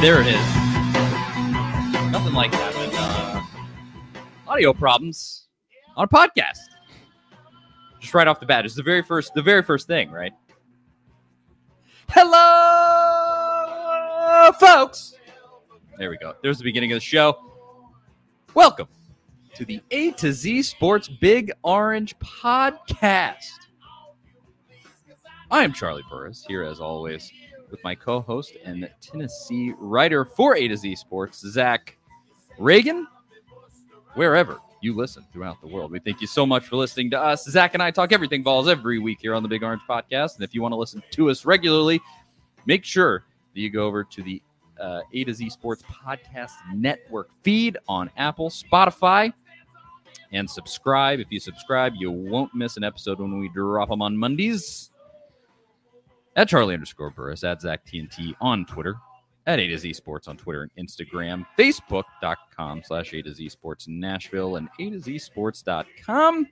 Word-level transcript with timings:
There 0.00 0.20
it 0.20 0.28
is. 0.28 0.54
Nothing 2.12 2.32
like 2.32 2.54
having 2.54 2.90
uh, 2.94 3.42
audio 4.46 4.72
problems 4.72 5.48
on 5.96 6.04
a 6.04 6.08
podcast. 6.08 6.60
Just 7.98 8.14
right 8.14 8.28
off 8.28 8.38
the 8.38 8.46
bat, 8.46 8.64
it's 8.64 8.76
the 8.76 8.82
very 8.84 9.02
first, 9.02 9.34
the 9.34 9.42
very 9.42 9.64
first 9.64 9.88
thing, 9.88 10.12
right? 10.12 10.32
Hello, 12.10 12.38
folks. 14.60 15.16
There 15.96 16.10
we 16.10 16.16
go. 16.18 16.34
There's 16.44 16.58
the 16.58 16.64
beginning 16.64 16.92
of 16.92 16.96
the 16.96 17.00
show. 17.00 17.36
Welcome 18.54 18.86
to 19.54 19.64
the 19.64 19.82
A 19.90 20.12
to 20.12 20.32
Z 20.32 20.62
Sports 20.62 21.08
Big 21.08 21.50
Orange 21.64 22.16
Podcast. 22.20 23.50
I 25.50 25.64
am 25.64 25.72
Charlie 25.72 26.04
Burris 26.08 26.44
here 26.46 26.62
as 26.62 26.78
always 26.78 27.32
with 27.70 27.82
my 27.84 27.94
co-host 27.94 28.56
and 28.64 28.90
Tennessee 29.00 29.74
writer 29.78 30.24
for 30.24 30.56
A 30.56 30.68
to 30.68 30.76
Z 30.76 30.96
Sports, 30.96 31.40
Zach 31.40 31.96
Ragan, 32.58 33.04
wherever 34.14 34.58
you 34.80 34.94
listen 34.94 35.24
throughout 35.32 35.60
the 35.60 35.66
world. 35.66 35.90
We 35.90 35.98
thank 35.98 36.20
you 36.20 36.26
so 36.26 36.46
much 36.46 36.66
for 36.66 36.76
listening 36.76 37.10
to 37.10 37.20
us. 37.20 37.44
Zach 37.44 37.74
and 37.74 37.82
I 37.82 37.90
talk 37.90 38.12
everything 38.12 38.42
balls 38.42 38.68
every 38.68 38.98
week 38.98 39.18
here 39.20 39.34
on 39.34 39.42
the 39.42 39.48
Big 39.48 39.62
Orange 39.62 39.82
Podcast. 39.88 40.36
And 40.36 40.44
if 40.44 40.54
you 40.54 40.62
want 40.62 40.72
to 40.72 40.76
listen 40.76 41.02
to 41.12 41.30
us 41.30 41.44
regularly, 41.44 42.00
make 42.66 42.84
sure 42.84 43.24
that 43.54 43.60
you 43.60 43.70
go 43.70 43.86
over 43.86 44.04
to 44.04 44.22
the 44.22 44.42
uh, 44.80 45.00
A 45.12 45.24
to 45.24 45.34
Z 45.34 45.50
Sports 45.50 45.82
Podcast 45.82 46.52
Network 46.74 47.30
feed 47.42 47.76
on 47.88 48.10
Apple, 48.16 48.50
Spotify, 48.50 49.32
and 50.32 50.48
subscribe. 50.48 51.20
If 51.20 51.28
you 51.30 51.40
subscribe, 51.40 51.94
you 51.96 52.10
won't 52.10 52.54
miss 52.54 52.76
an 52.76 52.84
episode 52.84 53.18
when 53.18 53.38
we 53.38 53.48
drop 53.48 53.88
them 53.88 54.02
on 54.02 54.16
Mondays 54.16 54.90
at 56.38 56.48
Charlie 56.48 56.74
underscore 56.74 57.10
Burris, 57.10 57.42
at 57.42 57.60
Zach 57.60 57.84
TNT 57.84 58.32
on 58.40 58.64
Twitter, 58.64 58.94
at 59.48 59.58
A 59.58 59.66
to 59.66 59.76
Z 59.76 59.92
Sports 59.92 60.28
on 60.28 60.36
Twitter 60.36 60.62
and 60.62 60.88
Instagram, 60.88 61.44
Facebook.com 61.58 62.82
slash 62.84 63.12
A 63.12 63.22
to 63.22 63.34
Z 63.34 63.48
Sports 63.48 63.88
Nashville, 63.88 64.54
and 64.54 64.68
A 64.78 64.90
to 64.90 65.00
Z 65.00 65.18
Sports.com 65.18 66.46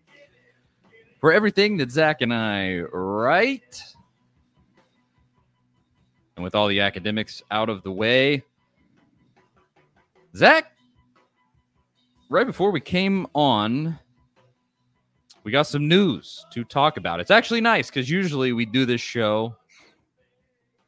for 1.21 1.33
everything 1.33 1.77
that 1.77 1.93
Zach 1.93 2.21
and 2.21 2.35
I 2.35 2.81
write. 2.81 3.81
And 6.35 6.43
with 6.43 6.57
all 6.57 6.67
the 6.67 6.81
academics 6.81 7.45
out 7.53 7.69
of 7.69 7.85
the 7.85 7.93
way, 7.93 8.43
Zach, 10.35 10.73
right 12.29 12.47
before 12.47 12.73
we 12.73 12.81
came 12.81 13.29
on, 13.35 14.01
we 15.45 15.53
got 15.53 15.69
some 15.69 15.87
news 15.87 16.45
to 16.51 16.65
talk 16.65 16.97
about. 16.97 17.21
It's 17.21 17.31
actually 17.31 17.61
nice 17.61 17.89
because 17.89 18.11
usually 18.11 18.53
we 18.53 18.67
do 18.67 18.85
this 18.85 19.01
show 19.01 19.55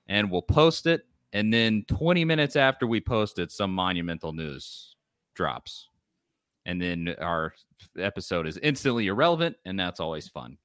and 0.08 0.30
we'll 0.30 0.42
post 0.42 0.86
it. 0.86 1.02
And 1.32 1.52
then 1.52 1.84
20 1.88 2.24
minutes 2.24 2.56
after 2.56 2.86
we 2.86 3.00
post 3.00 3.38
it, 3.38 3.52
some 3.52 3.72
monumental 3.72 4.32
news 4.32 4.96
drops. 5.34 5.88
And 6.64 6.80
then 6.80 7.14
our 7.20 7.54
episode 7.98 8.46
is 8.46 8.58
instantly 8.58 9.06
irrelevant, 9.06 9.56
and 9.64 9.78
that's 9.78 10.00
always 10.00 10.28
fun. 10.28 10.58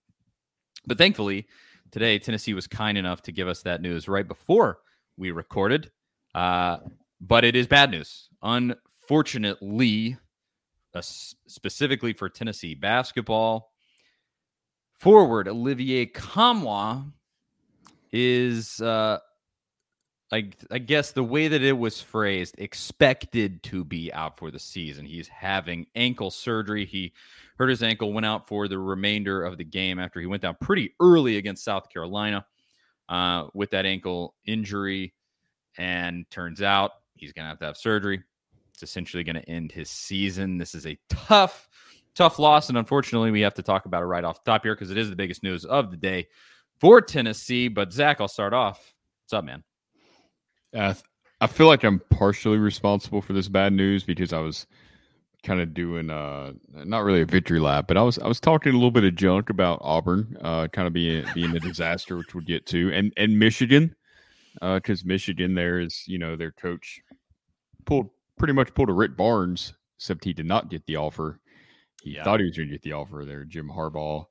But 0.86 0.98
thankfully, 0.98 1.48
today, 1.92 2.20
Tennessee 2.20 2.54
was 2.54 2.68
kind 2.68 2.98
enough 2.98 3.22
to 3.24 3.32
give 3.32 3.48
us 3.48 3.62
that 3.64 3.82
news 3.82 4.08
right 4.08 4.28
before 4.28 4.80
we 5.18 5.32
recorded. 5.32 5.92
Uh, 6.34 6.78
but 7.22 7.46
it 7.46 7.56
is 7.56 7.68
bad 7.68 7.92
news. 7.92 8.30
Unfortunately, 8.42 10.18
uh, 10.94 11.02
specifically 11.02 12.14
for 12.14 12.30
Tennessee 12.30 12.76
basketball, 12.76 13.72
forward 15.00 15.48
Olivier 15.48 16.06
Nkamhoua 16.06 17.12
is 18.12 18.80
uh, 18.82 19.20
I, 20.34 20.50
I 20.72 20.80
guess 20.80 21.12
the 21.12 21.24
way 21.24 21.48
that 21.48 21.62
it 21.62 21.78
was 21.78 22.02
phrased, 22.02 22.56
expected 22.58 23.62
to 23.64 23.86
be 23.86 24.12
out 24.12 24.40
for 24.40 24.50
the 24.50 24.58
season. 24.58 25.06
He's 25.06 25.28
having 25.28 25.86
ankle 25.94 26.32
surgery. 26.32 26.86
He 26.86 27.14
hurt 27.58 27.70
his 27.70 27.84
ankle, 27.84 28.12
went 28.12 28.26
out 28.26 28.48
for 28.48 28.68
the 28.68 28.80
remainder 28.80 29.44
of 29.44 29.60
the 29.60 29.64
game 29.64 30.00
after 30.00 30.20
he 30.20 30.26
went 30.26 30.42
down 30.42 30.58
pretty 30.60 30.96
early 31.00 31.38
against 31.38 31.64
South 31.64 31.88
Carolina 31.88 32.46
uh, 33.10 33.46
with 33.54 33.70
that 33.72 33.86
ankle 33.86 34.34
injury. 34.46 35.14
And 35.78 36.28
turns 36.32 36.64
out 36.64 36.94
he's 37.16 37.32
going 37.32 37.46
to 37.46 37.50
have 37.50 37.60
to 37.60 37.66
have 37.66 37.78
surgery. 37.78 38.24
It's 38.74 38.82
essentially 38.82 39.24
going 39.24 39.36
to 39.36 39.48
end 39.48 39.72
his 39.72 39.92
season. 39.92 40.58
This 40.58 40.74
is 40.74 40.88
a 40.88 40.98
tough, 41.10 41.70
tough 42.16 42.40
loss. 42.40 42.70
And 42.70 42.78
unfortunately, 42.80 43.30
we 43.30 43.42
have 43.42 43.54
to 43.54 43.64
talk 43.64 43.86
about 43.86 44.02
it 44.02 44.08
right 44.08 44.24
off 44.24 44.44
the 44.44 44.50
top 44.52 44.64
here 44.64 44.74
because 44.74 44.90
it 44.90 44.98
is 44.98 45.12
the 45.12 45.16
biggest 45.16 45.44
news 45.44 45.64
of 45.64 45.92
the 45.92 45.98
day 45.98 46.28
for 46.80 47.02
Tennessee. 47.02 47.68
But 47.68 47.94
Zach, 47.94 48.20
I'll 48.20 48.28
start 48.28 48.54
off. 48.54 48.96
What's 49.26 49.34
up, 49.34 49.46
man? 49.46 49.64
Uh, 50.74 50.94
I 51.42 51.48
feel 51.48 51.68
like 51.68 51.84
I'm 51.84 52.00
partially 52.10 52.58
responsible 52.58 53.22
for 53.22 53.34
this 53.34 53.48
bad 53.48 53.74
news 53.74 54.04
because 54.04 54.34
I 54.34 54.40
was 54.40 54.66
kind 55.44 55.60
of 55.60 55.74
doing 55.74 56.10
uh 56.10 56.54
not 56.74 57.04
really 57.04 57.22
a 57.22 57.26
victory 57.26 57.60
lap, 57.60 57.86
but 57.88 57.98
I 57.98 58.02
was 58.02 58.18
I 58.20 58.28
was 58.28 58.40
talking 58.40 58.72
a 58.72 58.76
little 58.76 58.92
bit 58.92 59.04
of 59.04 59.16
junk 59.16 59.50
about 59.50 59.80
Auburn, 59.82 60.38
uh, 60.42 60.68
kind 60.70 60.88
of 60.88 60.94
being 60.94 61.26
being 61.34 61.56
a 61.56 61.60
disaster, 61.60 62.18
which 62.18 62.34
we'll 62.34 62.46
get 62.46 62.66
to, 62.68 62.92
and 62.94 63.12
and 63.18 63.38
Michigan, 63.38 63.94
because 64.62 65.02
uh, 65.02 65.06
Michigan 65.06 65.54
there 65.54 65.80
is 65.80 66.04
you 66.08 66.18
know 66.18 66.36
their 66.36 66.52
coach 66.52 67.02
pulled 67.86 68.10
pretty 68.38 68.54
much 68.54 68.74
pulled 68.74 68.90
a 68.90 68.94
Rick 68.94 69.18
Barnes, 69.18 69.74
except 69.98 70.24
he 70.24 70.34
did 70.34 70.46
not 70.46 70.70
get 70.70 70.86
the 70.86 70.96
offer. 70.96 71.40
He 72.04 72.12
yeah. 72.12 72.24
thought 72.24 72.40
he 72.40 72.46
was 72.46 72.56
going 72.56 72.70
to 72.70 72.74
get 72.74 72.82
the 72.82 72.94
offer 72.94 73.24
there, 73.26 73.44
Jim 73.44 73.70
Harbaugh, 73.70 74.26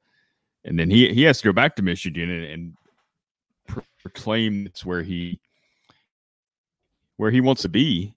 and 0.65 0.79
then 0.79 0.91
he 0.91 1.13
he 1.13 1.23
has 1.25 1.43
to 1.43 1.49
go 1.49 1.53
back 1.53 1.77
to 1.77 1.83
Michigan 1.83 2.31
and, 2.31 2.45
and 2.45 2.75
proclaim 3.99 4.67
it's 4.67 4.85
where 4.85 5.03
he 5.03 5.39
where 7.23 7.31
he 7.31 7.41
wants 7.41 7.63
to 7.63 7.69
be 7.69 8.13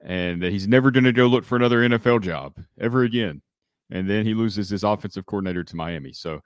and 0.00 0.42
that 0.42 0.50
he's 0.50 0.66
never 0.66 0.90
going 0.90 1.04
to 1.04 1.12
go 1.12 1.26
look 1.26 1.44
for 1.44 1.56
another 1.56 1.86
NFL 1.86 2.22
job 2.22 2.54
ever 2.80 3.02
again. 3.02 3.42
And 3.90 4.08
then 4.08 4.24
he 4.24 4.32
loses 4.32 4.70
his 4.70 4.82
offensive 4.82 5.26
coordinator 5.26 5.62
to 5.62 5.76
Miami. 5.76 6.14
So 6.14 6.40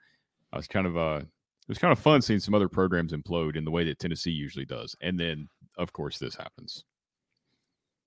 I 0.51 0.57
was 0.57 0.67
kind 0.67 0.87
of 0.87 0.97
uh 0.97 1.21
it 1.21 1.69
was 1.69 1.77
kind 1.77 1.93
of 1.93 1.99
fun 1.99 2.21
seeing 2.21 2.41
some 2.41 2.53
other 2.53 2.67
programs 2.67 3.13
implode 3.13 3.55
in 3.55 3.63
the 3.63 3.71
way 3.71 3.85
that 3.85 3.97
Tennessee 3.97 4.31
usually 4.31 4.65
does. 4.65 4.93
And 4.99 5.17
then 5.17 5.47
of 5.77 5.93
course 5.93 6.17
this 6.17 6.35
happens. 6.35 6.83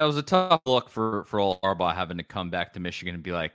That 0.01 0.05
was 0.05 0.19
a 0.19 0.23
tough 0.23 0.61
look 0.67 0.91
for 0.91 1.25
for 1.25 1.41
old 1.41 1.59
Harbaugh 1.63 1.95
having 1.95 2.19
to 2.19 2.25
come 2.25 2.51
back 2.51 2.75
to 2.75 2.81
Michigan 2.81 3.15
and 3.15 3.25
be 3.25 3.33
like, 3.33 3.55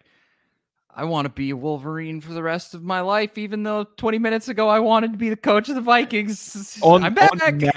I 0.90 1.04
want 1.04 1.26
to 1.26 1.30
be 1.30 1.52
a 1.52 1.56
Wolverine 1.56 2.22
for 2.22 2.34
the 2.34 2.42
rest 2.42 2.74
of 2.74 2.82
my 2.82 3.02
life, 3.02 3.38
even 3.38 3.62
though 3.62 3.84
20 3.84 4.18
minutes 4.18 4.48
ago 4.48 4.68
I 4.68 4.80
wanted 4.80 5.12
to 5.12 5.20
be 5.20 5.30
the 5.30 5.36
coach 5.36 5.70
of 5.70 5.76
the 5.76 5.82
Vikings. 5.82 6.80
On, 6.82 7.04
I'm 7.04 7.14
back. 7.14 7.32
On, 7.34 7.72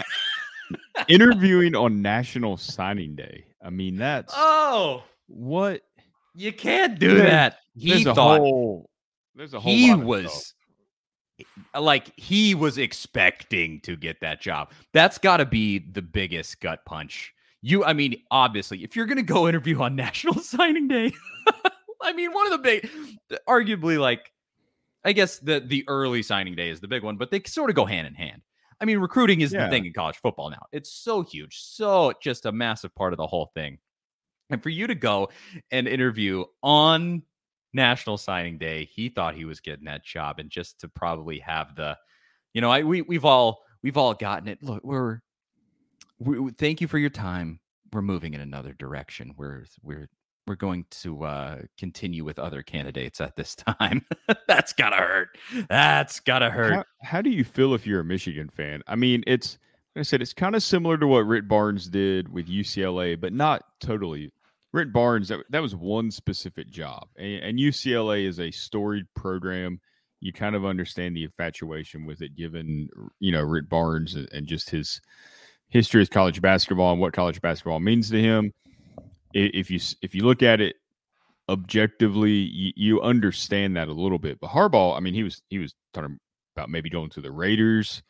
interviewing 1.09 1.75
on 1.75 2.03
National 2.03 2.57
Signing 2.57 3.15
Day. 3.15 3.45
I 3.63 3.71
mean, 3.71 3.97
that's 3.97 4.33
oh, 4.37 5.05
what 5.27 5.83
you 6.35 6.53
can't 6.53 6.99
do 6.99 7.19
that. 7.19 7.59
He 7.75 8.05
there's 8.05 8.17
thought 8.17 8.41
a 8.41 8.43
whole, 8.43 8.91
there's 9.35 9.55
a 9.55 9.61
whole 9.61 9.73
he 9.73 9.95
was 9.95 10.55
like 11.79 12.13
he 12.17 12.55
was 12.55 12.79
expecting 12.79 13.81
to 13.81 13.97
get 13.97 14.21
that 14.21 14.41
job. 14.41 14.73
That's 14.93 15.19
got 15.19 15.39
to 15.39 15.47
be 15.47 15.79
the 15.79 16.03
biggest 16.03 16.61
gut 16.61 16.85
punch. 16.85 17.33
You, 17.63 17.85
I 17.85 17.95
mean, 17.95 18.23
obviously, 18.31 18.85
if 18.85 18.95
you're 18.95 19.07
gonna 19.07 19.23
go 19.23 19.49
interview 19.49 19.81
on 19.81 19.97
National 19.97 20.35
Signing 20.41 20.89
Day, 20.89 21.13
I 22.03 22.13
mean, 22.13 22.33
one 22.33 22.47
of 22.47 22.53
the 22.53 22.59
big, 22.59 22.91
arguably, 23.49 23.99
like, 23.99 24.33
I 25.05 25.13
guess 25.13 25.39
the 25.39 25.61
the 25.61 25.85
early 25.89 26.23
signing 26.23 26.55
day 26.55 26.71
is 26.71 26.81
the 26.81 26.89
big 26.89 27.03
one, 27.03 27.17
but 27.17 27.31
they 27.31 27.43
sort 27.45 27.71
of 27.71 27.77
go 27.77 27.85
hand 27.85 28.07
in 28.07 28.15
hand. 28.15 28.43
I 28.81 28.85
mean, 28.85 28.99
recruiting 28.99 29.41
is 29.41 29.53
yeah. 29.53 29.65
the 29.65 29.71
thing 29.71 29.87
in 29.87 29.93
college 29.93 30.17
football 30.17 30.51
now. 30.51 30.67
It's 30.73 30.91
so 30.93 31.23
huge, 31.23 31.59
so 31.61 32.13
just 32.23 32.47
a 32.47 32.53
massive 32.53 32.95
part 32.95 33.13
of 33.13 33.17
the 33.17 33.27
whole 33.27 33.51
thing. 33.55 33.79
And 34.51 34.63
for 34.63 34.69
you 34.69 34.87
to 34.87 34.95
go 34.95 35.31
and 35.71 35.89
interview 35.89 36.45
on 36.63 37.23
National 37.73 38.17
Signing 38.17 38.59
Day, 38.59 38.85
he 38.85 39.09
thought 39.09 39.35
he 39.35 39.45
was 39.45 39.61
getting 39.61 39.87
that 39.87 40.05
job, 40.05 40.39
and 40.39 40.51
just 40.51 40.81
to 40.81 40.89
probably 40.89 41.39
have 41.41 41.75
the, 41.75 41.97
you 42.55 42.61
know, 42.61 42.71
I 42.71 42.83
we 42.83 43.03
we've 43.03 43.25
all 43.25 43.63
we've 43.83 43.97
all 43.97 44.15
gotten 44.15 44.49
it. 44.49 44.63
Look, 44.63 44.85
we're 44.85 45.21
we, 46.19 46.53
thank 46.53 46.81
you 46.81 46.89
for 46.89 46.99
your 46.99 47.11
time. 47.11 47.61
We're 47.93 48.03
moving 48.03 48.35
in 48.35 48.41
another 48.41 48.73
direction. 48.73 49.35
We're 49.37 49.67
we're 49.83 50.09
we're 50.47 50.55
going 50.55 50.85
to 50.91 51.25
uh, 51.25 51.59
continue 51.79 52.25
with 52.25 52.39
other 52.39 52.63
candidates 52.63 53.21
at 53.21 53.37
this 53.37 53.55
time. 53.79 54.05
That's 54.47 54.73
gotta 54.73 54.97
hurt. 54.97 55.39
That's 55.69 56.21
gotta 56.21 56.51
hurt. 56.51 56.75
How, 56.75 56.85
how, 57.03 57.23
do 57.23 57.31
you 57.31 57.45
feel 57.45 57.75
if 57.75 57.87
you're 57.87 58.01
a 58.01 58.05
Michigan 58.05 58.49
fan? 58.49 58.83
I 58.87 58.97
mean, 58.97 59.25
it's 59.27 59.59
like 59.95 60.01
I 60.01 60.03
said, 60.05 60.23
it's 60.23 60.33
kind 60.33 60.55
of 60.55 60.63
similar 60.63 60.99
to 60.99 61.07
what 61.07 61.27
Rick 61.27 61.49
Barnes 61.49 61.89
did 61.89 62.29
with 62.29 62.49
UCLA, 62.49 63.19
but 63.19 63.33
not 63.33 63.65
totally. 63.81 64.33
Rick 64.73 64.93
Barnes, 64.93 65.29
that, 65.29 65.41
that 65.51 65.63
was 65.63 65.75
one 65.75 66.11
specific 66.11 66.69
job, 66.71 67.09
and, 67.17 67.43
and 67.43 67.59
UCLA 67.59 68.27
is 68.27 68.39
a 68.41 68.51
storied 68.51 69.07
program. 69.15 69.81
You 70.21 70.33
kind 70.33 70.55
of 70.55 70.67
understand 70.67 71.17
the 71.17 71.25
infatuation 71.25 72.05
with 72.05 72.21
it, 72.21 72.37
given 72.37 72.89
you 73.21 73.33
know 73.33 73.43
Rick 73.43 73.69
Barnes 73.69 74.15
and, 74.15 74.29
and 74.33 74.47
just 74.47 74.71
his 74.71 75.01
history 75.69 76.03
of 76.03 76.11
college 76.11 76.41
basketball 76.41 76.93
and 76.93 77.01
what 77.01 77.13
college 77.13 77.41
basketball 77.41 77.81
means 77.81 78.11
to 78.11 78.21
him 78.21 78.53
if 79.37 79.71
you 79.71 79.81
if 80.03 80.15
you 80.15 80.25
look 80.25 80.43
at 80.43 80.61
it 80.61 80.77
objectively, 81.49 82.33
you, 82.33 82.73
you, 82.75 83.01
understand 83.03 83.77
that 83.77 83.89
a 83.89 83.93
little 83.93 84.19
bit. 84.19 84.41
But 84.41 84.51
Harbaugh, 84.51 84.97
I 84.97 85.01
mean, 85.01 85.15
he 85.15 85.23
was 85.23 85.43
he 85.49 85.59
was 85.59 85.75
talking 85.93 86.19
about 86.57 86.71
maybe 86.71 86.91
going 86.91 87.11
to 87.11 87.21
the 87.21 87.31
Raiders, 87.31 88.03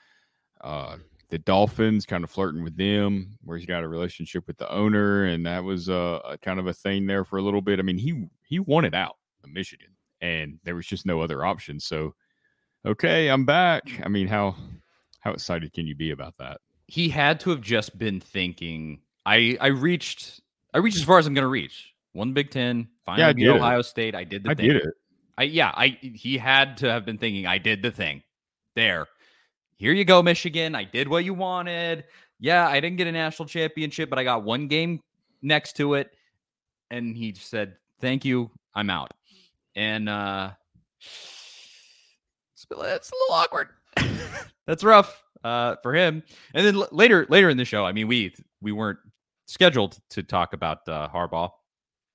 uh, 0.63 0.97
the 1.29 1.39
Dolphins, 1.39 2.07
kind 2.07 2.25
of 2.25 2.31
flirting 2.31 2.63
with 2.63 2.77
them, 2.77 3.37
where 3.43 3.59
he's 3.59 3.67
got 3.67 3.83
a 3.83 3.89
relationship 3.89 4.47
with 4.47 4.57
the 4.59 4.71
owner, 4.73 5.25
and 5.25 5.45
that 5.47 5.65
was 5.65 5.89
a, 5.89 6.21
a 6.25 6.39
kind 6.39 6.59
of 6.59 6.67
a 6.67 6.73
thing 6.73 7.07
there 7.07 7.25
for 7.25 7.39
a 7.39 7.43
little 7.43 7.63
bit. 7.63 7.79
I 7.79 7.83
mean, 7.83 7.99
he 7.99 8.29
he 8.45 8.61
wanted 8.61 8.95
out 8.95 9.17
of 9.45 9.51
Michigan, 9.51 9.91
and 10.21 10.59
there 10.65 10.77
was 10.77 10.87
just 10.87 11.07
no 11.07 11.21
other 11.21 11.45
option. 11.45 11.81
So, 11.81 12.15
okay, 12.87 13.29
I'm 13.29 13.45
back. 13.45 13.83
I 14.05 14.09
mean, 14.09 14.29
how 14.29 14.57
how 15.21 15.33
excited 15.33 15.73
can 15.73 15.87
you 15.87 15.95
be 15.95 16.13
about 16.13 16.39
that? 16.39 16.61
He 16.87 17.09
had 17.09 17.41
to 17.41 17.51
have 17.51 17.61
just 17.61 17.99
been 17.99 18.21
thinking. 18.21 19.01
I 19.27 19.59
I 19.61 19.69
reached 19.69 20.41
I 20.77 20.79
reached 20.79 20.99
as 20.99 21.05
far 21.05 21.19
as 21.19 21.27
I'm 21.27 21.33
going 21.33 21.43
to 21.43 21.49
reach. 21.49 21.95
One 22.13 22.35
Big 22.35 22.51
Ten, 22.51 22.89
finally 23.07 23.43
yeah, 23.43 23.53
Ohio 23.53 23.79
it. 23.79 23.85
State. 23.85 24.15
I 24.15 24.25
did 24.25 24.45
the 24.45 24.51
I 24.51 24.55
thing. 24.55 24.69
did 24.69 24.77
it. 24.77 24.95
I 25.39 25.45
yeah, 25.45 25.73
I 25.75 25.99
he 26.03 26.37
had 26.37 26.77
to 26.79 26.91
have 26.91 27.07
been 27.07 27.17
thinking 27.17 27.47
I 27.47 27.57
did 27.57 27.81
the 27.81 27.91
thing. 27.91 28.23
There. 28.75 29.07
Here 29.79 29.95
you 29.95 30.05
go, 30.05 30.23
Michigan. 30.23 30.75
I 30.75 30.85
did 30.85 31.09
what 31.09 31.25
you 31.25 31.33
wanted. 31.33 32.05
Yeah, 32.39 32.69
I 32.69 32.79
didn't 32.81 32.99
get 32.99 33.07
a 33.07 33.13
national 33.13 33.49
championship, 33.49 34.11
but 34.11 34.19
I 34.19 34.25
got 34.25 34.45
one 34.45 34.69
game 34.69 35.01
next 35.41 35.77
to 35.77 35.95
it. 35.95 36.11
And 36.91 37.17
he 37.17 37.33
said, 37.35 37.77
Thank 38.03 38.27
you. 38.27 38.51
I'm 38.75 38.91
out. 38.91 39.13
And 39.77 40.11
uh 40.11 40.51
it's, 41.01 42.67
it's 42.71 43.11
a 43.11 43.15
little 43.15 43.35
awkward. 43.35 43.69
That's 44.67 44.85
rough 44.85 45.25
uh 45.43 45.77
for 45.83 45.95
him. 45.95 46.23
And 46.53 46.67
then 46.67 46.77
l- 46.77 46.89
later 46.93 47.27
later 47.31 47.49
in 47.49 47.57
the 47.57 47.65
show, 47.65 47.87
I 47.87 47.93
mean, 47.93 48.09
we 48.09 48.35
we 48.61 48.73
weren't 48.73 48.99
scheduled 49.47 49.99
to 50.11 50.23
talk 50.23 50.53
about 50.53 50.89
uh, 50.89 51.09
Harbaugh, 51.09 51.51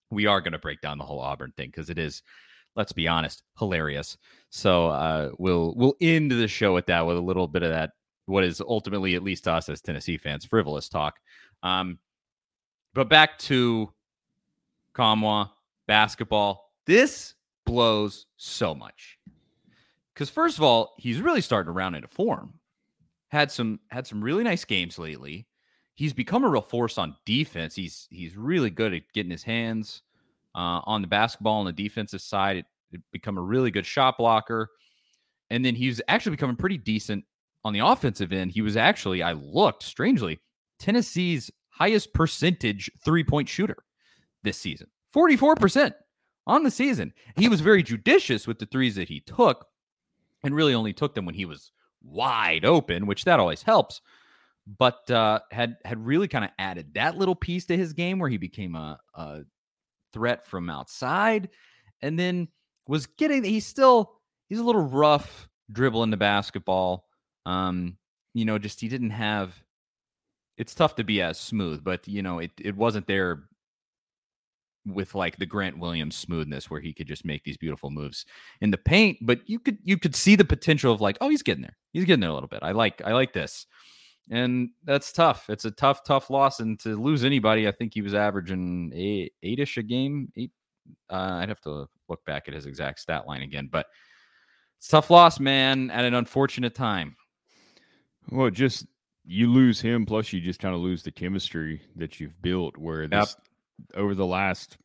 we 0.10 0.26
are 0.26 0.42
going 0.42 0.52
to 0.54 0.60
break 0.60 0.82
down 0.82 0.98
the 0.98 1.06
whole 1.06 1.20
Auburn 1.20 1.54
thing 1.58 1.70
because 1.70 1.90
it 1.90 1.98
is, 1.98 2.22
let's 2.76 2.92
be 2.92 3.08
honest, 3.08 3.44
hilarious. 3.58 4.18
So 4.50 4.90
uh, 4.90 5.32
we'll 5.40 5.74
we'll 5.76 5.96
end 6.02 6.32
the 6.32 6.48
show 6.48 6.74
with 6.74 6.86
that 6.88 7.06
with 7.06 7.18
a 7.18 7.22
little 7.22 7.48
bit 7.48 7.64
of 7.64 7.70
that 7.70 7.92
what 8.26 8.44
is 8.44 8.62
ultimately, 8.62 9.16
at 9.16 9.24
least 9.24 9.46
to 9.46 9.54
us 9.54 9.68
as 9.70 9.82
Tennessee 9.82 10.18
fans, 10.18 10.46
frivolous 10.46 10.90
talk. 10.90 11.16
Um, 11.64 12.00
but 12.94 13.10
back 13.10 13.38
to 13.40 13.92
Nkamhoua 14.96 15.50
basketball. 15.88 16.72
This 16.86 17.36
blows 17.66 18.26
so 18.38 18.76
much 18.76 19.18
because 20.14 20.30
first 20.30 20.58
of 20.58 20.64
all, 20.64 20.94
he's 20.98 21.22
really 21.22 21.42
starting 21.42 21.68
to 21.68 21.72
round 21.72 21.96
into 21.96 22.08
form. 22.08 22.56
Had 23.30 23.52
some 23.52 23.80
had 23.90 24.06
some 24.08 24.22
really 24.22 24.44
nice 24.44 24.66
games 24.66 25.00
lately 25.00 25.48
he's 26.02 26.14
become 26.14 26.44
a 26.44 26.50
real 26.50 26.64
force 26.64 26.98
on 26.98 27.16
defense. 27.26 27.76
He's 27.76 28.08
he's 28.10 28.36
really 28.36 28.72
good 28.72 28.92
at 28.92 29.04
getting 29.14 29.30
his 29.30 29.44
hands 29.44 30.02
uh, 30.56 30.82
on 30.86 31.02
the 31.04 31.08
basketball 31.08 31.60
on 31.60 31.68
the 31.68 31.72
defensive 31.72 32.22
side. 32.22 32.58
It, 32.58 32.66
it 32.92 33.02
become 33.12 33.38
a 33.38 33.42
really 33.42 33.70
good 33.70 33.86
shot 33.86 34.18
blocker, 34.18 34.72
and 35.52 35.64
then 35.64 35.76
he's 35.76 36.02
actually 36.08 36.32
becoming 36.32 36.56
pretty 36.56 36.80
decent 36.80 37.24
on 37.64 37.74
the 37.74 37.86
offensive 37.86 38.34
end. 38.34 38.50
He 38.52 38.64
was 38.64 38.76
actually 38.76 39.22
I 39.22 39.34
looked 39.34 39.84
strangely 39.84 40.40
Tennessee's 40.80 41.52
highest 41.70 42.16
percentage 42.16 42.90
three 43.06 43.24
point 43.24 43.48
shooter 43.48 43.78
this 44.42 44.58
season, 44.58 44.88
forty 45.14 45.38
four 45.38 45.54
percent 45.54 45.94
on 46.48 46.64
the 46.64 46.72
season. 46.72 47.14
He 47.38 47.48
was 47.48 47.62
very 47.62 47.84
judicious 47.84 48.48
with 48.48 48.58
the 48.58 48.66
threes 48.66 48.96
that 48.96 49.08
he 49.08 49.20
took, 49.20 49.68
and 50.44 50.56
really 50.56 50.74
only 50.74 50.94
took 50.94 51.14
them 51.14 51.26
when 51.26 51.36
he 51.36 51.46
was 51.46 51.72
wide 52.04 52.66
open, 52.66 53.06
which 53.06 53.24
that 53.26 53.40
always 53.40 53.62
helps 53.62 54.02
but 54.68 55.10
uh, 55.10 55.40
had 55.52 55.78
had 55.84 56.06
really 56.06 56.28
kind 56.28 56.46
of 56.46 56.52
added 56.60 56.94
that 56.94 57.18
little 57.18 57.36
piece 57.36 57.66
to 57.66 57.78
his 57.78 57.94
game 57.94 58.20
where 58.20 58.30
he 58.30 58.38
became 58.38 58.76
a, 58.76 59.00
a 59.16 59.42
threat 60.14 60.46
from 60.46 60.70
outside, 60.70 61.50
and 62.02 62.18
then 62.18 62.48
was 62.88 63.06
getting. 63.06 63.44
He's 63.44 63.66
still 63.66 64.14
he's 64.50 64.60
a 64.60 64.64
little 64.64 64.82
rough 64.82 65.50
dribbling 65.72 66.12
the 66.12 66.18
basketball. 66.18 67.06
Um, 67.46 67.98
you 68.34 68.46
know, 68.46 68.58
just 68.58 68.80
he 68.82 68.88
didn't 68.88 69.12
have. 69.12 69.56
It's 70.58 70.76
tough 70.76 70.96
to 70.96 71.04
be 71.04 71.22
as 71.22 71.40
smooth, 71.40 71.84
but 71.84 72.08
you 72.08 72.22
know, 72.22 72.40
it 72.40 72.52
it 72.60 72.76
wasn't 72.76 73.08
there 73.08 73.44
with 74.86 75.14
like 75.14 75.38
the 75.38 75.46
Grant 75.46 75.78
Williams 75.78 76.16
smoothness 76.16 76.70
where 76.70 76.82
he 76.82 76.94
could 76.94 77.08
just 77.08 77.26
make 77.26 77.44
these 77.44 77.58
beautiful 77.58 77.92
moves 77.92 78.26
in 78.62 78.72
the 78.72 78.78
paint. 78.78 79.18
But 79.22 79.42
you 79.48 79.60
could 79.60 79.80
you 79.84 79.98
could 79.98 80.16
see 80.16 80.36
the 80.36 80.46
potential 80.46 80.94
of 80.94 81.02
like, 81.02 81.18
oh, 81.20 81.30
he's 81.30 81.44
getting 81.44 81.64
there. 81.64 81.78
He's 81.94 82.06
getting 82.06 82.22
there 82.22 82.30
a 82.30 82.34
little 82.34 82.50
bit. 82.50 82.60
I 82.62 82.72
like 82.72 83.02
I 83.04 83.14
like 83.14 83.34
this 83.34 83.66
and 84.30 84.70
that's 84.84 85.12
tough. 85.12 85.50
It's 85.50 85.66
a 85.66 85.72
tough, 85.72 86.04
tough 86.04 86.30
loss, 86.30 86.60
and 86.60 86.80
to 86.82 86.96
lose 86.96 87.24
anybody, 87.24 87.68
I 87.68 87.72
think 87.72 87.94
he 87.94 88.02
was 88.02 88.14
averaging 88.14 88.92
eight, 88.94 89.34
eight-ish 89.44 89.78
a 89.78 89.84
game. 89.84 90.32
Eight. 90.38 90.52
Uh, 91.10 91.40
I'd 91.42 91.50
have 91.50 91.62
to 91.62 91.88
look 92.10 92.26
back 92.26 92.48
at 92.48 92.54
his 92.54 92.66
exact 92.66 93.00
stat 93.00 93.28
line 93.28 93.44
again, 93.44 93.70
but 93.72 93.86
it's 94.78 94.88
tough 94.88 95.10
loss, 95.10 95.40
man, 95.40 95.92
at 95.92 96.06
an 96.06 96.16
unfortunate 96.16 96.74
time. 96.76 97.16
Well, 98.30 98.50
just 98.50 98.86
you 99.24 99.52
lose 99.52 99.80
him, 99.80 100.06
plus 100.06 100.34
you 100.34 100.42
just 100.42 100.60
kind 100.60 100.74
of 100.74 100.82
lose 100.82 101.04
the 101.04 101.12
chemistry 101.12 101.82
that 101.96 102.20
you've 102.20 102.42
built. 102.42 102.78
Where 102.78 103.08
this 103.08 103.36
yep. 103.38 103.88
over 103.96 104.16
the 104.16 104.26
last 104.26 104.78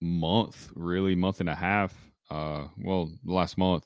month, 0.00 0.70
really 0.74 1.14
month 1.14 1.40
and 1.40 1.48
a 1.48 1.54
half, 1.54 1.94
uh, 2.30 2.66
well, 2.78 3.12
last 3.24 3.56
month, 3.56 3.84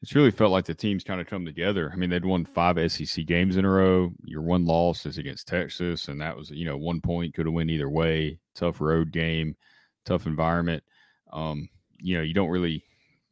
it's 0.00 0.14
really 0.14 0.30
felt 0.30 0.52
like 0.52 0.64
the 0.64 0.74
team's 0.74 1.02
kind 1.02 1.20
of 1.20 1.26
come 1.26 1.44
together. 1.44 1.90
I 1.92 1.96
mean, 1.96 2.08
they'd 2.08 2.24
won 2.24 2.44
five 2.44 2.78
SEC 2.90 3.26
games 3.26 3.56
in 3.56 3.64
a 3.64 3.70
row. 3.70 4.12
Your 4.24 4.42
one 4.42 4.64
loss 4.64 5.06
is 5.06 5.18
against 5.18 5.48
Texas, 5.48 6.08
and 6.08 6.20
that 6.20 6.36
was 6.36 6.50
you 6.50 6.64
know 6.64 6.76
one 6.76 7.00
point 7.00 7.34
could 7.34 7.46
have 7.46 7.54
went 7.54 7.70
either 7.70 7.90
way. 7.90 8.38
Tough 8.54 8.80
road 8.80 9.12
game, 9.12 9.56
tough 10.04 10.26
environment. 10.26 10.84
Um, 11.32 11.68
you 11.98 12.16
know, 12.16 12.22
you 12.22 12.34
don't 12.34 12.48
really 12.48 12.84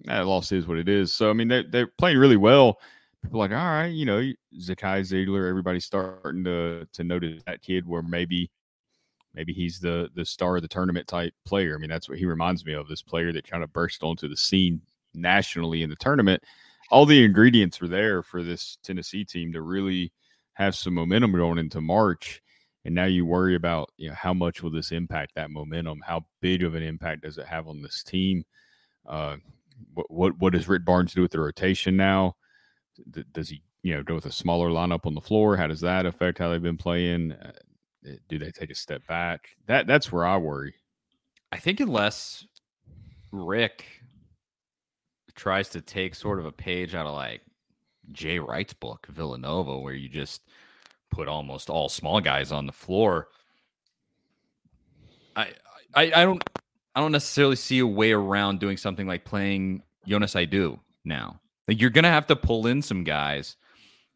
that 0.05 0.27
loss 0.27 0.53
is 0.53 0.67
what 0.67 0.79
it 0.79 0.89
is. 0.89 1.15
So 1.15 1.31
I 1.31 1.35
mean, 1.35 1.49
they 1.49 1.63
they're 1.63 1.87
playing 1.87 2.19
really 2.19 2.37
well. 2.37 2.79
People 3.23 3.39
like, 3.39 3.53
all 3.53 3.57
right, 3.57 3.87
you 3.87 4.05
know, 4.05 4.21
Zakai 4.61 5.01
Zeigler, 5.01 5.49
everybody's 5.49 5.85
starting 5.85 6.45
to 6.45 6.87
to 6.93 7.05
notice 7.05 7.43
that 7.47 7.63
kid 7.63 7.87
where 7.87 8.03
maybe 8.03 8.51
maybe 9.35 9.53
he's 9.53 9.79
the 9.79 10.09
the 10.17 10.25
star 10.25 10.57
of 10.57 10.63
the 10.63 10.69
tournament 10.69 11.07
type 11.07 11.33
player. 11.45 11.77
I 11.77 11.79
mean, 11.79 11.91
that's 11.91 12.09
what 12.09 12.19
he 12.19 12.27
reminds 12.27 12.65
me 12.65 12.73
of. 12.73 12.89
This 12.89 13.03
player 13.03 13.33
that 13.33 13.49
kind 13.49 13.63
of 13.63 13.73
burst 13.73 14.03
onto 14.03 14.29
the 14.29 14.37
scene 14.37 14.81
nationally 15.17 15.83
in 15.83 15.91
the 15.91 15.97
tournament, 15.97 16.43
all 16.91 17.07
the 17.07 17.25
ingredients 17.25 17.81
are 17.83 17.89
there 17.89 18.23
for 18.23 18.43
this 18.43 18.79
Tennessee 18.83 19.25
team 19.25 19.53
to 19.53 19.63
really 19.63 20.13
have 20.55 20.75
some 20.75 20.95
momentum 20.95 21.33
going 21.33 21.59
into 21.59 21.81
March. 21.81 22.43
And 22.85 22.95
now 22.95 23.07
you 23.07 23.27
worry 23.27 23.57
about 23.57 23.91
you 23.97 24.09
know 24.09 24.15
how 24.15 24.33
much 24.33 24.63
will 24.63 24.71
this 24.71 24.93
impact 24.93 25.33
that 25.35 25.51
momentum? 25.51 26.01
How 26.07 26.25
big 26.41 26.63
of 26.63 26.77
an 26.77 26.85
impact 26.85 27.23
does 27.23 27.37
it 27.37 27.47
have 27.47 27.67
on 27.67 27.83
this 27.83 28.05
team? 28.05 28.45
Uh, 29.05 29.37
what 29.95 30.11
what 30.11 30.39
what 30.39 30.53
does 30.53 30.69
Rick 30.69 30.85
Barnes 30.85 31.13
do 31.13 31.23
with 31.23 31.33
the 31.33 31.41
rotation 31.41 31.97
now? 31.97 32.37
Does 33.33 33.49
he 33.49 33.63
you 33.83 33.95
know 33.95 34.05
go 34.05 34.15
with 34.15 34.27
a 34.27 34.33
smaller 34.33 34.71
lineup 34.71 35.05
on 35.05 35.15
the 35.15 35.21
floor? 35.21 35.57
How 35.57 35.67
does 35.67 35.81
that 35.81 36.07
affect 36.07 36.39
how 36.39 36.49
they've 36.49 36.63
been 36.63 36.77
playing? 36.77 37.33
Uh, 37.33 37.53
do 38.29 38.39
they 38.39 38.53
take 38.53 38.71
a 38.71 38.75
step 38.75 39.05
back? 39.09 39.49
That 39.67 39.89
that's 39.89 40.13
where 40.13 40.25
I 40.25 40.37
worry. 40.37 40.75
I 41.51 41.59
think 41.59 41.81
unless 41.81 42.47
Rick 43.33 43.85
tries 45.37 45.69
to 45.69 45.81
take 45.81 46.15
sort 46.15 46.39
of 46.39 46.47
a 46.47 46.53
page 46.53 46.95
out 46.95 47.07
of 47.07 47.15
like 47.15 47.43
Jay 48.13 48.39
Wright's 48.39 48.73
book, 48.73 49.07
Villanova, 49.11 49.79
where 49.79 49.95
you 49.95 50.09
just 50.09 50.43
put 51.11 51.29
almost 51.29 51.71
all 51.71 51.89
small 51.89 52.21
guys 52.21 52.51
on 52.51 52.67
the 52.67 52.73
floor. 52.73 53.29
I 55.37 55.53
I, 55.95 56.03
I 56.15 56.25
don't 56.25 56.43
I 56.95 57.01
don't 57.01 57.13
necessarily 57.13 57.57
see 57.57 57.79
a 57.79 57.87
way 57.87 58.13
around 58.13 58.59
doing 58.59 58.77
something 58.77 59.07
like 59.07 59.25
playing 59.25 59.83
Jonas 60.07 60.35
Aidoo 60.35 60.79
now. 61.05 61.41
Like 61.69 61.81
you're 61.81 61.91
gonna 61.91 62.11
have 62.11 62.27
to 62.29 62.37
pull 62.37 62.67
in 62.67 62.83
some 62.83 63.05
guys 63.05 63.57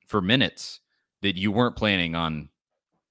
for 0.06 0.20
minutes 0.20 0.80
that 1.22 1.36
you 1.36 1.52
weren't 1.52 1.76
planning 1.76 2.14
on 2.14 2.48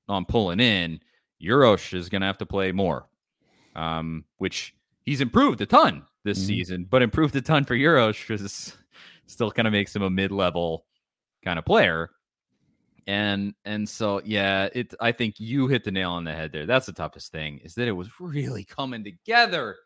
on 0.07 0.25
pulling 0.25 0.59
in. 0.59 0.99
Uros 1.39 1.93
is 1.93 2.09
gonna 2.09 2.25
have 2.25 2.39
to 2.39 2.45
play 2.45 2.71
more, 2.71 3.07
um, 3.75 4.25
which 4.37 4.73
he's 5.05 5.21
improved 5.21 5.61
a 5.61 5.65
ton 5.65 6.03
this 6.29 6.39
mm-hmm. 6.39 6.48
season, 6.48 6.88
but 6.89 7.01
improved 7.01 7.36
a 7.36 7.41
ton 7.41 7.65
for 7.65 7.75
Uros 7.75 8.17
because 8.19 8.75
still 9.27 9.51
kind 9.51 9.67
of 9.67 9.71
makes 9.71 9.95
him 9.95 10.03
a 10.03 10.09
mid-level 10.09 10.86
kind 11.43 11.59
of 11.59 11.65
player. 11.65 12.12
And 13.07 13.55
and 13.65 13.89
so 13.89 14.21
yeah, 14.24 14.69
it 14.74 14.93
I 15.00 15.12
think 15.12 15.39
you 15.39 15.67
hit 15.67 15.83
the 15.83 15.91
nail 15.91 16.12
on 16.12 16.24
the 16.24 16.33
head 16.33 16.51
there. 16.51 16.67
That's 16.67 16.86
the 16.86 16.93
toughest 16.93 17.31
thing 17.31 17.59
is 17.63 17.74
that 17.75 17.88
it 17.88 17.93
was 17.93 18.09
really 18.19 18.63
coming 18.63 19.03
together. 19.03 19.77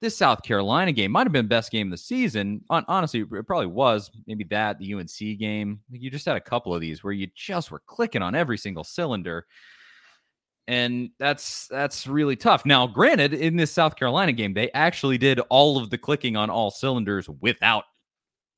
This 0.00 0.16
South 0.16 0.42
Carolina 0.42 0.92
game 0.92 1.12
might 1.12 1.26
have 1.26 1.32
been 1.32 1.48
best 1.48 1.70
game 1.72 1.88
of 1.88 1.90
the 1.92 1.98
season. 1.98 2.62
honestly, 2.70 3.20
it 3.20 3.46
probably 3.46 3.66
was. 3.66 4.10
Maybe 4.26 4.44
that 4.44 4.78
the 4.78 4.94
UNC 4.94 5.38
game. 5.38 5.80
You 5.90 6.10
just 6.10 6.26
had 6.26 6.36
a 6.36 6.40
couple 6.40 6.74
of 6.74 6.80
these 6.80 7.02
where 7.02 7.12
you 7.12 7.28
just 7.34 7.70
were 7.70 7.82
clicking 7.86 8.22
on 8.22 8.34
every 8.34 8.58
single 8.58 8.84
cylinder 8.84 9.46
and 10.68 11.10
that's 11.18 11.66
that's 11.66 12.06
really 12.06 12.36
tough. 12.36 12.64
Now, 12.64 12.86
granted, 12.86 13.34
in 13.34 13.56
this 13.56 13.72
South 13.72 13.96
Carolina 13.96 14.32
game, 14.32 14.54
they 14.54 14.70
actually 14.72 15.18
did 15.18 15.40
all 15.48 15.78
of 15.78 15.90
the 15.90 15.98
clicking 15.98 16.36
on 16.36 16.50
all 16.50 16.70
cylinders 16.70 17.28
without 17.40 17.84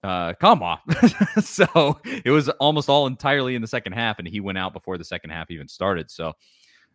uh 0.02 0.35
Nkamhoua. 0.35 1.43
so 1.43 1.99
it 2.05 2.31
was 2.31 2.49
almost 2.49 2.88
all 2.88 3.07
entirely 3.07 3.55
in 3.55 3.62
the 3.62 3.69
second 3.69 3.93
half, 3.93 4.19
and 4.19 4.29
he 4.29 4.40
went 4.40 4.59
out 4.59 4.75
before 4.75 4.99
the 4.99 5.05
second 5.05 5.31
half 5.31 5.50
even 5.50 5.69
started. 5.69 6.11
So 6.11 6.35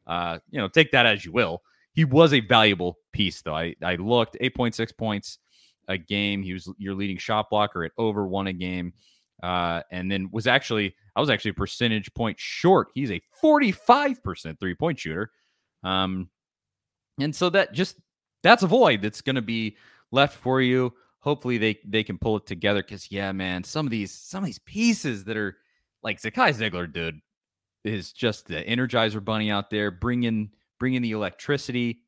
uh, 0.07 0.39
you 0.49 0.59
know, 0.59 0.67
take 0.67 0.91
that 0.91 1.05
as 1.05 1.25
you 1.25 1.31
will. 1.31 1.61
He 1.93 2.05
was 2.05 2.33
a 2.33 2.41
valuable 2.41 2.99
piece, 3.13 3.41
though. 3.41 3.55
I, 3.55 3.75
I 3.83 3.95
looked 3.95 4.37
8.6 4.41 4.97
points 4.97 5.39
a 5.87 5.97
game. 5.97 6.43
He 6.43 6.53
was 6.53 6.69
your 6.77 6.93
leading 6.93 7.17
shot 7.17 7.49
blocker 7.49 7.83
at 7.85 7.91
over 7.97 8.27
one 8.27 8.47
a 8.47 8.53
game. 8.53 8.93
Uh, 9.43 9.81
and 9.91 10.11
then 10.11 10.29
was 10.31 10.47
actually 10.47 10.95
I 11.15 11.21
was 11.21 11.29
actually 11.29 11.51
a 11.51 11.55
percentage 11.55 12.13
point 12.13 12.39
short. 12.39 12.89
He's 12.93 13.11
a 13.11 13.21
45% 13.43 14.59
three 14.59 14.75
point 14.75 14.99
shooter. 14.99 15.31
Um, 15.83 16.29
and 17.19 17.35
so 17.35 17.49
that 17.51 17.73
just 17.73 17.97
that's 18.43 18.63
a 18.63 18.67
void 18.67 19.01
that's 19.01 19.21
going 19.21 19.37
to 19.37 19.41
be 19.41 19.77
left 20.11 20.37
for 20.37 20.61
you. 20.61 20.93
Hopefully 21.19 21.57
they 21.57 21.79
they 21.85 22.03
can 22.03 22.17
pull 22.17 22.37
it 22.37 22.45
together 22.45 22.81
because 22.81 23.11
yeah, 23.11 23.31
man, 23.31 23.63
some 23.63 23.85
of 23.85 23.91
these 23.91 24.11
some 24.11 24.43
of 24.43 24.45
these 24.45 24.59
pieces 24.59 25.23
that 25.23 25.37
are 25.37 25.57
like 26.03 26.21
Zakai 26.21 26.53
Zeigler, 26.53 26.91
dude, 26.91 27.19
is 27.83 28.11
just 28.11 28.47
the 28.47 28.63
Energizer 28.63 29.23
Bunny 29.23 29.49
out 29.49 29.69
there 29.69 29.91
bringing 29.91 30.51
bringing 30.79 31.01
the 31.01 31.11
electricity. 31.11 32.01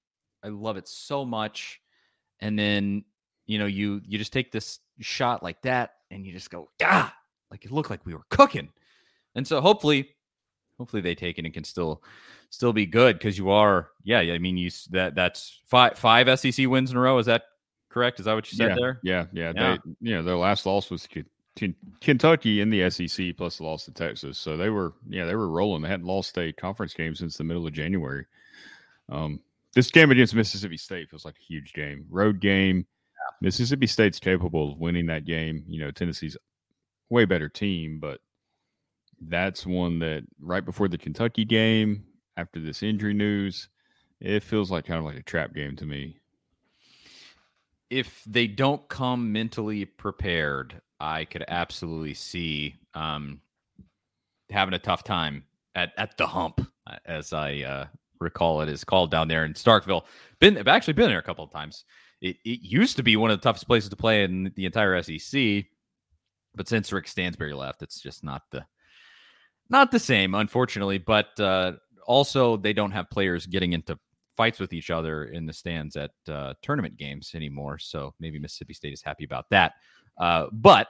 I 0.44 0.50
love 0.50 0.78
it 0.78 0.88
so 0.88 1.26
much. 1.26 1.82
And 2.40 2.60
then 2.60 3.06
you 3.48 3.58
know 3.58 3.66
you 3.66 4.02
you 4.06 4.18
just 4.18 4.34
take 4.34 4.52
this 4.52 4.80
shot 5.00 5.42
like 5.42 5.62
that 5.64 5.92
and 6.12 6.26
you 6.26 6.32
just 6.32 6.50
go 6.50 6.70
ah 6.82 7.14
like 7.52 7.66
it 7.66 7.72
looked 7.72 7.90
like 7.90 8.06
we 8.06 8.14
were 8.14 8.26
cooking. 8.30 8.70
And 9.36 9.48
so 9.48 9.62
hopefully, 9.62 10.10
hopefully 10.78 11.02
they 11.02 11.16
take 11.16 11.38
it 11.38 11.46
and 11.46 11.54
can 11.54 11.64
still 11.64 12.04
still 12.50 12.74
be 12.74 12.86
good 12.86 13.18
because 13.18 13.38
you 13.38 13.50
are, 13.50 13.90
yeah. 14.04 14.20
I 14.20 14.38
mean, 14.38 14.58
you 14.58 14.70
that 14.92 15.16
that's 15.16 15.62
five 15.68 15.98
five 15.98 16.40
SEC 16.40 16.68
wins 16.68 16.92
in 16.92 16.98
a 16.98 17.00
row. 17.00 17.18
Is 17.20 17.28
that 17.28 17.44
correct? 17.90 18.20
Is 18.20 18.26
that 18.26 18.34
what 18.34 18.52
you 18.52 18.58
said 18.58 18.70
yeah, 18.70 18.76
there? 18.76 19.00
Yeah, 19.04 19.26
yeah. 19.32 19.54
yeah. 19.56 19.78
They, 19.86 20.10
you 20.10 20.16
know, 20.16 20.24
their 20.24 20.38
last 20.38 20.66
loss 20.66 20.90
was 20.90 21.08
Kentucky 22.02 22.62
in 22.62 22.70
the 22.70 22.90
SEC 22.90 23.38
plus 23.38 23.58
the 23.58 23.64
loss 23.64 23.86
to 23.86 23.92
Texas. 23.92 24.38
So 24.38 24.58
they 24.58 24.70
were, 24.70 24.94
yeah, 25.08 25.26
they 25.26 25.36
were 25.36 25.50
rolling. 25.50 25.82
They 25.82 25.90
hadn't 25.90 26.06
lost 26.06 26.38
a 26.38 26.52
conference 26.54 26.94
game 26.94 27.16
since 27.16 27.38
the 27.38 27.44
middle 27.44 27.66
of 27.66 27.74
January. 27.74 28.26
Um, 29.10 29.40
this 29.74 29.92
game 29.92 30.12
against 30.12 30.36
Mississippi 30.36 30.78
State 30.78 31.10
feels 31.10 31.26
like 31.26 31.36
a 31.36 31.44
huge 31.44 31.74
game, 31.74 32.06
road 32.10 32.40
game. 32.40 32.86
Mississippi 33.42 33.88
State's 33.88 34.20
capable 34.20 34.72
of 34.72 34.80
winning 34.80 35.06
that 35.08 35.26
game. 35.26 35.64
You 35.68 35.80
know, 35.80 35.92
Tennessee's 35.92 36.38
way 37.10 37.26
better 37.26 37.50
team, 37.50 38.00
but 38.00 38.20
that's 39.22 39.66
one 39.66 40.00
that 40.00 40.24
right 40.40 40.64
before 40.64 40.88
the 40.88 40.98
Kentucky 40.98 41.46
game, 41.46 42.06
after 42.36 42.60
this 42.60 42.84
injury 42.84 43.14
news, 43.14 43.70
it 44.20 44.44
feels 44.44 44.72
like 44.72 44.86
kind 44.86 45.00
of 45.00 45.06
like 45.06 45.18
a 45.18 45.24
trap 45.24 45.54
game 45.54 45.76
to 45.76 45.86
me. 45.86 46.18
If 47.90 48.24
they 48.28 48.48
don't 48.48 48.88
come 48.90 49.32
mentally 49.32 49.86
prepared, 49.86 50.82
I 51.00 51.26
could 51.26 51.46
absolutely 51.48 52.14
see 52.14 52.76
um, 52.94 53.42
having 54.50 54.74
a 54.74 54.80
tough 54.80 55.04
time 55.04 55.44
at, 55.76 55.94
at 55.98 56.18
the 56.18 56.28
hump, 56.28 56.62
uh, 56.86 56.98
as 57.06 57.34
I 57.34 57.62
uh, 57.62 57.86
recall 58.20 58.62
it 58.62 58.70
is 58.70 58.84
called 58.84 59.12
down 59.12 59.28
there 59.28 59.46
in 59.46 59.54
Starkville. 59.54 60.04
Been 60.40 60.58
I've 60.58 60.68
actually 60.68 60.94
been 60.94 61.10
there 61.10 61.20
a 61.20 61.24
couple 61.24 61.46
of 61.46 61.52
times. 61.52 61.86
It, 62.22 62.38
it 62.44 62.62
used 62.62 62.98
to 62.98 63.04
be 63.04 63.16
one 63.16 63.32
of 63.32 63.40
the 63.40 63.44
toughest 63.44 63.68
places 63.68 63.90
to 63.90 63.96
play 63.96 64.24
in 64.24 64.52
the 64.56 64.66
entire 64.66 65.02
SEC. 65.02 65.66
But 66.56 66.68
since 66.68 66.92
Rick 66.92 67.08
Stansbury 67.08 67.54
left, 67.54 67.84
it's 67.84 68.02
just 68.02 68.24
not 68.24 68.44
the 68.52 68.66
not 69.70 69.92
the 69.92 70.00
same, 70.00 70.34
unfortunately. 70.34 70.98
But 70.98 71.40
uh, 71.40 71.74
also, 72.08 72.58
they 72.58 72.74
don't 72.74 72.92
have 72.92 73.10
players 73.10 73.46
getting 73.46 73.74
into 73.74 74.00
fights 74.36 74.60
with 74.60 74.74
each 74.74 74.90
other 74.90 75.26
in 75.26 75.46
the 75.46 75.54
stands 75.54 75.96
at 75.96 76.12
uh, 76.30 76.54
tournament 76.62 76.96
games 76.98 77.32
anymore. 77.34 77.80
So 77.80 78.14
maybe 78.20 78.40
Mississippi 78.40 78.74
State 78.74 78.94
is 78.94 79.02
happy 79.02 79.26
about 79.26 79.46
that. 79.50 79.74
Uh, 80.18 80.48
but 80.52 80.88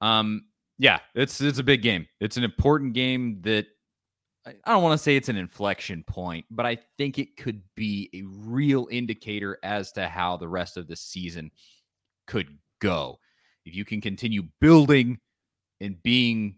um, 0.00 0.46
yeah, 0.78 0.98
it's 1.14 1.40
it's 1.40 1.58
a 1.58 1.64
big 1.64 1.82
game. 1.82 2.06
It's 2.20 2.36
an 2.36 2.44
important 2.44 2.92
game 2.92 3.40
that 3.42 3.66
I 4.46 4.72
don't 4.72 4.82
want 4.82 4.98
to 4.98 5.02
say 5.02 5.16
it's 5.16 5.28
an 5.28 5.36
inflection 5.36 6.04
point, 6.04 6.46
but 6.50 6.66
I 6.66 6.78
think 6.98 7.18
it 7.18 7.36
could 7.36 7.62
be 7.74 8.08
a 8.14 8.22
real 8.22 8.86
indicator 8.90 9.58
as 9.62 9.90
to 9.92 10.06
how 10.06 10.36
the 10.36 10.48
rest 10.48 10.76
of 10.76 10.86
the 10.86 10.96
season 10.96 11.50
could 12.26 12.56
go 12.80 13.18
if 13.64 13.74
you 13.74 13.84
can 13.84 14.00
continue 14.00 14.44
building 14.60 15.18
and 15.80 16.00
being 16.02 16.56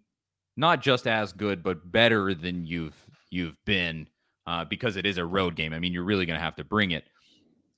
not 0.56 0.82
just 0.82 1.06
as 1.06 1.32
good 1.32 1.62
but 1.62 1.90
better 1.90 2.34
than 2.34 2.66
you've 2.66 2.96
you've 3.30 3.56
been 3.64 4.06
uh, 4.46 4.64
because 4.64 4.96
it 4.96 5.06
is 5.06 5.18
a 5.18 5.24
road 5.24 5.56
game. 5.56 5.72
I 5.72 5.78
mean, 5.78 5.92
you're 5.92 6.04
really 6.04 6.26
going 6.26 6.38
to 6.38 6.44
have 6.44 6.56
to 6.56 6.64
bring 6.64 6.90
it. 6.90 7.04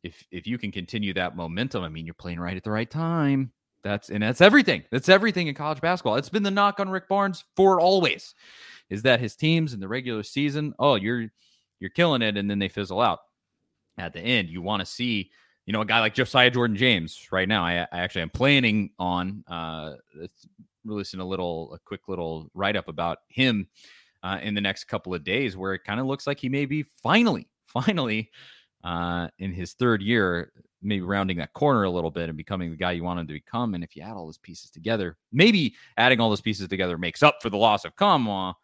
If 0.03 0.25
if 0.31 0.47
you 0.47 0.59
can 0.59 0.73
continue 0.73 1.13
that 1.15 1.37
momentum, 1.37 1.85
I 1.85 1.89
mean, 1.89 2.07
you're 2.07 2.15
playing 2.15 2.41
right 2.41 2.57
at 2.57 2.65
the 2.65 2.71
right 2.71 2.91
time. 2.91 3.53
That's 3.83 4.11
and 4.11 4.23
that's 4.23 4.41
everything. 4.41 4.85
That's 4.91 5.09
everything 5.09 5.47
in 5.47 5.55
college 5.55 5.81
basketball. 5.81 6.17
It's 6.17 6.29
been 6.29 6.43
the 6.43 6.51
knock 6.51 6.81
on 6.81 6.89
Rick 6.89 7.09
Barnes 7.09 7.45
for 7.57 7.81
always. 7.81 8.35
Is 8.91 9.03
that 9.03 9.21
his 9.21 9.37
teams 9.37 9.73
in 9.73 9.81
the 9.81 9.89
regular 9.89 10.23
season? 10.23 10.75
Oh, 10.79 10.97
you're 10.97 11.29
you're 11.79 11.91
killing 11.91 12.23
it, 12.23 12.37
and 12.37 12.51
then 12.51 12.59
they 12.59 12.69
fizzle 12.69 13.01
out 13.01 13.21
at 13.97 14.13
the 14.13 14.21
end. 14.21 14.51
You 14.51 14.61
want 14.61 14.81
to 14.81 14.87
see 14.87 15.31
you 15.71 15.73
know, 15.73 15.83
a 15.83 15.87
guy 15.87 16.01
like 16.01 16.15
Josiah 16.15 16.51
Jordan 16.51 16.77
James 16.77 17.29
right 17.31 17.47
now, 17.47 17.65
I, 17.65 17.87
I 17.93 18.01
actually 18.01 18.23
am 18.23 18.31
planning 18.31 18.91
on 18.99 19.45
uh, 19.47 19.93
releasing 20.85 21.21
a 21.21 21.25
little, 21.25 21.73
a 21.75 21.79
quick 21.79 22.09
little 22.09 22.51
write 22.55 22.75
up 22.75 22.89
about 22.89 23.19
him 23.29 23.69
uh, 24.25 24.39
in 24.43 24.55
the 24.55 24.61
next 24.61 24.85
couple 24.85 25.15
of 25.15 25.23
days, 25.23 25.57
where 25.57 25.75
it 25.75 25.85
kind 25.85 26.01
of 26.01 26.07
looks 26.07 26.27
like 26.27 26.41
he 26.41 26.49
may 26.49 26.67
be 26.67 26.83
finally, 26.83 27.49
finally 27.69 28.31
uh, 28.83 29.29
in 29.39 29.53
his 29.53 29.75
third 29.75 30.03
year, 30.03 30.53
maybe 30.83 31.03
rounding 31.03 31.37
that 31.37 31.53
corner 31.53 31.85
a 31.85 31.91
little 31.91 32.11
bit 32.11 32.29
and 32.29 32.37
becoming 32.37 32.71
the 32.71 32.77
guy 32.77 32.91
you 32.91 33.05
wanted 33.05 33.29
to 33.29 33.35
become. 33.35 33.75
And 33.75 33.85
if 33.85 33.95
you 33.95 34.03
add 34.03 34.15
all 34.15 34.27
those 34.27 34.39
pieces 34.39 34.71
together, 34.71 35.19
maybe 35.31 35.75
adding 35.99 36.21
all 36.21 36.31
those 36.31 36.41
pieces 36.41 36.67
together 36.69 36.97
makes 36.99 37.23
up 37.23 37.37
for 37.43 37.51
the 37.51 37.57
loss 37.57 37.85
of 37.85 37.95
Nkamhoua, 37.95 38.55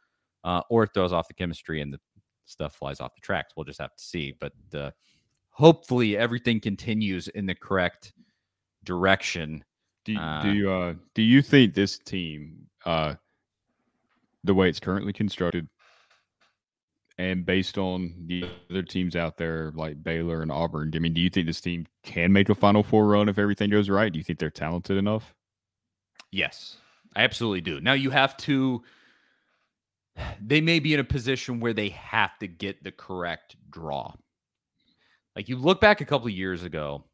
uh, 0.47 0.62
or 0.71 0.85
it 0.85 0.91
throws 0.95 1.12
off 1.12 1.26
the 1.29 1.35
chemistry 1.35 1.83
and 1.83 1.93
the 1.93 2.00
stuff 2.47 2.76
flies 2.76 3.00
off 3.00 3.15
the 3.17 3.21
tracks. 3.21 3.53
We'll 3.57 3.65
just 3.65 3.81
have 3.81 3.95
to 3.95 4.03
see. 4.03 4.35
But 4.41 4.53
uh, 4.73 4.93
hopefully 5.50 6.17
everything 6.17 6.61
continues 6.61 7.26
in 7.29 7.47
the 7.47 7.55
correct 7.55 8.12
direction. 8.85 9.65
Do, 10.05 10.17
uh, 10.17 10.43
do 10.43 10.53
you 10.53 10.71
uh, 10.71 10.95
do 11.15 11.23
you 11.23 11.43
think 11.43 11.75
this 11.75 11.99
team, 11.99 12.69
uh, 12.85 13.15
the 14.45 14.55
way 14.55 14.69
it's 14.69 14.79
currently 14.79 15.12
constructed, 15.12 15.69
and 17.19 17.45
based 17.45 17.76
on 17.76 18.15
the 18.26 18.49
other 18.71 18.85
teams 18.85 19.17
out 19.17 19.37
there 19.37 19.73
like 19.75 20.00
Baylor 20.00 20.43
and 20.43 20.53
Auburn, 20.53 20.93
I 20.95 21.00
mean, 21.00 21.12
do 21.12 21.21
you 21.21 21.29
think 21.29 21.49
this 21.49 21.61
team 21.61 21.87
can 22.05 22.33
make 22.33 22.49
a 22.49 22.55
Final 22.55 22.85
Four 22.85 23.09
run 23.09 23.29
if 23.29 23.37
everything 23.37 23.69
goes 23.69 23.91
right? 23.91 24.12
Do 24.12 24.21
you 24.21 24.25
think 24.25 24.38
they're 24.38 24.49
talented 24.49 24.97
enough? 24.97 25.35
Yes, 26.31 26.76
I 27.17 27.25
absolutely 27.25 27.62
do. 27.62 27.81
Now 27.81 27.95
you 27.95 28.11
have 28.11 28.37
to. 28.37 28.85
They 30.40 30.61
may 30.61 30.78
be 30.78 30.94
in 30.94 31.00
a 31.00 31.04
position 31.04 31.61
where 31.61 31.75
they 31.75 31.90
have 31.90 32.38
to 32.38 32.46
get 32.46 32.82
the 32.82 32.92
correct 32.92 33.56
draw 33.70 34.14
like 35.37 35.50
you 35.50 35.56
look 35.56 35.82
back 35.82 36.00
a 36.00 36.06
couple 36.06 36.26
of 36.26 36.32
years 36.32 36.64
ago 36.64 37.04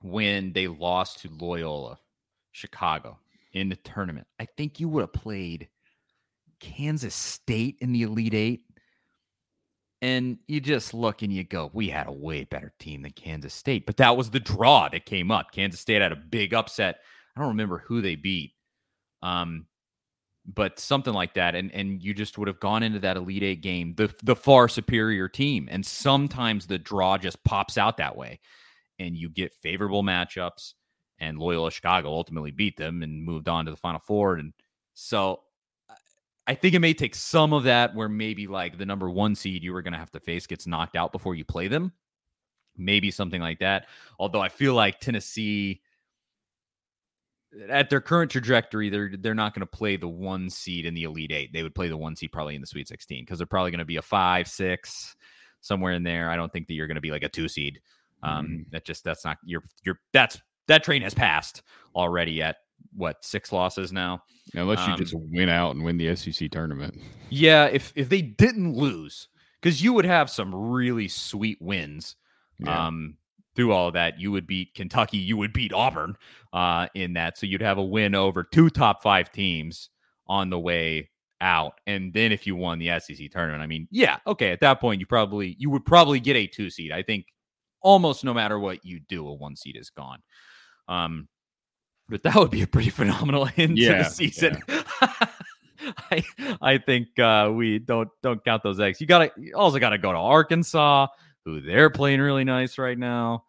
when 0.00 0.52
they 0.52 0.68
lost 0.68 1.20
to 1.20 1.28
Loyola, 1.28 1.98
Chicago 2.52 3.18
in 3.52 3.68
the 3.68 3.76
tournament. 3.76 4.28
I 4.38 4.46
think 4.56 4.78
you 4.78 4.88
would 4.88 5.00
have 5.00 5.12
played 5.12 5.68
Kansas 6.60 7.16
State 7.16 7.78
in 7.80 7.92
the 7.92 8.02
Elite 8.02 8.34
Eight. 8.34 8.60
And 10.00 10.38
you 10.48 10.60
just 10.60 10.94
look 10.94 11.22
and 11.22 11.32
you 11.32 11.44
go, 11.44 11.70
we 11.72 11.88
had 11.88 12.08
a 12.08 12.12
way 12.12 12.44
better 12.44 12.72
team 12.80 13.02
than 13.02 13.12
Kansas 13.12 13.54
State. 13.54 13.86
But 13.86 13.98
that 13.98 14.16
was 14.16 14.30
the 14.30 14.40
draw 14.40 14.88
that 14.88 15.04
came 15.04 15.30
up. 15.30 15.52
Kansas 15.52 15.80
State 15.80 16.02
had 16.02 16.12
a 16.12 16.16
big 16.16 16.54
upset. 16.54 16.98
I 17.36 17.40
don't 17.40 17.50
remember 17.50 17.78
who 17.78 18.00
they 18.00 18.16
beat. 18.16 18.52
Um, 19.22 19.66
but 20.46 20.78
something 20.78 21.14
like 21.14 21.34
that 21.34 21.54
and 21.54 21.70
and 21.72 22.02
you 22.02 22.12
just 22.12 22.36
would 22.36 22.48
have 22.48 22.58
gone 22.58 22.82
into 22.82 22.98
that 22.98 23.16
elite 23.16 23.42
eight 23.42 23.60
game 23.60 23.92
the 23.92 24.12
the 24.22 24.34
far 24.34 24.68
superior 24.68 25.28
team 25.28 25.68
and 25.70 25.84
sometimes 25.86 26.66
the 26.66 26.78
draw 26.78 27.16
just 27.16 27.42
pops 27.44 27.78
out 27.78 27.96
that 27.96 28.16
way 28.16 28.40
and 28.98 29.16
you 29.16 29.28
get 29.28 29.52
favorable 29.52 30.02
matchups 30.02 30.74
and 31.18 31.38
Loyola 31.38 31.70
Chicago 31.70 32.08
ultimately 32.08 32.50
beat 32.50 32.76
them 32.76 33.02
and 33.02 33.22
moved 33.22 33.48
on 33.48 33.64
to 33.64 33.70
the 33.70 33.76
final 33.76 34.00
four 34.00 34.36
and 34.36 34.52
so 34.94 35.40
I 36.44 36.56
think 36.56 36.74
it 36.74 36.80
may 36.80 36.92
take 36.92 37.14
some 37.14 37.52
of 37.52 37.62
that 37.64 37.94
where 37.94 38.08
maybe 38.08 38.48
like 38.48 38.76
the 38.76 38.84
number 38.84 39.08
1 39.08 39.36
seed 39.36 39.62
you 39.62 39.72
were 39.72 39.80
going 39.80 39.92
to 39.92 39.98
have 39.98 40.10
to 40.10 40.20
face 40.20 40.46
gets 40.48 40.66
knocked 40.66 40.96
out 40.96 41.12
before 41.12 41.36
you 41.36 41.44
play 41.44 41.68
them 41.68 41.92
maybe 42.76 43.12
something 43.12 43.40
like 43.40 43.60
that 43.60 43.86
although 44.18 44.40
I 44.40 44.48
feel 44.48 44.74
like 44.74 44.98
Tennessee 44.98 45.82
at 47.68 47.90
their 47.90 48.00
current 48.00 48.30
trajectory, 48.30 48.88
they're 48.88 49.12
they're 49.18 49.34
not 49.34 49.54
going 49.54 49.60
to 49.60 49.66
play 49.66 49.96
the 49.96 50.08
one 50.08 50.48
seed 50.50 50.86
in 50.86 50.94
the 50.94 51.04
Elite 51.04 51.32
Eight. 51.32 51.52
They 51.52 51.62
would 51.62 51.74
play 51.74 51.88
the 51.88 51.96
one 51.96 52.16
seed 52.16 52.32
probably 52.32 52.54
in 52.54 52.60
the 52.60 52.66
Sweet 52.66 52.88
16 52.88 53.24
because 53.24 53.38
they're 53.38 53.46
probably 53.46 53.70
going 53.70 53.78
to 53.80 53.84
be 53.84 53.96
a 53.96 54.02
five, 54.02 54.48
six, 54.48 55.14
somewhere 55.60 55.92
in 55.92 56.02
there. 56.02 56.30
I 56.30 56.36
don't 56.36 56.52
think 56.52 56.66
that 56.68 56.74
you're 56.74 56.86
going 56.86 56.94
to 56.96 57.00
be 57.02 57.10
like 57.10 57.22
a 57.24 57.28
two 57.28 57.48
seed. 57.48 57.80
Um, 58.22 58.46
Mhm. 58.46 58.70
That 58.70 58.84
just 58.84 59.04
that's 59.04 59.24
not 59.24 59.38
you're 59.44 59.64
you're 59.84 59.98
that's 60.12 60.38
that 60.68 60.84
train 60.84 61.02
has 61.02 61.12
passed 61.14 61.62
already 61.94 62.40
at 62.42 62.56
what 62.94 63.24
six 63.24 63.52
losses 63.52 63.92
now. 63.92 64.22
Unless 64.54 64.86
you 64.86 64.92
Um, 64.94 64.98
just 64.98 65.14
win 65.14 65.48
out 65.48 65.74
and 65.74 65.84
win 65.84 65.96
the 65.98 66.14
SEC 66.16 66.48
tournament. 66.50 67.00
Yeah, 67.30 67.66
if 67.66 67.92
if 67.96 68.08
they 68.08 68.22
didn't 68.22 68.74
lose, 68.74 69.28
because 69.60 69.82
you 69.82 69.92
would 69.92 70.04
have 70.04 70.30
some 70.30 70.54
really 70.54 71.08
sweet 71.08 71.58
wins. 71.60 72.16
Yeah. 72.58 72.86
Um, 72.86 73.16
through 73.54 73.72
all 73.72 73.88
of 73.88 73.94
that, 73.94 74.18
you 74.18 74.32
would 74.32 74.46
beat 74.46 74.74
Kentucky, 74.74 75.18
you 75.18 75.36
would 75.36 75.52
beat 75.52 75.72
Auburn, 75.72 76.16
uh, 76.52 76.88
in 76.94 77.14
that. 77.14 77.38
So 77.38 77.46
you'd 77.46 77.62
have 77.62 77.78
a 77.78 77.84
win 77.84 78.14
over 78.14 78.44
two 78.44 78.70
top 78.70 79.02
five 79.02 79.30
teams 79.30 79.90
on 80.26 80.50
the 80.50 80.58
way 80.58 81.10
out, 81.40 81.74
and 81.86 82.12
then 82.12 82.32
if 82.32 82.46
you 82.46 82.56
won 82.56 82.78
the 82.78 82.98
SEC 83.00 83.30
tournament, 83.30 83.62
I 83.62 83.66
mean, 83.66 83.88
yeah, 83.90 84.18
okay, 84.26 84.50
at 84.52 84.60
that 84.60 84.80
point 84.80 85.00
you 85.00 85.06
probably 85.06 85.56
you 85.58 85.70
would 85.70 85.84
probably 85.84 86.20
get 86.20 86.36
a 86.36 86.46
two 86.46 86.70
seed. 86.70 86.92
I 86.92 87.02
think 87.02 87.26
almost 87.82 88.24
no 88.24 88.32
matter 88.32 88.58
what 88.58 88.84
you 88.84 89.00
do, 89.08 89.26
a 89.26 89.34
one 89.34 89.56
seed 89.56 89.76
is 89.76 89.90
gone. 89.90 90.20
Um, 90.88 91.28
but 92.08 92.22
that 92.22 92.34
would 92.34 92.50
be 92.50 92.62
a 92.62 92.66
pretty 92.66 92.90
phenomenal 93.00 93.48
end 93.56 93.76
to 93.76 93.88
the 93.88 94.04
season. 94.04 94.62
I 96.10 96.24
I 96.60 96.78
think 96.78 97.18
uh, 97.18 97.50
we 97.52 97.80
don't 97.80 98.08
don't 98.22 98.44
count 98.44 98.62
those 98.62 98.78
eggs. 98.78 99.00
You 99.00 99.06
gotta 99.06 99.32
you 99.36 99.54
also 99.56 99.78
gotta 99.78 99.98
go 99.98 100.12
to 100.12 100.18
Arkansas, 100.18 101.08
who 101.44 101.60
they're 101.60 101.90
playing 101.90 102.20
really 102.20 102.44
nice 102.44 102.78
right 102.78 102.98
now. 102.98 103.44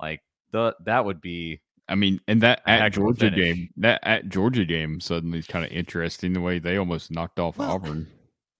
Like 0.00 0.22
the 0.52 0.74
that 0.84 1.04
would 1.04 1.20
be 1.20 1.60
I 1.88 1.94
mean, 1.94 2.20
and 2.26 2.40
that 2.42 2.62
at 2.66 2.92
Georgia 2.92 3.30
finish. 3.30 3.36
game, 3.36 3.70
that 3.76 4.00
at 4.02 4.28
Georgia 4.28 4.64
game 4.64 5.00
suddenly 5.00 5.38
is 5.38 5.46
kind 5.46 5.64
of 5.64 5.70
interesting 5.70 6.32
the 6.32 6.40
way 6.40 6.58
they 6.58 6.76
almost 6.78 7.10
knocked 7.12 7.38
off 7.38 7.58
Well, 7.58 7.70
Auburn. 7.70 8.08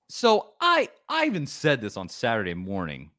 so 0.09 0.53
I 0.61 0.89
I 1.09 1.27
even 1.27 1.47
said 1.47 1.81
this 1.81 1.97
on 1.97 2.09
Saturday 2.09 2.55
morning. 2.55 3.11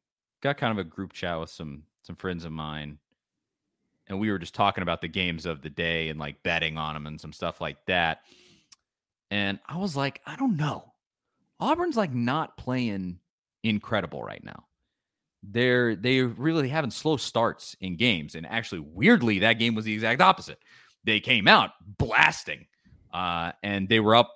Got 0.42 0.56
kind 0.56 0.72
of 0.72 0.78
a 0.78 0.88
group 0.88 1.12
chat 1.12 1.38
with 1.38 1.50
some 1.50 1.82
some 2.02 2.16
friends 2.16 2.44
of 2.46 2.52
mine, 2.52 2.98
and 4.06 4.18
we 4.18 4.30
were 4.30 4.38
just 4.38 4.54
talking 4.54 4.82
about 4.82 5.00
the 5.02 5.08
games 5.08 5.44
of 5.44 5.60
the 5.60 5.70
day 5.70 6.08
and 6.08 6.18
like 6.18 6.42
betting 6.42 6.78
on 6.78 6.94
them 6.94 7.06
and 7.06 7.20
some 7.20 7.32
stuff 7.32 7.60
like 7.60 7.84
that. 7.86 8.22
And 9.30 9.58
I 9.68 9.76
was 9.76 9.94
like, 9.94 10.22
I 10.24 10.36
don't 10.36 10.56
know. 10.56 10.92
Auburn's 11.60 11.96
like 11.98 12.14
not 12.14 12.56
playing 12.56 13.18
incredible 13.62 14.22
right 14.22 14.42
now. 14.42 14.64
They're 15.42 15.94
they 15.94 16.22
really 16.22 16.68
having 16.68 16.90
slow 16.90 17.16
starts 17.16 17.76
in 17.80 17.96
games, 17.96 18.34
and 18.34 18.46
actually, 18.46 18.80
weirdly, 18.80 19.40
that 19.40 19.54
game 19.54 19.74
was 19.74 19.84
the 19.84 19.94
exact 19.94 20.20
opposite. 20.20 20.58
They 21.04 21.20
came 21.20 21.46
out 21.46 21.70
blasting, 21.96 22.66
uh, 23.12 23.52
and 23.62 23.88
they 23.88 24.00
were 24.00 24.16
up 24.16 24.34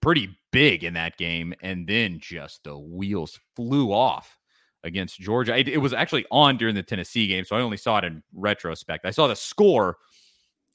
pretty 0.00 0.36
big 0.50 0.84
in 0.84 0.94
that 0.94 1.16
game, 1.16 1.54
and 1.62 1.86
then 1.86 2.18
just 2.18 2.64
the 2.64 2.76
wheels 2.76 3.38
flew 3.54 3.92
off 3.92 4.38
against 4.82 5.18
Georgia. 5.18 5.56
It, 5.56 5.68
it 5.68 5.78
was 5.78 5.92
actually 5.92 6.26
on 6.30 6.56
during 6.56 6.74
the 6.74 6.82
Tennessee 6.82 7.26
game, 7.26 7.44
so 7.44 7.56
I 7.56 7.60
only 7.60 7.76
saw 7.76 7.98
it 7.98 8.04
in 8.04 8.22
retrospect. 8.34 9.06
I 9.06 9.10
saw 9.12 9.26
the 9.26 9.36
score 9.36 9.96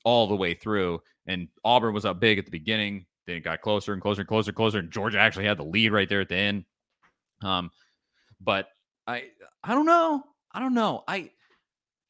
all 0.03 0.27
the 0.27 0.35
way 0.35 0.53
through, 0.53 1.01
and 1.27 1.47
Auburn 1.63 1.93
was 1.93 2.05
up 2.05 2.19
big 2.19 2.39
at 2.39 2.45
the 2.45 2.51
beginning. 2.51 3.05
Then 3.27 3.37
it 3.37 3.43
got 3.43 3.61
closer 3.61 3.93
and 3.93 4.01
closer 4.01 4.21
and 4.21 4.27
closer 4.27 4.49
and 4.49 4.55
closer, 4.55 4.79
and 4.79 4.91
Georgia 4.91 5.19
actually 5.19 5.45
had 5.45 5.57
the 5.57 5.63
lead 5.63 5.91
right 5.91 6.09
there 6.09 6.21
at 6.21 6.29
the 6.29 6.35
end. 6.35 6.65
Um, 7.43 7.71
but 8.41 8.67
I 9.09 9.23
I 9.63 9.73
don't 9.73 9.85
know. 9.85 10.23
I 10.51 10.59
don't 10.59 10.73
know. 10.73 11.03
I 11.07 11.31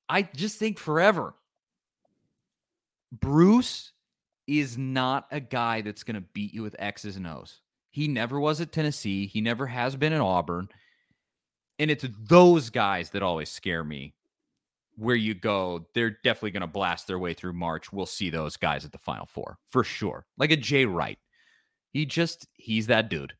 I 0.09 0.23
just 0.23 0.57
think 0.57 0.77
forever. 0.77 1.33
Bruce 3.11 3.93
is 4.47 4.77
not 4.77 5.27
a 5.31 5.39
guy 5.39 5.81
that's 5.81 6.03
going 6.03 6.15
to 6.15 6.27
beat 6.33 6.53
you 6.53 6.61
with 6.61 6.75
X's 6.77 7.15
and 7.15 7.25
O's. 7.25 7.61
He 7.91 8.07
never 8.07 8.39
was 8.39 8.61
at 8.61 8.71
Tennessee. 8.71 9.27
He 9.27 9.41
never 9.41 9.67
has 9.67 9.95
been 9.95 10.13
at 10.13 10.21
Auburn. 10.21 10.69
And 11.77 11.89
it's 11.89 12.05
those 12.27 12.69
guys 12.69 13.11
that 13.11 13.23
always 13.23 13.49
scare 13.49 13.83
me. 13.83 14.13
Where 14.95 15.15
you 15.15 15.33
go, 15.33 15.87
they're 15.93 16.17
definitely 16.23 16.51
going 16.51 16.61
to 16.61 16.67
blast 16.67 17.07
their 17.07 17.19
way 17.19 17.33
through 17.33 17.53
March. 17.53 17.93
We'll 17.93 18.05
see 18.05 18.29
those 18.29 18.57
guys 18.57 18.83
at 18.83 18.91
the 18.91 18.97
Final 18.97 19.25
Four 19.25 19.57
for 19.69 19.83
sure. 19.83 20.25
Like 20.37 20.51
a 20.51 20.57
Jay 20.57 20.85
Wright. 20.85 21.17
He 21.91 22.05
just, 22.05 22.47
he's 22.55 22.87
that 22.87 23.09
dude. 23.09 23.33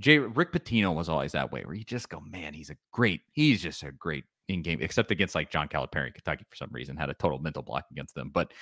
Jay 0.00 0.18
Rick 0.18 0.52
Pitino 0.52 0.94
was 0.94 1.08
always 1.08 1.32
that 1.32 1.52
way, 1.52 1.62
where 1.64 1.74
you 1.74 1.84
just 1.84 2.08
go, 2.08 2.20
man, 2.20 2.52
he's 2.54 2.70
a 2.70 2.76
great, 2.92 3.22
he's 3.32 3.62
just 3.62 3.82
a 3.82 3.92
great 3.92 4.24
in 4.48 4.62
game, 4.62 4.78
except 4.80 5.10
against 5.10 5.34
like 5.34 5.50
John 5.50 5.68
Calipari 5.68 6.12
Kentucky 6.14 6.44
for 6.48 6.56
some 6.56 6.70
reason, 6.72 6.96
had 6.96 7.10
a 7.10 7.14
total 7.14 7.38
mental 7.38 7.62
block 7.62 7.84
against 7.90 8.14
them. 8.14 8.30
But 8.32 8.52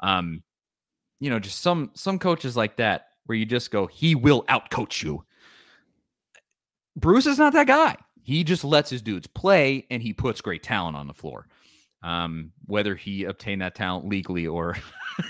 um, 0.00 0.42
you 1.20 1.30
know, 1.30 1.38
just 1.38 1.60
some 1.60 1.90
some 1.94 2.18
coaches 2.18 2.56
like 2.56 2.76
that 2.76 3.06
where 3.26 3.36
you 3.36 3.46
just 3.46 3.70
go, 3.70 3.86
he 3.86 4.14
will 4.14 4.44
outcoach 4.44 5.02
you. 5.02 5.24
Bruce 6.96 7.26
is 7.26 7.38
not 7.38 7.52
that 7.54 7.66
guy. 7.66 7.96
He 8.22 8.44
just 8.44 8.64
lets 8.64 8.90
his 8.90 9.02
dudes 9.02 9.26
play 9.26 9.86
and 9.90 10.02
he 10.02 10.12
puts 10.12 10.40
great 10.40 10.62
talent 10.62 10.96
on 10.96 11.06
the 11.06 11.14
floor. 11.14 11.46
Um, 12.02 12.52
whether 12.66 12.94
he 12.94 13.24
obtained 13.24 13.62
that 13.62 13.74
talent 13.74 14.06
legally 14.06 14.46
or 14.46 14.76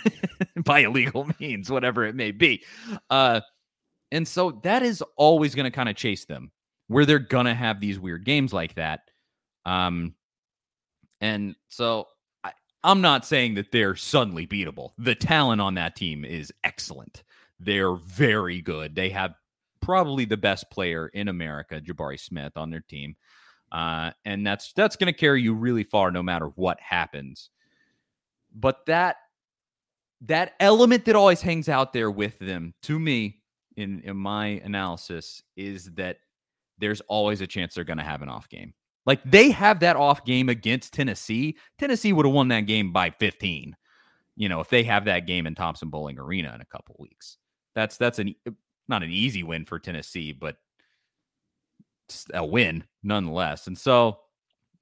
by 0.64 0.80
illegal 0.80 1.28
means, 1.38 1.70
whatever 1.70 2.04
it 2.04 2.16
may 2.16 2.32
be. 2.32 2.64
Uh, 3.08 3.40
and 4.12 4.26
so 4.26 4.60
that 4.62 4.82
is 4.82 5.02
always 5.16 5.54
going 5.54 5.64
to 5.64 5.70
kind 5.70 5.88
of 5.88 5.96
chase 5.96 6.24
them 6.24 6.50
where 6.88 7.06
they're 7.06 7.18
going 7.18 7.46
to 7.46 7.54
have 7.54 7.80
these 7.80 7.98
weird 7.98 8.24
games 8.24 8.52
like 8.52 8.74
that. 8.74 9.10
Um, 9.64 10.14
and 11.20 11.56
so 11.68 12.08
I, 12.42 12.52
I'm 12.82 13.00
not 13.00 13.24
saying 13.24 13.54
that 13.54 13.72
they're 13.72 13.96
suddenly 13.96 14.46
beatable. 14.46 14.90
The 14.98 15.14
talent 15.14 15.60
on 15.60 15.74
that 15.74 15.96
team 15.96 16.24
is 16.24 16.52
excellent. 16.62 17.22
They're 17.58 17.94
very 17.94 18.60
good. 18.60 18.94
They 18.94 19.10
have 19.10 19.34
probably 19.80 20.24
the 20.24 20.36
best 20.36 20.70
player 20.70 21.08
in 21.08 21.28
America, 21.28 21.80
Jabari 21.80 22.20
Smith, 22.20 22.56
on 22.56 22.70
their 22.70 22.80
team. 22.80 23.16
Uh, 23.72 24.10
and 24.24 24.46
that's 24.46 24.72
that's 24.74 24.96
going 24.96 25.12
to 25.12 25.18
carry 25.18 25.42
you 25.42 25.54
really 25.54 25.82
far 25.82 26.10
no 26.10 26.22
matter 26.22 26.46
what 26.54 26.78
happens. 26.80 27.50
But 28.54 28.86
that 28.86 29.16
that 30.22 30.52
element 30.60 31.04
that 31.06 31.16
always 31.16 31.42
hangs 31.42 31.68
out 31.68 31.92
there 31.92 32.10
with 32.10 32.38
them, 32.38 32.74
to 32.82 32.98
me, 32.98 33.42
in 33.76 34.00
in 34.00 34.16
my 34.16 34.60
analysis, 34.64 35.42
is 35.56 35.90
that 35.94 36.18
there's 36.78 37.00
always 37.02 37.40
a 37.40 37.46
chance 37.46 37.74
they're 37.74 37.84
going 37.84 37.98
to 37.98 38.04
have 38.04 38.22
an 38.22 38.28
off 38.28 38.48
game. 38.48 38.74
Like 39.06 39.20
they 39.24 39.50
have 39.50 39.80
that 39.80 39.96
off 39.96 40.24
game 40.24 40.48
against 40.48 40.92
Tennessee. 40.92 41.56
Tennessee 41.78 42.12
would 42.12 42.26
have 42.26 42.34
won 42.34 42.48
that 42.48 42.62
game 42.62 42.92
by 42.92 43.10
15. 43.10 43.76
You 44.36 44.48
know, 44.48 44.60
if 44.60 44.68
they 44.68 44.82
have 44.84 45.04
that 45.04 45.26
game 45.26 45.46
in 45.46 45.54
Thompson-Boling 45.54 46.18
Arena 46.18 46.52
in 46.54 46.60
a 46.60 46.66
couple 46.66 46.96
weeks. 46.98 47.38
That's 47.74 47.96
that's 47.96 48.18
an 48.18 48.34
uh, 48.46 48.52
not 48.88 49.02
an 49.02 49.10
easy 49.10 49.42
win 49.42 49.64
for 49.64 49.78
Tennessee, 49.78 50.32
but 50.32 50.56
a 52.32 52.44
win 52.44 52.84
nonetheless. 53.02 53.66
And 53.66 53.76
so 53.76 54.18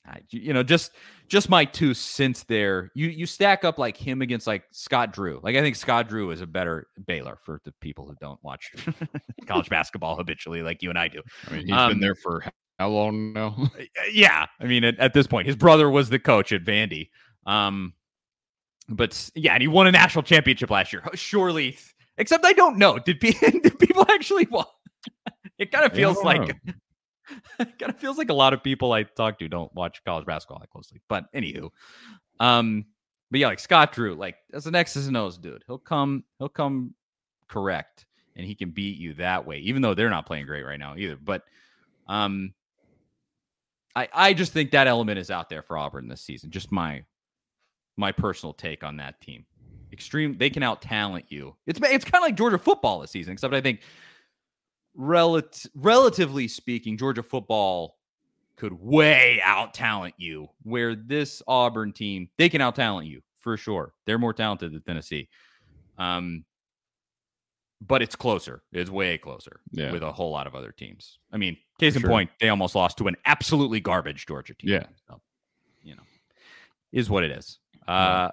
I, 0.06 0.20
you 0.30 0.52
know, 0.52 0.62
just 0.62 0.92
just 1.28 1.48
my 1.48 1.64
two 1.64 1.94
cents 1.94 2.42
there. 2.44 2.90
You 2.94 3.08
you 3.08 3.24
stack 3.26 3.64
up 3.64 3.78
like 3.78 3.96
him 3.96 4.20
against 4.22 4.46
like 4.46 4.64
Scott 4.72 5.12
Drew. 5.12 5.40
Like 5.42 5.54
I 5.56 5.60
think 5.60 5.76
Scott 5.76 6.08
Drew 6.08 6.30
is 6.32 6.40
a 6.40 6.46
better 6.46 6.88
Baylor 7.06 7.38
for 7.44 7.60
the 7.64 7.72
people 7.80 8.06
who 8.06 8.14
don't 8.20 8.42
watch 8.42 8.72
college 9.46 9.68
basketball 9.68 10.16
habitually, 10.16 10.62
like 10.62 10.82
you 10.82 10.90
and 10.90 10.98
I 10.98 11.08
do. 11.08 11.22
I 11.48 11.52
mean, 11.52 11.66
he's 11.66 11.72
Um, 11.76 11.90
been 11.92 12.00
there 12.00 12.16
for 12.16 12.44
how 12.78 12.88
long 12.88 13.32
now? 13.32 13.70
Yeah 14.12 14.46
i 14.58 14.64
mean 14.64 14.82
at, 14.82 14.98
at 14.98 15.12
this 15.14 15.26
point 15.28 15.46
his 15.46 15.54
brother 15.54 15.88
was 15.88 16.08
the 16.08 16.18
coach 16.18 16.50
at 16.50 16.64
vandy 16.64 17.10
um 17.46 17.92
but 18.88 19.30
yeah 19.36 19.52
and 19.52 19.62
he 19.62 19.68
won 19.68 19.86
a 19.86 19.92
national 19.92 20.24
championship 20.24 20.68
last 20.70 20.92
year 20.92 21.02
surely 21.14 21.78
except 22.18 22.44
i 22.44 22.52
don't 22.52 22.78
know 22.78 22.98
did, 22.98 23.20
did 23.20 23.78
people 23.78 24.04
actually 24.10 24.46
wa- 24.50 24.64
it 25.58 25.70
kind 25.70 25.84
of 25.84 25.92
feels 25.92 26.20
like 26.24 26.56
kind 27.58 27.90
of 27.90 27.98
feels 27.98 28.18
like 28.18 28.30
a 28.30 28.34
lot 28.34 28.52
of 28.52 28.62
people 28.62 28.92
i 28.92 29.02
talk 29.02 29.38
to 29.38 29.48
don't 29.48 29.72
watch 29.74 30.02
college 30.04 30.26
basketball 30.26 30.58
that 30.58 30.70
closely 30.70 31.00
but 31.08 31.32
anywho 31.32 31.70
um 32.40 32.84
but 33.30 33.40
yeah 33.40 33.46
like 33.46 33.60
scott 33.60 33.92
drew 33.92 34.14
like 34.14 34.36
as 34.52 34.66
an 34.66 34.74
x's 34.74 35.06
and 35.06 35.16
o's 35.16 35.38
dude 35.38 35.64
he'll 35.66 35.78
come 35.78 36.24
he'll 36.38 36.48
come 36.48 36.94
correct 37.48 38.06
and 38.36 38.46
he 38.46 38.54
can 38.54 38.70
beat 38.70 38.98
you 38.98 39.14
that 39.14 39.46
way 39.46 39.58
even 39.58 39.82
though 39.82 39.94
they're 39.94 40.10
not 40.10 40.26
playing 40.26 40.46
great 40.46 40.64
right 40.64 40.78
now 40.78 40.94
either 40.96 41.16
but 41.16 41.42
um 42.08 42.52
I, 43.94 44.08
I 44.12 44.34
just 44.34 44.52
think 44.52 44.70
that 44.70 44.86
element 44.86 45.18
is 45.18 45.30
out 45.30 45.48
there 45.48 45.62
for 45.62 45.76
Auburn 45.76 46.08
this 46.08 46.22
season. 46.22 46.50
Just 46.50 46.72
my 46.72 47.04
my 47.96 48.12
personal 48.12 48.54
take 48.54 48.84
on 48.84 48.96
that 48.96 49.20
team. 49.20 49.44
Extreme, 49.92 50.38
they 50.38 50.48
can 50.48 50.62
out 50.62 50.80
talent 50.80 51.26
you. 51.28 51.54
It's 51.66 51.78
it's 51.82 52.04
kind 52.04 52.22
of 52.22 52.26
like 52.26 52.36
Georgia 52.36 52.58
football 52.58 53.00
this 53.00 53.10
season, 53.10 53.34
except 53.34 53.52
I 53.52 53.60
think 53.60 53.80
relative 54.94 55.70
relatively 55.74 56.48
speaking, 56.48 56.96
Georgia 56.96 57.22
football 57.22 57.98
could 58.56 58.72
way 58.74 59.40
out 59.44 59.74
talent 59.74 60.14
you. 60.18 60.48
Where 60.62 60.94
this 60.94 61.42
Auburn 61.46 61.92
team, 61.92 62.28
they 62.38 62.48
can 62.48 62.60
out 62.60 62.74
talent 62.76 63.06
you 63.08 63.22
for 63.38 63.56
sure. 63.56 63.92
They're 64.06 64.18
more 64.18 64.32
talented 64.32 64.72
than 64.72 64.82
Tennessee. 64.82 65.28
Um, 65.98 66.44
but 67.80 68.00
it's 68.02 68.14
closer. 68.14 68.62
It's 68.72 68.90
way 68.90 69.18
closer 69.18 69.60
Yeah. 69.72 69.90
with 69.90 70.02
a 70.04 70.12
whole 70.12 70.30
lot 70.30 70.46
of 70.46 70.54
other 70.54 70.70
teams. 70.70 71.18
I 71.32 71.36
mean, 71.36 71.56
case 71.80 71.96
in 71.96 72.02
Sure. 72.02 72.10
point, 72.10 72.30
they 72.40 72.48
almost 72.48 72.76
lost 72.76 72.96
to 72.98 73.08
an 73.08 73.16
absolutely 73.24 73.80
garbage 73.80 74.26
Georgia 74.26 74.54
team. 74.54 74.70
Yeah. 74.70 74.86
So, 75.08 75.20
you 75.82 75.96
know, 75.96 76.02
is 76.92 77.10
what 77.10 77.24
it 77.24 77.32
is. 77.32 77.58
Uh, 77.88 78.30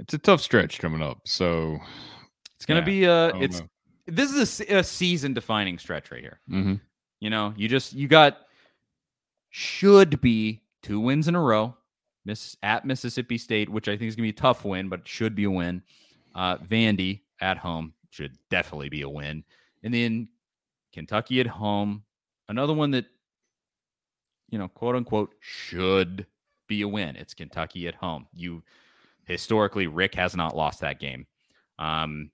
it's 0.00 0.12
a 0.12 0.18
tough 0.18 0.40
stretch 0.40 0.78
coming 0.80 1.02
up. 1.02 1.20
So 1.28 1.78
It's 2.56 2.66
gonna 2.66 2.80
Yeah, 2.80 2.84
be 2.86 3.06
uh 3.06 3.38
it's 3.40 3.60
know. 3.60 3.68
This 4.06 4.32
is 4.32 4.60
a 4.60 4.78
a, 4.78 4.84
season 4.84 5.34
defining 5.34 5.78
stretch 5.78 6.10
right 6.10 6.20
here. 6.20 6.40
mhm. 6.50 6.80
You 7.20 7.30
know, 7.30 7.54
you 7.56 7.68
just 7.68 7.92
you 7.94 8.08
got 8.08 8.38
should 9.50 10.20
be 10.20 10.62
two 10.82 11.00
wins 11.00 11.28
in 11.28 11.34
a 11.34 11.40
row. 11.40 11.76
Miss 12.24 12.56
at 12.62 12.84
Mississippi 12.84 13.38
State, 13.38 13.68
which 13.68 13.88
I 13.88 13.96
think 13.96 14.08
is 14.08 14.16
gonna 14.16 14.26
be 14.26 14.30
a 14.30 14.32
tough 14.32 14.64
win, 14.64 14.88
but 14.88 15.06
should 15.06 15.34
be 15.34 15.44
a 15.44 15.50
win. 15.50 15.82
Uh 16.34 16.58
Vandy 16.58 17.20
at 17.40 17.58
home 17.58 17.94
should 18.10 18.36
definitely 18.50 18.88
be 18.88 19.02
a 19.02 19.08
win. 19.08 19.44
And 19.82 19.92
then 19.94 20.28
Kentucky 20.92 21.40
at 21.40 21.46
home, 21.46 22.02
another 22.48 22.72
one 22.74 22.90
that 22.92 23.06
you 24.50 24.58
know, 24.58 24.68
quote 24.68 24.94
unquote, 24.94 25.34
should 25.40 26.26
be 26.68 26.82
a 26.82 26.88
win. 26.88 27.16
It's 27.16 27.34
Kentucky 27.34 27.88
at 27.88 27.94
home. 27.94 28.26
You 28.32 28.62
historically, 29.24 29.86
Rick 29.86 30.14
has 30.14 30.36
not 30.36 30.56
lost 30.56 30.80
that 30.80 31.00
game. 31.00 31.26
Um, 31.78 32.30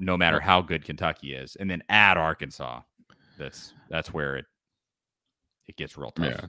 no 0.00 0.16
matter 0.16 0.40
how 0.40 0.62
good 0.62 0.84
Kentucky 0.84 1.34
is. 1.34 1.56
And 1.56 1.70
then 1.70 1.82
at 1.88 2.16
Arkansas, 2.16 2.80
that's 3.38 3.74
that's 3.88 4.12
where 4.12 4.36
it 4.36 4.46
it 5.68 5.76
gets 5.76 5.96
real 5.96 6.10
tough. 6.10 6.26
Yeah. 6.26 6.46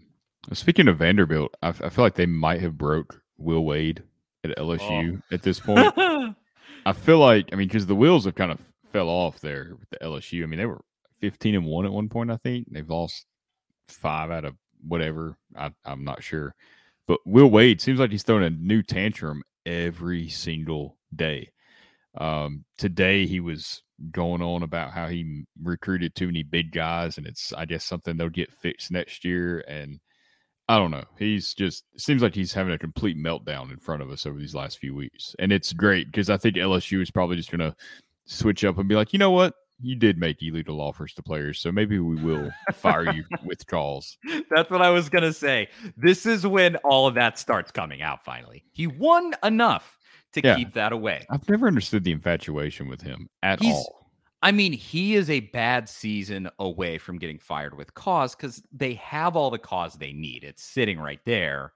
Speaking 0.53 0.87
of 0.87 0.97
Vanderbilt, 0.97 1.55
I, 1.61 1.69
f- 1.69 1.81
I 1.83 1.89
feel 1.89 2.03
like 2.03 2.15
they 2.15 2.25
might 2.25 2.61
have 2.61 2.77
broke 2.77 3.21
Will 3.37 3.63
Wade 3.63 4.01
at 4.43 4.57
oh. 4.57 4.65
LSU 4.65 5.21
at 5.31 5.43
this 5.43 5.59
point. 5.65 5.93
I 5.97 6.93
feel 6.93 7.19
like 7.19 7.49
I 7.51 7.55
mean 7.55 7.67
because 7.67 7.85
the 7.85 7.95
wheels 7.95 8.25
have 8.25 8.35
kind 8.35 8.51
of 8.51 8.59
fell 8.91 9.09
off 9.09 9.39
there 9.39 9.75
with 9.79 9.89
the 9.89 9.97
LSU. 9.97 10.43
I 10.43 10.45
mean 10.47 10.59
they 10.59 10.65
were 10.65 10.81
fifteen 11.19 11.55
and 11.55 11.65
one 11.65 11.85
at 11.85 11.91
one 11.91 12.09
point. 12.09 12.31
I 12.31 12.37
think 12.37 12.67
they've 12.71 12.89
lost 12.89 13.25
five 13.87 14.31
out 14.31 14.45
of 14.45 14.55
whatever. 14.87 15.37
I, 15.55 15.71
I'm 15.85 16.03
not 16.03 16.23
sure, 16.23 16.55
but 17.05 17.19
Will 17.25 17.51
Wade 17.51 17.81
seems 17.81 17.99
like 17.99 18.11
he's 18.11 18.23
throwing 18.23 18.43
a 18.43 18.49
new 18.49 18.81
tantrum 18.81 19.43
every 19.65 20.29
single 20.29 20.97
day. 21.15 21.51
Um, 22.17 22.65
today 22.78 23.26
he 23.26 23.39
was 23.39 23.84
going 24.12 24.41
on 24.41 24.63
about 24.63 24.91
how 24.91 25.08
he 25.08 25.43
recruited 25.62 26.15
too 26.15 26.26
many 26.26 26.43
big 26.43 26.71
guys, 26.71 27.17
and 27.17 27.28
it's 27.28 27.54
I 27.54 27.65
guess 27.65 27.84
something 27.84 28.17
they'll 28.17 28.30
get 28.30 28.52
fixed 28.52 28.91
next 28.91 29.24
year. 29.24 29.63
And 29.67 30.00
I 30.67 30.78
don't 30.78 30.91
know. 30.91 31.04
He's 31.17 31.54
just 31.54 31.84
seems 31.97 32.21
like 32.21 32.36
he's 32.36 32.54
having 32.54 32.74
a 32.74 32.78
complete 32.78 33.17
meltdown 33.17 33.71
in 33.71 33.78
front 33.78 34.02
of 34.02 34.10
us 34.10 34.26
over 34.26 34.39
these 34.39 34.56
last 34.56 34.80
few 34.80 34.95
weeks, 34.95 35.36
and 35.39 35.52
it's 35.52 35.74
great 35.74 36.08
because 36.08 36.30
I 36.30 36.38
think 36.38 36.56
LSU 36.56 37.02
is 37.02 37.12
probably 37.12 37.38
just 37.38 37.52
going 37.52 37.60
to 37.60 37.76
switch 38.26 38.63
up 38.63 38.78
and 38.78 38.88
be 38.88 38.95
like, 38.95 39.13
you 39.13 39.19
know 39.19 39.32
what, 39.32 39.54
you 39.82 39.95
did 39.95 40.17
make 40.17 40.41
illegal 40.41 40.80
offers 40.80 41.13
to 41.15 41.24
players, 41.24 41.60
so 41.60 41.71
maybe 41.71 42.00
we 42.00 42.15
will 42.21 42.52
fire 42.74 43.12
you 43.12 43.24
with 43.45 43.65
calls. 43.67 44.17
That's 44.50 44.69
what 44.69 44.82
I 44.82 44.89
was 44.89 45.10
gonna 45.10 45.34
say. 45.34 45.69
This 45.97 46.26
is 46.26 46.45
when 46.45 46.76
all 46.78 47.08
of 47.08 47.15
that 47.15 47.39
starts 47.39 47.71
coming 47.71 48.02
out. 48.02 48.24
Finally, 48.24 48.63
he 48.71 48.88
won 48.88 49.34
enough 49.43 49.97
to 50.33 50.41
Yeah. 50.43 50.55
keep 50.55 50.73
that 50.73 50.91
away. 50.91 51.25
I've 51.29 51.47
never 51.49 51.67
understood 51.67 52.03
the 52.03 52.11
infatuation 52.11 52.87
with 52.87 53.01
him 53.01 53.29
at 53.43 53.61
He's- 53.61 53.73
all. 53.75 53.99
I 54.43 54.51
mean, 54.51 54.73
he 54.73 55.13
is 55.15 55.29
a 55.29 55.41
bad 55.41 55.87
season 55.87 56.49
away 56.57 56.97
from 56.97 57.19
getting 57.19 57.37
fired 57.37 57.77
with 57.77 57.93
cause 57.93 58.35
because 58.35 58.63
they 58.71 58.95
have 58.95 59.35
all 59.35 59.51
the 59.51 59.59
cause 59.59 59.93
they 59.93 60.13
need. 60.13 60.43
It's 60.43 60.63
sitting 60.63 60.99
right 60.99 61.19
there. 61.25 61.73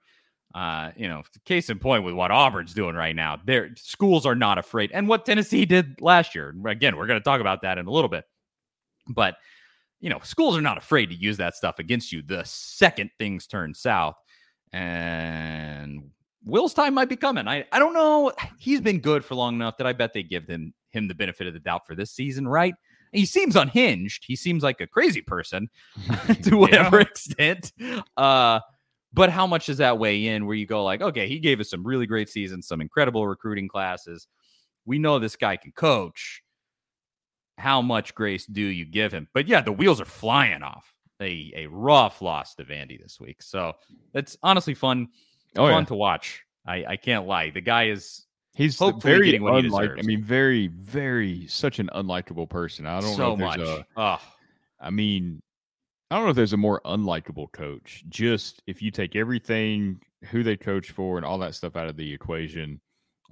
Uh, 0.52 0.90
you 0.96 1.06
know, 1.06 1.22
case 1.44 1.70
in 1.70 1.78
point 1.78 2.02
with 2.02 2.14
what 2.14 2.30
Auburn's 2.32 2.74
doing 2.74 2.96
right 2.96 3.14
now. 3.14 3.36
Their 3.44 3.70
schools 3.76 4.26
are 4.26 4.34
not 4.34 4.58
afraid, 4.58 4.90
and 4.92 5.06
what 5.06 5.24
Tennessee 5.26 5.64
did 5.64 6.00
last 6.00 6.34
year. 6.34 6.54
Again, 6.66 6.96
we're 6.96 7.06
going 7.06 7.20
to 7.20 7.24
talk 7.24 7.40
about 7.40 7.62
that 7.62 7.78
in 7.78 7.86
a 7.86 7.90
little 7.90 8.08
bit. 8.08 8.24
But 9.08 9.36
you 10.00 10.10
know, 10.10 10.18
schools 10.24 10.56
are 10.56 10.60
not 10.62 10.76
afraid 10.78 11.06
to 11.10 11.14
use 11.14 11.36
that 11.36 11.54
stuff 11.56 11.78
against 11.78 12.10
you 12.12 12.20
the 12.22 12.42
second 12.44 13.10
things 13.18 13.46
turn 13.46 13.74
south. 13.74 14.16
And 14.72 16.10
Will's 16.46 16.72
time 16.72 16.94
might 16.94 17.08
be 17.08 17.16
coming. 17.16 17.48
I, 17.48 17.64
I 17.72 17.80
don't 17.80 17.92
know. 17.92 18.32
He's 18.58 18.80
been 18.80 19.00
good 19.00 19.24
for 19.24 19.34
long 19.34 19.56
enough 19.56 19.76
that 19.78 19.86
I 19.86 19.92
bet 19.92 20.14
they 20.14 20.22
give 20.22 20.46
him 20.46 20.72
him 20.90 21.08
the 21.08 21.14
benefit 21.14 21.46
of 21.46 21.52
the 21.52 21.60
doubt 21.60 21.86
for 21.86 21.94
this 21.94 22.12
season, 22.12 22.46
right? 22.48 22.74
He 23.12 23.26
seems 23.26 23.56
unhinged. 23.56 24.24
He 24.26 24.36
seems 24.36 24.62
like 24.62 24.80
a 24.80 24.86
crazy 24.86 25.20
person 25.20 25.68
to 26.44 26.56
whatever 26.56 27.00
extent. 27.00 27.72
Uh, 28.16 28.60
but 29.12 29.30
how 29.30 29.46
much 29.46 29.66
does 29.66 29.78
that 29.78 29.98
weigh 29.98 30.28
in 30.28 30.46
where 30.46 30.54
you 30.54 30.66
go 30.66 30.84
like, 30.84 31.02
okay, 31.02 31.28
he 31.28 31.40
gave 31.40 31.58
us 31.58 31.70
some 31.70 31.84
really 31.84 32.06
great 32.06 32.28
seasons, 32.28 32.68
some 32.68 32.80
incredible 32.80 33.26
recruiting 33.26 33.68
classes. 33.68 34.28
We 34.84 34.98
know 34.98 35.18
this 35.18 35.36
guy 35.36 35.56
can 35.56 35.72
coach. 35.72 36.42
How 37.58 37.82
much 37.82 38.14
grace 38.14 38.46
do 38.46 38.60
you 38.60 38.84
give 38.84 39.12
him? 39.12 39.28
But 39.34 39.48
yeah, 39.48 39.62
the 39.62 39.72
wheels 39.72 40.00
are 40.00 40.06
flying 40.06 40.62
off. 40.62 40.92
A, 41.18 41.50
a 41.56 41.66
rough 41.68 42.20
loss 42.20 42.54
to 42.56 42.64
Vandy 42.64 43.02
this 43.02 43.18
week. 43.18 43.40
So 43.40 43.72
that's 44.12 44.36
honestly 44.42 44.74
fun 44.74 45.08
Oh 45.58 45.68
fun 45.68 45.82
yeah, 45.82 45.86
to 45.86 45.94
watch. 45.94 46.42
I, 46.66 46.84
I 46.84 46.96
can't 46.96 47.26
lie. 47.26 47.50
The 47.50 47.60
guy 47.60 47.88
is 47.88 48.26
he's 48.56 48.76
very 49.00 49.26
getting 49.26 49.42
what 49.42 49.62
he 49.62 49.66
unlike. 49.66 49.92
I 49.98 50.02
mean, 50.02 50.22
very, 50.22 50.66
very 50.68 51.46
such 51.46 51.78
an 51.78 51.90
unlikable 51.94 52.48
person. 52.48 52.86
I 52.86 53.00
don't 53.00 53.14
so 53.14 53.34
know 53.34 53.36
much. 53.36 53.58
if 53.58 53.66
there's 53.66 53.78
a 53.78 53.86
oh, 53.96 54.20
I 54.80 54.90
mean, 54.90 55.42
I 56.10 56.16
don't 56.16 56.24
know 56.24 56.30
if 56.30 56.36
there's 56.36 56.52
a 56.52 56.58
more 56.58 56.80
unlikable 56.84 57.52
coach. 57.52 58.04
Just 58.08 58.62
if 58.66 58.82
you 58.82 58.90
take 58.90 59.14
everything, 59.14 60.00
who 60.30 60.42
they 60.42 60.56
coach 60.56 60.90
for, 60.90 61.16
and 61.16 61.26
all 61.26 61.38
that 61.38 61.54
stuff 61.54 61.76
out 61.76 61.88
of 61.88 61.96
the 61.96 62.12
equation, 62.12 62.80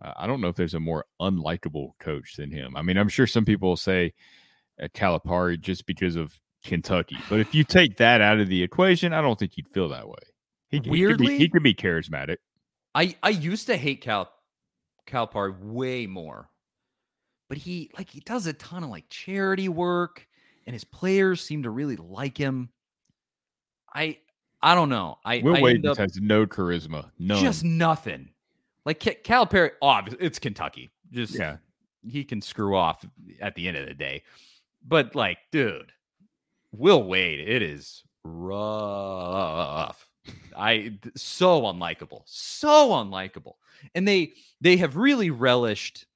uh, 0.02 0.12
I 0.16 0.26
don't 0.26 0.40
know 0.40 0.48
if 0.48 0.56
there's 0.56 0.74
a 0.74 0.80
more 0.80 1.04
unlikable 1.20 1.92
coach 1.98 2.36
than 2.36 2.50
him. 2.50 2.76
I 2.76 2.82
mean, 2.82 2.96
I'm 2.96 3.08
sure 3.08 3.26
some 3.26 3.44
people 3.44 3.70
will 3.70 3.76
say 3.76 4.12
uh, 4.80 4.88
Calipari 4.94 5.60
just 5.60 5.86
because 5.86 6.16
of 6.16 6.38
Kentucky, 6.64 7.18
but 7.28 7.40
if 7.40 7.54
you 7.54 7.64
take 7.64 7.96
that 7.96 8.20
out 8.20 8.38
of 8.40 8.48
the 8.48 8.62
equation, 8.62 9.12
I 9.12 9.20
don't 9.20 9.38
think 9.38 9.56
you'd 9.56 9.68
feel 9.68 9.88
that 9.90 10.08
way. 10.08 10.14
He, 10.74 10.90
he 10.90 11.06
could 11.06 11.18
be, 11.18 11.24
Weirdly- 11.24 11.38
he 11.38 11.48
could 11.48 11.62
be 11.62 11.74
charismatic. 11.74 12.36
I 12.94 13.16
I 13.22 13.30
used 13.30 13.66
to 13.66 13.76
hate 13.76 14.00
Cal 14.00 14.30
Calpar 15.06 15.52
way 15.60 16.06
more, 16.06 16.48
but 17.48 17.58
he 17.58 17.90
like 17.98 18.08
he 18.08 18.20
does 18.20 18.46
a 18.46 18.52
ton 18.52 18.84
of 18.84 18.90
like 18.90 19.08
charity 19.08 19.68
work, 19.68 20.26
and 20.66 20.72
his 20.74 20.84
players 20.84 21.40
seem 21.40 21.64
to 21.64 21.70
really 21.70 21.96
like 21.96 22.38
him. 22.38 22.68
I 23.92 24.18
I 24.62 24.74
don't 24.74 24.88
know. 24.88 25.18
I 25.24 25.38
Will 25.38 25.56
I 25.56 25.60
Wade 25.60 25.76
end 25.76 25.86
up 25.86 25.96
just 25.98 26.14
has 26.14 26.22
no 26.22 26.46
charisma, 26.46 27.10
none. 27.18 27.42
just 27.42 27.64
nothing. 27.64 28.30
Like 28.86 29.02
Ca- 29.02 29.20
Calipari, 29.24 29.70
oh, 29.82 30.00
it's 30.20 30.38
Kentucky. 30.38 30.90
Just 31.10 31.34
yeah, 31.34 31.56
he 32.06 32.22
can 32.24 32.40
screw 32.40 32.76
off 32.76 33.04
at 33.40 33.54
the 33.56 33.66
end 33.66 33.76
of 33.76 33.86
the 33.86 33.94
day. 33.94 34.22
But 34.86 35.14
like, 35.14 35.38
dude, 35.50 35.90
Will 36.72 37.02
Wade, 37.02 37.40
it 37.40 37.60
is 37.62 38.04
rough. 38.24 40.06
I 40.56 40.98
so 41.16 41.62
unlikable, 41.62 42.22
so 42.26 42.90
unlikable, 42.90 43.54
and 43.94 44.06
they 44.06 44.32
they 44.60 44.76
have 44.78 44.96
really 44.96 45.30
relished. 45.30 46.06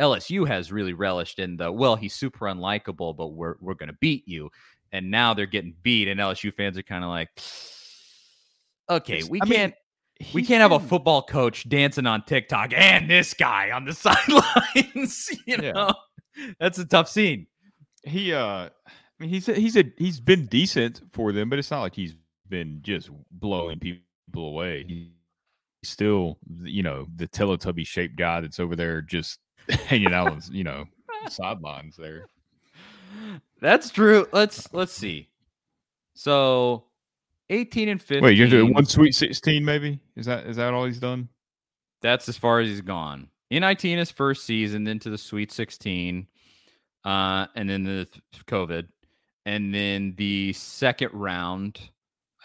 LSU 0.00 0.48
has 0.48 0.72
really 0.72 0.94
relished 0.94 1.38
in 1.38 1.56
the 1.56 1.70
well, 1.70 1.96
he's 1.96 2.14
super 2.14 2.46
unlikable, 2.46 3.16
but 3.16 3.28
we're 3.28 3.56
we're 3.60 3.74
gonna 3.74 3.92
beat 4.00 4.26
you. 4.26 4.50
And 4.90 5.10
now 5.10 5.32
they're 5.32 5.46
getting 5.46 5.74
beat, 5.82 6.08
and 6.08 6.18
LSU 6.20 6.52
fans 6.52 6.76
are 6.76 6.82
kind 6.82 7.04
of 7.04 7.10
like, 7.10 7.28
okay, 8.90 9.22
we 9.24 9.40
I 9.42 9.46
can't 9.46 9.74
we 10.32 10.44
can't 10.44 10.60
have 10.62 10.72
a 10.72 10.80
football 10.80 11.22
coach 11.22 11.68
dancing 11.68 12.06
on 12.06 12.24
TikTok 12.24 12.72
and 12.74 13.10
this 13.10 13.34
guy 13.34 13.70
on 13.70 13.84
the 13.84 13.92
sidelines. 13.94 15.28
you 15.46 15.56
Yeah. 15.60 15.72
know, 15.72 15.94
that's 16.60 16.78
a 16.78 16.84
tough 16.84 17.08
scene. 17.08 17.46
he 18.04 18.32
uh 18.32 18.68
I 18.68 18.70
mean 19.18 19.30
he's 19.30 19.48
a, 19.48 19.54
he's 19.54 19.76
a 19.76 19.84
he's 19.98 20.20
been 20.20 20.46
decent 20.46 21.00
for 21.12 21.32
them, 21.32 21.48
but 21.48 21.58
it's 21.58 21.70
not 21.70 21.80
like 21.80 21.94
he's 21.94 22.14
been 22.52 22.80
just 22.82 23.10
blowing 23.32 23.80
people 23.80 24.46
away. 24.48 24.84
He's 24.86 25.08
still 25.82 26.38
you 26.62 26.82
know 26.82 27.08
the 27.16 27.26
Teletubby 27.26 27.84
shaped 27.84 28.16
guy 28.16 28.40
that's 28.42 28.60
over 28.60 28.76
there 28.76 29.02
just 29.02 29.40
hanging 29.86 30.12
out 30.12 30.28
on 30.28 30.42
you 30.52 30.62
know 30.62 30.84
sidelines 31.28 31.96
there. 31.96 32.26
That's 33.60 33.90
true. 33.90 34.28
Let's 34.32 34.72
let's 34.72 34.92
see. 34.92 35.30
So, 36.14 36.84
eighteen 37.50 37.88
and 37.88 38.00
fifteen. 38.00 38.24
Wait, 38.24 38.36
you're 38.36 38.48
doing 38.48 38.72
one 38.74 38.86
Sweet 38.86 39.14
Sixteen 39.14 39.64
maybe? 39.64 39.98
Is 40.14 40.26
that 40.26 40.46
is 40.46 40.56
that 40.56 40.74
all 40.74 40.84
he's 40.84 41.00
done? 41.00 41.28
That's 42.02 42.28
as 42.28 42.36
far 42.36 42.60
as 42.60 42.68
he's 42.68 42.80
gone. 42.82 43.28
NIT 43.50 43.84
in 43.84 43.98
his 43.98 44.10
first 44.10 44.44
season, 44.44 44.84
then 44.84 44.98
to 45.00 45.10
the 45.10 45.18
Sweet 45.18 45.52
16, 45.52 46.26
uh, 47.04 47.46
and 47.54 47.68
then 47.68 47.84
the 47.84 48.08
COVID, 48.46 48.88
and 49.44 49.74
then 49.74 50.14
the 50.16 50.54
second 50.54 51.10
round 51.12 51.78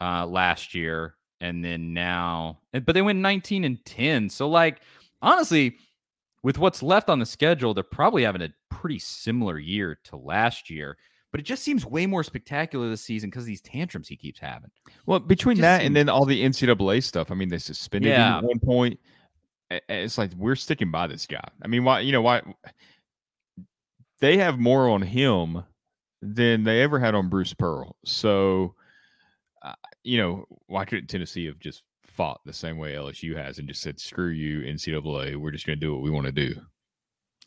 uh, 0.02 0.26
last 0.26 0.74
year, 0.76 1.16
and 1.42 1.64
then 1.64 1.94
now, 1.94 2.60
but 2.72 2.94
they 2.94 3.02
went 3.02 3.20
19 3.20 3.64
and 3.64 3.84
10. 3.86 4.30
So, 4.30 4.50
like, 4.50 4.82
honestly, 5.22 5.78
with 6.44 6.58
what's 6.58 6.82
left 6.84 7.10
on 7.10 7.20
the 7.20 7.26
schedule, 7.26 7.74
they're 7.74 7.84
probably 7.84 8.24
having 8.24 8.42
a 8.42 8.50
pretty 8.70 9.00
similar 9.00 9.58
year 9.60 10.00
to 10.06 10.18
last 10.18 10.70
year. 10.70 10.98
But 11.32 11.42
it 11.42 11.44
just 11.44 11.64
seems 11.64 11.86
way 11.86 12.06
more 12.06 12.24
spectacular 12.24 12.90
this 12.90 13.02
season 13.02 13.30
because 13.30 13.44
of 13.44 13.48
these 13.48 13.62
tantrums 13.62 14.08
he 14.08 14.16
keeps 14.16 14.40
having. 14.40 14.72
Well, 15.06 15.20
between 15.20 15.60
that 15.62 15.80
seems- 15.82 15.88
and 15.88 15.96
then 15.96 16.10
all 16.10 16.26
the 16.26 16.42
NCAA 16.44 17.04
stuff, 17.04 17.32
I 17.32 17.36
mean, 17.36 17.50
they 17.50 17.58
suspended 17.58 18.12
him 18.14 18.20
Yeah. 18.20 18.38
at 18.38 18.44
one 18.44 18.60
point. 18.60 19.00
It's 19.70 20.18
like 20.18 20.32
we're 20.36 20.56
sticking 20.56 20.90
by 20.92 21.08
this 21.08 21.26
guy. 21.26 21.44
I 21.62 21.68
mean, 21.68 21.84
why? 21.84 22.00
You 22.00 22.14
know 22.14 22.22
why? 22.22 22.42
They 24.20 24.38
have 24.38 24.58
more 24.58 24.90
on 24.90 25.02
him 25.02 25.64
than 26.22 26.64
they 26.64 26.82
ever 26.82 27.00
had 27.00 27.14
on 27.14 27.30
Bruce 27.30 27.54
Pearl. 27.54 27.98
So, 28.06 28.74
uh, 29.68 29.76
you 30.04 30.18
know, 30.18 30.46
why 30.68 30.86
couldn't 30.86 31.08
Tennessee 31.08 31.46
have 31.46 31.60
just 31.60 31.84
fought 32.04 32.42
the 32.46 32.54
same 32.54 32.78
way 32.78 32.94
LSU 32.94 33.36
has 33.36 33.60
and 33.60 33.68
just 33.68 33.82
said, 33.82 34.00
"Screw 34.00 34.30
you, 34.30 34.62
NCAA. 34.62 35.36
We're 35.36 35.52
just 35.52 35.66
going 35.66 35.80
to 35.80 35.86
do 35.86 35.94
what 35.94 36.02
we 36.02 36.10
want 36.10 36.26
to 36.26 36.32
do." 36.32 36.56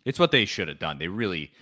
It's 0.05 0.19
what 0.19 0.31
they 0.31 0.45
should 0.45 0.69
have 0.69 0.79
done. 0.79 0.99
They 0.99 1.09
really. 1.09 1.53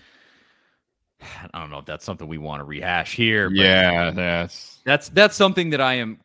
I 1.53 1.61
don't 1.61 1.71
know 1.71 1.79
if 1.79 1.87
that's 1.87 2.05
something 2.05 2.29
we 2.29 2.39
want 2.39 2.61
to 2.61 2.65
rehash 2.65 3.15
here. 3.15 3.51
yeah, 3.51 4.11
that's 4.11 4.81
that's 4.85 5.09
that's 5.11 5.37
something 5.37 5.71
that 5.71 5.81
I 5.81 5.95
am 5.95 6.21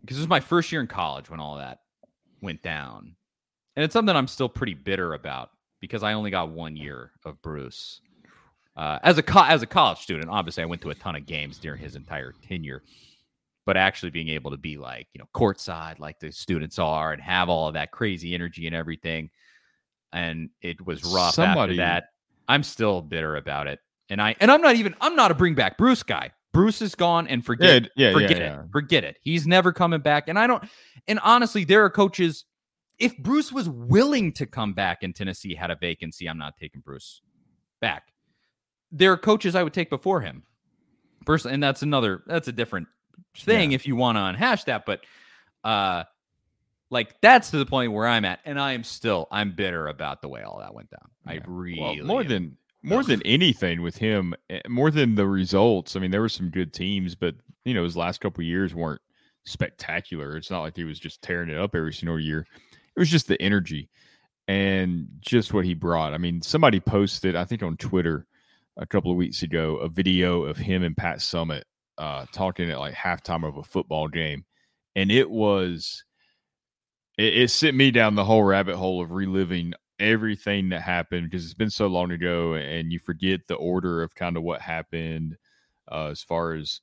because 0.00 0.16
this 0.16 0.22
was 0.22 0.28
my 0.28 0.40
first 0.40 0.72
year 0.72 0.80
in 0.80 0.86
college 0.86 1.30
when 1.30 1.40
all 1.40 1.56
that 1.56 1.80
went 2.40 2.62
down, 2.62 3.16
and 3.76 3.84
it's 3.84 3.92
something 3.92 4.14
I'm 4.14 4.28
still 4.28 4.48
pretty 4.48 4.74
bitter 4.74 5.14
about 5.14 5.50
because 5.80 6.02
I 6.02 6.12
only 6.12 6.30
got 6.30 6.50
one 6.50 6.76
year 6.76 7.12
of 7.24 7.40
Bruce. 7.42 8.00
Uh, 8.76 8.98
as 9.02 9.18
a 9.18 9.22
co- 9.22 9.44
as 9.44 9.62
a 9.62 9.66
college 9.66 9.98
student, 9.98 10.30
obviously, 10.30 10.62
I 10.62 10.66
went 10.66 10.80
to 10.82 10.90
a 10.90 10.94
ton 10.94 11.16
of 11.16 11.26
games 11.26 11.58
during 11.58 11.80
his 11.80 11.96
entire 11.96 12.32
tenure. 12.46 12.82
But 13.66 13.76
actually 13.76 14.10
being 14.10 14.28
able 14.30 14.50
to 14.50 14.56
be 14.56 14.76
like 14.78 15.06
you 15.12 15.18
know 15.18 15.26
courtside, 15.34 15.98
like 15.98 16.18
the 16.18 16.32
students 16.32 16.78
are, 16.78 17.12
and 17.12 17.22
have 17.22 17.48
all 17.48 17.68
of 17.68 17.74
that 17.74 17.90
crazy 17.92 18.34
energy 18.34 18.66
and 18.66 18.74
everything, 18.74 19.30
and 20.12 20.50
it 20.62 20.84
was 20.84 21.04
rough 21.04 21.34
Somebody- 21.34 21.72
after 21.72 21.76
that. 21.76 22.04
I'm 22.48 22.64
still 22.64 23.00
bitter 23.00 23.36
about 23.36 23.68
it, 23.68 23.78
and 24.08 24.20
I 24.20 24.34
and 24.40 24.50
I'm 24.50 24.60
not 24.60 24.74
even 24.74 24.96
I'm 25.00 25.14
not 25.14 25.30
a 25.30 25.34
bring 25.34 25.54
back 25.54 25.78
Bruce 25.78 26.02
guy. 26.02 26.32
Bruce 26.52 26.82
is 26.82 26.94
gone, 26.94 27.28
and 27.28 27.44
forget 27.44 27.84
yeah, 27.94 28.08
yeah, 28.08 28.12
forget 28.12 28.38
yeah, 28.38 28.60
it. 28.60 28.66
Forget 28.72 29.04
it. 29.04 29.18
He's 29.22 29.46
never 29.46 29.72
coming 29.72 30.00
back. 30.00 30.28
And 30.28 30.38
I 30.38 30.46
don't 30.46 30.64
and 31.06 31.20
honestly, 31.20 31.64
there 31.64 31.84
are 31.84 31.90
coaches. 31.90 32.44
If 32.98 33.16
Bruce 33.18 33.52
was 33.52 33.68
willing 33.68 34.32
to 34.34 34.46
come 34.46 34.74
back 34.74 35.02
and 35.02 35.14
Tennessee 35.14 35.54
had 35.54 35.70
a 35.70 35.76
vacancy, 35.76 36.28
I'm 36.28 36.38
not 36.38 36.56
taking 36.56 36.80
Bruce 36.80 37.22
back. 37.80 38.12
There 38.92 39.12
are 39.12 39.16
coaches 39.16 39.54
I 39.54 39.62
would 39.62 39.72
take 39.72 39.90
before 39.90 40.20
him. 40.20 40.42
Personally, 41.24 41.54
and 41.54 41.62
that's 41.62 41.82
another 41.82 42.24
that's 42.26 42.48
a 42.48 42.52
different 42.52 42.88
thing 43.36 43.72
if 43.72 43.86
you 43.86 43.96
want 43.96 44.16
to 44.16 44.20
unhash 44.22 44.64
that. 44.64 44.84
But 44.86 45.00
uh 45.64 46.04
like 46.90 47.20
that's 47.20 47.50
to 47.52 47.58
the 47.58 47.66
point 47.66 47.92
where 47.92 48.06
I'm 48.06 48.24
at, 48.24 48.40
and 48.44 48.58
I 48.58 48.72
am 48.72 48.82
still 48.84 49.28
I'm 49.30 49.52
bitter 49.52 49.86
about 49.88 50.22
the 50.22 50.28
way 50.28 50.42
all 50.42 50.58
that 50.58 50.74
went 50.74 50.90
down. 50.90 51.08
I 51.26 51.34
Yeah. 51.34 51.40
really 51.46 51.80
Well, 51.80 52.06
more 52.06 52.20
am. 52.22 52.28
than 52.28 52.56
more 52.82 53.02
than 53.04 53.20
anything 53.26 53.82
with 53.82 53.96
him, 53.98 54.34
eh, 54.48 54.60
more 54.68 54.90
than 54.90 55.14
the 55.14 55.26
results. 55.26 55.96
I 55.96 56.00
mean, 56.00 56.10
there 56.10 56.22
were 56.22 56.30
some 56.30 56.48
good 56.50 56.72
teams, 56.72 57.14
but 57.14 57.34
you 57.64 57.74
know, 57.74 57.84
his 57.84 57.96
last 57.96 58.20
couple 58.22 58.42
years 58.42 58.74
weren't 58.74 59.02
spectacular. 59.44 60.36
It's 60.36 60.50
not 60.50 60.62
like 60.62 60.76
he 60.76 60.84
was 60.84 60.98
just 60.98 61.20
tearing 61.22 61.50
it 61.50 61.58
up 61.58 61.74
every 61.74 61.92
single 61.92 62.18
year. 62.18 62.46
It 62.96 62.98
was 62.98 63.10
just 63.10 63.28
the 63.28 63.40
energy 63.40 63.88
and 64.48 65.06
just 65.20 65.52
what 65.52 65.64
he 65.66 65.74
brought. 65.74 66.14
I 66.14 66.18
mean, 66.18 66.40
somebody 66.42 66.80
posted, 66.80 67.36
I 67.36 67.44
think 67.44 67.62
on 67.62 67.76
Twitter 67.76 68.26
a 68.78 68.86
couple 68.86 69.10
of 69.10 69.16
weeks 69.18 69.42
ago, 69.42 69.76
a 69.76 69.88
video 69.88 70.42
of 70.42 70.56
him 70.56 70.82
and 70.82 70.96
Pat 70.96 71.20
Summit 71.20 71.66
uh, 72.00 72.24
talking 72.32 72.70
at 72.70 72.78
like 72.78 72.94
halftime 72.94 73.46
of 73.46 73.58
a 73.58 73.62
football 73.62 74.08
game, 74.08 74.44
and 74.96 75.12
it 75.12 75.30
was 75.30 76.02
it, 77.18 77.36
it 77.36 77.50
sent 77.50 77.76
me 77.76 77.90
down 77.90 78.14
the 78.14 78.24
whole 78.24 78.42
rabbit 78.42 78.76
hole 78.76 79.02
of 79.02 79.12
reliving 79.12 79.74
everything 79.98 80.70
that 80.70 80.80
happened 80.80 81.28
because 81.30 81.44
it's 81.44 81.54
been 81.54 81.68
so 81.68 81.86
long 81.86 82.10
ago 82.10 82.54
and 82.54 82.90
you 82.90 82.98
forget 82.98 83.46
the 83.46 83.54
order 83.54 84.02
of 84.02 84.14
kind 84.14 84.38
of 84.38 84.42
what 84.42 84.62
happened 84.62 85.36
uh, 85.92 86.06
as 86.06 86.22
far 86.22 86.54
as 86.54 86.80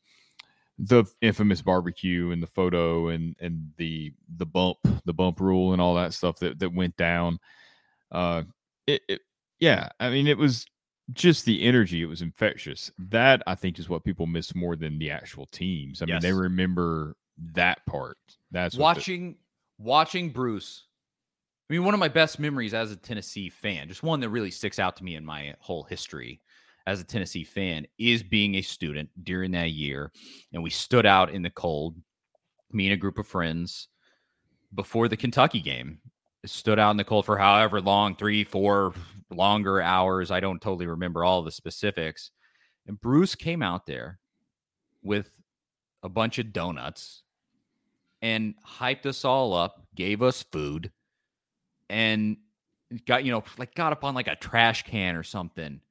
the 0.78 1.04
infamous 1.22 1.64
barbecue 1.64 2.30
and 2.30 2.44
the 2.44 2.48
photo 2.48 3.08
and 3.08 3.36
and 3.40 3.72
the 3.78 4.14
the 4.38 4.46
bump 4.46 4.78
the 5.06 5.14
bump 5.14 5.40
rule 5.40 5.74
and 5.74 5.82
all 5.82 5.96
that 5.96 6.14
stuff 6.14 6.38
that 6.38 6.60
that 6.60 6.72
went 6.72 6.96
down. 6.96 7.40
Uh 8.12 8.44
it, 8.86 9.02
it 9.10 9.22
yeah 9.60 9.90
i 10.00 10.10
mean 10.12 10.28
it 10.28 10.38
was 10.38 10.68
just 11.14 11.46
the 11.46 11.64
energy 11.64 12.02
it 12.02 12.06
was 12.06 12.22
infectious 12.22 12.92
mm-hmm. 12.92 13.10
that 13.10 13.42
i 13.48 13.56
think 13.56 13.80
is 13.80 13.88
what 13.88 14.04
people 14.04 14.26
miss 14.26 14.54
more 14.54 14.76
than 14.76 15.00
the 15.00 15.10
actual 15.10 15.46
teams 15.48 16.02
i 16.02 16.06
mean 16.06 16.20
they 16.22 16.34
remember 16.34 17.16
that 17.54 17.86
part 17.86 18.18
that's 18.52 18.76
what 18.76 18.80
the- 18.80 19.00
watching 19.00 19.36
watching 19.78 20.30
Bruce. 20.30 20.84
I 21.70 21.74
mean, 21.74 21.84
one 21.84 21.94
of 21.94 22.00
my 22.00 22.08
best 22.08 22.40
memories 22.40 22.74
as 22.74 22.92
a 22.92 22.96
Tennessee 22.96 23.50
fan, 23.50 23.90
just 23.90 24.04
one 24.04 24.20
that 24.22 24.30
really 24.30 24.52
sticks 24.52 24.80
out 24.80 24.96
to 24.98 25.04
me 25.04 25.16
in 25.16 25.26
my 25.26 25.54
whole 25.60 25.84
history 25.84 26.42
as 26.86 27.02
a 27.02 27.04
Tennessee 27.04 27.44
fan, 27.44 27.86
is 27.98 28.24
being 28.24 28.56
a 28.56 28.62
student 28.62 29.10
during 29.24 29.52
that 29.52 29.72
year. 29.72 30.12
And 30.54 30.64
we 30.64 30.70
stood 30.70 31.06
out 31.06 31.30
in 31.30 31.42
the 31.42 31.50
cold, 31.50 31.98
me 32.72 32.86
and 32.86 32.94
a 32.94 32.98
group 32.98 33.18
of 33.18 33.28
friends, 33.28 33.90
before 34.74 35.08
the 35.08 35.18
Kentucky 35.18 35.60
game. 35.60 36.00
Stood 36.46 36.80
out 36.80 36.92
in 36.92 36.98
the 36.98 37.04
cold 37.04 37.26
for 37.26 37.38
however 37.38 37.82
long, 37.82 38.16
three, 38.16 38.46
four 38.46 38.94
longer 39.30 39.82
hours. 39.82 40.32
I 40.32 40.40
don't 40.40 40.62
totally 40.62 40.88
remember 40.88 41.24
all 41.24 41.44
the 41.44 41.52
specifics. 41.52 42.32
And 42.86 43.00
Bruce 43.00 43.36
came 43.36 43.62
out 43.62 43.86
there 43.86 44.20
with 45.04 45.30
a 46.04 46.10
bunch 46.10 46.40
of 46.40 46.54
donuts 46.54 47.24
and 48.22 48.56
hyped 48.66 49.06
us 49.06 49.26
all 49.26 49.54
up, 49.54 49.88
gave 49.96 50.22
us 50.22 50.44
food, 50.44 50.92
and 51.90 52.38
got 53.06 53.24
you 53.24 53.32
know 53.32 53.44
like 53.58 53.76
got 53.76 53.92
up 53.92 54.04
on 54.04 54.16
like 54.16 54.28
a 54.28 54.36
trash 54.36 54.84
can 54.84 55.16
or 55.16 55.24
something. 55.24 55.82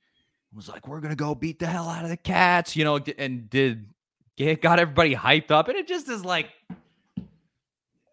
Was 0.54 0.68
like, 0.68 0.88
we're 0.88 1.00
gonna 1.00 1.16
go 1.16 1.34
beat 1.34 1.58
the 1.58 1.66
hell 1.66 1.88
out 1.88 2.04
of 2.04 2.10
the 2.10 2.16
cats, 2.16 2.76
you 2.76 2.84
know, 2.84 2.98
and 3.18 3.50
did 3.50 3.90
get 4.36 4.62
got 4.62 4.78
everybody 4.78 5.14
hyped 5.14 5.50
up, 5.50 5.68
and 5.68 5.76
it 5.76 5.86
just 5.86 6.08
is 6.08 6.24
like, 6.24 6.48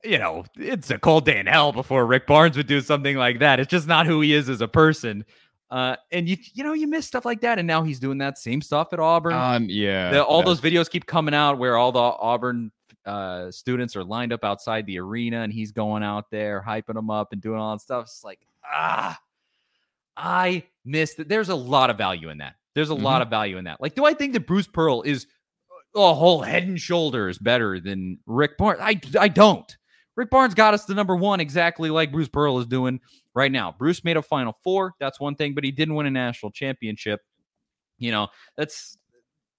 you 0.03 0.17
know, 0.17 0.45
it's 0.55 0.89
a 0.89 0.97
cold 0.97 1.25
day 1.25 1.39
in 1.39 1.45
hell 1.45 1.71
before 1.71 2.05
Rick 2.05 2.27
Barnes 2.27 2.57
would 2.57 2.67
do 2.67 2.81
something 2.81 3.15
like 3.17 3.39
that. 3.39 3.59
It's 3.59 3.69
just 3.69 3.87
not 3.87 4.05
who 4.05 4.21
he 4.21 4.33
is 4.33 4.49
as 4.49 4.61
a 4.61 4.67
person. 4.67 5.25
Uh, 5.71 5.95
and 6.11 6.29
you 6.29 6.37
you 6.53 6.63
know 6.63 6.73
you 6.73 6.87
miss 6.87 7.07
stuff 7.07 7.25
like 7.25 7.41
that, 7.41 7.57
and 7.57 7.65
now 7.65 7.81
he's 7.81 7.99
doing 7.99 8.19
that 8.19 8.37
same 8.37 8.61
stuff 8.61 8.93
at 8.93 8.99
Auburn 8.99 9.33
um, 9.33 9.65
yeah 9.67 10.11
the, 10.11 10.23
all 10.23 10.43
those 10.43 10.61
videos 10.61 10.87
keep 10.87 11.07
coming 11.07 11.33
out 11.33 11.57
where 11.57 11.77
all 11.77 11.91
the 11.91 11.99
Auburn 11.99 12.71
uh, 13.05 13.51
students 13.51 13.95
are 13.95 14.03
lined 14.03 14.31
up 14.31 14.43
outside 14.43 14.85
the 14.85 14.99
arena 14.99 15.41
and 15.41 15.51
he's 15.51 15.71
going 15.71 16.03
out 16.03 16.29
there 16.31 16.63
hyping 16.65 16.93
them 16.93 17.09
up 17.09 17.33
and 17.33 17.41
doing 17.41 17.59
all 17.59 17.73
that 17.75 17.81
stuff. 17.81 18.05
It's 18.05 18.23
like, 18.23 18.39
ah, 18.65 19.19
I 20.15 20.63
missed 20.85 21.19
it. 21.19 21.29
There's 21.29 21.49
a 21.49 21.55
lot 21.55 21.89
of 21.89 21.97
value 21.97 22.29
in 22.29 22.37
that. 22.39 22.55
There's 22.75 22.89
a 22.89 22.95
lot 22.95 23.21
of 23.21 23.29
value 23.29 23.57
in 23.57 23.65
that. 23.65 23.79
Like, 23.81 23.93
do 23.93 24.05
I 24.05 24.13
think 24.13 24.33
that 24.33 24.47
Bruce 24.47 24.67
Pearl 24.67 25.03
is 25.03 25.27
a 25.95 26.13
whole 26.13 26.41
head 26.41 26.63
and 26.63 26.79
shoulders 26.79 27.37
better 27.37 27.79
than 27.79 28.19
Rick 28.25 28.57
Barnes? 28.57 28.79
I, 28.81 28.99
I 29.19 29.27
don't. 29.27 29.77
Rick 30.15 30.30
Barnes 30.30 30.54
got 30.54 30.73
us 30.73 30.86
to 30.86 30.93
number 30.93 31.15
one 31.15 31.39
exactly 31.39 31.89
like 31.89 32.12
Bruce 32.12 32.28
Pearl 32.28 32.60
is 32.60 32.67
doing 32.67 32.99
right 33.34 33.52
now. 33.52 33.73
Bruce 33.78 34.04
made 34.04 34.17
a 34.17 34.21
Final 34.21 34.54
Four. 34.63 34.93
That's 34.99 35.19
one 35.19 35.36
thing, 35.36 35.56
but 35.56 35.63
he 35.63 35.71
didn't 35.71 35.95
win 35.95 36.06
a 36.06 36.12
national 36.12 36.52
championship. 36.52 37.21
You 37.97 38.12
know, 38.12 38.28
that's 38.56 38.97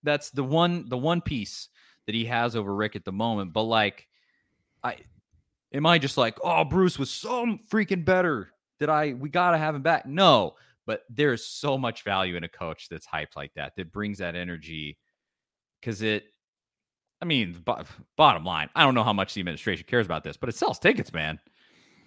that's 0.03 0.31
the 0.31 0.45
one 0.45 0.88
the 0.88 0.99
one 0.99 1.21
piece 1.21 1.69
that 2.07 2.14
he 2.14 2.25
has 2.27 2.55
over 2.55 2.75
Rick 2.75 2.95
at 2.95 3.05
the 3.05 3.12
moment. 3.12 3.53
But 3.53 3.62
like, 3.62 4.07
I 4.83 4.99
am 5.73 5.87
I 5.87 5.99
just 5.99 6.17
like, 6.17 6.38
oh, 6.45 6.64
Bruce 6.64 6.99
was 6.99 7.11
so 7.11 7.59
freaking 7.71 8.05
better 8.05 8.53
that 8.79 8.90
I 8.90 9.14
we 9.14 9.29
gotta 9.31 9.59
have 9.59 9.75
him 9.75 9.83
back. 9.83 10.07
No, 10.07 10.55
but 10.87 11.03
there's 11.11 11.47
so 11.47 11.77
much 11.77 12.05
value 12.05 12.37
in 12.37 12.45
a 12.45 12.49
coach 12.49 12.88
that's 12.88 13.07
hyped 13.07 13.37
like 13.37 13.53
that 13.55 13.73
that 13.77 13.93
brings 13.93 14.19
that 14.19 14.37
energy 14.37 14.99
because 15.81 16.03
it. 16.03 16.25
I 17.25 17.27
mean, 17.27 17.55
bo- 17.65 17.83
bottom 18.19 18.45
line, 18.45 18.69
I 18.75 18.85
don't 18.85 18.95
know 18.95 19.03
how 19.03 19.15
much 19.15 19.33
the 19.33 19.41
administration 19.41 19.87
cares 19.89 20.05
about 20.05 20.25
this, 20.25 20.37
but 20.37 20.51
it 20.51 20.55
sells 20.55 20.79
tickets, 20.79 21.11
man. 21.11 21.41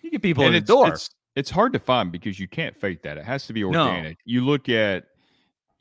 You 0.04 0.12
get 0.12 0.22
people 0.22 0.46
and 0.46 0.54
in 0.56 0.62
the 0.62 0.68
door. 0.68 0.90
It's, 0.90 1.10
it's 1.36 1.50
hard 1.50 1.74
to 1.74 1.80
find 1.80 2.12
because 2.12 2.40
you 2.40 2.48
can't 2.48 2.78
fake 2.78 3.02
that. 3.02 3.18
It 3.18 3.26
has 3.26 3.48
to 3.48 3.54
be 3.54 3.64
No. 3.64 3.88
organic. 3.88 4.20
You 4.26 4.46
look 4.46 4.70
at 4.70 5.06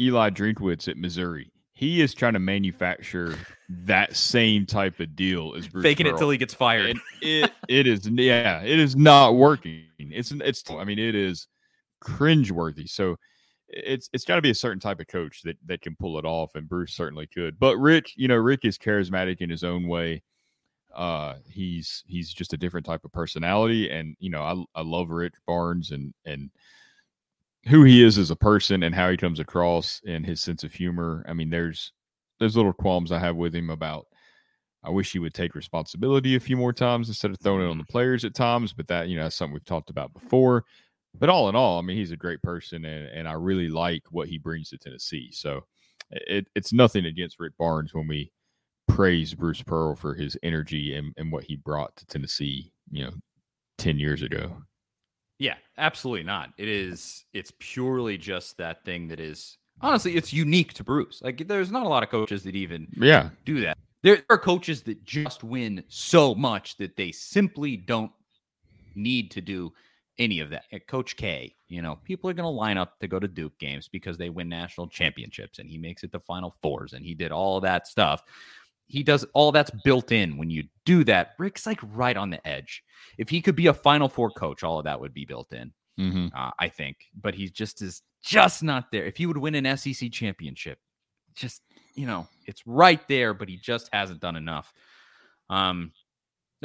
Eli 0.00 0.30
Drinkwitz 0.30 0.88
at 0.88 0.96
Missouri. 0.96 1.52
He 1.74 2.00
is 2.00 2.14
trying 2.14 2.32
to 2.32 2.38
manufacture 2.38 3.36
that 3.68 4.16
same 4.16 4.64
type 4.64 5.00
of 5.00 5.14
deal 5.14 5.54
as 5.54 5.68
Bruce 5.68 5.82
faking 5.82 6.06
it 6.06 6.16
till 6.16 6.30
he 6.30 6.38
gets 6.38 6.54
fired. 6.54 6.88
And 6.88 7.00
it 7.20 7.52
it 7.68 7.86
is 7.86 8.08
yeah, 8.08 8.62
it 8.62 8.78
is 8.78 8.96
not 8.96 9.34
working. 9.36 9.84
It's 9.98 10.32
it's 10.32 10.64
I 10.70 10.84
mean 10.84 10.98
it 10.98 11.14
is 11.14 11.46
cringeworthy. 12.02 12.88
So 12.88 13.16
it's 13.68 14.08
it's 14.12 14.24
got 14.24 14.36
to 14.36 14.42
be 14.42 14.50
a 14.50 14.54
certain 14.54 14.80
type 14.80 15.00
of 15.00 15.08
coach 15.08 15.42
that 15.42 15.56
that 15.66 15.82
can 15.82 15.96
pull 15.96 16.18
it 16.18 16.24
off, 16.24 16.54
and 16.54 16.68
Bruce 16.68 16.94
certainly 16.94 17.26
could. 17.26 17.58
But 17.58 17.76
Rick, 17.78 18.12
you 18.16 18.28
know, 18.28 18.36
Rick 18.36 18.64
is 18.64 18.78
charismatic 18.78 19.40
in 19.40 19.50
his 19.50 19.64
own 19.64 19.88
way. 19.88 20.22
Uh, 20.94 21.34
he's 21.46 22.04
he's 22.06 22.32
just 22.32 22.52
a 22.52 22.56
different 22.56 22.86
type 22.86 23.04
of 23.04 23.12
personality, 23.12 23.90
and 23.90 24.16
you 24.18 24.30
know, 24.30 24.42
I 24.42 24.80
I 24.80 24.82
love 24.82 25.10
Rick 25.10 25.34
Barnes 25.46 25.90
and 25.90 26.14
and 26.24 26.50
who 27.68 27.82
he 27.82 28.02
is 28.02 28.16
as 28.16 28.30
a 28.30 28.36
person 28.36 28.82
and 28.84 28.94
how 28.94 29.10
he 29.10 29.16
comes 29.16 29.40
across 29.40 30.00
and 30.06 30.24
his 30.24 30.40
sense 30.40 30.62
of 30.62 30.72
humor. 30.72 31.24
I 31.28 31.32
mean, 31.32 31.50
there's 31.50 31.92
there's 32.38 32.56
little 32.56 32.72
qualms 32.72 33.12
I 33.12 33.18
have 33.18 33.36
with 33.36 33.54
him 33.54 33.70
about. 33.70 34.06
I 34.84 34.90
wish 34.90 35.10
he 35.10 35.18
would 35.18 35.34
take 35.34 35.56
responsibility 35.56 36.36
a 36.36 36.40
few 36.40 36.56
more 36.56 36.72
times 36.72 37.08
instead 37.08 37.32
of 37.32 37.40
throwing 37.40 37.66
it 37.66 37.70
on 37.70 37.78
the 37.78 37.84
players 37.84 38.24
at 38.24 38.34
times. 38.34 38.72
But 38.72 38.86
that, 38.86 39.08
you 39.08 39.16
know, 39.16 39.24
that's 39.24 39.34
something 39.34 39.54
we've 39.54 39.64
talked 39.64 39.90
about 39.90 40.12
before. 40.12 40.64
But 41.18 41.28
all 41.28 41.48
in 41.48 41.56
all, 41.56 41.78
I 41.78 41.82
mean, 41.82 41.96
he's 41.96 42.12
a 42.12 42.16
great 42.16 42.42
person, 42.42 42.84
and, 42.84 43.08
and 43.08 43.28
I 43.28 43.32
really 43.32 43.68
like 43.68 44.02
what 44.10 44.28
he 44.28 44.38
brings 44.38 44.70
to 44.70 44.78
Tennessee. 44.78 45.30
So 45.32 45.64
it, 46.10 46.46
it's 46.54 46.72
nothing 46.72 47.06
against 47.06 47.40
Rick 47.40 47.56
Barnes 47.58 47.94
when 47.94 48.06
we 48.06 48.30
praise 48.88 49.34
Bruce 49.34 49.62
Pearl 49.62 49.96
for 49.96 50.14
his 50.14 50.36
energy 50.42 50.94
and, 50.94 51.12
and 51.16 51.32
what 51.32 51.44
he 51.44 51.56
brought 51.56 51.94
to 51.96 52.06
Tennessee, 52.06 52.72
you 52.90 53.04
know, 53.04 53.12
10 53.78 53.98
years 53.98 54.22
ago. 54.22 54.56
Yeah, 55.38 55.56
absolutely 55.76 56.24
not. 56.24 56.50
It 56.56 56.68
is 56.68 57.24
it's 57.34 57.52
purely 57.58 58.16
just 58.16 58.56
that 58.56 58.84
thing 58.86 59.08
that 59.08 59.20
is 59.20 59.58
honestly 59.82 60.16
it's 60.16 60.32
unique 60.32 60.72
to 60.74 60.84
Bruce. 60.84 61.20
Like 61.22 61.46
there's 61.46 61.70
not 61.70 61.84
a 61.84 61.88
lot 61.88 62.02
of 62.02 62.08
coaches 62.08 62.42
that 62.44 62.56
even 62.56 62.88
Yeah. 62.96 63.28
do 63.44 63.60
that. 63.60 63.76
there 64.02 64.22
are 64.30 64.38
coaches 64.38 64.82
that 64.84 65.04
just 65.04 65.44
win 65.44 65.84
so 65.88 66.34
much 66.34 66.78
that 66.78 66.96
they 66.96 67.12
simply 67.12 67.76
don't 67.76 68.12
need 68.94 69.30
to 69.32 69.42
do 69.42 69.72
any 70.18 70.40
of 70.40 70.50
that. 70.50 70.64
Coach 70.86 71.16
K, 71.16 71.54
you 71.68 71.82
know, 71.82 71.98
people 72.04 72.30
are 72.30 72.34
going 72.34 72.44
to 72.44 72.50
line 72.50 72.78
up 72.78 72.98
to 73.00 73.08
go 73.08 73.18
to 73.18 73.28
Duke 73.28 73.58
games 73.58 73.88
because 73.88 74.16
they 74.16 74.30
win 74.30 74.48
national 74.48 74.88
championships 74.88 75.58
and 75.58 75.68
he 75.68 75.78
makes 75.78 76.02
it 76.04 76.12
to 76.12 76.20
Final 76.20 76.54
Fours 76.62 76.92
and 76.92 77.04
he 77.04 77.14
did 77.14 77.32
all 77.32 77.60
that 77.60 77.86
stuff. 77.86 78.22
He 78.88 79.02
does 79.02 79.24
all 79.34 79.52
that's 79.52 79.70
built 79.84 80.12
in 80.12 80.36
when 80.36 80.48
you 80.48 80.64
do 80.84 81.02
that. 81.04 81.34
Rick's 81.38 81.66
like 81.66 81.80
right 81.82 82.16
on 82.16 82.30
the 82.30 82.46
edge. 82.46 82.84
If 83.18 83.28
he 83.28 83.42
could 83.42 83.56
be 83.56 83.66
a 83.66 83.74
Final 83.74 84.08
Four 84.08 84.30
coach, 84.30 84.62
all 84.62 84.78
of 84.78 84.84
that 84.84 85.00
would 85.00 85.12
be 85.12 85.24
built 85.24 85.52
in. 85.52 85.72
Mm-hmm. 85.98 86.28
Uh, 86.36 86.50
I 86.58 86.68
think, 86.68 86.98
but 87.20 87.34
he 87.34 87.48
just 87.48 87.82
is 87.82 88.02
just 88.22 88.62
not 88.62 88.92
there. 88.92 89.06
If 89.06 89.16
he 89.16 89.26
would 89.26 89.38
win 89.38 89.54
an 89.54 89.76
SEC 89.76 90.12
championship, 90.12 90.78
just 91.34 91.62
you 91.94 92.06
know, 92.06 92.28
it's 92.44 92.66
right 92.66 93.00
there, 93.08 93.34
but 93.34 93.48
he 93.48 93.56
just 93.56 93.88
hasn't 93.92 94.20
done 94.20 94.36
enough. 94.36 94.72
Um, 95.48 95.92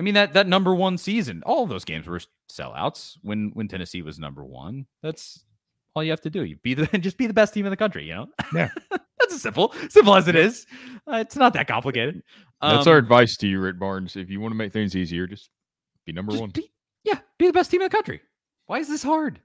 I 0.01 0.03
mean 0.03 0.15
that 0.15 0.33
that 0.33 0.47
number 0.47 0.73
one 0.73 0.97
season, 0.97 1.43
all 1.45 1.61
of 1.61 1.69
those 1.69 1.85
games 1.85 2.07
were 2.07 2.19
sellouts 2.51 3.17
when 3.21 3.51
when 3.53 3.67
Tennessee 3.67 4.01
was 4.01 4.17
number 4.17 4.43
one. 4.43 4.87
That's 5.03 5.45
all 5.93 6.03
you 6.03 6.09
have 6.09 6.21
to 6.21 6.31
do. 6.31 6.43
You 6.43 6.55
be 6.63 6.73
the 6.73 6.87
just 6.97 7.19
be 7.19 7.27
the 7.27 7.35
best 7.35 7.53
team 7.53 7.67
in 7.67 7.69
the 7.69 7.77
country. 7.77 8.07
You 8.07 8.15
know, 8.15 8.27
Yeah. 8.51 8.69
that's 8.89 9.35
as 9.35 9.43
simple 9.43 9.75
simple 9.89 10.15
as 10.15 10.27
it 10.27 10.35
is. 10.35 10.65
Uh, 11.07 11.17
it's 11.17 11.35
not 11.35 11.53
that 11.53 11.67
complicated. 11.67 12.23
That's 12.63 12.87
our 12.87 12.97
Um, 12.97 13.03
advice 13.03 13.37
to 13.37 13.47
you, 13.47 13.59
Rick 13.59 13.77
Barnes. 13.77 14.15
If 14.15 14.31
you 14.31 14.41
want 14.41 14.53
to 14.53 14.55
make 14.55 14.73
things 14.73 14.95
easier, 14.95 15.27
just 15.27 15.51
be 16.07 16.13
number 16.13 16.31
just 16.31 16.41
one. 16.41 16.49
Be, 16.49 16.71
yeah, 17.03 17.19
be 17.37 17.45
the 17.45 17.53
best 17.53 17.69
team 17.69 17.81
in 17.81 17.85
the 17.85 17.95
country. 17.95 18.21
Why 18.65 18.79
is 18.79 18.87
this 18.87 19.03
hard? 19.03 19.39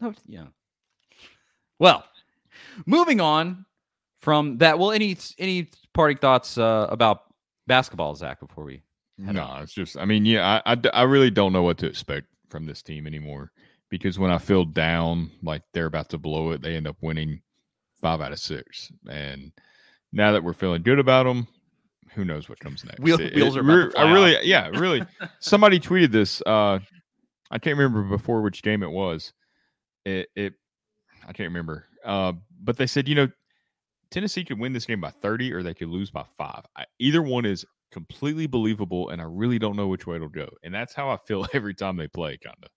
No, 0.00 0.14
yeah. 0.26 0.46
Well, 1.78 2.06
moving 2.86 3.20
on 3.20 3.66
from 4.22 4.56
that. 4.58 4.78
Well, 4.78 4.92
any 4.92 5.18
any 5.38 5.68
parting 5.92 6.16
thoughts 6.16 6.56
uh, 6.56 6.86
about 6.88 7.24
basketball, 7.66 8.14
Zach? 8.14 8.40
Before 8.40 8.64
we 8.64 8.80
No, 9.18 9.42
on? 9.42 9.62
it's 9.62 9.72
just. 9.74 9.96
I 9.96 10.04
mean, 10.04 10.24
yeah, 10.24 10.60
I—I 10.66 11.02
really 11.02 11.30
don't 11.30 11.52
know 11.52 11.62
what 11.62 11.78
to 11.78 11.86
expect 11.86 12.26
from 12.50 12.66
this 12.66 12.82
team 12.82 13.06
anymore 13.06 13.52
because 13.90 14.18
when 14.18 14.30
I 14.30 14.38
feel 14.38 14.64
down, 14.64 15.30
like 15.42 15.62
they're 15.72 15.86
about 15.86 16.08
to 16.10 16.18
blow 16.18 16.50
it, 16.50 16.62
they 16.62 16.74
end 16.76 16.86
up 16.88 16.96
winning 17.00 17.40
five 18.00 18.20
out 18.20 18.32
of 18.32 18.38
six. 18.40 18.90
And 19.08 19.52
now 20.12 20.32
that 20.32 20.42
we're 20.42 20.52
feeling 20.52 20.82
good 20.82 20.98
about 20.98 21.24
them, 21.24 21.46
who 22.14 22.24
knows 22.24 22.48
what 22.48 22.58
comes 22.60 22.84
next? 22.84 23.00
Wheel- 23.00 23.20
It- 23.20 23.34
wheels 23.34 23.56
it 23.56 23.60
are 23.60 23.62
about 23.62 23.84
to 23.84 23.90
fly 23.92 24.02
I 24.02 24.12
really, 24.12 24.36
off. 24.36 24.44
yeah, 24.44 24.68
really. 24.68 25.02
Somebody 25.40 25.78
tweeted 25.78 26.10
this. 26.10 26.42
Uh, 26.44 26.80
I 27.50 27.58
can't 27.58 27.78
remember 27.78 28.02
before 28.02 28.42
which 28.42 28.62
game 28.62 28.82
it 28.82 28.90
was. 28.90 29.32
It, 30.04 30.28
it 30.34 30.54
I 31.22 31.32
can't 31.32 31.48
remember. 31.50 31.86
Uh, 32.04 32.32
but 32.62 32.76
they 32.76 32.86
said, 32.86 33.08
you 33.08 33.14
know, 33.14 33.28
Tennessee 34.10 34.44
could 34.44 34.58
win 34.58 34.72
this 34.72 34.86
game 34.86 35.00
by 35.00 35.10
30 35.10 35.52
or 35.52 35.62
they 35.62 35.74
could 35.74 35.88
lose 35.88 36.10
by 36.10 36.24
five. 36.36 36.64
I, 36.76 36.84
either 36.98 37.22
one 37.22 37.44
is 37.44 37.64
completely 37.94 38.48
believable, 38.48 39.08
and 39.08 39.22
I 39.22 39.24
really 39.24 39.58
don't 39.58 39.76
know 39.76 39.86
which 39.86 40.04
way 40.06 40.16
it'll 40.16 40.28
go. 40.28 40.48
And 40.64 40.74
that's 40.74 40.92
how 40.92 41.08
I 41.10 41.16
feel 41.16 41.46
every 41.54 41.74
time 41.74 41.96
they 41.96 42.08
play, 42.08 42.36
kind 42.36 42.56
of. 42.62 42.68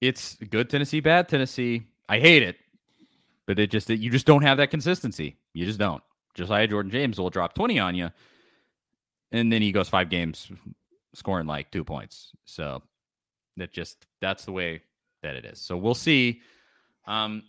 it's 0.00 0.34
good 0.36 0.70
Tennessee, 0.70 1.00
bad 1.00 1.28
Tennessee. 1.28 1.86
I 2.08 2.18
hate 2.18 2.42
it, 2.42 2.56
but 3.46 3.58
it 3.58 3.70
just 3.70 3.90
you 3.90 4.10
just 4.10 4.26
don't 4.26 4.42
have 4.42 4.56
that 4.56 4.70
consistency. 4.70 5.36
You 5.52 5.66
just 5.66 5.78
don't. 5.78 6.02
Josiah 6.34 6.66
Jordan 6.66 6.90
James 6.90 7.18
will 7.18 7.30
drop 7.30 7.54
twenty 7.54 7.78
on 7.78 7.94
you, 7.94 8.10
and 9.30 9.52
then 9.52 9.62
he 9.62 9.72
goes 9.72 9.88
five 9.88 10.08
games 10.08 10.50
scoring 11.14 11.46
like 11.46 11.70
two 11.70 11.84
points. 11.84 12.32
So 12.46 12.82
that 13.58 13.72
just 13.72 14.06
that's 14.20 14.46
the 14.46 14.52
way 14.52 14.82
that 15.22 15.34
it 15.34 15.44
is. 15.44 15.60
So 15.60 15.76
we'll 15.76 15.94
see. 15.94 16.40
Um, 17.06 17.42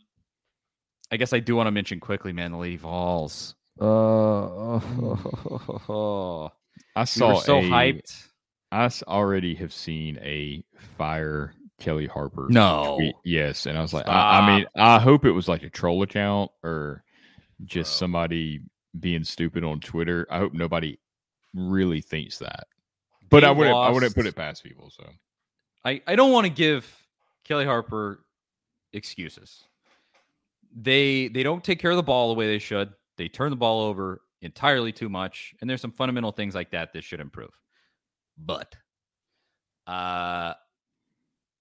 I 1.10 1.16
guess 1.16 1.32
I 1.32 1.40
do 1.40 1.56
want 1.56 1.68
to 1.68 1.72
mention 1.72 2.02
quickly, 2.02 2.34
man, 2.34 2.52
the 2.52 2.58
Lady 2.58 2.76
Vols. 2.78 3.56
Uh, 3.80 4.78
I 6.96 7.04
saw 7.06 7.36
were 7.36 7.42
so 7.42 7.60
a- 7.60 7.64
hyped. 7.64 8.28
I 8.72 8.90
already 9.08 9.56
have 9.56 9.72
seen 9.72 10.18
a 10.22 10.64
fire 10.98 11.54
Kellie 11.80 12.08
Harper. 12.08 12.48
No. 12.50 12.96
tweet. 12.98 13.16
Yes, 13.24 13.66
and 13.66 13.78
I 13.78 13.82
was 13.82 13.94
like, 13.94 14.08
I, 14.08 14.40
I 14.40 14.48
mean, 14.48 14.66
I 14.76 15.00
hope 15.00 15.26
it 15.26 15.32
was 15.32 15.48
like 15.48 15.64
a 15.64 15.70
troll 15.70 16.02
account 16.04 16.52
or 16.64 17.04
just 17.66 17.92
Bro. 17.92 18.06
somebody 18.06 18.62
being 19.00 19.24
stupid 19.24 19.64
on 19.64 19.80
Twitter. 19.80 20.28
I 20.30 20.40
hope 20.40 20.54
nobody 20.54 21.00
really 21.54 22.02
thinks 22.02 22.40
that. 22.40 22.68
But 23.30 23.44
I 23.44 23.52
wouldn't. 23.52 23.76
I 23.76 23.90
wouldn't 23.90 24.16
put 24.16 24.26
it 24.26 24.36
past 24.36 24.64
people. 24.64 24.90
So 24.90 25.06
I, 25.84 26.02
I 26.08 26.16
don't 26.16 26.32
want 26.32 26.46
to 26.46 26.50
give 26.52 26.86
Kellie 27.44 27.66
Harper 27.66 28.24
excuses. 28.94 29.64
They 30.76 31.28
they 31.28 31.44
don't 31.44 31.64
take 31.64 31.80
care 31.80 31.92
of 31.92 31.98
the 31.98 32.04
ball 32.04 32.30
the 32.30 32.36
way 32.36 32.48
they 32.48 32.60
should. 32.60 32.92
They 33.18 33.28
turn 33.28 33.50
the 33.50 33.56
ball 33.56 33.82
over 33.82 34.22
entirely 34.42 34.92
too 34.92 35.10
much, 35.10 35.54
and 35.60 35.70
there's 35.70 35.82
some 35.82 35.92
fundamental 35.92 36.32
things 36.32 36.56
like 36.56 36.72
that 36.72 36.94
that 36.94 37.04
should 37.04 37.20
improve. 37.20 37.52
But 38.38 38.76
uh 39.88 40.54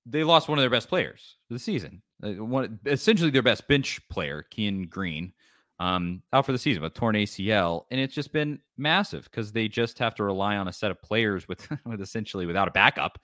they 0.07 0.23
lost 0.25 0.49
one 0.49 0.59
of 0.59 0.63
their 0.63 0.71
best 0.71 0.89
players 0.89 1.37
for 1.49 1.55
the 1.55 1.61
season. 1.61 2.01
Uh, 2.23 2.33
one 2.45 2.79
essentially 2.87 3.31
their 3.31 3.43
best 3.43 3.67
bench 3.69 4.01
player, 4.09 4.47
Keyen 4.53 4.89
Green, 4.89 5.33
um, 5.81 6.23
out 6.33 6.47
for 6.47 6.53
the 6.53 6.59
season 6.59 6.83
with 6.83 6.95
torn 6.95 7.17
ACL, 7.17 7.85
and 7.91 8.01
it's 8.01 8.15
just 8.15 8.33
been 8.33 8.61
massive 8.79 9.25
because 9.25 9.53
they 9.53 9.69
just 9.69 9.99
have 9.99 10.15
to 10.15 10.25
rely 10.25 10.57
on 10.57 10.69
a 10.69 10.73
set 10.73 10.91
of 10.91 11.03
players 11.03 11.49
with 11.49 11.69
with 11.85 12.01
essentially 12.01 12.47
without 12.47 12.69
a 12.69 12.73
backup. 12.73 13.19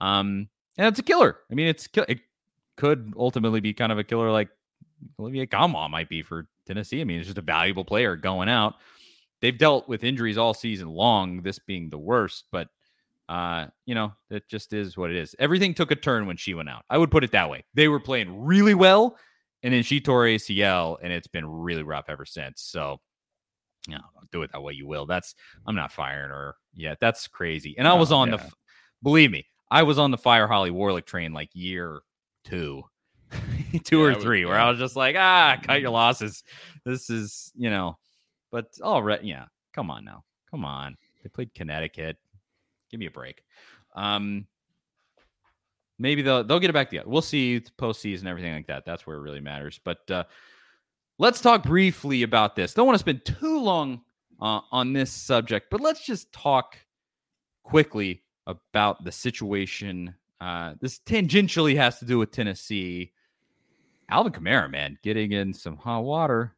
Um, 0.00 0.48
and 0.78 0.86
it's 0.86 0.98
a 0.98 1.04
killer. 1.04 1.36
I 1.50 1.54
mean, 1.54 1.68
it's 1.68 1.88
it 2.08 2.20
could 2.76 3.12
ultimately 3.16 3.60
be 3.60 3.74
kind 3.74 3.92
of 3.92 3.98
a 3.98 4.04
killer 4.04 4.30
like 4.30 4.48
Olivier 5.18 5.46
Nkamhoua 5.46 5.90
might 5.90 6.08
be 6.08 6.22
for 6.22 6.46
Tennessee. 6.66 7.00
I 7.00 7.04
mean, 7.04 7.18
it's 7.18 7.26
just 7.26 7.38
a 7.38 7.42
valuable 7.42 7.84
player 7.84 8.16
going 8.16 8.48
out. 8.48 8.74
They've 9.40 9.56
dealt 9.56 9.88
with 9.88 10.04
injuries 10.04 10.38
all 10.38 10.54
season 10.54 10.88
long, 10.88 11.42
this 11.42 11.58
being 11.58 11.90
the 11.90 11.98
worst, 11.98 12.44
but 12.52 12.68
uh, 13.28 13.66
you 13.86 13.94
know, 13.94 14.12
it 14.30 14.46
just 14.48 14.72
is 14.72 14.96
what 14.96 15.10
it 15.10 15.16
is. 15.16 15.34
Everything 15.38 15.74
took 15.74 15.90
a 15.90 15.96
turn 15.96 16.26
when 16.26 16.36
she 16.36 16.54
went 16.54 16.68
out. 16.68 16.84
I 16.90 16.98
would 16.98 17.10
put 17.10 17.24
it 17.24 17.32
that 17.32 17.48
way. 17.48 17.64
They 17.74 17.88
were 17.88 18.00
playing 18.00 18.44
really 18.44 18.74
well, 18.74 19.16
and 19.62 19.72
then 19.72 19.82
she 19.82 20.00
tore 20.00 20.24
ACL, 20.24 20.98
and 21.02 21.12
it's 21.12 21.28
been 21.28 21.46
really 21.46 21.82
rough 21.82 22.06
ever 22.08 22.24
since. 22.24 22.62
So, 22.62 23.00
you 23.88 23.94
know, 23.94 24.02
do 24.32 24.42
it 24.42 24.52
that 24.52 24.62
way 24.62 24.74
you 24.74 24.86
will. 24.86 25.06
That's 25.06 25.34
I'm 25.66 25.74
not 25.74 25.92
firing 25.92 26.30
her 26.30 26.56
yet. 26.74 26.98
That's 27.00 27.26
crazy. 27.26 27.74
And 27.78 27.88
I 27.88 27.94
was 27.94 28.12
on 28.12 28.30
the, 28.30 28.36
yeah. 28.36 28.44
f- 28.44 28.54
believe 29.02 29.30
me, 29.30 29.46
I 29.70 29.82
was 29.82 29.98
on 29.98 30.10
the 30.10 30.18
fire 30.18 30.46
Holly 30.46 30.70
Warlick 30.70 31.06
train 31.06 31.32
like 31.32 31.50
year 31.54 32.02
two, 32.44 32.82
two 33.84 33.98
Yeah, 33.98 34.04
or 34.04 34.08
would- 34.10 34.20
three, 34.20 34.44
where 34.44 34.56
yeah. 34.56 34.66
I 34.66 34.70
was 34.70 34.78
just 34.78 34.96
like, 34.96 35.16
ah, 35.18 35.58
cut 35.62 35.80
your 35.80 35.90
losses. 35.90 36.42
This 36.84 37.10
is, 37.10 37.52
you 37.56 37.70
know, 37.70 37.96
but 38.50 38.66
all 38.82 39.02
right, 39.02 39.22
yeah. 39.22 39.44
Come 39.72 39.90
on 39.90 40.04
now, 40.04 40.24
come 40.50 40.64
on. 40.64 40.96
They 41.22 41.28
played 41.28 41.54
Connecticut. 41.54 42.16
Give 42.90 43.00
me 43.00 43.06
a 43.06 43.10
break. 43.10 43.42
Um, 43.94 44.46
maybe 45.98 46.22
they'll 46.22 46.44
they'll 46.44 46.60
get 46.60 46.70
it 46.70 46.74
back 46.74 46.90
together. 46.90 47.08
We'll 47.08 47.22
see 47.22 47.62
postseason, 47.78 48.26
everything 48.26 48.52
like 48.52 48.66
that. 48.66 48.84
That's 48.84 49.06
where 49.06 49.16
it 49.16 49.20
really 49.20 49.40
matters. 49.40 49.80
But 49.82 50.10
uh, 50.10 50.24
let's 51.18 51.40
talk 51.40 51.62
briefly 51.62 52.22
about 52.22 52.56
this. 52.56 52.74
Don't 52.74 52.86
want 52.86 52.94
to 52.96 53.00
spend 53.00 53.24
too 53.24 53.60
long 53.60 54.02
uh, 54.40 54.60
on 54.70 54.92
this 54.92 55.10
subject, 55.10 55.68
but 55.70 55.80
let's 55.80 56.04
just 56.04 56.32
talk 56.32 56.76
quickly 57.62 58.22
about 58.46 59.04
the 59.04 59.12
situation. 59.12 60.14
Uh, 60.40 60.74
this 60.80 60.98
tangentially 60.98 61.76
has 61.76 61.98
to 62.00 62.04
do 62.04 62.18
with 62.18 62.32
Tennessee. 62.32 63.12
Alvin 64.12 64.30
Kamara, 64.30 64.70
man, 64.70 64.98
getting 65.02 65.32
in 65.32 65.54
some 65.54 65.74
hot 65.74 66.00
water 66.00 66.54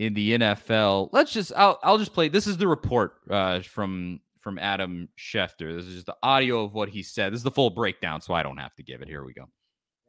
in 0.00 0.12
the 0.12 0.36
NFL. 0.36 1.08
Let's 1.12 1.32
just 1.32 1.52
I'll 1.56 1.78
I'll 1.84 1.98
just 1.98 2.12
play. 2.12 2.28
This 2.28 2.48
is 2.48 2.56
the 2.56 2.66
report 2.66 3.14
uh, 3.30 3.60
from 3.60 4.20
from 4.40 4.58
Adam 4.58 5.08
Schefter. 5.16 5.76
This 5.76 5.86
is 5.86 5.94
just 5.94 6.06
the 6.06 6.16
audio 6.20 6.64
of 6.64 6.74
what 6.74 6.88
he 6.88 7.04
said. 7.04 7.32
This 7.32 7.38
is 7.38 7.44
the 7.44 7.52
full 7.52 7.70
breakdown, 7.70 8.20
so 8.20 8.34
I 8.34 8.42
don't 8.42 8.56
have 8.56 8.74
to 8.74 8.82
give 8.82 9.02
it. 9.02 9.08
Here 9.08 9.22
we 9.22 9.32
go. 9.32 9.48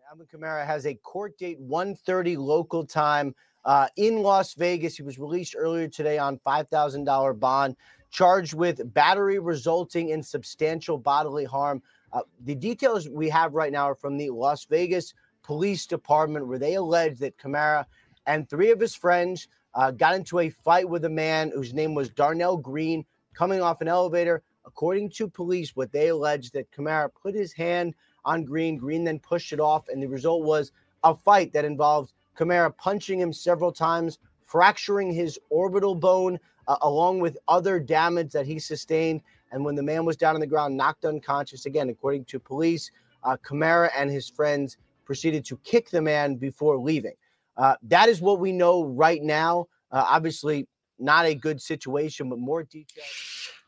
Alvin 0.10 0.26
Kamara 0.26 0.66
has 0.66 0.88
a 0.88 0.96
court 0.96 1.38
date 1.38 1.62
1:30 1.62 2.36
local 2.36 2.84
time 2.84 3.36
uh, 3.66 3.88
in 3.96 4.24
Las 4.24 4.56
Vegas. 4.56 4.98
He 4.98 5.04
was 5.04 5.20
released 5.20 5.56
earlier 5.56 5.88
today 5.88 6.18
on 6.18 6.40
$5,000 6.48 7.40
bond, 7.40 7.76
charged 8.10 8.56
with 8.56 8.92
battery 8.92 9.38
resulting 9.38 10.10
in 10.10 10.24
substantial 10.24 10.98
bodily 10.98 11.46
harm. 11.46 11.84
Uh, 12.12 12.22
the 12.44 12.56
details 12.56 13.08
we 13.08 13.30
have 13.30 13.54
right 13.54 13.72
now 13.72 13.86
are 13.86 13.96
from 13.96 14.18
the 14.18 14.32
Las 14.32 14.66
Vegas 14.66 15.14
Police 15.46 15.86
Department, 15.86 16.48
where 16.48 16.58
they 16.58 16.74
allege 16.74 17.20
that 17.20 17.38
Kamara 17.38 17.86
and 18.26 18.50
three 18.50 18.72
of 18.72 18.80
his 18.80 18.96
friends 18.96 19.48
uh, 19.76 19.92
got 19.92 20.16
into 20.16 20.40
a 20.40 20.50
fight 20.50 20.90
with 20.90 21.06
a 21.06 21.10
man 21.10 21.52
whose 21.54 21.72
name 21.72 21.94
was 21.94 22.10
Darnell 22.10 22.58
Green 22.58 23.06
coming 23.36 23.62
off 23.62 23.80
an 23.82 23.88
elevator. 23.88 24.42
According 24.66 25.12
to 25.12 25.28
police, 25.28 25.76
what 25.76 25.92
they 25.92 26.08
allege 26.08 26.50
that 26.52 26.72
Kamara 26.72 27.12
put 27.14 27.36
his 27.36 27.54
hand 27.54 27.94
on 28.24 28.44
Green. 28.44 28.76
Green 28.76 29.04
then 29.04 29.20
pushed 29.20 29.54
it 29.54 29.60
off, 29.60 29.88
and 29.88 30.02
the 30.02 30.08
result 30.08 30.44
was 30.44 30.72
a 31.04 31.14
fight 31.14 31.54
that 31.54 31.64
involved 31.64 32.14
Kamara 32.36 32.76
punching 32.76 33.20
him 33.20 33.32
several 33.32 33.72
times, 33.72 34.18
fracturing 34.46 35.14
his 35.14 35.38
orbital 35.52 35.94
bone, 35.94 36.40
uh, 36.68 36.78
along 36.82 37.20
with 37.20 37.38
other 37.48 37.80
damage 37.80 38.32
that 38.32 38.48
he 38.48 38.58
sustained. 38.58 39.22
And 39.52 39.64
when 39.64 39.76
the 39.76 39.84
man 39.84 40.06
was 40.06 40.18
down 40.18 40.34
on 40.34 40.42
the 40.42 40.48
ground, 40.48 40.76
knocked 40.76 41.06
unconscious, 41.06 41.68
again, 41.68 41.90
according 41.90 42.26
to 42.26 42.40
police, 42.40 42.90
uh, 43.24 43.38
Kamara 43.38 43.92
and 43.96 44.10
his 44.10 44.28
friends 44.28 44.78
proceeded 45.06 45.46
to 45.46 45.58
kick 45.58 45.90
the 45.90 46.02
man 46.02 46.36
before 46.36 46.78
leaving. 46.78 47.14
Uh, 47.58 47.76
that 47.84 48.10
is 48.10 48.22
what 48.22 48.40
we 48.40 48.52
know 48.52 48.84
right 48.86 49.22
now. 49.22 49.68
Uh, 49.92 50.04
obviously, 50.08 50.68
not 51.00 51.26
a 51.26 51.36
good 51.36 51.62
situation, 51.62 52.30
but 52.30 52.40
more 52.40 52.64
details. 52.64 53.08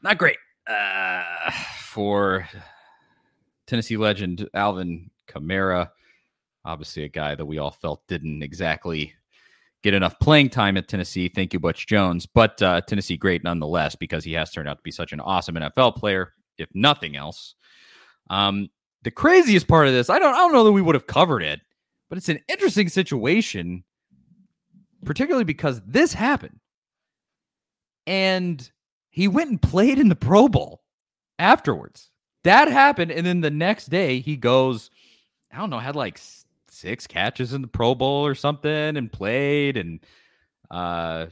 Not 0.02 0.18
great 0.18 0.38
uh, 0.68 1.24
for 1.80 2.48
Tennessee 3.66 3.98
legend 3.98 4.48
Alvin 4.54 5.10
Kamara. 5.28 5.90
Obviously, 6.66 7.04
a 7.04 7.10
guy 7.10 7.36
that 7.36 7.46
we 7.46 7.60
all 7.60 7.72
felt 7.72 8.06
didn't 8.08 8.44
exactly 8.44 9.14
get 9.84 9.94
enough 9.94 10.20
playing 10.20 10.50
time 10.50 10.76
at 10.76 10.88
Tennessee. 10.88 11.30
Thank 11.30 11.54
you, 11.54 11.60
Butch 11.60 11.88
Jones. 11.88 12.26
But 12.26 12.62
uh, 12.62 12.82
Tennessee 12.82 13.16
great 13.16 13.44
nonetheless 13.44 13.96
because 13.96 14.24
he 14.24 14.34
has 14.34 14.52
turned 14.52 14.68
out 14.68 14.78
to 14.78 14.84
be 14.84 14.92
such 14.92 15.14
an 15.14 15.20
awesome 15.20 15.56
NFL 15.56 15.96
player, 15.96 16.34
if 16.58 16.68
nothing 16.74 17.16
else. 17.16 17.56
Um, 18.30 18.70
the 19.04 19.12
craziest 19.12 19.68
part 19.68 19.88
of 19.88 19.94
this, 19.94 20.10
I 20.10 20.20
don't, 20.20 20.34
I 20.34 20.38
don't 20.38 20.54
know 20.54 20.64
that 20.64 20.72
we 20.72 20.82
would 20.82 20.96
have 20.96 21.08
covered 21.08 21.44
it, 21.44 21.62
but 22.10 22.18
it's 22.18 22.30
an 22.30 22.40
interesting 22.48 22.90
situation, 22.90 23.84
particularly 25.06 25.44
because 25.44 25.82
this 25.86 26.14
happened, 26.14 26.60
and 28.06 28.70
he 29.10 29.28
went 29.28 29.50
and 29.50 29.62
played 29.62 30.00
in 30.00 30.10
the 30.10 30.16
Pro 30.16 30.48
Bowl 30.48 30.84
afterwards. 31.40 32.10
That 32.44 32.72
happened, 32.72 33.12
and 33.12 33.26
then 33.26 33.42
the 33.42 33.50
next 33.50 33.88
day 33.88 34.20
he 34.20 34.38
goes, 34.38 34.90
I 35.52 35.58
don't 35.58 35.70
know, 35.70 35.80
had 35.80 35.96
like 35.96 36.20
six 36.70 37.08
catches 37.08 37.54
in 37.54 37.62
the 37.62 37.68
Pro 37.68 37.96
Bowl 37.96 38.26
or 38.26 38.36
something 38.36 38.98
and 38.98 39.12
played. 39.12 39.78
And 39.78 40.00
uh, 40.70 41.28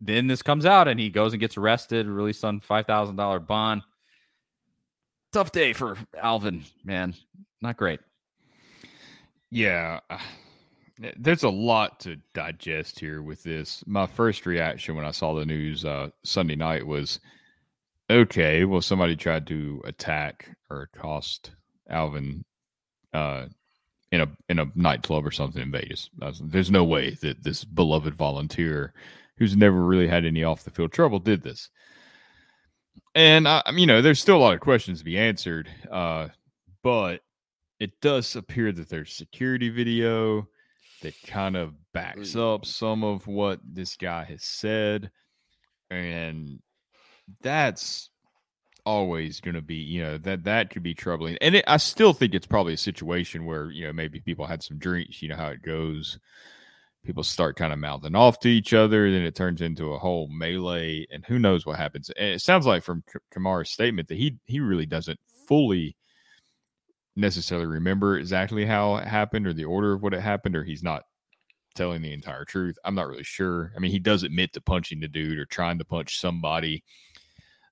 then 0.00 0.26
this 0.26 0.42
comes 0.42 0.66
out 0.66 0.88
and 0.88 1.00
he 1.00 1.10
goes 1.10 1.32
and 1.32 1.40
gets 1.40 1.56
arrested, 1.56 2.06
released 2.06 2.44
on 2.44 2.60
$5,000 2.60 3.46
bond. 3.46 3.82
Tough 5.34 5.50
day 5.50 5.72
for 5.72 5.98
Alvin, 6.16 6.62
man. 6.84 7.12
Not 7.60 7.76
great. 7.76 7.98
Yeah. 9.50 9.98
Uh, 10.08 10.18
there's 11.16 11.42
a 11.42 11.48
lot 11.50 11.98
to 12.00 12.18
digest 12.34 13.00
here 13.00 13.20
with 13.20 13.42
this. 13.42 13.82
My 13.84 14.06
first 14.06 14.46
reaction 14.46 14.94
when 14.94 15.04
I 15.04 15.10
saw 15.10 15.34
the 15.34 15.44
news 15.44 15.84
uh, 15.84 16.10
Sunday 16.22 16.54
night 16.54 16.86
was 16.86 17.18
okay, 18.08 18.64
well, 18.64 18.80
somebody 18.80 19.16
tried 19.16 19.48
to 19.48 19.82
attack 19.84 20.56
or 20.70 20.82
accost 20.82 21.50
Alvin 21.90 22.44
uh, 23.12 23.46
in 24.12 24.20
a 24.20 24.28
in 24.48 24.60
a 24.60 24.70
nightclub 24.76 25.26
or 25.26 25.32
something 25.32 25.62
in 25.62 25.72
Vegas. 25.72 26.10
There's 26.40 26.70
no 26.70 26.84
way 26.84 27.18
that 27.22 27.42
this 27.42 27.64
beloved 27.64 28.14
volunteer, 28.14 28.94
who's 29.38 29.56
never 29.56 29.82
really 29.84 30.06
had 30.06 30.24
any 30.24 30.44
off 30.44 30.62
the 30.62 30.70
field 30.70 30.92
trouble, 30.92 31.18
did 31.18 31.42
this. 31.42 31.70
And 33.14 33.46
I, 33.46 33.62
you 33.74 33.86
know, 33.86 34.02
there's 34.02 34.20
still 34.20 34.36
a 34.36 34.38
lot 34.38 34.54
of 34.54 34.60
questions 34.60 34.98
to 34.98 35.04
be 35.04 35.18
answered, 35.18 35.68
uh, 35.90 36.28
but 36.82 37.20
it 37.78 38.00
does 38.00 38.34
appear 38.34 38.72
that 38.72 38.88
there's 38.88 39.14
security 39.14 39.68
video 39.68 40.48
that 41.02 41.14
kind 41.26 41.56
of 41.56 41.74
backs 41.92 42.34
up 42.34 42.64
some 42.64 43.04
of 43.04 43.26
what 43.26 43.60
this 43.64 43.96
guy 43.96 44.24
has 44.24 44.42
said, 44.42 45.10
and 45.90 46.60
that's 47.42 48.10
always 48.86 49.40
going 49.40 49.54
to 49.54 49.62
be, 49.62 49.76
you 49.76 50.02
know, 50.02 50.18
that 50.18 50.44
that 50.44 50.70
could 50.70 50.82
be 50.82 50.94
troubling. 50.94 51.36
And 51.40 51.56
it, 51.56 51.64
I 51.68 51.76
still 51.76 52.12
think 52.12 52.34
it's 52.34 52.46
probably 52.46 52.74
a 52.74 52.78
situation 52.78 53.44
where, 53.44 53.70
you 53.70 53.86
know, 53.86 53.92
maybe 53.92 54.20
people 54.20 54.46
had 54.46 54.62
some 54.62 54.78
drinks, 54.78 55.22
you 55.22 55.28
know 55.28 55.36
how 55.36 55.48
it 55.48 55.62
goes. 55.62 56.18
People 57.04 57.22
start 57.22 57.56
kind 57.56 57.72
of 57.72 57.78
mouthing 57.78 58.16
off 58.16 58.40
to 58.40 58.48
each 58.48 58.72
other, 58.72 59.10
then 59.10 59.22
it 59.22 59.34
turns 59.34 59.60
into 59.60 59.92
a 59.92 59.98
whole 59.98 60.28
melee, 60.28 61.06
and 61.10 61.24
who 61.26 61.38
knows 61.38 61.66
what 61.66 61.78
happens. 61.78 62.10
And 62.10 62.30
it 62.30 62.40
sounds 62.40 62.66
like 62.66 62.82
from 62.82 63.04
Kamara's 63.32 63.70
statement 63.70 64.08
that 64.08 64.16
he 64.16 64.38
he 64.46 64.60
really 64.60 64.86
doesn't 64.86 65.20
fully 65.46 65.96
necessarily 67.16 67.66
remember 67.66 68.18
exactly 68.18 68.64
how 68.64 68.96
it 68.96 69.06
happened 69.06 69.46
or 69.46 69.52
the 69.52 69.64
order 69.64 69.92
of 69.92 70.02
what 70.02 70.14
it 70.14 70.20
happened, 70.20 70.56
or 70.56 70.64
he's 70.64 70.82
not 70.82 71.02
telling 71.74 72.02
the 72.02 72.12
entire 72.12 72.44
truth. 72.44 72.78
I'm 72.84 72.94
not 72.94 73.08
really 73.08 73.24
sure. 73.24 73.72
I 73.76 73.80
mean, 73.80 73.90
he 73.90 73.98
does 73.98 74.22
admit 74.22 74.52
to 74.54 74.60
punching 74.60 75.00
the 75.00 75.08
dude 75.08 75.38
or 75.38 75.44
trying 75.44 75.78
to 75.78 75.84
punch 75.84 76.18
somebody. 76.18 76.82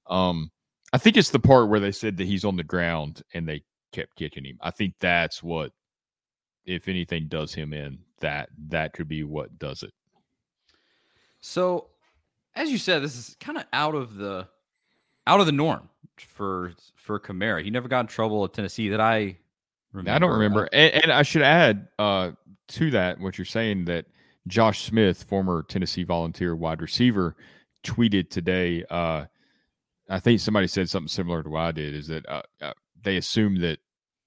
Um, 0.08 0.50
I 0.92 0.98
think 0.98 1.16
it's 1.16 1.30
the 1.30 1.38
part 1.38 1.68
where 1.68 1.80
they 1.80 1.92
said 1.92 2.16
that 2.16 2.26
he's 2.26 2.44
on 2.44 2.56
the 2.56 2.64
ground 2.64 3.22
and 3.32 3.48
they 3.48 3.62
kept 3.92 4.16
kicking 4.16 4.44
him. 4.44 4.58
I 4.60 4.70
think 4.70 4.94
that's 5.00 5.42
what, 5.42 5.72
if 6.64 6.88
anything, 6.88 7.28
does 7.28 7.54
him 7.54 7.72
in. 7.72 7.98
That 8.20 8.50
that 8.68 8.92
could 8.92 9.08
be 9.08 9.24
what 9.24 9.58
does 9.58 9.82
it. 9.82 9.92
So, 11.40 11.88
as 12.54 12.70
you 12.70 12.78
said, 12.78 13.02
this 13.02 13.16
is 13.16 13.36
kind 13.40 13.58
of 13.58 13.64
out 13.72 13.94
of 13.94 14.14
the 14.14 14.48
out 15.26 15.40
of 15.40 15.46
the 15.46 15.52
norm 15.52 15.88
for 16.18 16.72
for 16.94 17.18
Kamara. 17.18 17.64
He 17.64 17.70
never 17.70 17.88
got 17.88 18.00
in 18.00 18.06
trouble 18.06 18.44
at 18.44 18.52
Tennessee 18.52 18.88
that 18.90 19.00
I 19.00 19.36
remember. 19.92 20.14
I 20.14 20.18
don't 20.18 20.32
remember. 20.32 20.68
And, 20.72 21.04
and 21.04 21.12
I 21.12 21.22
should 21.22 21.42
add 21.42 21.88
uh, 21.98 22.32
to 22.68 22.90
that 22.92 23.20
what 23.20 23.38
you're 23.38 23.44
saying 23.44 23.86
that 23.86 24.06
Josh 24.46 24.84
Smith, 24.84 25.24
former 25.24 25.64
Tennessee 25.64 26.04
Volunteer 26.04 26.54
wide 26.56 26.80
receiver, 26.80 27.36
tweeted 27.84 28.30
today. 28.30 28.84
Uh, 28.88 29.26
I 30.08 30.20
think 30.20 30.40
somebody 30.40 30.66
said 30.66 30.88
something 30.88 31.08
similar 31.08 31.42
to 31.42 31.48
what 31.48 31.60
I 31.60 31.72
did. 31.72 31.94
Is 31.94 32.08
that 32.08 32.28
uh, 32.28 32.42
uh, 32.60 32.72
they 33.02 33.16
assume 33.16 33.60
that 33.60 33.78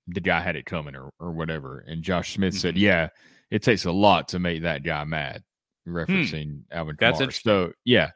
the 0.07 0.21
guy 0.21 0.39
had 0.39 0.55
it 0.55 0.65
coming 0.65 0.95
or 0.95 1.11
or 1.19 1.31
whatever, 1.31 1.79
and 1.87 2.03
Josh 2.03 2.33
Smith 2.33 2.53
mm-hmm. 2.53 2.59
said, 2.59 2.77
"Yeah, 2.77 3.09
it 3.51 3.63
takes 3.63 3.85
a 3.85 3.91
lot 3.91 4.27
to 4.29 4.39
make 4.39 4.63
that 4.63 4.83
guy 4.83 5.03
mad," 5.03 5.43
hmm. 5.85 5.95
referencing 5.95 6.45
hmm. 6.45 6.59
Alvin 6.71 6.95
Kamara. 6.95 7.17
That's 7.17 7.41
So 7.41 7.73
yeah, 7.83 8.11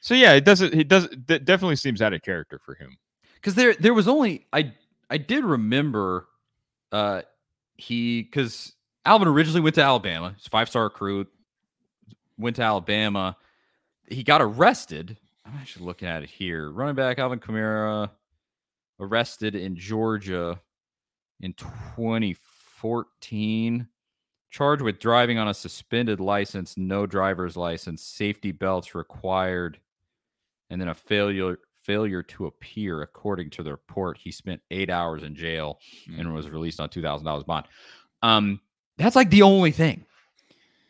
so 0.00 0.14
yeah, 0.14 0.32
it 0.32 0.44
doesn't. 0.44 0.74
It 0.74 0.88
does. 0.88 1.04
It 1.04 1.44
definitely 1.44 1.76
seems 1.76 2.02
out 2.02 2.12
of 2.12 2.22
character 2.22 2.60
for 2.64 2.74
him. 2.74 2.96
Because 3.34 3.54
there, 3.54 3.74
there 3.74 3.94
was 3.94 4.08
only 4.08 4.46
I. 4.52 4.72
I 5.10 5.18
did 5.18 5.44
remember, 5.44 6.28
uh, 6.90 7.22
he 7.76 8.22
because 8.22 8.72
Alvin 9.04 9.28
originally 9.28 9.60
went 9.60 9.74
to 9.74 9.82
Alabama. 9.82 10.34
He's 10.36 10.48
five 10.48 10.68
star 10.68 10.84
recruit. 10.84 11.28
Went 12.38 12.56
to 12.56 12.62
Alabama. 12.62 13.36
He 14.08 14.22
got 14.22 14.42
arrested 14.42 15.18
I'm 15.46 15.54
actually 15.60 15.86
looking 15.86 16.08
at 16.08 16.22
it 16.22 16.30
here. 16.30 16.70
Running 16.70 16.94
back 16.94 17.18
Alvin 17.18 17.38
Kamara 17.38 18.10
arrested 18.98 19.54
in 19.54 19.76
Georgia 19.76 20.58
in 21.44 21.52
2014, 21.54 23.86
charged 24.50 24.82
with 24.82 24.98
driving 24.98 25.38
on 25.38 25.46
a 25.48 25.54
suspended 25.54 26.18
license, 26.18 26.78
no 26.78 27.06
driver's 27.06 27.56
license, 27.56 28.02
safety 28.02 28.50
belts 28.50 28.94
required, 28.94 29.78
and 30.70 30.80
then 30.80 30.88
a 30.88 30.94
failure 30.94 31.58
failure 31.82 32.22
to 32.22 32.46
appear. 32.46 33.02
According 33.02 33.50
to 33.50 33.62
the 33.62 33.72
report, 33.72 34.16
he 34.16 34.32
spent 34.32 34.62
eight 34.70 34.88
hours 34.88 35.22
in 35.22 35.34
jail 35.34 35.78
mm. 36.10 36.18
and 36.18 36.32
was 36.32 36.48
released 36.48 36.80
on 36.80 36.88
two 36.88 37.02
thousand 37.02 37.26
dollars 37.26 37.44
bond. 37.44 37.66
Um, 38.22 38.58
that's 38.96 39.16
like 39.16 39.28
the 39.28 39.42
only 39.42 39.70
thing. 39.70 40.06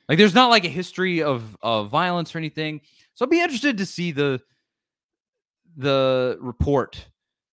Like, 0.08 0.18
there's 0.18 0.34
not 0.34 0.50
like 0.50 0.64
a 0.64 0.68
history 0.68 1.20
of 1.22 1.56
of 1.62 1.90
violence 1.90 2.32
or 2.32 2.38
anything. 2.38 2.80
So 3.14 3.24
I'd 3.24 3.30
be 3.30 3.40
interested 3.40 3.78
to 3.78 3.86
see 3.86 4.12
the 4.12 4.40
the 5.76 6.38
report 6.40 7.08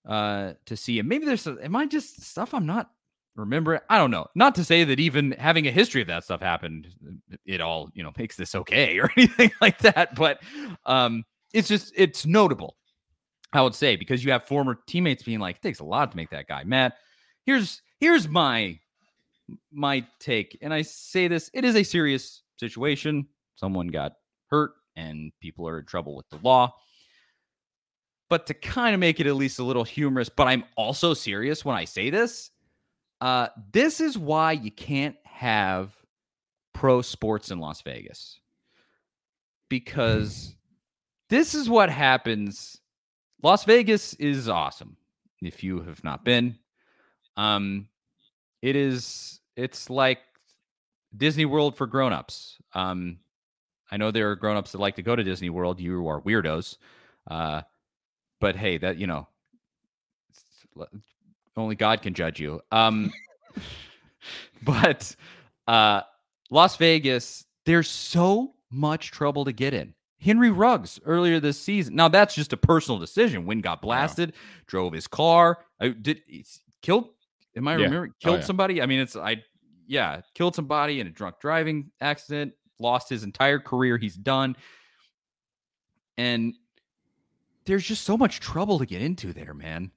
uh 0.08 0.54
to 0.66 0.76
see 0.76 1.00
and 1.00 1.08
maybe 1.08 1.26
there's 1.26 1.46
am 1.46 1.76
I 1.76 1.86
just 1.86 2.22
stuff 2.22 2.54
I'm 2.54 2.66
not 2.66 2.90
remembering? 3.36 3.80
I 3.90 3.98
don't 3.98 4.12
know. 4.12 4.28
Not 4.36 4.56
to 4.56 4.64
say 4.64 4.84
that 4.84 5.00
even 5.00 5.32
having 5.34 5.68
a 5.68 5.72
history 5.72 6.02
of 6.02 6.08
that 6.08 6.24
stuff 6.24 6.42
happened, 6.42 6.88
it 7.46 7.62
all 7.62 7.90
you 7.94 8.04
know 8.04 8.12
makes 8.18 8.36
this 8.36 8.56
okay 8.56 9.00
or 9.00 9.12
anything 9.18 9.52
like 9.62 9.80
that. 9.80 10.16
But 10.16 10.42
um 10.86 11.24
it's 11.54 11.68
just 11.68 11.94
it's 11.96 12.26
notable, 12.26 12.78
I 13.54 13.62
would 13.62 13.76
say, 13.76 13.96
because 13.96 14.24
you 14.24 14.32
have 14.32 14.44
former 14.44 14.80
teammates 14.88 15.24
being 15.24 15.40
like, 15.40 15.58
it 15.58 15.62
takes 15.62 15.80
a 15.80 15.86
lot 15.86 16.12
to 16.12 16.18
make 16.18 16.30
that 16.30 16.48
guy 16.48 16.64
mad. 16.64 16.94
Here's 17.46 17.82
here's 18.00 18.28
my 18.28 18.80
my 19.72 20.06
take, 20.20 20.58
and 20.62 20.74
I 20.74 20.82
say 20.82 21.28
this: 21.28 21.50
it 21.54 21.66
is 21.66 21.76
a 21.76 21.84
serious 21.84 22.44
situation. 22.58 23.28
Someone 23.56 23.88
got 23.88 24.14
hurt 24.50 24.72
and 24.96 25.32
people 25.42 25.68
are 25.68 25.80
in 25.80 25.86
trouble 25.86 26.16
with 26.16 26.30
the 26.30 26.40
law. 26.44 26.74
But 28.32 28.48
to 28.48 28.54
kind 28.54 28.94
of 28.94 29.02
make 29.02 29.20
it 29.20 29.28
at 29.28 29.36
least 29.36 29.60
a 29.60 29.64
little 29.64 29.84
humorous, 29.84 30.30
but 30.30 30.48
I'm 30.48 30.64
also 30.78 31.14
serious 31.14 31.66
when 31.66 31.76
I 31.76 31.84
say 31.84 32.10
this. 32.10 32.50
Uh, 33.20 33.50
this 33.74 34.00
is 34.00 34.18
why 34.18 34.54
you 34.54 34.72
can't 34.72 35.18
have 35.26 35.94
pro 36.74 37.02
sports 37.02 37.52
in 37.52 37.60
Las 37.60 37.82
Vegas 37.82 38.40
because 39.68 40.56
this 41.30 41.54
is 41.54 41.70
what 41.70 41.90
happens. 41.90 42.80
Las 43.44 43.66
Vegas 43.66 44.14
is 44.14 44.48
awesome. 44.48 44.96
If 45.42 45.62
you 45.62 45.82
have 45.82 46.02
not 46.02 46.24
been, 46.24 46.58
um, 47.36 47.90
it 48.62 48.78
is. 48.78 49.42
It's 49.58 49.90
like 49.90 50.20
Disney 51.18 51.44
World 51.44 51.76
for 51.76 51.86
grown-ups. 51.86 52.60
Um, 52.74 53.18
I 53.92 53.98
know 53.98 54.10
there 54.10 54.32
are 54.32 54.38
grown-ups 54.38 54.72
that 54.72 54.80
like 54.80 54.96
to 54.96 55.04
go 55.04 55.18
to 55.18 55.24
Disney 55.24 55.50
World. 55.50 55.82
You 55.82 56.08
are 56.08 56.22
weirdos. 56.22 56.78
Uh, 57.30 57.64
but 58.42 58.58
hey, 58.58 58.78
that 58.80 58.98
you 58.98 59.08
know, 59.08 59.28
only 61.56 61.76
God 61.76 62.02
can 62.02 62.14
judge 62.14 62.42
you. 62.42 62.60
Um, 62.72 63.14
but 64.64 65.16
uh, 65.68 66.02
Las 66.50 66.76
Vegas, 66.76 67.46
there's 67.66 67.90
so 67.90 68.56
much 68.70 69.12
trouble 69.12 69.46
to 69.46 69.54
get 69.54 69.74
in. 69.74 69.94
Henry 70.20 70.52
Ruggs 70.52 71.00
earlier 71.06 71.40
this 71.40 71.60
season. 71.60 71.96
Now 71.96 72.08
that's 72.08 72.36
just 72.36 72.54
a 72.54 72.58
personal 72.58 73.00
decision. 73.00 73.46
When 73.46 73.60
got 73.60 73.82
blasted, 73.82 74.32
wow. 74.32 74.38
drove 74.68 74.94
his 74.94 75.08
car. 75.08 75.60
I 75.80 75.90
did 75.90 76.22
killed. 76.82 77.10
Am 77.56 77.68
I 77.68 77.72
yeah. 77.72 77.86
remembering? 77.86 78.14
Killed 78.20 78.36
oh, 78.36 78.40
yeah. 78.40 78.46
somebody. 78.46 78.82
I 78.82 78.86
mean, 78.86 79.00
it's 79.00 79.16
I. 79.16 79.44
Yeah, 79.88 80.22
killed 80.36 80.56
somebody 80.56 81.02
in 81.02 81.08
a 81.08 81.10
drunk 81.10 81.36
driving 81.42 81.92
accident 82.00 82.54
lost 82.80 83.10
his 83.10 83.24
entire 83.24 83.60
career. 83.60 83.98
He's 83.98 84.16
done. 84.16 84.56
and 86.18 86.54
there's 87.66 87.86
just 87.86 88.04
so 88.04 88.18
much 88.18 88.40
trouble 88.40 88.80
to 88.80 88.86
get 88.86 89.02
into 89.02 89.34
there, 89.34 89.54
man. 89.54 89.92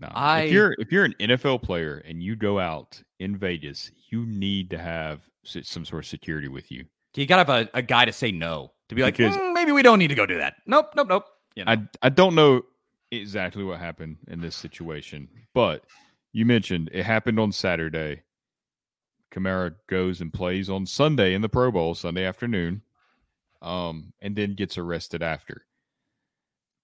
No, 0.00 0.08
I- 0.12 0.42
if 0.42 0.52
you're 0.52 0.74
if 0.78 0.92
you're 0.92 1.04
an 1.04 1.14
NFL 1.20 1.62
player 1.62 1.98
and 2.06 2.22
you 2.22 2.36
go 2.36 2.58
out 2.58 3.02
in 3.18 3.36
Vegas, 3.36 3.90
you 4.10 4.24
need 4.26 4.70
to 4.70 4.78
have 4.78 5.28
some 5.42 5.84
sort 5.84 6.04
of 6.04 6.08
security 6.08 6.48
with 6.48 6.70
you. 6.70 6.84
You 7.14 7.26
gotta 7.26 7.50
have 7.52 7.68
a, 7.74 7.78
a 7.78 7.82
guy 7.82 8.04
to 8.04 8.12
say 8.12 8.30
no 8.30 8.72
to 8.88 8.94
be 8.94 9.02
like, 9.02 9.16
Because- 9.16 9.36
"Mm, 9.36 9.54
maybe 9.54 9.72
we 9.72 9.82
don't 9.82 9.98
need 9.98 10.08
to 10.08 10.14
go 10.14 10.26
do 10.26 10.38
that. 10.38 10.56
Nope, 10.66 10.92
nope, 10.94 11.08
nope. 11.08 11.24
You 11.56 11.64
know? 11.64 11.72
I 11.72 11.88
I 12.02 12.08
don't 12.10 12.34
know 12.34 12.62
exactly 13.10 13.64
what 13.64 13.80
happened 13.80 14.18
in 14.28 14.40
this 14.40 14.54
situation, 14.54 15.28
but 15.54 15.84
you 16.32 16.44
mentioned 16.44 16.90
it 16.92 17.04
happened 17.04 17.40
on 17.40 17.50
Saturday. 17.50 18.22
Kamara 19.32 19.74
goes 19.88 20.20
and 20.20 20.32
plays 20.32 20.70
on 20.70 20.86
Sunday 20.86 21.34
in 21.34 21.42
the 21.42 21.48
Pro 21.48 21.70
Bowl 21.70 21.94
Sunday 21.94 22.24
afternoon, 22.24 22.82
um, 23.62 24.12
and 24.20 24.36
then 24.36 24.54
gets 24.54 24.78
arrested 24.78 25.22
after. 25.22 25.64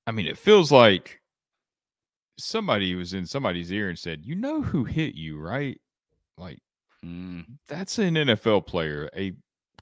I 0.07 0.12
mean, 0.12 0.26
it 0.26 0.38
feels 0.38 0.70
like 0.70 1.20
somebody 2.38 2.94
was 2.94 3.14
in 3.14 3.26
somebody's 3.26 3.72
ear 3.72 3.88
and 3.88 3.98
said, 3.98 4.24
"You 4.24 4.34
know 4.34 4.62
who 4.62 4.84
hit 4.84 5.14
you, 5.14 5.38
right?" 5.38 5.80
Like 6.36 6.61
Mm, 7.05 7.44
that's 7.68 7.98
an 7.98 8.14
NFL 8.14 8.66
player. 8.66 9.11
A 9.16 9.32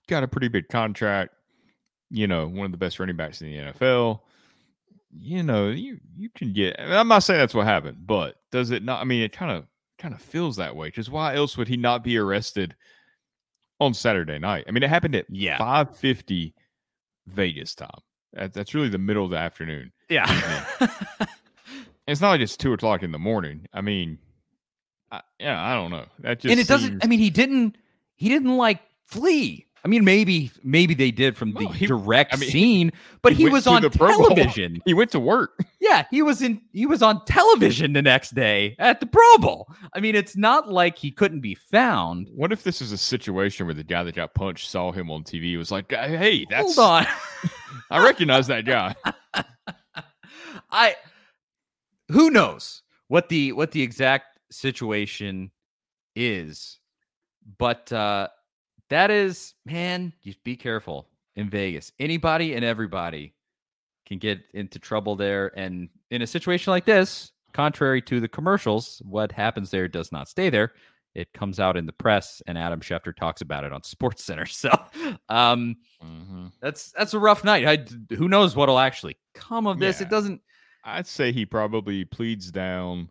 got 0.08 0.22
a 0.22 0.28
pretty 0.28 0.48
big 0.48 0.68
contract. 0.68 1.34
You 2.10 2.26
know, 2.26 2.46
one 2.46 2.66
of 2.66 2.72
the 2.72 2.78
best 2.78 2.98
running 2.98 3.16
backs 3.16 3.40
in 3.40 3.48
the 3.48 3.72
NFL. 3.72 4.20
You 5.14 5.42
know, 5.42 5.68
you 5.68 5.98
you 6.16 6.30
can 6.30 6.52
get. 6.52 6.76
I'm 6.80 7.08
not 7.08 7.22
saying 7.22 7.38
that's 7.38 7.54
what 7.54 7.66
happened, 7.66 7.98
but 8.06 8.36
does 8.50 8.70
it 8.70 8.82
not? 8.82 9.00
I 9.00 9.04
mean, 9.04 9.22
it 9.22 9.32
kind 9.32 9.52
of 9.52 9.66
kind 9.98 10.14
of 10.14 10.20
feels 10.20 10.56
that 10.56 10.74
way. 10.74 10.88
Because 10.88 11.10
why 11.10 11.36
else 11.36 11.56
would 11.56 11.68
he 11.68 11.76
not 11.76 12.02
be 12.02 12.18
arrested 12.18 12.74
on 13.78 13.94
Saturday 13.94 14.38
night? 14.38 14.64
I 14.66 14.72
mean, 14.72 14.82
it 14.82 14.90
happened 14.90 15.14
at 15.14 15.26
yeah, 15.28 15.58
5:50 15.58 16.54
Vegas 17.28 17.74
time. 17.74 17.90
That, 18.32 18.52
that's 18.52 18.74
really 18.74 18.88
the 18.88 18.98
middle 18.98 19.24
of 19.24 19.30
the 19.30 19.38
afternoon. 19.38 19.92
Yeah. 20.12 20.88
It's 22.06 22.20
not 22.20 22.30
like 22.30 22.40
it's 22.40 22.56
two 22.56 22.72
o'clock 22.72 23.02
in 23.02 23.12
the 23.12 23.18
morning. 23.18 23.66
I 23.72 23.80
mean, 23.80 24.18
I, 25.10 25.20
yeah, 25.38 25.62
I 25.64 25.74
don't 25.74 25.90
know. 25.90 26.04
That 26.20 26.40
just 26.40 26.50
and 26.50 26.60
it 26.60 26.66
doesn't. 26.66 27.04
I 27.04 27.06
mean, 27.06 27.20
he 27.20 27.30
didn't. 27.30 27.76
He 28.16 28.28
didn't 28.28 28.56
like 28.56 28.80
flee. 29.06 29.66
I 29.84 29.88
mean, 29.88 30.04
maybe 30.04 30.50
maybe 30.64 30.94
they 30.94 31.10
did 31.10 31.36
from 31.36 31.54
the 31.54 31.60
No, 31.60 31.68
he- 31.68 31.86
direct 31.86 32.34
I 32.34 32.38
mean, 32.38 32.50
scene, 32.52 32.92
but 33.22 33.32
he 33.32 33.44
he, 33.44 33.48
was 33.50 33.66
on 33.66 33.82
television. 33.90 34.80
he 34.84 34.94
went 34.94 35.10
to 35.12 35.20
work. 35.20 35.58
Yeah, 35.80 36.06
he 36.10 36.22
was 36.22 36.42
in. 36.42 36.60
He 36.72 36.86
was 36.86 37.02
on 37.02 37.24
television 37.24 37.92
the 37.92 38.02
next 38.02 38.34
day 38.34 38.74
at 38.80 38.98
the 39.00 39.06
Pro 39.06 39.38
Bowl. 39.38 39.68
I 39.92 40.00
mean, 40.00 40.14
it's 40.16 40.36
not 40.36 40.68
like 40.68 40.98
he 40.98 41.10
couldn't 41.12 41.40
be 41.40 41.54
found. 41.54 42.28
What 42.34 42.52
if 42.52 42.64
this 42.64 42.80
is 42.82 42.90
a 42.92 42.98
situation 42.98 43.66
where 43.66 43.74
the 43.74 43.84
guy 43.84 44.02
that 44.02 44.14
got 44.16 44.34
punched 44.34 44.68
saw 44.70 44.90
him 44.92 45.10
on 45.10 45.22
TV 45.24 45.56
was 45.56 45.70
like, 45.70 45.90
"Hey, 45.90 46.46
that's 46.50 46.74
Hold 46.76 47.04
on. 47.04 47.06
I 47.90 48.04
recognize 48.04 48.48
that 48.48 48.64
guy." 48.64 48.94
I 50.72 50.96
who 52.08 52.30
knows 52.30 52.82
what 53.08 53.28
the 53.28 53.52
what 53.52 53.70
the 53.72 53.82
exact 53.82 54.38
situation 54.50 55.50
is, 56.16 56.78
but 57.58 57.92
uh 57.92 58.28
that 58.90 59.10
is 59.10 59.54
man, 59.64 60.12
just 60.24 60.42
be 60.44 60.56
careful 60.56 61.08
in 61.36 61.48
Vegas. 61.48 61.92
Anybody 61.98 62.54
and 62.54 62.64
everybody 62.64 63.34
can 64.06 64.18
get 64.18 64.40
into 64.54 64.78
trouble 64.78 65.16
there, 65.16 65.52
and 65.58 65.88
in 66.10 66.22
a 66.22 66.26
situation 66.26 66.70
like 66.72 66.84
this, 66.84 67.32
contrary 67.52 68.02
to 68.02 68.20
the 68.20 68.28
commercials, 68.28 69.00
what 69.04 69.30
happens 69.32 69.70
there 69.70 69.88
does 69.88 70.10
not 70.12 70.28
stay 70.28 70.50
there. 70.50 70.72
It 71.14 71.32
comes 71.34 71.60
out 71.60 71.76
in 71.76 71.84
the 71.86 71.92
press, 71.92 72.42
and 72.46 72.56
Adam 72.58 72.80
Schefter 72.80 73.14
talks 73.14 73.42
about 73.42 73.64
it 73.64 73.72
on 73.72 73.80
SportsCenter. 73.82 74.48
So, 74.48 74.70
um, 75.28 75.76
Mhm. 76.02 76.50
that's 76.60 76.90
that's 76.92 77.14
a 77.14 77.18
rough 77.18 77.44
night. 77.44 77.66
I, 77.66 78.14
who 78.14 78.28
knows 78.28 78.56
what'll 78.56 78.78
actually 78.78 79.16
come 79.34 79.66
of 79.66 79.78
this? 79.78 80.00
Yeah. 80.00 80.06
It 80.06 80.10
doesn't. 80.10 80.40
I'd 80.84 81.06
say 81.06 81.32
he 81.32 81.46
probably 81.46 82.04
pleads 82.04 82.50
down. 82.50 83.10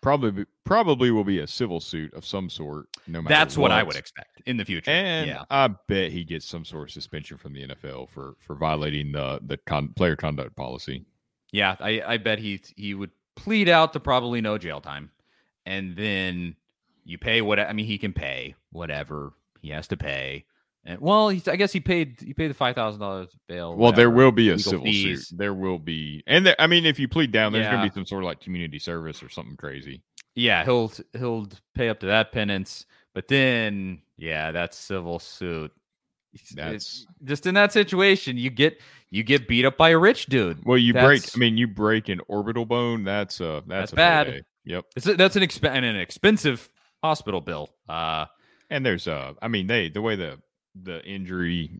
Probably, 0.00 0.44
probably 0.64 1.10
will 1.10 1.24
be 1.24 1.38
a 1.38 1.46
civil 1.46 1.80
suit 1.80 2.12
of 2.12 2.26
some 2.26 2.50
sort. 2.50 2.88
No 3.06 3.22
matter. 3.22 3.34
That's 3.34 3.56
what 3.56 3.70
I 3.70 3.82
would 3.82 3.96
expect 3.96 4.42
in 4.44 4.58
the 4.58 4.64
future. 4.64 4.90
And 4.90 5.28
yeah, 5.28 5.44
I 5.50 5.68
bet 5.68 6.12
he 6.12 6.24
gets 6.24 6.44
some 6.44 6.64
sort 6.66 6.88
of 6.88 6.92
suspension 6.92 7.38
from 7.38 7.54
the 7.54 7.68
NFL 7.68 8.10
for 8.10 8.34
for 8.38 8.54
violating 8.54 9.12
the 9.12 9.40
the 9.46 9.56
con- 9.56 9.94
player 9.96 10.14
conduct 10.14 10.56
policy. 10.56 11.04
yeah. 11.52 11.76
I 11.80 12.02
I 12.06 12.16
bet 12.18 12.38
he 12.38 12.60
he 12.76 12.92
would 12.92 13.12
plead 13.34 13.68
out 13.68 13.94
to 13.94 14.00
probably 14.00 14.42
no 14.42 14.58
jail 14.58 14.82
time, 14.82 15.10
and 15.64 15.96
then 15.96 16.54
you 17.04 17.16
pay 17.16 17.40
what 17.40 17.58
I 17.58 17.72
mean. 17.72 17.86
He 17.86 17.96
can 17.96 18.12
pay 18.12 18.54
whatever 18.72 19.32
he 19.62 19.70
has 19.70 19.88
to 19.88 19.96
pay. 19.96 20.44
And 20.86 21.00
well, 21.00 21.30
he's, 21.30 21.48
I 21.48 21.56
guess 21.56 21.72
he 21.72 21.80
paid 21.80 22.16
he 22.20 22.34
paid 22.34 22.48
the 22.48 22.54
five 22.54 22.74
thousand 22.74 23.00
dollars 23.00 23.28
bail. 23.48 23.74
Well, 23.74 23.92
there 23.92 24.10
will 24.10 24.32
be 24.32 24.50
a 24.50 24.58
civil 24.58 24.84
fees. 24.84 25.28
suit. 25.28 25.38
There 25.38 25.54
will 25.54 25.78
be, 25.78 26.22
and 26.26 26.44
there, 26.46 26.56
I 26.58 26.66
mean, 26.66 26.84
if 26.84 26.98
you 26.98 27.08
plead 27.08 27.32
down, 27.32 27.52
there's 27.52 27.66
going 27.66 27.80
to 27.82 27.88
be 27.88 27.94
some 27.94 28.04
sort 28.04 28.22
of 28.22 28.26
like 28.26 28.40
community 28.40 28.78
service 28.78 29.22
or 29.22 29.28
something 29.30 29.56
crazy. 29.56 30.02
Yeah, 30.34 30.62
he'll 30.64 30.92
he'll 31.16 31.48
pay 31.74 31.88
up 31.88 32.00
to 32.00 32.06
that 32.06 32.32
penance, 32.32 32.84
but 33.14 33.28
then 33.28 34.02
yeah, 34.18 34.52
that 34.52 34.74
civil 34.74 35.18
suit. 35.18 35.72
That's 36.54 37.06
just 37.22 37.46
in 37.46 37.54
that 37.54 37.72
situation, 37.72 38.36
you 38.36 38.50
get 38.50 38.80
you 39.10 39.22
get 39.22 39.46
beat 39.46 39.64
up 39.64 39.76
by 39.76 39.90
a 39.90 39.98
rich 39.98 40.26
dude. 40.26 40.64
well, 40.64 40.76
you 40.76 40.92
break. 40.92 41.22
I 41.34 41.38
mean, 41.38 41.56
you 41.56 41.68
break 41.68 42.08
an 42.08 42.20
orbital 42.28 42.64
bone. 42.66 43.04
That's 43.04 43.40
uh, 43.40 43.60
that's, 43.66 43.68
That's 43.68 43.92
a 43.92 43.96
bad. 43.96 44.26
payday. 44.26 44.42
Yep. 44.64 44.84
It's 44.96 45.06
a, 45.06 45.14
that's 45.14 45.36
an 45.36 45.42
exp- 45.42 45.68
and 45.70 45.84
an 45.84 45.96
expensive 45.96 46.68
hospital 47.02 47.40
bill. 47.40 47.70
Uh, 47.88 48.26
And 48.70 48.84
there's 48.84 49.06
uh, 49.06 49.34
I 49.40 49.46
mean, 49.48 49.66
they 49.68 49.88
the 49.90 50.02
way 50.02 50.16
the 50.16 50.40
the 50.82 51.04
injury, 51.04 51.70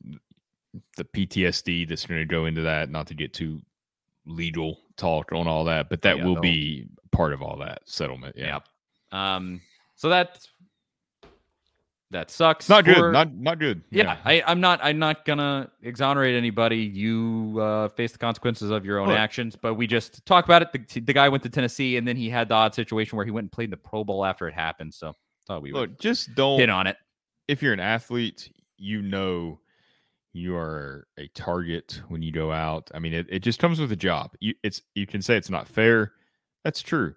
the 0.97 1.05
PTSD 1.05 1.89
that's 1.89 2.07
going 2.07 2.21
to 2.21 2.25
go 2.27 2.47
into 2.47 2.63
that. 2.63 2.91
Not 2.91 3.07
to 3.09 3.15
get 3.15 3.33
too 3.33 3.61
legal 4.27 4.79
talk 4.97 5.33
on 5.33 5.47
all 5.49 5.65
that, 5.65 5.89
but 5.89 6.03
that 6.03 6.19
Yeah, 6.19 6.25
will 6.25 6.37
no. 6.37 6.41
be 6.41 6.87
part 7.13 7.33
of 7.33 7.43
all 7.43 7.57
that 7.59 7.83
settlement. 7.85 8.37
Yeah. 8.37 8.61
yeah. 9.13 9.37
Um. 9.37 9.61
So 9.97 10.09
that 10.09 10.47
that 12.11 12.31
sucks. 12.31 12.69
Not 12.69 12.85
for- 12.85 12.93
good. 12.95 13.13
Not 13.13 13.35
not 13.35 13.59
good. 13.59 13.83
Yeah, 13.91 14.19
I, 14.25 14.43
I'm 14.47 14.61
not. 14.61 14.79
I'm 14.83 14.99
not 14.99 15.25
gonna 15.25 15.71
exonerate 15.83 16.35
anybody. 16.37 16.79
You 16.79 17.59
uh, 17.61 17.89
face 17.89 18.13
the 18.13 18.19
consequences 18.19 18.71
of 18.71 18.85
your 18.85 19.01
own 19.01 19.09
Look. 19.09 19.19
actions. 19.19 19.57
But 19.57 19.75
we 19.75 19.87
just 19.87 20.25
talk 20.27 20.45
about 20.45 20.63
it. 20.63 20.73
The, 20.73 21.01
the 21.01 21.13
guy 21.13 21.29
went 21.29 21.43
to 21.45 21.49
Tennessee, 21.51 21.97
and 21.97 22.07
then 22.07 22.17
he 22.17 22.29
had 22.31 22.49
the 22.49 22.55
odd 22.55 22.75
situation 22.75 23.17
where 23.17 23.25
he 23.25 23.31
went 23.33 23.45
and 23.45 23.53
played 23.53 23.71
the 23.71 23.77
Pro 23.77 24.05
Bowl 24.05 24.25
after 24.25 24.47
it 24.47 24.55
happened. 24.55 24.95
So 24.95 25.13
thought 25.47 25.63
we 25.63 25.73
would 25.73 25.81
Look, 25.91 25.99
just 26.01 26.35
don't 26.35 26.59
hit 26.61 26.71
on 26.71 26.87
it. 26.87 26.97
if 27.49 27.63
you're 27.63 27.73
an 27.73 27.81
athlete, 27.81 28.51
you 28.77 29.03
know 29.03 29.61
you 30.33 30.57
are 30.57 31.07
a 31.17 31.29
target 31.29 32.03
when 32.09 32.23
you 32.23 32.33
go 32.33 32.53
out. 32.53 32.91
I 32.95 32.99
mean, 32.99 33.15
it, 33.15 33.27
it 33.31 33.39
just 33.39 33.61
comes 33.61 33.81
with 33.81 33.89
the 33.89 33.97
job. 33.97 34.33
You 34.41 34.55
it's 34.63 34.83
you 34.95 35.07
can 35.07 35.23
say 35.23 35.37
it's 35.37 35.51
not 35.51 35.69
fair. 35.69 36.13
That's 36.65 36.83
true. 36.83 37.15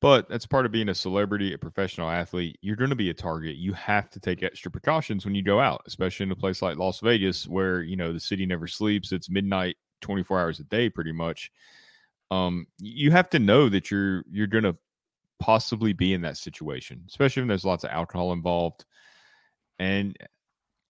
But 0.00 0.30
that's 0.30 0.46
part 0.46 0.64
of 0.64 0.72
being 0.72 0.88
a 0.88 0.94
celebrity, 0.94 1.52
a 1.52 1.58
professional 1.58 2.08
athlete. 2.08 2.58
You're 2.62 2.76
going 2.76 2.88
to 2.90 2.96
be 2.96 3.10
a 3.10 3.14
target. 3.14 3.56
You 3.56 3.74
have 3.74 4.08
to 4.10 4.20
take 4.20 4.42
extra 4.42 4.70
precautions 4.70 5.26
when 5.26 5.34
you 5.34 5.42
go 5.42 5.60
out, 5.60 5.82
especially 5.86 6.24
in 6.24 6.32
a 6.32 6.36
place 6.36 6.62
like 6.62 6.78
Las 6.78 7.00
Vegas, 7.00 7.46
where 7.46 7.82
you 7.82 7.96
know 7.96 8.12
the 8.12 8.20
city 8.20 8.46
never 8.46 8.66
sleeps. 8.66 9.12
It's 9.12 9.28
midnight, 9.28 9.76
24 10.00 10.40
hours 10.40 10.60
a 10.60 10.64
day, 10.64 10.88
pretty 10.88 11.12
much. 11.12 11.50
Um, 12.30 12.66
you 12.78 13.10
have 13.10 13.28
to 13.30 13.38
know 13.38 13.68
that 13.68 13.90
you're 13.90 14.24
you're 14.30 14.46
going 14.46 14.64
to 14.64 14.76
possibly 15.40 15.92
be 15.92 16.14
in 16.14 16.22
that 16.22 16.36
situation, 16.36 17.04
especially 17.08 17.42
when 17.42 17.48
there's 17.48 17.64
lots 17.64 17.84
of 17.84 17.90
alcohol 17.90 18.32
involved. 18.32 18.84
And 19.78 20.16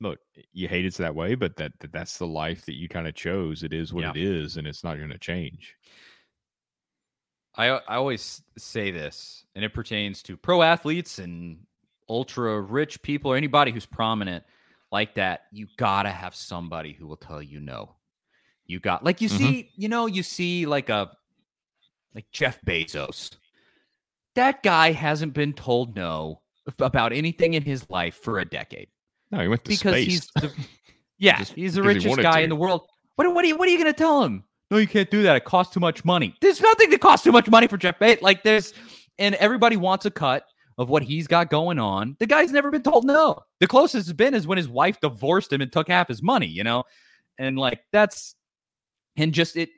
look, 0.01 0.19
you 0.53 0.67
hate 0.69 0.85
it's 0.87 0.97
that 0.97 1.15
way, 1.15 1.35
but 1.35 1.57
that, 1.57 1.73
that 1.81 1.93
that's 1.93 2.17
the 2.19 2.27
life 2.27 2.65
that 2.67 2.75
you 2.77 2.89
kind 2.89 3.07
of 3.07 3.15
chose. 3.15 3.63
It 3.63 3.73
is 3.73 3.93
what 3.93 4.03
Yeah. 4.03 4.11
it 4.11 4.17
is, 4.17 4.57
and 4.57 4.67
it's 4.67 4.83
not 4.83 4.97
going 4.97 5.11
to 5.11 5.19
change. 5.19 5.77
I 7.57 7.67
I 7.69 7.97
always 7.97 8.43
say 8.57 8.91
this, 8.91 9.45
and 9.55 9.65
it 9.65 9.75
pertains 9.75 10.23
to 10.25 10.37
pro 10.37 10.63
athletes 10.63 11.19
and 11.19 11.59
ultra 12.09 12.61
rich 12.61 13.03
people 13.03 13.33
or 13.33 13.37
anybody 13.37 13.73
who's 13.73 13.87
prominent 13.87 14.45
like 14.93 15.15
that. 15.17 15.43
You 15.53 15.67
gotta 15.77 16.11
have 16.11 16.35
somebody 16.35 16.93
who 16.93 17.07
will 17.07 17.17
tell 17.17 17.43
you 17.43 17.61
no. 17.61 17.97
You 18.67 18.79
got 18.81 19.05
like 19.05 19.21
you 19.21 19.29
Mhm. 19.29 19.37
see, 19.37 19.71
you 19.77 19.89
know, 19.89 20.07
you 20.07 20.23
see 20.23 20.65
like 20.67 20.89
a 20.89 21.11
like 22.15 22.31
Jeff 22.33 22.61
Bezos. 22.63 23.37
That 24.37 24.63
guy 24.63 24.93
hasn't 24.93 25.35
been 25.35 25.53
told 25.53 25.97
no 25.97 26.43
about 26.79 27.13
anything 27.13 27.55
in 27.55 27.63
his 27.65 27.89
life 27.91 28.15
for 28.15 28.39
a 28.39 28.45
decade 28.45 28.89
No, 29.31 29.41
he 29.41 29.49
went 29.49 29.65
to 29.65 29.69
because 29.69 29.93
space. 29.95 30.07
he's 30.07 30.31
the, 30.37 30.53
yeah 31.19 31.39
Just 31.39 31.53
he's 31.53 31.75
the 31.75 31.83
because 31.83 32.03
he 32.03 32.09
richest 32.09 32.23
guy 32.23 32.39
to. 32.39 32.45
in 32.45 32.51
the 32.51 32.57
world. 32.57 32.83
What 33.17 33.33
what 33.35 33.45
are 33.45 33.49
you 33.49 33.57
what 33.57 33.69
are 33.69 33.73
you 33.73 33.79
gonna 33.79 33.93
tell 33.93 34.23
him? 34.23 34.45
No, 34.71 34.79
you 34.79 34.87
can't 34.87 35.11
do 35.11 35.23
that. 35.25 35.37
It 35.37 35.45
costs 35.45 35.75
too 35.75 35.81
much 35.81 36.05
money. 36.05 36.35
There's 36.41 36.61
nothing 36.61 36.91
that 36.91 37.01
costs 37.01 37.25
too 37.25 37.33
much 37.33 37.49
money 37.49 37.67
for 37.67 37.77
Jeff 37.77 37.99
Bezos. 37.99 38.23
Like 38.23 38.43
there's 38.43 38.73
and 39.19 39.35
everybody 39.37 39.77
wants 39.77 40.07
a 40.07 40.11
cut 40.11 40.45
of 40.79 40.89
what 40.89 41.03
he's 41.03 41.27
got 41.27 41.51
going 41.51 41.79
on. 41.79 42.17
The 42.21 42.27
guy's 42.27 42.53
never 42.53 42.71
been 42.71 42.83
told 42.83 43.05
no. 43.05 43.39
The 43.61 43.67
closest 43.67 44.09
it's 44.09 44.17
been 44.17 44.35
is 44.35 44.47
when 44.47 44.57
his 44.59 44.69
wife 44.69 44.99
divorced 45.01 45.53
him 45.53 45.61
and 45.61 45.71
took 45.71 45.89
half 45.89 46.09
his 46.09 46.23
money. 46.23 46.47
You 46.47 46.65
know, 46.65 46.85
and 47.39 47.59
like 47.59 47.81
that's 47.93 48.35
and 49.17 49.33
just 49.35 49.57
it 49.57 49.71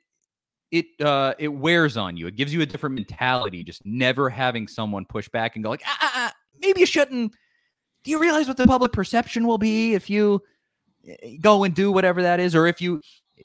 it 0.70 0.86
uh 1.00 1.34
it 1.38 1.48
wears 1.48 1.96
on 1.96 2.16
you. 2.16 2.26
It 2.26 2.36
gives 2.36 2.54
you 2.54 2.60
a 2.62 2.66
different 2.66 2.94
mentality. 2.94 3.64
Just 3.64 3.84
never 3.84 4.30
having 4.30 4.68
someone 4.68 5.04
push 5.04 5.28
back 5.28 5.56
and 5.56 5.64
go 5.64 5.70
like, 5.70 5.82
ah, 5.86 5.98
ah, 6.00 6.12
ah, 6.14 6.32
maybe 6.60 6.80
you 6.80 6.86
shouldn't. 6.86 7.34
Do 8.04 8.10
you 8.10 8.20
realize 8.20 8.48
what 8.48 8.56
the 8.56 8.66
public 8.66 8.92
perception 8.92 9.46
will 9.46 9.58
be 9.58 9.94
if 9.94 10.10
you 10.10 10.42
eh, 11.06 11.36
go 11.40 11.64
and 11.64 11.74
do 11.74 11.92
whatever 11.92 12.22
that 12.22 12.40
is, 12.40 12.54
or 12.54 12.66
if 12.66 12.80
you, 12.80 13.00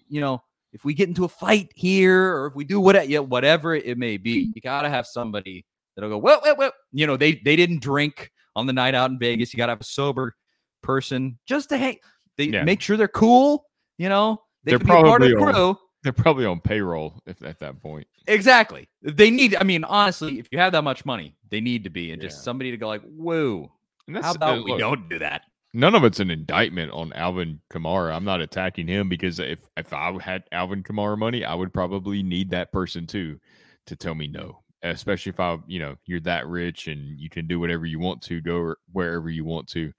you 0.08 0.22
know, 0.22 0.42
if 0.74 0.84
we 0.84 0.94
get 0.94 1.08
into 1.08 1.26
a 1.26 1.30
fight 1.30 1.72
here 1.76 2.36
or 2.36 2.48
if 2.48 2.56
we 2.56 2.66
do 2.66 2.80
what 2.80 3.08
yeah, 3.08 3.20
whatever 3.20 3.76
it 3.76 3.98
may 3.98 4.18
be, 4.18 4.52
you 4.54 4.62
gotta 4.62 4.90
have 4.90 5.06
somebody 5.08 5.66
that'll 5.96 6.10
go, 6.10 6.18
well, 6.18 6.40
well, 6.44 6.56
well, 6.58 6.72
you 6.92 7.08
know, 7.08 7.18
they 7.18 7.34
they 7.44 7.56
didn't 7.56 7.82
drink 7.82 8.32
on 8.56 8.66
the 8.68 8.74
night 8.74 8.96
out 8.96 9.10
in 9.10 9.20
Vegas. 9.20 9.54
You 9.54 9.58
gotta 9.58 9.72
have 9.72 9.82
a 9.82 9.86
sober 9.86 10.36
person 10.82 11.38
just 11.46 11.70
to 11.70 11.78
hang. 11.78 11.98
They 12.38 12.46
Yeah. 12.46 12.64
make 12.64 12.82
sure 12.82 12.98
they're 12.98 13.08
cool. 13.08 13.66
You 13.98 14.10
know, 14.10 14.42
they 14.64 14.72
They're 14.72 14.80
can 14.80 14.88
be 14.88 14.94
a 14.94 14.96
part 14.96 15.22
of 15.22 15.30
the 15.30 15.36
probably 15.36 15.54
crew. 15.54 15.78
They're 16.04 16.14
probably 16.14 16.46
on 16.46 16.62
payroll 16.62 17.22
if 17.26 17.42
at 17.42 17.60
that 17.60 17.82
point. 17.82 18.08
Exactly. 18.28 18.88
They 19.02 19.32
need. 19.32 19.56
I 19.56 19.64
mean, 19.64 19.84
honestly, 19.84 20.40
if 20.40 20.48
you 20.52 20.60
have 20.60 20.72
that 20.74 20.84
much 20.84 21.06
money, 21.06 21.36
they 21.50 21.62
need 21.62 21.84
to 21.86 21.90
be, 21.90 22.12
and 22.12 22.22
just 22.22 22.44
somebody 22.44 22.72
to 22.72 22.78
go 22.78 22.88
like, 22.88 23.02
whoa. 23.02 23.72
How 24.14 24.34
about 24.34 24.60
uh, 24.60 24.64
we 24.64 24.72
look, 24.72 24.80
don't 24.80 25.10
do 25.10 25.20
that? 25.20 25.44
None 25.74 25.96
of 25.96 26.04
it's 26.04 26.20
an 26.20 26.32
indictment 26.32 26.92
on 26.92 27.14
Alvin 27.14 27.60
Kamara. 27.72 28.16
I'm 28.16 28.24
not 28.24 28.42
attacking 28.42 28.88
him 28.88 29.10
because 29.10 29.40
if 29.40 29.60
if 29.76 29.94
I 29.94 30.18
had 30.22 30.44
Alvin 30.52 30.84
Kamara 30.84 31.18
money, 31.18 31.44
I 31.44 31.54
would 31.54 31.74
probably 31.74 32.24
need 32.24 32.50
that 32.52 32.72
person 32.72 33.06
too 33.06 33.40
to 33.88 33.96
tell 33.96 34.16
me 34.16 34.28
no. 34.28 34.64
Especially 34.84 35.32
if 35.32 35.40
I, 35.40 35.58
you 35.66 35.80
know, 35.80 35.96
you're 36.06 36.20
that 36.22 36.48
rich 36.48 36.88
and 36.88 37.20
you 37.20 37.30
can 37.30 37.48
do 37.48 37.60
whatever 37.60 37.86
you 37.86 38.00
want 38.00 38.22
to, 38.24 38.42
go 38.42 38.76
wherever 38.92 39.30
you 39.30 39.44
want 39.44 39.68
to. 39.70 39.92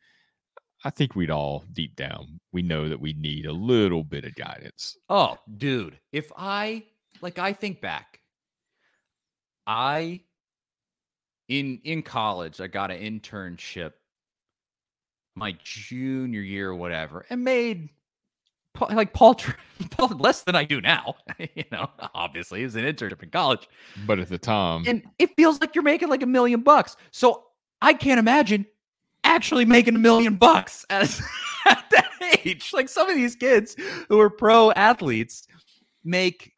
I 0.84 0.90
think 0.90 1.16
we'd 1.16 1.30
all 1.30 1.64
deep 1.72 1.96
down 1.96 2.38
we 2.52 2.62
know 2.62 2.88
that 2.88 3.00
we 3.00 3.12
need 3.12 3.46
a 3.46 3.52
little 3.52 4.04
bit 4.04 4.24
of 4.24 4.34
guidance. 4.34 4.96
Oh, 5.08 5.36
dude, 5.56 5.98
if 6.12 6.30
I 6.36 6.84
like 7.20 7.38
I 7.38 7.52
think 7.52 7.80
back 7.80 8.20
I 9.66 10.20
in 11.48 11.80
in 11.84 12.02
college 12.02 12.60
I 12.60 12.66
got 12.66 12.90
an 12.90 13.00
internship 13.00 13.92
my 15.34 15.56
junior 15.62 16.40
year 16.40 16.70
or 16.70 16.74
whatever 16.74 17.24
and 17.30 17.44
made 17.44 17.88
like 18.90 19.12
paltry, 19.12 19.54
Paul 19.90 20.08
less 20.08 20.42
than 20.42 20.54
I 20.54 20.64
do 20.64 20.80
now, 20.80 21.16
you 21.54 21.64
know, 21.72 21.90
obviously 22.14 22.62
it 22.62 22.64
was 22.64 22.76
an 22.76 22.84
internship 22.84 23.22
in 23.22 23.30
college 23.30 23.68
But 24.06 24.18
at 24.18 24.28
the 24.28 24.38
time, 24.38 24.84
and 24.86 25.02
it 25.18 25.34
feels 25.36 25.60
like 25.60 25.74
you're 25.74 25.84
making 25.84 26.08
like 26.08 26.22
a 26.22 26.26
million 26.26 26.60
bucks. 26.60 26.96
So 27.10 27.44
I 27.80 27.94
can't 27.94 28.18
imagine 28.18 28.66
actually 29.24 29.64
making 29.64 29.94
a 29.94 29.98
million 29.98 30.36
bucks 30.36 30.86
as 30.90 31.20
at 31.66 31.84
that 31.90 32.10
age. 32.44 32.72
Like 32.72 32.88
some 32.88 33.08
of 33.08 33.16
these 33.16 33.36
kids 33.36 33.76
who 34.08 34.20
are 34.20 34.30
pro 34.30 34.70
athletes 34.72 35.46
make, 36.04 36.52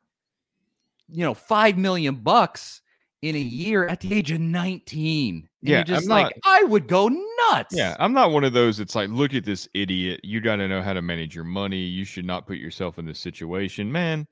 you 1.08 1.24
know, 1.24 1.34
five 1.34 1.78
million 1.78 2.16
bucks 2.16 2.82
in 3.22 3.34
a 3.36 3.40
year 3.40 3.86
at 3.86 4.00
the 4.00 4.14
age 4.14 4.30
of 4.30 4.40
19. 4.40 5.36
And 5.36 5.48
Yeah, 5.60 5.76
you're 5.78 5.84
just 5.84 6.04
I'm 6.04 6.08
like, 6.08 6.24
not- 6.44 6.60
I 6.60 6.64
would 6.64 6.88
go 6.88 7.08
nuts. 7.08 7.74
Yeah, 7.74 7.96
I'm 7.98 8.12
not 8.12 8.30
one 8.30 8.44
of 8.44 8.52
those 8.52 8.78
that's 8.78 8.94
like, 8.94 9.10
look 9.10 9.34
at 9.34 9.44
this 9.44 9.68
idiot. 9.74 10.20
You 10.24 10.40
got 10.40 10.56
to 10.56 10.68
know 10.68 10.82
how 10.82 10.92
to 10.94 11.02
manage 11.02 11.34
your 11.34 11.44
money. 11.44 11.78
You 11.78 12.04
should 12.04 12.24
not 12.24 12.46
put 12.46 12.56
yourself 12.56 12.98
in 12.98 13.04
this 13.04 13.18
situation, 13.18 13.92
man. 13.92 14.26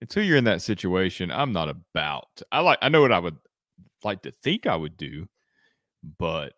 Until 0.00 0.22
you're 0.22 0.36
in 0.36 0.44
that 0.44 0.60
situation, 0.62 1.30
I'm 1.30 1.52
not 1.52 1.68
about. 1.68 2.28
I 2.52 2.60
like. 2.60 2.78
I 2.82 2.90
know 2.90 3.00
what 3.00 3.12
I 3.12 3.18
would 3.18 3.36
like 4.04 4.22
to 4.22 4.30
think 4.30 4.66
I 4.66 4.76
would 4.76 4.96
do, 4.98 5.26
but 6.18 6.52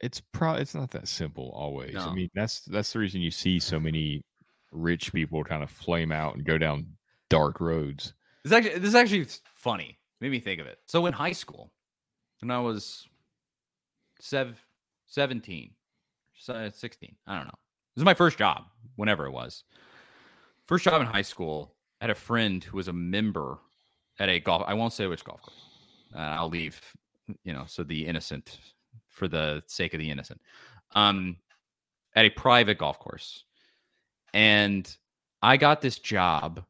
it's 0.00 0.20
pro. 0.32 0.54
It's 0.54 0.74
not 0.74 0.90
that 0.90 1.08
simple 1.08 1.50
always. 1.54 1.96
I 1.96 2.12
mean, 2.12 2.28
that's 2.34 2.60
that's 2.60 2.92
the 2.92 2.98
reason 2.98 3.22
you 3.22 3.30
see 3.30 3.58
so 3.58 3.80
many 3.80 4.22
rich 4.70 5.14
people 5.14 5.42
kind 5.44 5.62
of 5.62 5.70
flame 5.70 6.12
out 6.12 6.34
and 6.34 6.44
go 6.44 6.58
down 6.58 6.86
dark 7.30 7.58
roads. 7.60 8.12
This 8.44 8.52
actually 8.52 8.78
this 8.80 8.88
is 8.90 8.94
actually 8.94 9.26
funny. 9.50 9.97
Made 10.20 10.30
me 10.30 10.40
think 10.40 10.60
of 10.60 10.66
it. 10.66 10.78
So 10.86 11.06
in 11.06 11.12
high 11.12 11.32
school, 11.32 11.70
when 12.40 12.50
I 12.50 12.58
was 12.58 13.08
sev- 14.20 14.64
17, 15.06 15.70
16, 16.36 17.16
I 17.26 17.36
don't 17.36 17.46
know. 17.46 17.54
This 17.94 18.02
is 18.02 18.04
my 18.04 18.14
first 18.14 18.38
job, 18.38 18.64
whenever 18.96 19.26
it 19.26 19.32
was. 19.32 19.64
First 20.66 20.84
job 20.84 21.00
in 21.00 21.06
high 21.06 21.22
school. 21.22 21.74
I 22.00 22.04
had 22.04 22.10
a 22.10 22.14
friend 22.14 22.62
who 22.62 22.76
was 22.76 22.88
a 22.88 22.92
member 22.92 23.58
at 24.18 24.28
a 24.28 24.38
golf. 24.38 24.62
I 24.66 24.74
won't 24.74 24.92
say 24.92 25.06
which 25.06 25.24
golf 25.24 25.42
course. 25.42 25.56
Uh, 26.14 26.18
I'll 26.18 26.48
leave, 26.48 26.80
you 27.44 27.52
know, 27.52 27.64
so 27.66 27.82
the 27.82 28.06
innocent, 28.06 28.58
for 29.08 29.28
the 29.28 29.62
sake 29.66 29.94
of 29.94 30.00
the 30.00 30.10
innocent, 30.10 30.40
um, 30.94 31.36
at 32.14 32.24
a 32.24 32.30
private 32.30 32.78
golf 32.78 32.98
course, 32.98 33.44
and 34.32 34.96
I 35.42 35.56
got 35.56 35.80
this 35.80 35.98
job 35.98 36.64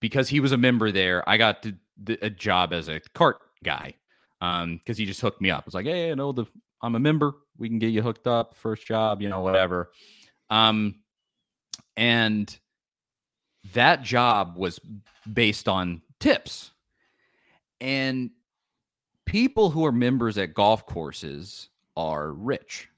because 0.00 0.28
he 0.28 0.40
was 0.40 0.52
a 0.52 0.56
member 0.56 0.92
there. 0.92 1.28
I 1.28 1.36
got 1.36 1.62
the, 1.62 1.74
the, 2.02 2.18
a 2.22 2.30
job 2.30 2.72
as 2.72 2.88
a 2.88 3.00
cart 3.14 3.38
guy 3.64 3.94
um 4.40 4.76
because 4.76 4.96
he 4.96 5.04
just 5.04 5.20
hooked 5.20 5.40
me 5.40 5.50
up. 5.50 5.64
It's 5.66 5.74
like, 5.74 5.86
hey, 5.86 6.08
you 6.08 6.16
know, 6.16 6.32
the 6.32 6.46
I'm 6.82 6.94
a 6.94 7.00
member. 7.00 7.34
We 7.56 7.68
can 7.68 7.78
get 7.78 7.88
you 7.88 8.02
hooked 8.02 8.26
up. 8.26 8.54
First 8.54 8.86
job, 8.86 9.20
you 9.20 9.28
know, 9.28 9.40
whatever. 9.40 9.90
Um, 10.48 11.00
and 11.96 12.56
that 13.72 14.02
job 14.02 14.56
was 14.56 14.78
based 15.30 15.68
on 15.68 16.02
tips, 16.20 16.70
and 17.80 18.30
people 19.26 19.70
who 19.70 19.84
are 19.84 19.92
members 19.92 20.38
at 20.38 20.54
golf 20.54 20.86
courses 20.86 21.68
are 21.96 22.32
rich, 22.32 22.88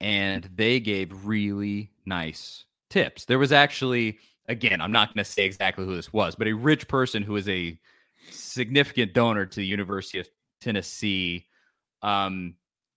and 0.00 0.48
they 0.54 0.78
gave 0.78 1.24
really 1.24 1.90
nice 2.04 2.66
tips. 2.90 3.24
There 3.24 3.38
was 3.38 3.52
actually 3.52 4.18
again, 4.48 4.80
I'm 4.80 4.92
not 4.92 5.14
going 5.14 5.24
to 5.24 5.30
say 5.30 5.44
exactly 5.44 5.84
who 5.84 5.94
this 5.96 6.12
was, 6.12 6.34
but 6.34 6.46
a 6.46 6.52
rich 6.52 6.88
person 6.88 7.22
who 7.22 7.36
is 7.36 7.48
a 7.48 7.78
significant 8.30 9.12
donor 9.12 9.46
to 9.46 9.56
the 9.56 9.66
University 9.66 10.18
of 10.18 10.28
Tennessee 10.60 11.46
um, 12.02 12.54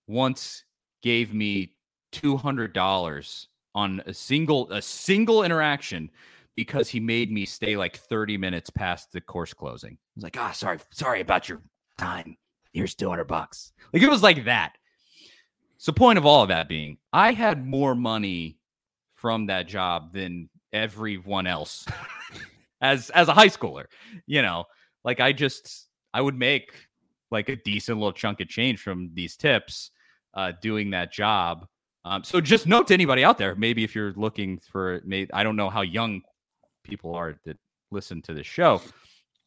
once 0.08 0.64
gave 1.02 1.34
me 1.34 1.76
two 2.12 2.38
hundred 2.38 2.74
dollars 2.74 3.48
on 3.76 4.02
a 4.06 4.14
single 4.14 4.72
a 4.72 4.82
single 4.82 5.44
interaction 5.44 6.10
because 6.56 6.90
he 6.90 7.00
made 7.00 7.32
me 7.32 7.46
stay 7.46 7.78
like 7.78 7.96
30 7.96 8.38
minutes 8.38 8.70
past 8.70 9.14
the 9.14 9.22
course 9.22 9.54
closing. 9.54 9.94
I 9.94 9.98
was 10.16 10.24
like, 10.24 10.38
ah, 10.38 10.52
sorry, 10.52 10.80
sorry 10.92 11.22
about 11.22 11.48
your 11.48 11.62
time. 11.98 12.36
Here's 12.74 12.96
200 12.96 13.24
bucks. 13.24 13.72
Like 13.94 14.04
it 14.04 14.10
was 14.10 14.24
like 14.24 14.44
that. 14.44 14.74
So 15.78 15.94
point 15.94 16.18
of 16.18 16.26
all 16.26 16.44
of 16.44 16.50
that 16.50 16.68
being, 16.68 16.98
I 17.14 17.32
had 17.32 17.66
more 17.66 17.96
money 17.96 18.58
from 19.16 19.46
that 19.46 19.70
job 19.70 20.12
than 20.12 20.50
everyone 20.74 21.48
else 21.48 21.86
as 22.82 23.10
as 23.12 23.28
a 23.28 23.34
high 23.34 23.48
schooler 23.48 23.86
you 24.26 24.42
know? 24.42 24.66
Like 25.04 25.20
i 25.20 25.32
just 25.32 25.88
i 26.14 26.22
would 26.22 26.36
make 26.36 26.72
like 27.32 27.50
a 27.50 27.56
decent 27.56 27.98
little 27.98 28.12
chunk 28.12 28.42
of 28.42 28.48
change 28.48 28.82
from 28.82 29.12
these 29.14 29.36
tips 29.36 29.92
uh 30.34 30.52
doing 30.62 30.92
that 30.92 31.12
job. 31.12 31.68
Um 32.06 32.24
so 32.24 32.42
just 32.42 32.68
note 32.68 32.88
to 32.88 32.94
anybody 32.94 33.24
out 33.24 33.38
there 33.38 33.56
maybe 33.56 33.84
if 33.84 33.96
you're 33.96 34.14
looking 34.14 34.60
for 34.60 35.02
i 35.34 35.44
don't 35.44 35.56
know 35.56 35.70
how 35.70 35.82
young 35.82 36.22
people 36.84 37.14
are 37.16 37.40
that 37.46 37.58
listen 37.92 38.22
to 38.24 38.34
this 38.34 38.48
show 38.48 38.82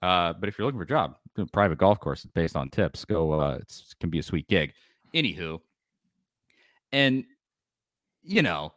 uh 0.03 0.33
but 0.33 0.49
if 0.49 0.59
you're 0.59 0.67
looking 0.67 0.79
for 0.79 0.85
a 0.85 0.87
job 0.87 1.17
a 1.39 1.47
private 1.47 1.79
golf 1.79 2.01
course 2.01 2.25
based 2.35 2.57
on 2.57 2.69
tips 2.69 3.05
go 3.05 3.33
uh 3.33 3.59
it 3.61 3.73
can 4.01 4.11
be 4.11 4.19
a 4.19 4.23
sweet 4.23 4.49
gig. 4.49 4.73
Anywho 5.15 5.61
and 6.93 7.25
you 8.23 8.43
know 8.43 8.73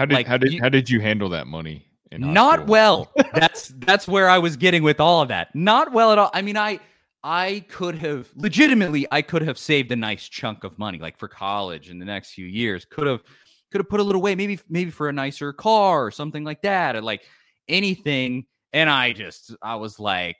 How 0.00 0.06
did 0.06 0.14
Like, 0.14 0.26
how 0.26 0.38
did 0.38 0.52
you- 0.54 0.62
how 0.62 0.70
did 0.70 0.88
you 0.88 0.98
handle 1.00 1.28
that 1.28 1.46
money? 1.46 1.86
in 2.10 2.32
not 2.32 2.66
well. 2.66 3.12
That's 3.34 3.68
that's 3.76 4.08
where 4.08 4.28
i 4.30 4.36
was 4.38 4.56
getting 4.56 4.82
with 4.82 4.98
all 4.98 5.20
of 5.22 5.28
that. 5.28 5.54
Not 5.54 5.92
well 5.92 6.10
at 6.10 6.18
all. 6.18 6.30
I 6.32 6.40
mean 6.42 6.56
i 6.56 6.80
i 7.22 7.62
could 7.68 7.94
have 7.96 8.30
legitimately 8.34 9.06
i 9.12 9.20
could 9.22 9.42
have 9.42 9.58
saved 9.58 9.92
a 9.92 9.96
nice 9.96 10.26
chunk 10.28 10.64
of 10.64 10.76
money 10.78 10.98
like 10.98 11.18
for 11.18 11.28
college 11.28 11.90
in 11.90 11.98
the 11.98 12.04
next 12.06 12.32
few 12.32 12.46
years. 12.46 12.84
Could 12.86 13.06
have 13.06 13.22
could 13.70 13.80
have 13.82 13.88
put 13.90 14.00
a 14.00 14.02
little 14.02 14.22
away 14.22 14.34
maybe 14.34 14.58
maybe 14.70 14.90
for 14.90 15.08
a 15.10 15.12
nicer 15.12 15.52
car 15.52 16.04
or 16.06 16.10
something 16.10 16.42
like 16.44 16.62
that 16.62 16.96
or 16.96 17.02
like 17.02 17.22
anything. 17.68 18.46
And 18.72 18.88
i 18.88 19.12
just 19.12 19.54
i 19.62 19.74
was 19.76 20.00
like 20.00 20.38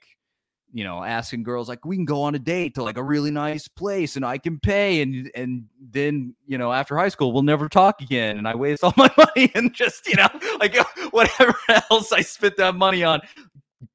you 0.72 0.84
know 0.84 1.02
asking 1.02 1.42
girls 1.42 1.68
like 1.68 1.84
we 1.84 1.96
can 1.96 2.04
go 2.04 2.22
on 2.22 2.34
a 2.34 2.38
date 2.38 2.74
to 2.74 2.82
like 2.82 2.96
a 2.96 3.02
really 3.02 3.30
nice 3.30 3.66
place 3.66 4.16
and 4.16 4.24
i 4.24 4.38
can 4.38 4.58
pay 4.58 5.02
and 5.02 5.30
and 5.34 5.64
then 5.90 6.34
you 6.46 6.58
know 6.58 6.72
after 6.72 6.96
high 6.96 7.08
school 7.08 7.32
we'll 7.32 7.42
never 7.42 7.68
talk 7.68 8.00
again 8.00 8.38
and 8.38 8.46
i 8.46 8.54
waste 8.54 8.84
all 8.84 8.94
my 8.96 9.10
money 9.16 9.50
and 9.54 9.74
just 9.74 10.06
you 10.06 10.14
know 10.14 10.28
like 10.60 10.76
whatever 11.10 11.54
else 11.90 12.12
i 12.12 12.20
spent 12.20 12.56
that 12.56 12.74
money 12.74 13.02
on 13.02 13.20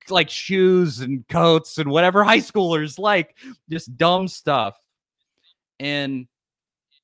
like 0.10 0.30
shoes 0.30 1.02
and 1.02 1.28
coats 1.28 1.78
and 1.78 1.90
whatever 1.90 2.24
high 2.24 2.40
schoolers 2.40 3.00
like 3.00 3.36
just 3.70 3.96
dumb 3.98 4.28
stuff. 4.28 4.80
And 5.80 6.28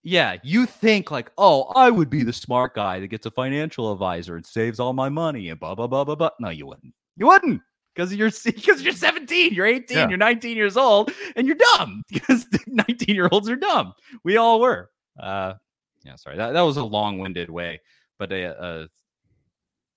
yeah 0.03 0.37
you 0.41 0.65
think 0.65 1.11
like 1.11 1.31
oh 1.37 1.71
i 1.75 1.87
would 1.91 2.09
be 2.09 2.23
the 2.23 2.33
smart 2.33 2.73
guy 2.73 2.99
that 2.99 3.05
gets 3.09 3.27
a 3.27 3.29
financial 3.29 3.91
advisor 3.91 4.35
and 4.35 4.43
saves 4.43 4.79
all 4.79 4.93
my 4.93 5.09
money 5.09 5.49
and 5.49 5.59
blah 5.59 5.75
blah 5.75 5.87
blah 5.87 6.03
blah 6.03 6.15
blah. 6.15 6.29
No 6.39 6.49
you 6.49 6.65
wouldn't. 6.65 6.93
You 7.17 7.27
wouldn't 7.27 7.61
because 7.93 8.13
you're 8.13 8.31
because 8.45 8.81
you're 8.81 8.93
17 8.93 9.53
you're 9.53 9.65
18 9.65 9.97
Yeah. 9.97 10.09
you're 10.09 10.17
19 10.17 10.55
years 10.57 10.77
old 10.77 11.11
and 11.35 11.45
you're 11.47 11.57
dumb 11.75 12.03
because 12.09 12.45
19 12.67 13.13
year 13.15 13.29
olds 13.31 13.49
are 13.49 13.55
dumb. 13.55 13.93
We 14.23 14.37
all 14.37 14.59
were. 14.59 14.89
Uh 15.19 15.53
yeah 16.03 16.15
sorry 16.15 16.37
that, 16.37 16.53
that 16.53 16.61
was 16.61 16.77
a 16.77 16.83
long-winded 16.83 17.49
way 17.49 17.79
but 18.17 18.31
a, 18.31 18.43
a, 18.43 18.87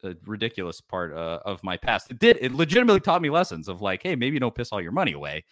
a 0.09 0.14
ridiculous 0.26 0.80
part 0.80 1.12
uh, 1.14 1.40
of 1.47 1.62
my 1.62 1.76
past. 1.76 2.11
It 2.11 2.18
did 2.18 2.38
it 2.40 2.53
legitimately 2.53 3.01
taught 3.01 3.22
me 3.22 3.30
lessons 3.30 3.68
of 3.68 3.80
like 3.80 4.03
hey 4.03 4.14
maybe 4.16 4.38
don't 4.38 4.55
piss 4.55 4.70
all 4.72 4.80
your 4.82 4.92
money 4.92 5.12
away. 5.12 5.45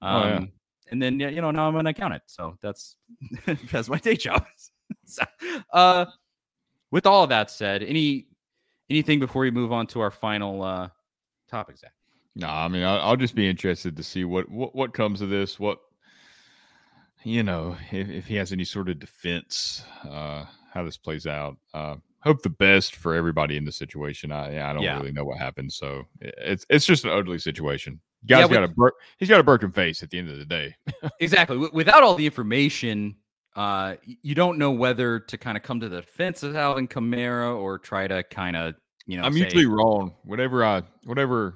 Um 0.00 0.14
Oh, 0.22 0.28
yeah. 0.28 0.44
and 0.90 1.02
then 1.02 1.18
yeah, 1.20 1.28
you 1.28 1.40
know 1.42 1.50
now 1.50 1.68
i'm 1.68 1.76
an 1.76 1.86
accountant 1.86 2.22
so 2.26 2.56
that's 2.62 2.96
that's 3.70 3.88
my 3.88 3.98
day 3.98 4.16
job. 4.16 4.44
So, 5.04 5.22
uh 5.74 6.06
with 6.90 7.04
all 7.04 7.22
of 7.22 7.28
that 7.28 7.50
said 7.50 7.82
any 7.82 8.26
anything 8.88 9.18
before 9.20 9.42
we 9.42 9.50
move 9.50 9.70
on 9.72 9.86
to 9.88 10.00
our 10.00 10.10
final 10.10 10.62
uh 11.52 11.56
top. 11.56 11.72
No, 12.34 12.48
I 12.48 12.68
mean, 12.68 12.84
I'll, 12.84 13.00
I'll, 13.00 13.16
just 13.16 13.34
be 13.34 13.48
interested 13.48 13.96
to 13.96 14.02
see 14.02 14.24
what, 14.24 14.48
what 14.48 14.74
what 14.74 14.94
comes 14.94 15.20
of 15.20 15.30
this. 15.30 15.58
What 15.58 15.78
you 17.24 17.42
know, 17.42 17.76
if, 17.90 18.08
if 18.08 18.26
he 18.26 18.36
has 18.36 18.52
any 18.52 18.64
sort 18.64 18.88
of 18.88 18.98
defense, 18.98 19.82
uh, 20.08 20.44
how 20.72 20.84
this 20.84 20.96
plays 20.96 21.26
out. 21.26 21.56
Uh, 21.74 21.96
hope 22.20 22.42
the 22.42 22.50
best 22.50 22.96
for 22.96 23.14
everybody 23.14 23.56
in 23.56 23.64
the 23.64 23.72
situation. 23.72 24.30
I 24.30 24.70
I 24.70 24.72
don't 24.72 24.82
yeah. 24.82 24.96
really 24.98 25.12
know 25.12 25.24
what 25.24 25.38
happened, 25.38 25.72
so 25.72 26.04
it's 26.20 26.64
it's 26.70 26.86
just 26.86 27.04
an 27.04 27.10
ugly 27.10 27.38
situation. 27.38 28.00
Guy's 28.26 28.48
yeah, 28.48 28.54
got 28.54 28.64
a 28.64 28.68
bro- 28.68 28.90
he's 29.18 29.28
got 29.28 29.40
a 29.40 29.44
broken 29.44 29.70
face 29.70 30.02
at 30.02 30.10
the 30.10 30.18
end 30.18 30.30
of 30.30 30.38
the 30.38 30.44
day. 30.44 30.74
exactly. 31.20 31.56
Without 31.72 32.02
all 32.02 32.14
the 32.14 32.26
information, 32.26 33.16
uh, 33.54 33.94
you 34.22 34.34
don't 34.34 34.58
know 34.58 34.72
whether 34.72 35.20
to 35.20 35.38
kind 35.38 35.56
of 35.56 35.62
come 35.62 35.80
to 35.80 35.88
the 35.88 36.00
defense 36.00 36.42
of 36.42 36.56
Alvin 36.56 36.88
Kamara 36.88 37.56
or 37.56 37.78
try 37.78 38.06
to 38.08 38.22
kind 38.24 38.56
of 38.56 38.74
you 39.08 39.16
know. 39.16 39.24
I'm 39.24 39.32
say, 39.32 39.40
usually 39.40 39.66
wrong. 39.66 40.14
Whatever 40.22 40.64
I 40.64 40.82
whatever 41.04 41.54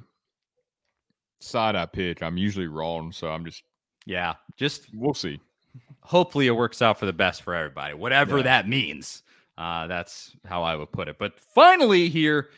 side 1.40 1.76
I 1.76 1.86
pick, 1.86 2.22
I'm 2.22 2.36
usually 2.36 2.66
wrong. 2.66 3.12
So 3.12 3.28
I'm 3.28 3.44
just 3.44 3.62
yeah, 4.06 4.34
just 4.56 4.88
we'll 4.92 5.14
see. 5.14 5.38
Hopefully, 6.00 6.48
it 6.48 6.56
works 6.56 6.82
out 6.82 6.98
for 6.98 7.06
the 7.06 7.12
best 7.12 7.42
for 7.42 7.54
everybody, 7.54 7.94
whatever 7.94 8.38
yeah. 8.38 8.44
that 8.44 8.68
means. 8.68 9.22
Uh, 9.56 9.86
that's 9.86 10.34
how 10.46 10.62
I 10.62 10.74
would 10.74 10.90
put 10.90 11.08
it. 11.08 11.18
But 11.18 11.38
finally, 11.38 12.08
here 12.08 12.50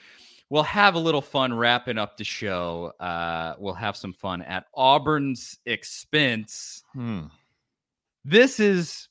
we'll 0.48 0.62
have 0.62 0.94
a 0.94 0.98
little 0.98 1.20
fun 1.20 1.52
wrapping 1.52 1.98
up 1.98 2.16
the 2.16 2.24
show. 2.24 2.92
Uh, 3.00 3.54
we'll 3.58 3.74
have 3.74 3.96
some 3.96 4.12
fun 4.12 4.42
at 4.42 4.66
Auburn's 4.74 5.58
expense. 5.66 6.82
Hmm. 6.92 7.24
This 8.24 8.60
is 8.60 9.08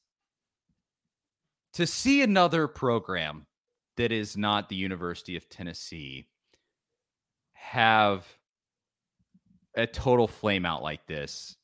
to 1.73 1.85
see 1.85 2.21
another 2.21 2.67
program 2.67 3.45
that 3.97 4.11
is 4.11 4.35
not 4.37 4.69
the 4.69 4.75
University 4.75 5.35
of 5.35 5.49
Tennessee 5.49 6.27
have 7.53 8.25
a 9.75 9.87
total 9.87 10.27
flame 10.27 10.65
out 10.65 10.83
like 10.83 11.05
this. 11.07 11.55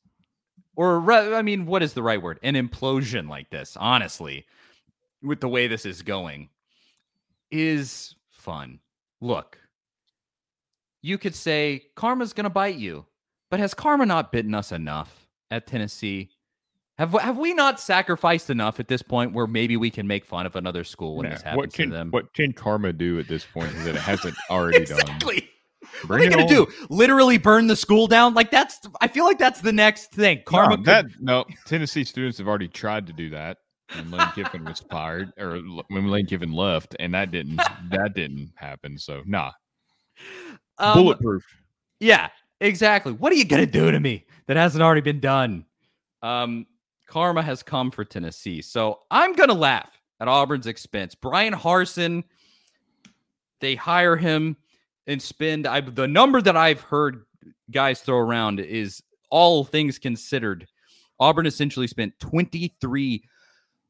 Or, 0.76 1.12
I 1.12 1.42
mean, 1.42 1.66
what 1.66 1.82
is 1.82 1.92
the 1.92 2.02
right 2.02 2.20
word? 2.20 2.38
An 2.42 2.54
implosion 2.54 3.28
like 3.28 3.50
this, 3.50 3.76
honestly 3.78 4.46
with 5.22 5.40
the 5.40 5.48
way 5.48 5.66
this 5.66 5.86
is 5.86 6.02
going 6.02 6.48
is 7.50 8.14
fun. 8.30 8.80
Look, 9.20 9.58
you 11.02 11.18
could 11.18 11.34
say 11.34 11.84
karma's 11.94 12.32
going 12.32 12.44
to 12.44 12.50
bite 12.50 12.76
you, 12.76 13.06
but 13.50 13.60
has 13.60 13.74
karma 13.74 14.06
not 14.06 14.32
bitten 14.32 14.54
us 14.54 14.72
enough 14.72 15.28
at 15.50 15.66
Tennessee? 15.66 16.30
Have 17.00 17.12
have 17.12 17.38
we 17.38 17.54
not 17.54 17.80
sacrificed 17.80 18.50
enough 18.50 18.78
at 18.78 18.86
this 18.86 19.00
point 19.00 19.32
where 19.32 19.46
maybe 19.46 19.78
we 19.78 19.90
can 19.90 20.06
make 20.06 20.22
fun 20.22 20.44
of 20.44 20.54
another 20.54 20.84
school 20.84 21.16
when 21.16 21.24
yeah. 21.24 21.32
this 21.32 21.42
happens 21.42 21.56
what 21.56 21.72
can, 21.72 21.88
to 21.88 21.96
them? 21.96 22.10
What 22.10 22.34
can 22.34 22.52
karma 22.52 22.92
do 22.92 23.18
at 23.18 23.26
this 23.26 23.42
point 23.42 23.72
that 23.84 23.94
it 23.94 24.02
hasn't 24.02 24.36
already 24.50 24.76
exactly. 24.76 25.40
done? 25.40 25.48
Bring 26.04 26.08
what 26.08 26.26
are 26.26 26.28
they 26.28 26.36
gonna 26.36 26.66
do? 26.66 26.70
Literally 26.90 27.38
burn 27.38 27.68
the 27.68 27.74
school 27.74 28.06
down? 28.06 28.34
Like 28.34 28.50
that's 28.50 28.80
I 29.00 29.08
feel 29.08 29.24
like 29.24 29.38
that's 29.38 29.62
the 29.62 29.72
next 29.72 30.12
thing. 30.12 30.42
Karma. 30.44 30.76
No, 30.76 30.82
that 30.82 31.06
no 31.18 31.46
Tennessee 31.64 32.04
students 32.04 32.36
have 32.36 32.46
already 32.46 32.68
tried 32.68 33.06
to 33.06 33.14
do 33.14 33.30
that 33.30 33.56
when 33.94 34.10
Lane 34.10 34.28
Kiffin 34.34 34.66
was 34.66 34.80
fired 34.80 35.32
or 35.38 35.56
when 35.88 36.08
Lane 36.08 36.26
Kiffin 36.26 36.52
left, 36.52 36.96
and 37.00 37.14
that 37.14 37.30
didn't 37.30 37.56
that 37.92 38.12
didn't 38.14 38.52
happen. 38.56 38.98
So 38.98 39.22
nah, 39.24 39.52
um, 40.76 40.98
bulletproof. 40.98 41.44
Yeah, 41.98 42.28
exactly. 42.60 43.12
What 43.14 43.32
are 43.32 43.36
you 43.36 43.46
gonna 43.46 43.64
do 43.64 43.90
to 43.90 44.00
me 44.00 44.26
that 44.48 44.58
hasn't 44.58 44.82
already 44.82 45.00
been 45.00 45.20
done? 45.20 45.64
Um, 46.22 46.66
karma 47.10 47.42
has 47.42 47.62
come 47.62 47.90
for 47.90 48.04
Tennessee, 48.04 48.62
so 48.62 49.00
I'm 49.10 49.34
gonna 49.34 49.52
laugh 49.52 49.90
at 50.20 50.28
Auburn's 50.28 50.66
expense. 50.66 51.14
Bryan 51.14 51.52
Harsin, 51.52 52.24
they 53.60 53.74
hire 53.74 54.16
him 54.16 54.56
and 55.06 55.20
spend. 55.20 55.66
I 55.66 55.80
the 55.80 56.06
number 56.08 56.40
that 56.40 56.56
I've 56.56 56.80
heard 56.80 57.24
guys 57.70 58.00
throw 58.00 58.18
around 58.18 58.60
is 58.60 59.02
all 59.30 59.64
things 59.64 59.98
considered. 59.98 60.66
Auburn 61.18 61.46
essentially 61.46 61.86
spent 61.86 62.18
23 62.20 63.22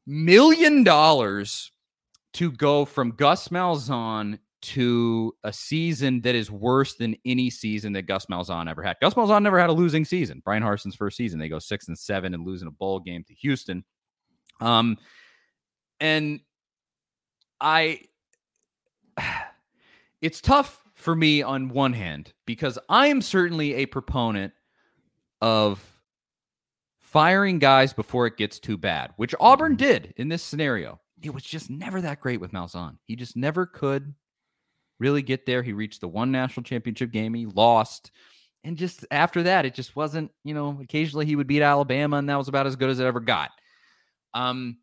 million 0.07 0.83
dollars 0.83 1.71
to 2.33 2.51
go 2.51 2.85
from 2.85 3.11
Gus 3.11 3.49
Malzahn 3.49 4.39
to 4.61 5.35
a 5.43 5.51
season 5.51 6.21
that 6.21 6.35
is 6.35 6.51
worse 6.51 6.95
than 6.95 7.15
any 7.25 7.49
season 7.49 7.93
that 7.93 8.03
Gus 8.03 8.27
Malzahn 8.27 8.69
ever 8.69 8.83
had. 8.83 8.97
Gus 9.01 9.15
Malzahn 9.15 9.41
never 9.43 9.59
had 9.59 9.69
a 9.69 9.73
losing 9.73 10.05
season. 10.05 10.41
Bryan 10.45 10.63
Harsin's 10.63 10.95
first 10.95 11.17
season, 11.17 11.39
they 11.39 11.49
go 11.49 11.59
six 11.59 11.87
and 11.87 11.97
seven 11.97 12.33
and 12.33 12.45
losing 12.45 12.67
a 12.67 12.71
bowl 12.71 12.99
game 12.99 13.23
to 13.25 13.33
Houston. 13.33 13.83
Um, 14.59 14.97
and 15.99 16.41
I, 17.59 18.01
it's 20.21 20.41
tough 20.41 20.83
for 20.93 21.15
me 21.15 21.41
on 21.41 21.69
one 21.69 21.93
hand 21.93 22.33
because 22.45 22.77
I 22.87 23.07
am 23.07 23.21
certainly 23.21 23.75
a 23.75 23.87
proponent 23.87 24.53
of 25.41 25.83
firing 26.99 27.59
guys 27.59 27.93
before 27.93 28.27
it 28.27 28.37
gets 28.37 28.59
too 28.59 28.77
bad, 28.77 29.11
which 29.17 29.33
Auburn 29.39 29.73
mm-hmm. 29.73 29.85
did 29.85 30.13
in 30.17 30.29
this 30.29 30.43
scenario. 30.43 30.99
It 31.23 31.33
was 31.33 31.43
just 31.43 31.69
never 31.69 32.01
that 32.01 32.19
great 32.19 32.39
with 32.39 32.51
Malzahn. 32.51 32.97
He 33.05 33.15
just 33.15 33.35
never 33.35 33.65
could 33.65 34.13
really 35.01 35.21
get 35.21 35.45
there. 35.45 35.63
He 35.63 35.73
reached 35.73 35.99
the 35.99 36.07
one 36.07 36.31
national 36.31 36.63
championship 36.63 37.11
game, 37.11 37.33
he 37.33 37.47
lost. 37.47 38.11
And 38.63 38.77
just 38.77 39.05
after 39.09 39.43
that, 39.43 39.65
it 39.65 39.73
just 39.73 39.95
wasn't, 39.95 40.31
you 40.43 40.53
know, 40.53 40.77
occasionally 40.81 41.25
he 41.25 41.35
would 41.35 41.47
beat 41.47 41.63
Alabama, 41.63 42.17
and 42.17 42.29
that 42.29 42.37
was 42.37 42.47
about 42.47 42.67
as 42.67 42.75
good 42.75 42.91
as 42.91 42.99
it 42.99 43.05
ever 43.05 43.19
got. 43.19 43.49
Um, 44.35 44.77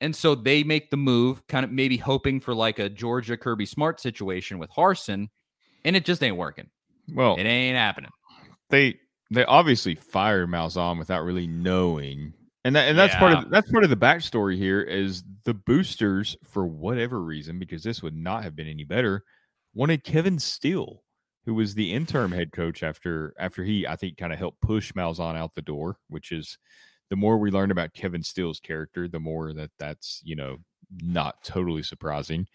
and 0.00 0.14
so 0.14 0.34
they 0.34 0.64
make 0.64 0.90
the 0.90 0.96
move, 0.96 1.46
kind 1.46 1.64
of 1.64 1.70
maybe 1.70 1.96
hoping 1.96 2.40
for 2.40 2.52
like 2.52 2.80
a 2.80 2.88
Georgia 2.88 3.36
Kirby 3.36 3.64
Smart 3.64 4.00
situation 4.00 4.58
with 4.58 4.70
Harsin, 4.70 5.28
and 5.84 5.96
it 5.96 6.04
just 6.04 6.22
ain't 6.22 6.36
working. 6.36 6.68
Well, 7.14 7.36
it 7.36 7.44
ain't 7.44 7.76
happening. 7.76 8.10
They 8.70 8.98
they 9.30 9.44
obviously 9.44 9.94
fired 9.94 10.48
Malzahn 10.48 10.98
without 10.98 11.24
really 11.24 11.46
knowing. 11.46 12.32
And 12.64 12.74
that, 12.74 12.88
and 12.88 12.98
that's 12.98 13.14
yeah. 13.14 13.20
part 13.20 13.32
of 13.32 13.50
that's 13.50 13.70
part 13.70 13.84
of 13.84 13.90
the 13.90 13.96
backstory 13.96 14.56
here 14.56 14.82
is 14.82 15.22
the 15.44 15.54
boosters 15.54 16.36
for 16.44 16.66
whatever 16.66 17.22
reason 17.22 17.60
because 17.60 17.84
this 17.84 18.02
would 18.02 18.16
not 18.16 18.42
have 18.42 18.56
been 18.56 18.66
any 18.66 18.82
better 18.82 19.22
wanted 19.76 20.04
Kevin 20.04 20.38
Steele 20.38 21.02
who 21.44 21.54
was 21.54 21.74
the 21.74 21.92
interim 21.92 22.32
head 22.32 22.50
coach 22.50 22.82
after 22.82 23.34
after 23.38 23.62
he 23.62 23.86
I 23.86 23.96
think 23.96 24.16
kind 24.16 24.32
of 24.32 24.38
helped 24.38 24.60
push 24.60 24.92
Malzahn 24.92 25.36
out 25.36 25.54
the 25.54 25.62
door 25.62 25.98
which 26.08 26.32
is 26.32 26.58
the 27.08 27.16
more 27.16 27.38
we 27.38 27.50
learn 27.50 27.70
about 27.70 27.94
Kevin 27.94 28.22
Steele's 28.22 28.60
character 28.60 29.06
the 29.08 29.20
more 29.20 29.52
that 29.52 29.70
that's 29.78 30.20
you 30.24 30.34
know 30.34 30.56
not 31.02 31.42
totally 31.44 31.82
surprising 31.82 32.46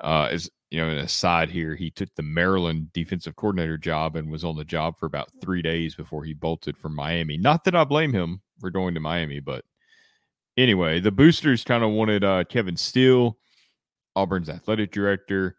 uh 0.00 0.28
as 0.30 0.50
you 0.70 0.80
know, 0.80 0.88
an 0.88 0.98
aside 0.98 1.50
here, 1.50 1.74
he 1.74 1.90
took 1.90 2.14
the 2.14 2.22
Maryland 2.22 2.92
defensive 2.92 3.34
coordinator 3.34 3.76
job 3.76 4.14
and 4.14 4.30
was 4.30 4.44
on 4.44 4.56
the 4.56 4.64
job 4.64 4.96
for 4.98 5.06
about 5.06 5.32
three 5.40 5.62
days 5.62 5.96
before 5.96 6.24
he 6.24 6.32
bolted 6.32 6.78
from 6.78 6.94
Miami. 6.94 7.36
Not 7.36 7.64
that 7.64 7.74
I 7.74 7.82
blame 7.84 8.12
him 8.12 8.40
for 8.60 8.70
going 8.70 8.94
to 8.94 9.00
Miami, 9.00 9.40
but 9.40 9.64
anyway, 10.56 11.00
the 11.00 11.10
boosters 11.10 11.64
kind 11.64 11.82
of 11.82 11.90
wanted 11.90 12.22
uh, 12.22 12.44
Kevin 12.44 12.76
Steele, 12.76 13.36
Auburn's 14.14 14.48
athletic 14.48 14.92
director, 14.92 15.56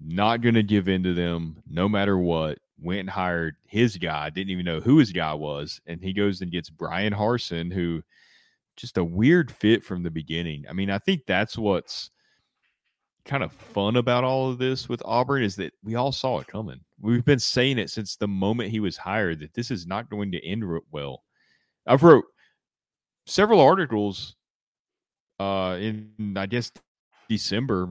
not 0.00 0.40
going 0.40 0.54
to 0.54 0.62
give 0.62 0.88
in 0.88 1.02
to 1.02 1.14
them 1.14 1.62
no 1.68 1.88
matter 1.88 2.18
what. 2.18 2.58
Went 2.80 3.00
and 3.00 3.10
hired 3.10 3.56
his 3.66 3.96
guy, 3.96 4.30
didn't 4.30 4.50
even 4.50 4.64
know 4.64 4.78
who 4.78 4.98
his 4.98 5.10
guy 5.10 5.34
was. 5.34 5.80
And 5.86 6.00
he 6.00 6.12
goes 6.12 6.40
and 6.40 6.52
gets 6.52 6.70
Bryan 6.70 7.12
Harsin, 7.12 7.72
who 7.72 8.02
just 8.76 8.98
a 8.98 9.04
weird 9.04 9.50
fit 9.50 9.82
from 9.82 10.04
the 10.04 10.10
beginning. 10.10 10.64
I 10.70 10.72
mean, 10.72 10.88
I 10.88 10.98
think 10.98 11.22
that's 11.26 11.58
what's 11.58 12.10
kind 13.24 13.42
of 13.42 13.52
fun 13.52 13.96
about 13.96 14.24
all 14.24 14.48
of 14.48 14.58
this 14.58 14.88
with 14.88 15.02
Auburn 15.04 15.42
is 15.42 15.56
that 15.56 15.72
we 15.82 15.96
all 15.96 16.12
saw 16.12 16.38
it 16.38 16.46
coming. 16.46 16.80
We've 17.00 17.24
been 17.24 17.38
saying 17.38 17.78
it 17.78 17.90
since 17.90 18.16
the 18.16 18.28
moment 18.28 18.70
he 18.70 18.80
was 18.80 18.96
hired 18.96 19.40
that 19.40 19.54
this 19.54 19.70
is 19.70 19.86
not 19.86 20.08
going 20.08 20.32
to 20.32 20.46
end 20.46 20.64
well. 20.90 21.24
I've 21.86 22.02
wrote 22.02 22.24
several 23.26 23.60
articles 23.60 24.36
uh 25.38 25.76
in 25.78 26.34
I 26.36 26.46
guess 26.46 26.72
December 27.28 27.90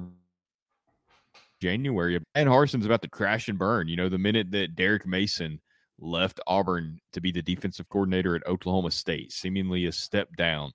January 1.62 2.20
and 2.36 2.50
Harsin's 2.50 2.86
about 2.86 3.02
to 3.02 3.10
crash 3.10 3.48
and 3.48 3.58
burn. 3.58 3.88
You 3.88 3.96
know, 3.96 4.10
the 4.10 4.18
minute 4.18 4.52
that 4.52 4.76
Derek 4.76 5.06
Mason 5.06 5.60
left 6.00 6.40
Auburn 6.48 7.00
to 7.14 7.22
be 7.22 7.32
the 7.32 7.42
defensive 7.42 7.90
coordinator 7.90 8.36
at 8.36 8.46
Oklahoma 8.46 8.92
State, 8.92 9.32
seemingly 9.32 9.86
a 9.86 9.92
step 9.92 10.30
down. 10.38 10.72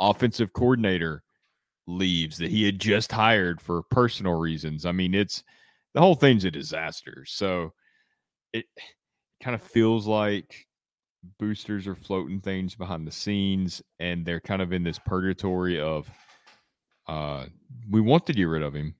Offensive 0.00 0.52
coordinator 0.52 1.22
leaves 1.86 2.38
that 2.38 2.50
he 2.50 2.64
had 2.64 2.78
just 2.78 3.12
hired 3.12 3.60
for 3.60 3.82
personal 3.90 4.34
reasons. 4.34 4.86
I 4.86 4.92
mean, 4.92 5.14
it's 5.14 5.42
the 5.94 6.00
whole 6.00 6.14
thing's 6.14 6.44
a 6.44 6.50
disaster. 6.50 7.24
So 7.26 7.72
it 8.52 8.66
kind 9.42 9.54
of 9.54 9.62
feels 9.62 10.06
like 10.06 10.66
boosters 11.38 11.86
are 11.86 11.94
floating 11.94 12.40
things 12.40 12.74
behind 12.74 13.06
the 13.06 13.12
scenes 13.12 13.82
and 14.00 14.24
they're 14.24 14.40
kind 14.40 14.62
of 14.62 14.72
in 14.72 14.82
this 14.82 14.98
purgatory 14.98 15.80
of 15.80 16.10
uh 17.06 17.44
we 17.90 18.00
want 18.00 18.26
to 18.26 18.32
get 18.32 18.44
rid 18.44 18.62
of 18.62 18.74
him 18.74 18.94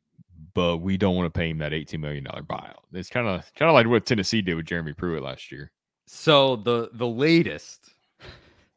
but 0.54 0.78
we 0.78 0.96
don't 0.96 1.16
want 1.16 1.32
to 1.32 1.38
pay 1.38 1.50
him 1.50 1.58
that 1.58 1.72
18 1.72 2.00
million 2.00 2.24
dollar 2.24 2.42
buyout 2.42 2.76
it's 2.92 3.08
kind 3.08 3.26
of 3.26 3.44
kind 3.54 3.68
of 3.68 3.74
like 3.74 3.86
what 3.86 4.06
tennessee 4.06 4.42
did 4.42 4.54
with 4.54 4.66
jeremy 4.66 4.92
pruitt 4.92 5.22
last 5.22 5.50
year 5.52 5.70
so 6.06 6.56
the 6.56 6.90
the 6.94 7.06
latest 7.06 7.94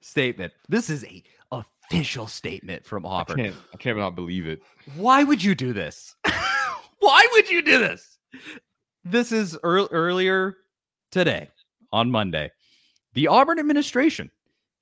statement 0.02 0.54
this 0.70 0.90
is 0.90 1.04
a 1.06 1.24
official 1.92 2.26
statement 2.26 2.84
from 2.86 3.06
Auburn. 3.06 3.40
I 3.40 3.44
can't, 3.44 3.56
I 3.74 3.78
can't 3.78 3.98
not 3.98 4.16
believe 4.16 4.48
it. 4.48 4.62
Why 4.96 5.24
would 5.24 5.44
you 5.44 5.54
do 5.56 5.72
this? 5.72 6.16
Why 7.00 7.28
would 7.34 7.50
you 7.50 7.62
do 7.62 7.80
this? 7.80 8.18
this 9.04 9.32
is 9.32 9.58
ear- 9.64 9.88
earlier 9.92 10.58
today 11.12 11.50
on 11.92 12.10
Monday. 12.10 12.52
The 13.14 13.28
Auburn 13.28 13.60
administration 13.60 14.32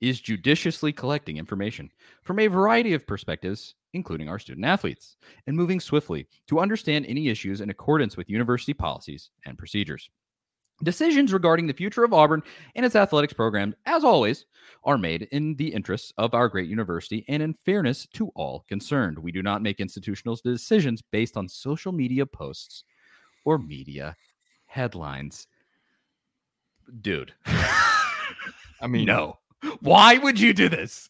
is 0.00 0.20
judiciously 0.20 0.92
collecting 0.92 1.36
information 1.36 1.90
from 2.22 2.38
a 2.38 2.46
variety 2.46 2.94
of 2.94 3.06
perspectives, 3.06 3.74
including 3.94 4.28
our 4.28 4.38
student 4.38 4.66
athletes, 4.66 5.16
and 5.46 5.56
moving 5.56 5.80
swiftly 5.80 6.26
to 6.48 6.60
understand 6.60 7.06
any 7.06 7.28
issues 7.28 7.60
in 7.60 7.70
accordance 7.70 8.16
with 8.16 8.28
university 8.28 8.74
policies 8.74 9.30
and 9.46 9.56
procedures. 9.56 10.10
Decisions 10.82 11.32
regarding 11.32 11.68
the 11.68 11.72
future 11.72 12.02
of 12.02 12.12
Auburn 12.12 12.42
and 12.74 12.84
its 12.84 12.96
athletics 12.96 13.32
program, 13.32 13.74
as 13.86 14.02
always, 14.02 14.44
are 14.82 14.98
made 14.98 15.22
in 15.30 15.54
the 15.54 15.72
interests 15.72 16.12
of 16.18 16.34
our 16.34 16.48
great 16.48 16.68
university 16.68 17.24
and 17.28 17.42
in 17.42 17.54
fairness 17.54 18.06
to 18.14 18.28
all 18.34 18.64
concerned. 18.68 19.18
We 19.18 19.30
do 19.30 19.42
not 19.42 19.62
make 19.62 19.78
institutional 19.78 20.36
decisions 20.44 21.00
based 21.12 21.36
on 21.36 21.48
social 21.48 21.92
media 21.92 22.26
posts 22.26 22.84
or 23.44 23.56
media 23.56 24.16
headlines. 24.66 25.46
Dude. 27.00 27.32
I 27.46 28.86
mean, 28.88 29.04
no. 29.06 29.38
Why 29.80 30.18
would 30.18 30.40
you 30.40 30.52
do 30.52 30.68
this? 30.68 31.08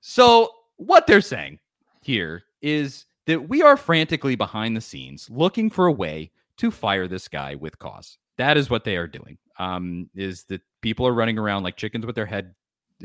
So, 0.00 0.50
what 0.76 1.06
they're 1.06 1.20
saying 1.20 1.60
here 2.06 2.44
is 2.62 3.04
that 3.26 3.48
we 3.48 3.62
are 3.62 3.76
frantically 3.76 4.36
behind 4.36 4.76
the 4.76 4.80
scenes 4.80 5.28
looking 5.28 5.68
for 5.68 5.86
a 5.86 5.92
way 5.92 6.30
to 6.58 6.70
fire 6.70 7.08
this 7.08 7.28
guy 7.28 7.54
with 7.54 7.78
cause. 7.78 8.18
That 8.38 8.56
is 8.56 8.70
what 8.70 8.84
they 8.84 8.96
are 8.96 9.06
doing. 9.08 9.38
Um, 9.58 10.08
is 10.14 10.44
that 10.44 10.62
people 10.80 11.06
are 11.06 11.12
running 11.12 11.38
around 11.38 11.62
like 11.62 11.76
chickens 11.76 12.06
with 12.06 12.14
their 12.14 12.26
head 12.26 12.54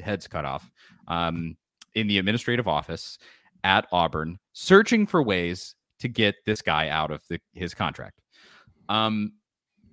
heads 0.02 0.28
cut 0.28 0.46
off 0.46 0.72
um, 1.08 1.58
in 1.96 2.08
the 2.08 2.18
administrative 2.18 2.68
office 2.68 3.18
at 3.64 3.88
Auburn, 3.92 4.40
searching 4.54 5.06
for 5.06 5.22
ways 5.22 5.76
to 6.00 6.08
get 6.08 6.36
this 6.46 6.62
guy 6.62 6.90
out 6.90 7.12
of 7.12 7.22
the, 7.30 7.40
his 7.54 7.74
contract. 7.74 8.20
Um, 8.90 9.34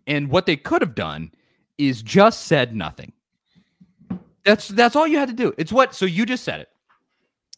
and 0.06 0.30
what 0.30 0.46
they 0.46 0.56
could 0.56 0.82
have 0.82 0.94
done 0.94 1.32
is 1.76 2.02
just 2.02 2.44
said 2.44 2.74
nothing. 2.74 3.12
That's 4.44 4.68
that's 4.68 4.96
all 4.96 5.06
you 5.06 5.18
had 5.18 5.28
to 5.28 5.34
do. 5.34 5.52
It's 5.58 5.72
what 5.72 5.94
so 5.94 6.06
you 6.06 6.24
just 6.24 6.44
said 6.44 6.60
it. 6.60 6.68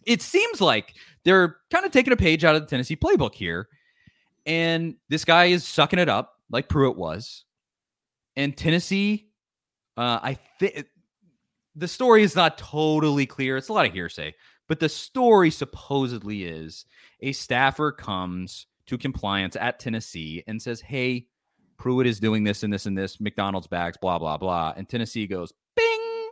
It 0.06 0.22
seems 0.22 0.60
like 0.60 0.94
they're 1.24 1.56
kind 1.70 1.84
of 1.84 1.92
taking 1.92 2.12
a 2.12 2.16
page 2.16 2.44
out 2.44 2.54
of 2.54 2.62
the 2.62 2.66
Tennessee 2.66 2.96
playbook 2.96 3.34
here. 3.34 3.68
And 4.46 4.96
this 5.08 5.24
guy 5.24 5.46
is 5.46 5.66
sucking 5.66 5.98
it 5.98 6.08
up 6.08 6.36
like 6.50 6.68
Pruitt 6.68 6.96
was. 6.96 7.44
And 8.36 8.56
Tennessee, 8.56 9.28
uh, 9.96 10.20
I 10.22 10.38
think 10.58 10.86
the 11.74 11.88
story 11.88 12.22
is 12.22 12.34
not 12.34 12.58
totally 12.58 13.26
clear. 13.26 13.56
It's 13.56 13.68
a 13.68 13.72
lot 13.72 13.86
of 13.86 13.92
hearsay, 13.92 14.34
but 14.68 14.80
the 14.80 14.88
story 14.88 15.50
supposedly 15.50 16.44
is 16.44 16.84
a 17.20 17.32
staffer 17.32 17.92
comes 17.92 18.66
to 18.86 18.98
compliance 18.98 19.56
at 19.56 19.78
Tennessee 19.78 20.42
and 20.46 20.60
says, 20.60 20.80
Hey, 20.80 21.26
Pruitt 21.76 22.06
is 22.06 22.20
doing 22.20 22.44
this 22.44 22.62
and 22.62 22.72
this 22.72 22.86
and 22.86 22.96
this, 22.96 23.20
McDonald's 23.20 23.66
bags, 23.66 23.96
blah, 24.00 24.18
blah, 24.18 24.36
blah. 24.36 24.74
And 24.76 24.88
Tennessee 24.88 25.26
goes, 25.26 25.52
Bing, 25.76 26.30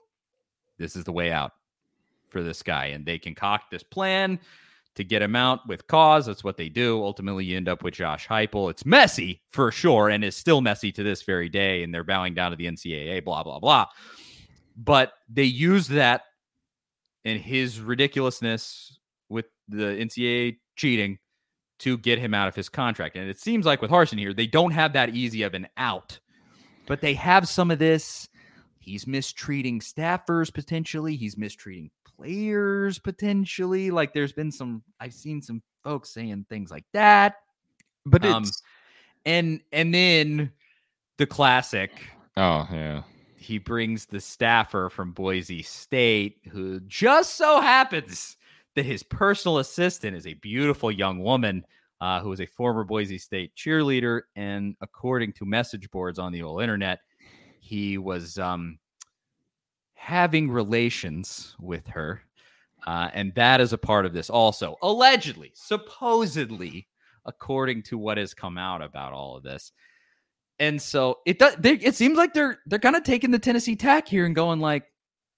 this 0.79 0.97
is 0.97 1.05
the 1.05 1.13
way 1.13 1.33
out 1.33 1.53
for 2.29 2.43
this 2.43 2.63
guy. 2.63 2.87
And 2.87 3.07
they 3.07 3.19
concoct 3.19 3.71
this 3.71 3.83
plan 3.83 4.39
to 4.99 5.05
get 5.05 5.23
him 5.23 5.37
out 5.37 5.67
with 5.69 5.87
cause. 5.87 6.27
That's 6.27 6.43
what 6.43 6.57
they 6.57 6.69
do. 6.69 7.01
Ultimately, 7.03 7.45
you 7.45 7.57
end 7.57 7.69
up 7.69 7.85
with 7.85 7.95
Josh 7.95 8.27
Heupel. 8.27 8.69
It's 8.69 8.85
messy 8.85 9.43
for 9.49 9.71
sure, 9.71 10.09
and 10.09 10.25
is 10.25 10.37
still 10.37 10.61
messy 10.61 10.91
to 10.91 11.05
this 11.05 11.23
very 11.23 11.49
day. 11.49 11.85
And 11.85 11.95
they're 11.95 12.03
bowing 12.03 12.35
down 12.35 12.51
to 12.51 12.57
the 12.57 12.67
NCAA, 12.67 13.25
blah, 13.25 13.45
blah, 13.45 13.61
blah. 13.61 13.87
But 14.77 15.13
they 15.29 15.45
use 15.45 15.87
that 15.89 16.23
and 17.25 17.41
his 17.41 17.81
ridiculousness 17.81 18.99
with 19.29 19.47
the 19.69 19.85
NCAA 19.85 20.57
cheating 20.75 21.19
to 21.79 21.97
get 21.97 22.19
him 22.19 22.35
out 22.35 22.49
of 22.49 22.57
his 22.57 22.69
contract. 22.69 23.17
And 23.17 23.31
it 23.31 23.39
seems 23.39 23.65
like 23.65 23.81
with 23.81 23.93
Harsin 23.93 24.19
here, 24.19 24.35
they 24.35 24.49
don't 24.49 24.73
have 24.73 24.95
that 24.95 25.15
easy 25.15 25.43
of 25.45 25.55
an 25.55 25.69
out, 25.77 26.19
but 26.87 27.01
they 27.01 27.15
have 27.15 27.47
some 27.47 27.71
of 27.71 27.79
this. 27.79 28.29
He's 28.81 29.07
mistreating 29.07 29.79
staffers 29.79 30.53
potentially. 30.53 31.15
He's 31.15 31.37
mistreating 31.37 31.91
players 32.19 32.99
potentially. 32.99 33.91
Like 33.91 34.13
there's 34.13 34.33
been 34.33 34.53
some, 34.53 34.83
I've 35.01 35.15
seen 35.15 35.41
some 35.41 35.63
folks 35.85 36.11
saying 36.13 36.47
things 36.49 36.71
like 36.71 36.85
that. 36.93 37.37
but 38.05 38.25
it's 38.25 38.35
Um, 38.35 38.45
and 39.25 39.61
and 39.73 39.95
then 39.95 40.53
the 41.19 41.27
classic 41.27 41.91
oh 42.37 42.67
yeah. 42.73 43.03
he 43.37 43.59
brings 43.59 44.07
the 44.07 44.21
staffer 44.21 44.89
from 44.91 45.13
Boise 45.13 45.63
State, 45.63 46.39
who 46.51 46.81
just 46.81 47.37
so 47.37 47.61
happens 47.61 48.37
that 48.75 48.85
his 48.87 49.03
personal 49.03 49.59
assistant 49.59 50.17
is 50.17 50.27
a 50.27 50.35
beautiful 50.35 50.91
young 50.91 51.19
woman 51.19 51.65
uh, 52.01 52.21
who 52.21 52.33
is 52.33 52.41
a 52.41 52.47
former 52.47 52.85
Boise 52.85 53.19
State 53.19 53.53
cheerleader. 53.57 54.23
And 54.37 54.77
according 54.81 55.33
to 55.35 55.45
message 55.45 55.91
boards 55.91 56.19
on 56.19 56.33
the 56.33 56.43
old 56.43 56.63
internet, 56.63 57.01
he 57.61 57.99
was 57.99 58.39
um, 58.39 58.79
having 59.99 60.51
relations 60.51 61.55
with 61.61 61.87
her. 61.89 62.23
Uh, 62.87 63.11
and 63.13 63.35
that 63.35 63.61
is 63.61 63.73
a 63.73 63.79
part 63.79 64.07
of 64.07 64.15
this 64.15 64.31
also. 64.31 64.77
Allegedly, 64.83 65.53
supposedly, 65.55 66.87
according 67.27 67.83
to 67.83 67.99
what 67.99 68.17
has 68.17 68.33
come 68.33 68.57
out 68.57 68.81
about 68.81 69.13
all 69.13 69.37
of 69.37 69.43
this. 69.43 69.73
And 70.59 70.81
so 70.81 71.19
it 71.27 71.39
does. 71.39 71.57
They, 71.59 71.75
it 71.75 71.95
seems 71.95 72.17
like 72.17 72.33
they're 72.33 72.59
they're 72.67 72.79
kind 72.79 72.97
of 72.97 73.03
taking 73.03 73.31
the 73.31 73.39
Tennessee 73.39 73.77
tack 73.77 74.09
here 74.09 74.25
and 74.27 74.35
going 74.35 74.61
like, 74.61 74.85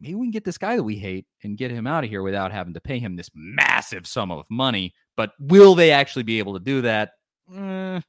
maybe 0.01 0.15
we 0.15 0.27
can 0.27 0.31
get 0.31 0.45
this 0.45 0.59
guy 0.59 0.77
that 0.77 0.83
we 0.83 0.97
hate 0.97 1.27
and 1.43 1.59
get 1.59 1.71
him 1.71 1.87
out 1.87 2.05
of 2.05 2.11
here 2.11 2.23
without 2.23 2.53
having 2.53 2.75
to 2.75 2.81
pay 2.81 2.99
him 2.99 3.17
this 3.17 3.31
massive 3.35 4.07
sum 4.07 4.31
of 4.31 4.45
money. 4.51 4.95
But 5.17 5.33
will 5.39 5.75
they 5.75 5.91
actually 5.91 6.23
be 6.23 6.39
able 6.39 6.55
to 6.55 6.61
do 6.61 6.83
that? 6.83 7.13
Eh, 7.55 8.01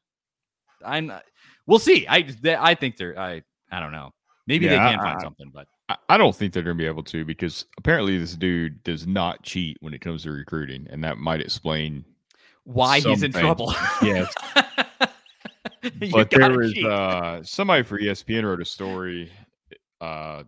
I'm. 0.86 1.12
We'll 1.66 1.80
see. 1.80 2.06
I 2.08 2.28
I 2.60 2.76
think 2.76 2.98
they're. 2.98 3.18
I 3.18 3.42
I 3.72 3.80
don't 3.80 3.92
know. 3.92 4.12
Maybe 4.48 4.68
they 4.68 4.78
can 4.78 5.00
I- 5.00 5.04
find 5.04 5.22
something, 5.22 5.52
but 5.54 5.68
I, 6.10 6.18
don't 6.18 6.36
think 6.36 6.54
they're 6.54 6.64
going 6.64 6.78
to 6.78 6.82
be 6.82 6.88
able 6.88 7.04
to 7.04 7.26
because 7.26 7.66
apparently 7.78 8.18
this 8.18 8.36
dude 8.36 8.84
does 8.84 9.08
not 9.08 9.44
cheat 9.44 9.78
when 9.82 9.94
it 9.94 10.02
comes 10.02 10.24
to 10.24 10.32
recruiting, 10.32 10.88
and 10.90 11.04
that 11.04 11.18
might 11.18 11.42
explain. 11.42 12.06
why 12.64 13.00
he's 13.00 13.24
in 13.24 13.32
trouble? 13.32 13.74
Yes. 14.02 14.34
But 16.12 16.30
there 16.30 16.52
was 16.52 16.78
uh, 16.78 17.42
somebody 17.44 17.82
for 17.82 18.00
ESPN 18.00 18.44
wrote 18.44 18.62
a 18.62 18.66
story. 18.66 19.32
Uh, 20.00 20.44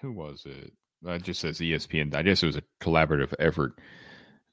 who 0.00 0.12
was 0.12 0.46
it? 0.46 0.72
It 1.04 1.22
just 1.22 1.40
says 1.40 1.58
ESPN. 1.58 2.14
I 2.14 2.22
guess 2.22 2.42
it 2.42 2.46
was 2.46 2.56
a 2.56 2.62
collaborative 2.80 3.34
effort. 3.38 3.78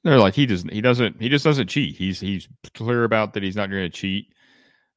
They're 0.04 0.18
like 0.18 0.34
he 0.34 0.46
doesn't. 0.46 0.70
He 0.70 0.80
doesn't. 0.80 1.20
He 1.20 1.28
just 1.28 1.44
doesn't 1.44 1.68
cheat. 1.68 1.96
He's 1.96 2.20
he's 2.20 2.48
clear 2.74 3.04
about 3.04 3.32
that. 3.34 3.42
He's 3.42 3.56
not 3.56 3.70
going 3.70 3.82
to 3.82 3.88
cheat. 3.90 4.32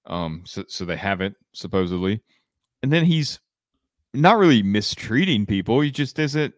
Um. 0.05 0.43
So 0.45 0.65
so 0.67 0.85
they 0.85 0.97
haven't 0.97 1.35
supposedly, 1.53 2.21
and 2.83 2.91
then 2.91 3.05
he's 3.05 3.39
not 4.13 4.37
really 4.37 4.63
mistreating 4.63 5.45
people. 5.45 5.81
He 5.81 5.91
just 5.91 6.17
isn't 6.19 6.53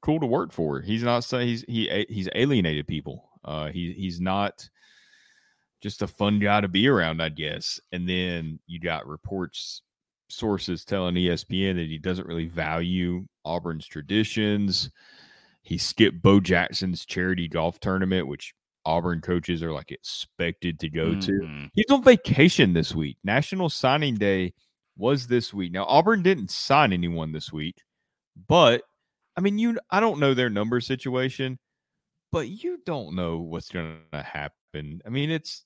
cool 0.00 0.20
to 0.20 0.26
work 0.26 0.52
for. 0.52 0.80
He's 0.80 1.02
not 1.02 1.24
saying 1.24 1.48
he's 1.48 1.64
he 1.68 2.06
he's 2.08 2.28
alienated 2.34 2.86
people. 2.86 3.28
Uh. 3.44 3.68
He 3.68 3.92
he's 3.92 4.20
not 4.20 4.68
just 5.80 6.02
a 6.02 6.08
fun 6.08 6.38
guy 6.40 6.60
to 6.60 6.68
be 6.68 6.88
around, 6.88 7.22
I 7.22 7.28
guess. 7.28 7.78
And 7.92 8.08
then 8.08 8.58
you 8.66 8.80
got 8.80 9.06
reports, 9.06 9.82
sources 10.28 10.84
telling 10.84 11.14
ESPN 11.14 11.76
that 11.76 11.86
he 11.86 11.98
doesn't 11.98 12.26
really 12.26 12.46
value 12.48 13.26
Auburn's 13.44 13.86
traditions. 13.86 14.90
He 15.62 15.78
skipped 15.78 16.20
Bo 16.22 16.40
Jackson's 16.40 17.04
charity 17.06 17.46
golf 17.46 17.78
tournament, 17.78 18.26
which 18.26 18.54
Auburn 18.84 19.20
coaches 19.20 19.62
are 19.62 19.72
like 19.72 19.92
expected 19.92 20.80
to 20.80 20.88
go 20.88 21.14
to. 21.14 21.32
Mhm. 21.32 21.70
He's 21.74 21.90
on 21.90 22.02
vacation 22.02 22.72
this 22.72 22.94
week. 22.94 23.18
National 23.22 23.68
Signing 23.68 24.14
Day 24.16 24.54
was 24.98 25.26
this 25.26 25.54
week. 25.54 25.72
Now 25.72 25.84
Auburn 25.84 26.22
didn't 26.22 26.50
sign 26.50 26.92
anyone 26.92 27.32
this 27.32 27.50
week, 27.52 27.82
but 28.48 28.82
I 29.36 29.40
mean, 29.40 29.58
you 29.58 29.78
I 29.90 30.00
don't 30.00 30.20
know 30.20 30.34
their 30.34 30.50
number 30.50 30.80
situation, 30.80 31.58
but 32.32 32.48
you 32.48 32.80
don't 32.84 33.14
know 33.14 33.38
what's 33.38 33.70
going 33.70 33.98
to 34.12 34.22
happen. 34.22 35.00
I 35.06 35.08
mean, 35.08 35.30
it's 35.30 35.64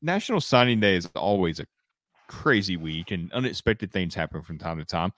National 0.00 0.40
Signing 0.40 0.80
Day 0.80 0.96
is 0.96 1.06
always 1.14 1.60
a 1.60 1.66
crazy 2.28 2.76
week, 2.76 3.10
and 3.10 3.32
unexpected 3.32 3.92
things 3.92 4.14
happen 4.14 4.42
from 4.42 4.58
time 4.58 4.78
to 4.78 4.84
time. 4.84 5.12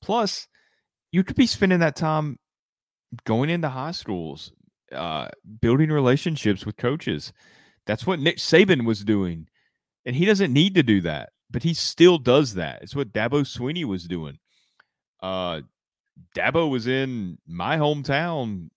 Plus, 0.00 0.46
you 1.12 1.24
could 1.24 1.36
be 1.36 1.46
spending 1.46 1.80
that 1.80 1.96
time 1.96 2.38
going 3.24 3.50
into 3.50 3.68
high 3.68 3.90
schools, 3.90 4.52
uh, 4.92 5.28
building 5.60 5.90
relationships 5.90 6.64
with 6.64 6.76
coaches. 6.76 7.32
That's 7.86 8.06
what 8.06 8.20
Nick 8.20 8.38
Saban 8.38 8.86
was 8.86 9.04
doing. 9.04 9.48
And 10.06 10.14
he 10.14 10.24
doesn't 10.24 10.52
need 10.52 10.74
to 10.76 10.82
do 10.82 11.00
that, 11.02 11.30
but 11.54 11.62
he 11.62 11.72
still 11.72 12.18
does 12.18 12.54
that. 12.54 12.82
It's 12.82 12.96
what 12.96 13.12
Dabo 13.12 13.42
Swinney 13.42 13.84
was 13.84 14.08
doing. 14.08 14.40
Uh, 15.22 15.60
Dabo 16.36 16.68
was 16.68 16.88
in 16.88 17.38
my 17.46 17.76
hometown 17.76 18.70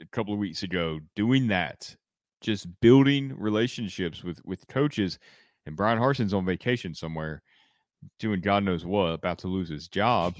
a 0.00 0.06
couple 0.06 0.32
of 0.32 0.40
weeks 0.40 0.62
ago 0.62 1.00
doing 1.14 1.48
that, 1.48 1.94
just 2.40 2.66
building 2.80 3.34
relationships 3.36 4.24
with 4.24 4.42
with 4.42 4.66
coaches. 4.68 5.18
And 5.66 5.76
Bryan 5.76 5.98
Harsin's 5.98 6.32
on 6.32 6.46
vacation 6.46 6.94
somewhere, 6.94 7.42
doing 8.18 8.40
God 8.40 8.64
knows 8.64 8.86
what, 8.86 9.12
about 9.12 9.40
to 9.40 9.48
lose 9.48 9.68
his 9.68 9.88
job. 9.88 10.34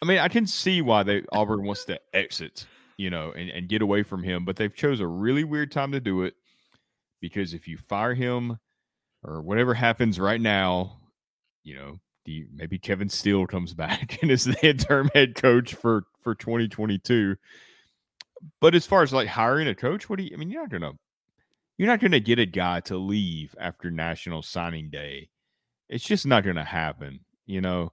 I 0.00 0.06
mean, 0.06 0.20
I 0.20 0.28
can 0.28 0.46
see 0.46 0.80
why 0.80 1.02
they 1.02 1.22
Auburn 1.32 1.64
wants 1.64 1.84
to 1.84 2.00
exit, 2.14 2.64
you 2.96 3.10
know, 3.10 3.30
and, 3.36 3.50
and 3.50 3.68
get 3.68 3.82
away 3.82 4.04
from 4.04 4.22
him, 4.22 4.46
but 4.46 4.56
they've 4.56 4.74
chose 4.74 5.00
a 5.00 5.06
really 5.06 5.44
weird 5.44 5.70
time 5.70 5.92
to 5.92 6.00
do 6.00 6.22
it 6.22 6.34
because 7.20 7.52
if 7.52 7.68
you 7.68 7.76
fire 7.76 8.14
him 8.14 8.58
or 9.22 9.42
whatever 9.42 9.74
happens 9.74 10.18
right 10.18 10.40
now, 10.40 10.98
you 11.62 11.74
know, 11.74 12.00
the 12.24 12.46
maybe 12.54 12.78
Kevin 12.78 13.08
Steele 13.08 13.46
comes 13.46 13.74
back 13.74 14.18
and 14.22 14.30
is 14.30 14.44
the 14.44 14.66
interim 14.66 15.10
head 15.14 15.34
coach 15.34 15.74
for 15.74 16.04
for 16.20 16.34
2022. 16.34 17.36
But 18.60 18.74
as 18.74 18.86
far 18.86 19.02
as 19.02 19.12
like 19.12 19.28
hiring 19.28 19.68
a 19.68 19.74
coach, 19.74 20.08
what 20.08 20.18
do 20.18 20.24
you? 20.24 20.30
I 20.32 20.36
mean, 20.36 20.50
you're 20.50 20.62
not 20.62 20.70
gonna 20.70 20.92
you're 21.78 21.88
not 21.88 22.00
gonna 22.00 22.20
get 22.20 22.38
a 22.38 22.46
guy 22.46 22.80
to 22.80 22.96
leave 22.96 23.54
after 23.58 23.90
National 23.90 24.42
Signing 24.42 24.90
Day. 24.90 25.28
It's 25.88 26.04
just 26.04 26.26
not 26.26 26.44
gonna 26.44 26.64
happen, 26.64 27.20
you 27.46 27.60
know, 27.60 27.92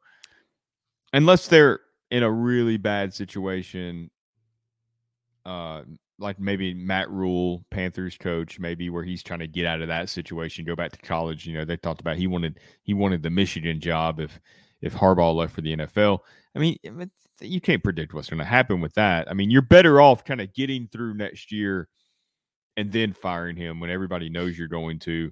unless 1.13 1.47
they're 1.47 1.80
in 2.11 2.23
a 2.23 2.32
really 2.32 2.77
bad 2.77 3.13
situation. 3.13 4.09
Uh, 5.45 5.84
like 6.20 6.39
maybe 6.39 6.74
Matt 6.74 7.09
Rhule, 7.09 7.65
Panthers 7.72 8.17
coach, 8.17 8.59
maybe 8.59 8.89
where 8.89 9.03
he's 9.03 9.24
trying 9.24 9.39
to 9.39 9.47
get 9.47 9.65
out 9.65 9.82
of 9.82 9.88
that 9.88 10.09
situation, 10.09 10.65
go 10.65 10.76
back 10.76 10.91
to 10.91 10.99
college. 10.99 11.45
You 11.45 11.55
know, 11.55 11.65
they 11.65 11.78
talked 11.78 12.01
about 12.01 12.17
he 12.17 12.28
wanted 12.28 12.59
he 12.84 12.93
wanted 12.93 13.24
the 13.24 13.30
Michigan 13.30 13.80
job 13.80 14.20
if 14.20 14.39
if 14.82 14.93
Harbaugh 14.93 15.36
left 15.36 15.55
for 15.55 15.61
the 15.61 15.76
NFL. 15.76 16.20
I 16.55 16.59
mean, 16.59 16.78
eh, 16.84 17.05
you 17.41 17.61
can't 17.61 17.84
predict 17.84 18.13
what's 18.13 18.30
going 18.30 18.39
to 18.39 18.45
happen 18.45 18.82
with 18.82 18.93
that. 18.95 19.30
I 19.30 19.34
mean, 19.34 19.49
you're 19.49 19.61
better 19.61 20.01
off 20.01 20.26
kind 20.26 20.41
of 20.41 20.53
getting 20.53 20.88
through 20.88 21.13
next 21.13 21.51
year 21.51 21.88
and 22.76 22.91
then 22.91 23.13
firing 23.13 23.55
him 23.55 23.80
when 23.80 23.89
everybody 23.89 24.30
knows 24.30 24.57
you're 24.57 24.67
going 24.67 24.99
to, 24.99 25.32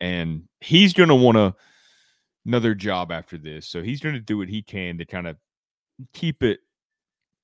and 0.00 0.44
he's 0.60 0.92
going 0.92 1.08
to 1.08 1.14
want 1.14 1.38
a 1.38 1.54
another 2.44 2.74
job 2.74 3.10
after 3.10 3.38
this. 3.38 3.68
So 3.68 3.82
he's 3.82 4.00
going 4.00 4.14
to 4.14 4.20
do 4.20 4.38
what 4.38 4.48
he 4.48 4.62
can 4.62 4.98
to 4.98 5.04
kind 5.04 5.26
of 5.26 5.36
keep 6.12 6.42
it 6.42 6.60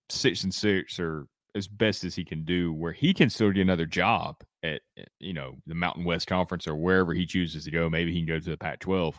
six 0.08 0.44
and 0.44 0.54
six 0.54 1.00
or 1.00 1.26
as 1.54 1.68
best 1.68 2.04
as 2.04 2.14
he 2.14 2.24
can 2.24 2.44
do, 2.44 2.72
where 2.72 2.92
he 2.92 3.12
can 3.12 3.30
still 3.30 3.50
get 3.50 3.62
another 3.62 3.86
job 3.86 4.36
at 4.62 4.80
eh, 4.96 5.04
you 5.18 5.32
know 5.32 5.56
the 5.66 5.74
Mountain 5.74 6.04
West 6.04 6.26
Conference 6.26 6.66
or 6.66 6.76
wherever 6.76 7.14
he 7.14 7.26
chooses 7.26 7.64
to 7.64 7.70
go. 7.70 7.88
Maybe 7.90 8.12
he 8.12 8.20
can 8.20 8.26
go 8.28 8.38
to 8.38 8.50
the 8.50 8.56
Pac-12. 8.56 9.14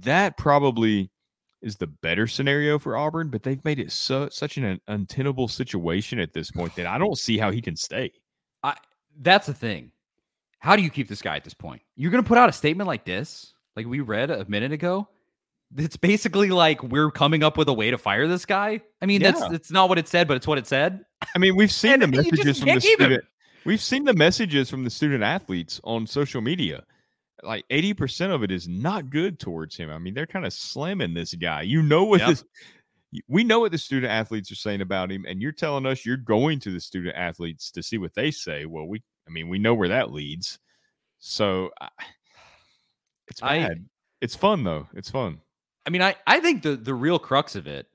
That 0.00 0.36
probably 0.36 1.10
is 1.62 1.76
the 1.76 1.86
better 1.86 2.26
scenario 2.26 2.78
for 2.78 2.96
Auburn, 2.96 3.30
but 3.30 3.42
they've 3.42 3.64
made 3.64 3.78
it 3.78 3.90
so 3.90 4.28
such 4.30 4.58
an 4.58 4.80
untenable 4.86 5.48
situation 5.48 6.18
at 6.18 6.32
this 6.34 6.50
point 6.50 6.74
that 6.76 6.86
I 6.86 6.98
don't 6.98 7.18
see 7.18 7.38
how 7.38 7.50
he 7.50 7.62
can 7.62 7.76
stay. 7.76 8.12
I 8.62 8.76
that's 9.20 9.46
the 9.46 9.54
thing. 9.54 9.90
How 10.58 10.76
do 10.76 10.82
you 10.82 10.90
keep 10.90 11.08
this 11.08 11.22
guy 11.22 11.36
at 11.36 11.44
this 11.44 11.54
point? 11.54 11.82
You're 11.96 12.10
going 12.10 12.22
to 12.22 12.28
put 12.28 12.38
out 12.38 12.48
a 12.48 12.52
statement 12.52 12.86
like 12.86 13.04
this, 13.04 13.52
like 13.76 13.86
we 13.86 14.00
read 14.00 14.30
a 14.30 14.46
minute 14.48 14.72
ago, 14.72 15.08
it's 15.76 15.96
basically 15.96 16.50
like 16.50 16.82
we're 16.82 17.10
coming 17.10 17.42
up 17.42 17.56
with 17.56 17.68
a 17.68 17.72
way 17.72 17.90
to 17.90 17.98
fire 17.98 18.26
this 18.28 18.46
guy. 18.46 18.80
I 19.02 19.06
mean, 19.06 19.20
yeah. 19.20 19.32
that's 19.32 19.52
it's 19.52 19.70
not 19.70 19.88
what 19.88 19.98
it 19.98 20.08
said, 20.08 20.28
but 20.28 20.36
it's 20.36 20.46
what 20.46 20.58
it 20.58 20.66
said. 20.66 21.04
I 21.34 21.38
mean, 21.38 21.56
we've 21.56 21.72
seen 21.72 22.00
the 22.00 22.06
messages 22.06 22.60
from 22.60 22.74
the 22.74 22.80
student. 22.80 23.12
Him. 23.12 23.20
We've 23.64 23.80
seen 23.80 24.04
the 24.04 24.14
messages 24.14 24.70
from 24.70 24.84
the 24.84 24.90
student 24.90 25.22
athletes 25.22 25.80
on 25.84 26.06
social 26.06 26.40
media. 26.40 26.84
Like 27.42 27.64
eighty 27.70 27.92
percent 27.92 28.32
of 28.32 28.42
it 28.42 28.50
is 28.50 28.68
not 28.68 29.10
good 29.10 29.38
towards 29.38 29.76
him. 29.76 29.90
I 29.90 29.98
mean, 29.98 30.14
they're 30.14 30.26
kind 30.26 30.46
of 30.46 30.52
slamming 30.52 31.14
this 31.14 31.34
guy. 31.34 31.62
You 31.62 31.82
know 31.82 32.04
what 32.04 32.20
yep. 32.20 32.28
this? 32.30 32.44
We 33.28 33.44
know 33.44 33.60
what 33.60 33.70
the 33.70 33.78
student 33.78 34.10
athletes 34.10 34.50
are 34.50 34.56
saying 34.56 34.80
about 34.80 35.10
him, 35.10 35.24
and 35.26 35.40
you're 35.40 35.52
telling 35.52 35.86
us 35.86 36.04
you're 36.04 36.16
going 36.16 36.58
to 36.60 36.72
the 36.72 36.80
student 36.80 37.16
athletes 37.16 37.70
to 37.72 37.82
see 37.82 37.98
what 37.98 38.14
they 38.14 38.30
say. 38.30 38.64
Well, 38.64 38.86
we, 38.86 39.02
I 39.28 39.30
mean, 39.30 39.48
we 39.48 39.58
know 39.58 39.74
where 39.74 39.88
that 39.88 40.12
leads. 40.12 40.58
So, 41.20 41.70
it's 43.28 43.40
bad. 43.40 43.70
I, 43.70 43.74
it's 44.20 44.34
fun 44.34 44.64
though. 44.64 44.88
It's 44.94 45.10
fun. 45.10 45.40
I 45.86 45.90
mean, 45.90 46.02
I, 46.02 46.16
I 46.26 46.40
think 46.40 46.62
the, 46.62 46.76
the 46.76 46.94
real 46.94 47.18
crux 47.18 47.56
of 47.56 47.66
it 47.66 47.86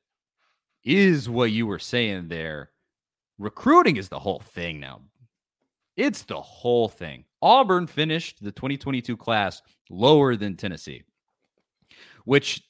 is 0.83 1.29
what 1.29 1.51
you 1.51 1.65
were 1.67 1.79
saying 1.79 2.27
there. 2.27 2.71
Recruiting 3.37 3.97
is 3.97 4.09
the 4.09 4.19
whole 4.19 4.39
thing 4.39 4.79
now. 4.79 5.01
It's 5.95 6.23
the 6.23 6.39
whole 6.39 6.87
thing. 6.87 7.25
Auburn 7.41 7.87
finished 7.87 8.43
the 8.43 8.51
2022 8.51 9.17
class 9.17 9.61
lower 9.89 10.35
than 10.35 10.55
Tennessee, 10.55 11.03
which 12.25 12.61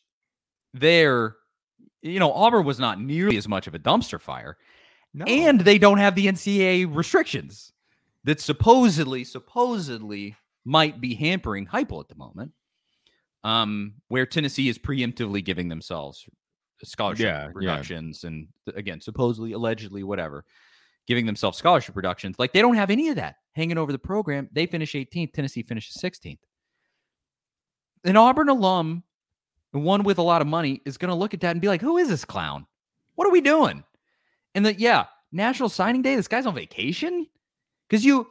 there, 0.73 1.35
you 2.01 2.19
know, 2.19 2.31
Auburn 2.31 2.65
was 2.65 2.79
not 2.79 2.99
nearly 2.99 3.37
as 3.37 3.47
much 3.47 3.67
of 3.67 3.75
a 3.75 3.79
dumpster 3.79 4.19
fire. 4.19 4.57
No. 5.13 5.25
And 5.25 5.61
they 5.61 5.79
don't 5.79 5.97
have 5.97 6.15
the 6.15 6.27
NCAA 6.27 6.95
restrictions 6.95 7.73
that 8.23 8.39
supposedly, 8.39 9.23
supposedly 9.23 10.35
might 10.65 11.01
be 11.01 11.15
hampering 11.15 11.65
Heupel 11.65 11.99
at 11.99 12.09
the 12.09 12.15
moment 12.15 12.51
um, 13.43 13.93
where 14.07 14.25
Tennessee 14.25 14.69
is 14.69 14.77
preemptively 14.77 15.43
giving 15.43 15.69
themselves 15.69 16.27
scholarship 16.83 17.25
yeah, 17.25 17.49
reductions 17.53 18.21
yeah. 18.23 18.29
and 18.29 18.47
again, 18.75 19.01
supposedly, 19.01 19.51
allegedly, 19.53 20.03
whatever, 20.03 20.45
giving 21.07 21.25
themselves 21.25 21.57
scholarship 21.57 21.95
reductions. 21.95 22.37
Like 22.39 22.53
they 22.53 22.61
don't 22.61 22.75
have 22.75 22.89
any 22.89 23.09
of 23.09 23.15
that 23.17 23.35
hanging 23.53 23.77
over 23.77 23.91
the 23.91 23.99
program. 23.99 24.49
They 24.51 24.65
finish 24.65 24.93
18th, 24.93 25.33
Tennessee 25.33 25.63
finishes 25.63 25.97
16th. 26.01 26.39
An 28.05 28.15
Auburn 28.15 28.49
alum, 28.49 29.03
one 29.71 30.03
with 30.03 30.17
a 30.17 30.23
lot 30.23 30.41
of 30.41 30.47
money, 30.47 30.81
is 30.85 30.97
going 30.97 31.09
to 31.09 31.15
look 31.15 31.33
at 31.33 31.41
that 31.41 31.51
and 31.51 31.61
be 31.61 31.67
like, 31.67 31.81
who 31.81 31.97
is 31.97 32.07
this 32.07 32.23
clown? 32.23 32.65
What 33.15 33.27
are 33.27 33.31
we 33.31 33.41
doing? 33.41 33.83
And 34.55 34.65
that, 34.65 34.79
yeah, 34.79 35.05
National 35.31 35.69
Signing 35.69 36.01
Day, 36.01 36.15
this 36.15 36.27
guy's 36.27 36.45
on 36.45 36.55
vacation? 36.55 37.27
Because 37.87 38.05
you 38.05 38.27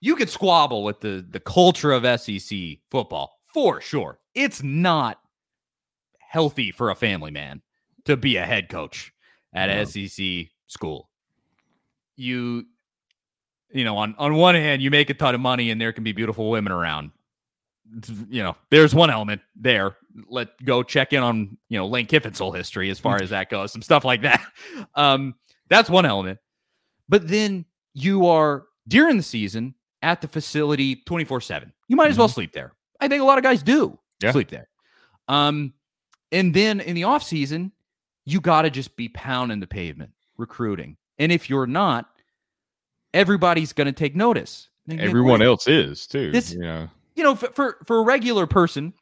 you 0.00 0.16
could 0.16 0.28
squabble 0.28 0.82
with 0.82 1.00
the 1.00 1.24
the 1.30 1.40
culture 1.40 1.92
of 1.92 2.20
SEC 2.20 2.58
football 2.90 3.38
for 3.52 3.80
sure. 3.80 4.18
It's 4.34 4.62
not 4.62 5.18
healthy 6.18 6.70
for 6.70 6.90
a 6.90 6.94
family 6.94 7.30
man 7.30 7.62
to 8.04 8.16
be 8.16 8.36
a 8.36 8.44
head 8.44 8.68
coach 8.68 9.12
at 9.54 9.66
no. 9.66 9.84
SEC 9.84 10.46
school. 10.66 11.08
You 12.16 12.64
you 13.72 13.84
know, 13.84 13.96
on 13.96 14.14
on 14.18 14.34
one 14.34 14.54
hand, 14.54 14.82
you 14.82 14.90
make 14.90 15.10
a 15.10 15.14
ton 15.14 15.34
of 15.34 15.40
money 15.40 15.70
and 15.70 15.80
there 15.80 15.92
can 15.92 16.04
be 16.04 16.12
beautiful 16.12 16.50
women 16.50 16.72
around. 16.72 17.10
You 18.28 18.42
know, 18.42 18.56
there's 18.70 18.94
one 18.94 19.10
element 19.10 19.42
there. 19.54 19.96
Let 20.28 20.48
go 20.64 20.82
check 20.82 21.12
in 21.12 21.22
on, 21.22 21.58
you 21.68 21.78
know, 21.78 21.86
Lane 21.86 22.06
Kiffin's 22.06 22.38
whole 22.38 22.52
history 22.52 22.90
as 22.90 22.98
far 22.98 23.20
as 23.20 23.30
that 23.30 23.50
goes, 23.50 23.72
some 23.72 23.82
stuff 23.82 24.04
like 24.04 24.22
that. 24.22 24.42
Um, 24.94 25.34
that's 25.68 25.88
one 25.88 26.04
element. 26.04 26.38
But 27.08 27.28
then 27.28 27.64
you 27.94 28.26
are 28.26 28.64
during 28.88 29.16
the 29.16 29.22
season 29.22 29.74
at 30.02 30.20
the 30.20 30.28
facility 30.28 30.96
24 31.06 31.40
7. 31.40 31.72
You 31.88 31.96
might 31.96 32.10
as 32.10 32.18
well 32.18 32.26
mm-hmm. 32.26 32.34
sleep 32.34 32.52
there. 32.52 32.74
I 33.02 33.08
think 33.08 33.20
a 33.20 33.24
lot 33.24 33.36
of 33.36 33.42
guys 33.42 33.64
do 33.64 33.98
yeah. 34.22 34.30
sleep 34.30 34.48
there. 34.48 34.68
Um, 35.26 35.72
and 36.30 36.54
then 36.54 36.80
in 36.80 36.94
the 36.94 37.04
off 37.04 37.24
season, 37.24 37.72
you 38.24 38.40
got 38.40 38.62
to 38.62 38.70
just 38.70 38.94
be 38.96 39.08
pounding 39.08 39.58
the 39.58 39.66
pavement, 39.66 40.12
recruiting. 40.36 40.96
And 41.18 41.32
if 41.32 41.50
you're 41.50 41.66
not, 41.66 42.08
everybody's 43.12 43.72
going 43.72 43.86
to 43.86 43.92
take 43.92 44.14
notice. 44.14 44.68
Everyone 44.88 45.42
else 45.42 45.66
is 45.66 46.06
too. 46.06 46.30
This, 46.30 46.54
yeah. 46.54 46.86
You 47.16 47.24
know, 47.24 47.34
for, 47.34 47.48
for, 47.48 47.78
for 47.86 47.98
a 47.98 48.02
regular 48.04 48.46
person 48.46 48.92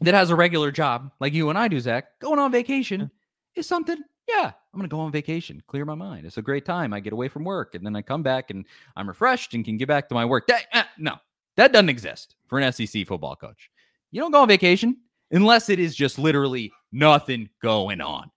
that 0.00 0.14
has 0.14 0.30
a 0.30 0.34
regular 0.34 0.70
job 0.70 1.12
like 1.20 1.34
you 1.34 1.50
and 1.50 1.58
I 1.58 1.68
do, 1.68 1.78
Zach, 1.78 2.18
going 2.20 2.38
on 2.38 2.50
vacation 2.50 3.10
is 3.54 3.66
something. 3.66 3.98
Yeah, 4.28 4.46
I'm 4.46 4.78
going 4.80 4.88
to 4.88 4.94
go 4.94 5.00
on 5.00 5.12
vacation, 5.12 5.62
clear 5.66 5.84
my 5.84 5.94
mind. 5.94 6.24
It's 6.24 6.38
a 6.38 6.42
great 6.42 6.64
time. 6.64 6.94
I 6.94 7.00
get 7.00 7.12
away 7.12 7.28
from 7.28 7.44
work 7.44 7.74
and 7.74 7.84
then 7.84 7.94
I 7.94 8.00
come 8.00 8.22
back 8.22 8.50
and 8.50 8.64
I'm 8.96 9.06
refreshed 9.06 9.52
and 9.52 9.62
can 9.62 9.76
get 9.76 9.88
back 9.88 10.08
to 10.08 10.14
my 10.14 10.24
work. 10.24 10.46
That, 10.46 10.64
uh, 10.72 10.84
no, 10.98 11.16
that 11.56 11.72
doesn't 11.72 11.90
exist 11.90 12.35
for 12.48 12.58
an 12.58 12.72
SEC 12.72 13.06
football 13.06 13.36
coach. 13.36 13.70
You 14.10 14.20
don't 14.20 14.30
go 14.30 14.42
on 14.42 14.48
vacation 14.48 14.96
unless 15.30 15.68
it 15.68 15.78
is 15.78 15.94
just 15.94 16.18
literally 16.18 16.72
nothing 16.92 17.48
going 17.62 18.00
on. 18.00 18.30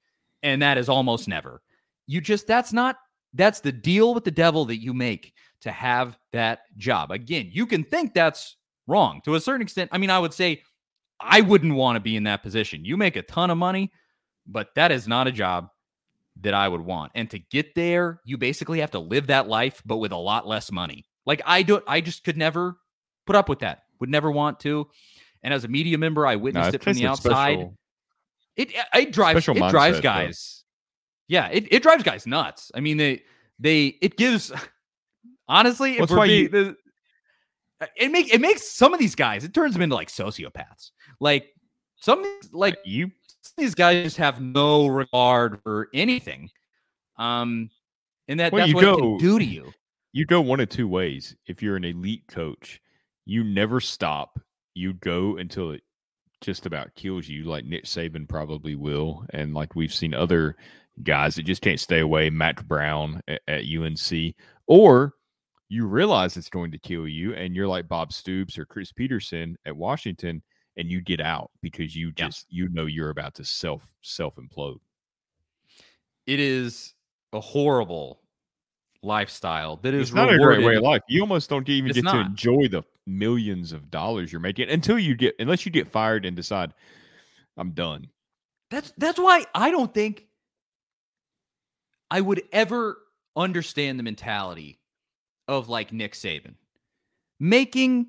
And 0.44 0.62
that 0.62 0.78
is 0.78 0.90
almost 0.90 1.28
never. 1.28 1.62
You 2.08 2.22
just, 2.22 2.48
that's 2.48 2.74
not, 2.74 2.98
that's 3.34 3.60
the 3.60 3.72
deal 3.72 4.14
with 4.14 4.24
the 4.24 4.32
devil 4.32 4.66
that 4.66 4.82
you 4.82 4.94
make 4.94 5.34
to 5.62 5.72
have 5.72 6.18
that 6.32 6.62
job. 6.78 7.12
Again, 7.12 7.50
you 7.52 7.66
can 7.66 7.84
think 7.84 8.14
that's 8.14 8.58
wrong 8.88 9.22
to 9.26 9.36
a 9.36 9.40
certain 9.40 9.62
extent. 9.62 9.90
I 9.94 9.98
mean, 9.98 10.10
I 10.10 10.20
would 10.20 10.34
say 10.34 10.64
I 11.20 11.42
wouldn't 11.42 11.76
want 11.76 11.98
to 11.98 12.00
be 12.00 12.16
in 12.16 12.24
that 12.24 12.42
position. 12.42 12.86
You 12.86 12.98
make 12.98 13.16
a 13.16 13.22
ton 13.22 13.50
of 13.50 13.58
money, 13.58 13.92
but 14.48 14.74
that 14.76 14.92
is 14.92 15.08
not 15.08 15.28
a 15.28 15.32
job 15.32 15.70
that 16.42 16.54
I 16.54 16.68
would 16.68 16.82
want. 16.82 17.12
And 17.16 17.30
to 17.32 17.40
get 17.40 17.76
there, 17.76 18.22
you 18.24 18.38
basically 18.38 18.80
have 18.80 18.92
to 18.92 19.00
live 19.00 19.28
that 19.28 19.48
life, 19.48 19.82
but 19.86 19.98
with 19.98 20.12
a 20.12 20.18
lot 20.18 20.48
less 20.48 20.72
money. 20.72 21.06
Like 21.26 21.42
I 21.46 21.62
do, 21.62 21.82
I 21.86 22.02
just 22.02 22.24
could 22.24 22.38
never 22.38 22.78
put 23.26 23.36
up 23.36 23.50
with 23.50 23.60
that. 23.60 23.84
Would 24.00 24.10
never 24.10 24.32
want 24.32 24.60
to. 24.62 24.88
And 25.44 25.54
as 25.54 25.64
a 25.64 25.68
media 25.68 25.98
member, 25.98 26.28
I 26.28 26.36
witnessed 26.36 26.74
no, 26.74 26.76
it 26.76 26.84
from 26.84 26.94
the 26.94 27.08
outside. 27.08 27.54
Special, 27.54 27.78
it 28.56 28.74
it 28.94 29.14
drives 29.14 29.48
it 29.48 29.52
mindset, 29.52 29.72
drives 29.72 30.00
guys. 30.02 30.64
Though. 31.30 31.36
Yeah, 31.36 31.48
it, 31.48 31.68
it 31.72 31.84
drives 31.84 32.04
guys 32.04 32.28
nuts. 32.28 32.72
I 32.74 32.80
mean, 32.80 32.98
they 32.98 33.24
they 33.60 33.98
it 34.02 34.18
gives 34.18 34.52
honestly, 35.48 35.98
if 35.98 36.10
we're 36.10 36.26
being, 36.26 36.54
you, 36.54 36.76
it 37.96 38.12
make 38.12 38.34
it 38.34 38.42
makes 38.42 38.70
some 38.70 38.94
of 38.94 39.00
these 39.00 39.16
guys, 39.16 39.44
it 39.44 39.54
turns 39.54 39.74
them 39.74 39.82
into 39.82 39.96
like 39.96 40.10
sociopaths. 40.10 40.92
Like 41.20 41.54
some 41.98 42.24
like 42.52 42.78
you 42.86 43.12
these 43.58 43.76
guys 43.76 44.04
just 44.04 44.18
have 44.18 44.42
no 44.42 44.88
regard 44.88 45.62
for 45.64 45.90
anything. 45.94 46.50
Um 47.18 47.70
and 48.28 48.40
that 48.40 48.52
well, 48.52 48.66
that's 48.66 48.74
what 48.74 48.82
go, 48.82 48.94
it 48.94 49.00
can 49.00 49.18
do 49.18 49.40
to 49.40 49.46
you. 49.46 49.74
You 50.12 50.26
go 50.26 50.42
one 50.42 50.60
of 50.60 50.70
two 50.70 50.88
ways. 50.88 51.36
If 51.46 51.62
you're 51.62 51.76
an 51.76 51.84
elite 51.84 52.24
coach, 52.28 52.82
you 53.30 53.44
never 53.44 53.80
stop. 53.80 54.40
You 54.74 54.94
go 54.94 55.38
until 55.38 55.72
it 55.72 55.84
just 56.42 56.66
about 56.66 56.96
kills 56.96 57.28
you, 57.28 57.44
like 57.44 57.64
Nick 57.66 57.86
Saban 57.86 58.28
probably 58.28 58.76
will, 58.76 59.26
and 59.32 59.54
like 59.54 59.76
we've 59.76 59.94
seen 59.94 60.14
other 60.14 60.56
guys 61.04 61.36
that 61.36 61.44
just 61.44 61.62
can't 61.62 61.80
stay 61.80 62.00
away. 62.00 62.30
Mack 62.30 62.66
Brown 62.66 63.22
at, 63.28 63.42
at 63.48 63.64
UNC, 63.66 64.34
or 64.68 65.14
you 65.68 65.86
realize 65.86 66.38
it's 66.38 66.50
going 66.50 66.72
to 66.72 66.80
kill 66.80 67.08
you, 67.08 67.34
and 67.36 67.56
you're 67.56 67.68
like 67.68 67.88
Bob 67.88 68.12
Stoops 68.12 68.58
or 68.58 68.66
Chris 68.66 68.92
Petersen 68.92 69.56
at 69.66 69.76
Washington, 69.76 70.42
and 70.78 70.90
you 70.90 71.02
get 71.02 71.22
out 71.22 71.52
because 71.62 71.96
you 71.96 72.08
Yeah. 72.18 72.26
just 72.28 72.48
you 72.50 72.68
know 72.70 72.88
you're 72.88 73.12
about 73.12 73.36
to 73.36 73.46
self 73.46 73.84
self 74.02 74.38
implode. 74.38 74.80
It 76.26 76.40
is 76.40 76.94
a 77.34 77.40
horrible 77.40 78.22
lifestyle 79.02 79.78
that 79.78 79.94
is 79.94 80.10
It's 80.10 80.16
not 80.16 80.34
a 80.34 80.38
great 80.38 80.64
way 80.64 80.76
of 80.76 80.84
life. 80.84 81.02
You 81.08 81.22
almost 81.22 81.50
don't 81.50 81.68
even 81.70 81.90
It's 81.90 82.02
get 82.02 82.12
to 82.12 82.20
enjoy 82.20 82.68
the 82.68 82.84
millions 83.10 83.72
of 83.72 83.90
dollars 83.90 84.32
you're 84.32 84.40
making 84.40 84.70
until 84.70 85.00
you 85.00 85.16
get 85.16 85.36
unless 85.40 85.66
you 85.66 85.72
get 85.72 85.88
fired 85.88 86.26
and 86.26 86.36
decide 86.36 86.74
I'm 87.58 87.72
done. 87.72 88.08
That's 88.72 88.94
that's 88.98 89.20
why 89.20 89.46
I 89.54 89.72
don't 89.72 89.94
think 89.94 90.28
I 92.12 92.22
would 92.22 92.44
ever 92.52 92.98
understand 93.36 94.00
the 94.00 94.04
mentality 94.04 94.80
of 95.48 95.70
like 95.70 95.92
Nick 95.92 96.14
Saban 96.14 96.56
making 97.40 98.08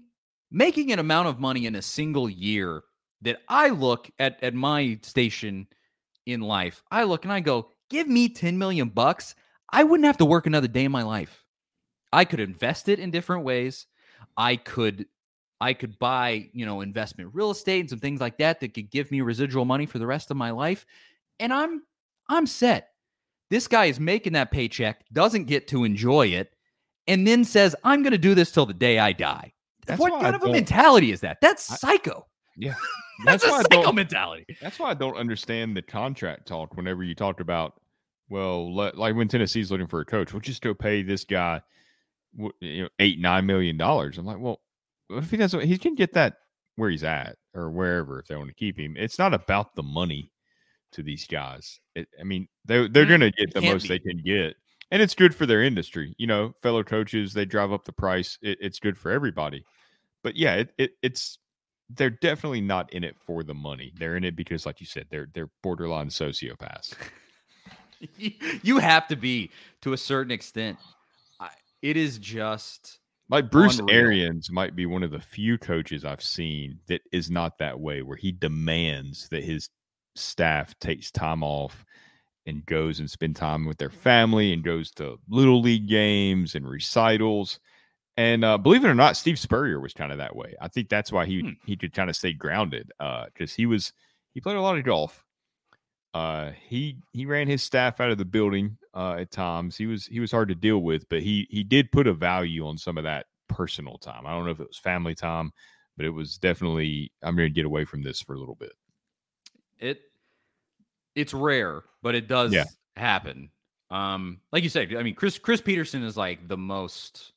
making 0.50 0.92
an 0.92 0.98
amount 0.98 1.28
of 1.28 1.38
money 1.38 1.66
in 1.66 1.76
a 1.76 1.82
single 1.82 2.28
year 2.28 2.82
that 3.22 3.38
I 3.48 3.68
look 3.68 4.10
at 4.18 4.42
at 4.42 4.54
my 4.54 4.98
station 5.02 5.66
in 6.26 6.40
life. 6.40 6.82
I 6.90 7.04
look 7.04 7.24
and 7.24 7.32
I 7.32 7.40
go, 7.40 7.70
"Give 7.88 8.08
me 8.08 8.28
10 8.28 8.58
million 8.58 8.88
bucks. 8.88 9.34
I 9.72 9.84
wouldn't 9.84 10.06
have 10.06 10.18
to 10.18 10.24
work 10.24 10.46
another 10.46 10.68
day 10.68 10.84
in 10.84 10.92
my 10.92 11.02
life. 11.02 11.44
I 12.12 12.24
could 12.24 12.40
invest 12.40 12.88
it 12.88 12.98
in 12.98 13.10
different 13.10 13.44
ways. 13.44 13.86
I 14.36 14.56
could 14.56 15.06
I 15.60 15.74
could 15.74 15.98
buy, 15.98 16.48
you 16.52 16.64
know, 16.64 16.80
investment 16.80 17.30
real 17.34 17.50
estate 17.50 17.80
and 17.80 17.90
some 17.90 17.98
things 17.98 18.20
like 18.20 18.38
that 18.38 18.60
that 18.60 18.74
could 18.74 18.90
give 18.90 19.10
me 19.10 19.20
residual 19.20 19.64
money 19.64 19.86
for 19.86 19.98
the 19.98 20.06
rest 20.06 20.30
of 20.30 20.36
my 20.36 20.50
life. 20.50 20.86
And 21.38 21.52
I'm 21.52 21.82
I'm 22.28 22.46
set. 22.46 22.90
This 23.50 23.66
guy 23.66 23.86
is 23.86 23.98
making 23.98 24.32
that 24.34 24.50
paycheck, 24.50 25.04
doesn't 25.12 25.44
get 25.44 25.68
to 25.68 25.84
enjoy 25.84 26.28
it, 26.28 26.54
and 27.06 27.26
then 27.26 27.44
says, 27.44 27.74
I'm 27.84 28.02
gonna 28.02 28.18
do 28.18 28.34
this 28.34 28.52
till 28.52 28.66
the 28.66 28.74
day 28.74 28.98
I 28.98 29.12
die. 29.12 29.52
That's 29.86 30.00
what 30.00 30.12
why 30.12 30.18
I 30.18 30.22
kind 30.22 30.36
of 30.36 30.42
a 30.44 30.52
mentality 30.52 31.10
is 31.10 31.20
that? 31.20 31.38
That's 31.40 31.70
I- 31.70 31.76
psycho. 31.76 32.26
Yeah. 32.56 32.74
That's, 33.24 33.42
That's 33.44 33.68
why 33.70 33.76
psycho 33.76 33.92
mentality. 33.92 34.46
That's 34.62 34.78
why 34.78 34.90
I 34.90 34.94
don't 34.94 35.16
understand 35.16 35.76
the 35.76 35.82
contract 35.82 36.48
talk 36.48 36.74
whenever 36.74 37.04
you 37.04 37.14
talked 37.14 37.40
about, 37.42 37.74
well, 38.30 38.74
let, 38.74 38.96
like 38.96 39.14
when 39.14 39.28
Tennessee's 39.28 39.70
looking 39.70 39.86
for 39.86 40.00
a 40.00 40.06
coach, 40.06 40.32
we'll 40.32 40.40
just 40.40 40.62
go 40.62 40.72
pay 40.72 41.02
this 41.02 41.24
guy 41.24 41.60
you 42.60 42.82
know, 42.84 42.88
eight, 42.98 43.18
nine 43.20 43.46
million 43.46 43.76
dollars. 43.76 44.18
I'm 44.18 44.26
like, 44.26 44.38
well, 44.38 44.60
if 45.10 45.30
he 45.30 45.36
doesn't, 45.36 45.62
he 45.62 45.78
can 45.78 45.94
get 45.94 46.12
that 46.14 46.34
where 46.76 46.90
he's 46.90 47.04
at 47.04 47.36
or 47.54 47.70
wherever 47.70 48.18
if 48.20 48.26
they 48.26 48.36
want 48.36 48.48
to 48.48 48.54
keep 48.54 48.78
him. 48.78 48.96
It's 48.96 49.18
not 49.18 49.34
about 49.34 49.74
the 49.74 49.82
money 49.82 50.32
to 50.92 51.02
these 51.02 51.26
guys. 51.26 51.80
It, 51.94 52.08
I 52.20 52.24
mean, 52.24 52.48
they, 52.64 52.88
they're 52.88 53.04
Mm, 53.04 53.08
going 53.08 53.20
to 53.20 53.30
get 53.32 53.52
the 53.54 53.62
most 53.62 53.82
be. 53.82 53.88
they 53.88 53.98
can 53.98 54.18
get. 54.24 54.54
And 54.90 55.00
it's 55.02 55.14
good 55.14 55.34
for 55.34 55.46
their 55.46 55.62
industry. 55.62 56.14
You 56.18 56.26
know, 56.26 56.52
fellow 56.62 56.82
coaches, 56.82 57.32
they 57.32 57.44
drive 57.44 57.72
up 57.72 57.84
the 57.84 57.92
price. 57.92 58.38
It, 58.42 58.58
it's 58.60 58.80
good 58.80 58.98
for 58.98 59.10
everybody. 59.10 59.64
But 60.24 60.36
yeah, 60.36 60.54
it, 60.56 60.72
it, 60.78 60.90
it's 61.02 61.38
they're 61.90 62.10
definitely 62.10 62.60
not 62.60 62.92
in 62.92 63.04
it 63.04 63.16
for 63.20 63.42
the 63.42 63.54
money. 63.54 63.92
They're 63.96 64.16
in 64.16 64.24
it 64.24 64.36
because, 64.36 64.66
like 64.66 64.80
you 64.80 64.86
said, 64.86 65.06
they're 65.10 65.28
they're 65.32 65.50
borderline 65.62 66.08
sociopaths. 66.08 66.94
you 68.16 68.32
you 68.62 68.78
have 68.78 69.06
to 69.08 69.16
be 69.16 69.50
to 69.82 69.92
a 69.92 69.96
certain 69.96 70.30
extent. 70.30 70.78
It 71.82 71.96
is 71.96 72.18
just 72.18 72.98
Like 73.28 73.50
Bruce 73.50 73.78
Unreal. 73.78 73.96
Arians 73.98 74.50
might 74.50 74.76
be 74.76 74.86
one 74.86 75.02
of 75.02 75.10
the 75.10 75.20
few 75.20 75.56
coaches 75.58 76.04
I've 76.04 76.22
seen 76.22 76.78
that 76.88 77.00
is 77.12 77.30
not 77.30 77.58
that 77.58 77.78
way, 77.80 78.02
where 78.02 78.16
he 78.16 78.32
demands 78.32 79.28
that 79.28 79.44
his 79.44 79.68
staff 80.16 80.78
takes 80.80 81.10
time 81.10 81.42
off 81.42 81.84
and 82.46 82.64
goes 82.66 83.00
and 83.00 83.10
spend 83.10 83.36
time 83.36 83.64
with 83.66 83.78
their 83.78 83.90
family 83.90 84.52
and 84.52 84.64
goes 84.64 84.90
to 84.92 85.18
little 85.28 85.60
league 85.60 85.88
games 85.88 86.54
and 86.54 86.68
recitals. 86.68 87.60
And 88.16 88.44
uh, 88.44 88.58
believe 88.58 88.84
it 88.84 88.88
or 88.88 88.94
not, 88.94 89.16
Steve 89.16 89.38
Spurrier 89.38 89.80
was 89.80 89.94
kind 89.94 90.10
of 90.12 90.18
that 90.18 90.34
way. 90.34 90.54
I 90.60 90.68
think 90.68 90.88
that's 90.88 91.12
why 91.12 91.26
he 91.26 91.40
Hmm. 91.40 91.50
he 91.64 91.76
could 91.76 91.92
kind 91.94 92.10
of 92.10 92.16
stay 92.16 92.32
grounded 92.32 92.90
because 92.98 93.54
he 93.54 93.66
was 93.66 93.92
he 94.34 94.40
played 94.40 94.56
a 94.56 94.60
lot 94.60 94.76
of 94.76 94.84
golf. 94.84 95.24
Uh, 96.12 96.50
he 96.66 96.98
he 97.12 97.24
ran 97.26 97.46
his 97.46 97.62
staff 97.62 98.00
out 98.00 98.10
of 98.10 98.18
the 98.18 98.24
building 98.24 98.76
uh, 98.94 99.14
at 99.14 99.30
times. 99.30 99.76
He 99.76 99.86
was 99.86 100.06
he 100.06 100.18
was 100.20 100.32
hard 100.32 100.48
to 100.48 100.54
deal 100.54 100.78
with, 100.78 101.08
but 101.08 101.22
he 101.22 101.46
he 101.50 101.62
did 101.62 101.92
put 101.92 102.06
a 102.06 102.12
value 102.14 102.66
on 102.66 102.76
some 102.78 102.98
of 102.98 103.04
that 103.04 103.26
personal 103.48 103.96
time. 103.98 104.26
I 104.26 104.30
don't 104.32 104.44
know 104.44 104.50
if 104.50 104.60
it 104.60 104.66
was 104.68 104.78
family 104.78 105.14
time, 105.14 105.52
but 105.96 106.04
it 106.06 106.10
was 106.10 106.36
definitely 106.38 107.12
I'm 107.22 107.36
going 107.36 107.48
to 107.48 107.54
get 107.54 107.64
away 107.66 107.84
from 107.84 108.02
this 108.02 108.20
for 108.20 108.34
a 108.34 108.38
little 108.38 108.56
bit. 108.56 108.72
it 109.78 110.00
it's 111.14 111.34
rare, 111.34 111.82
but 112.02 112.14
it 112.14 112.26
does 112.28 112.52
Yeah. 112.52 112.64
happen. 112.96 113.50
Um, 113.90 114.40
like 114.52 114.62
you 114.62 114.68
said, 114.68 114.94
I 114.94 115.02
mean, 115.02 115.14
Chris 115.14 115.38
Chris 115.38 115.60
Petersen 115.60 116.02
is 116.02 116.16
like 116.16 116.46
the 116.48 116.56
most 116.56 117.32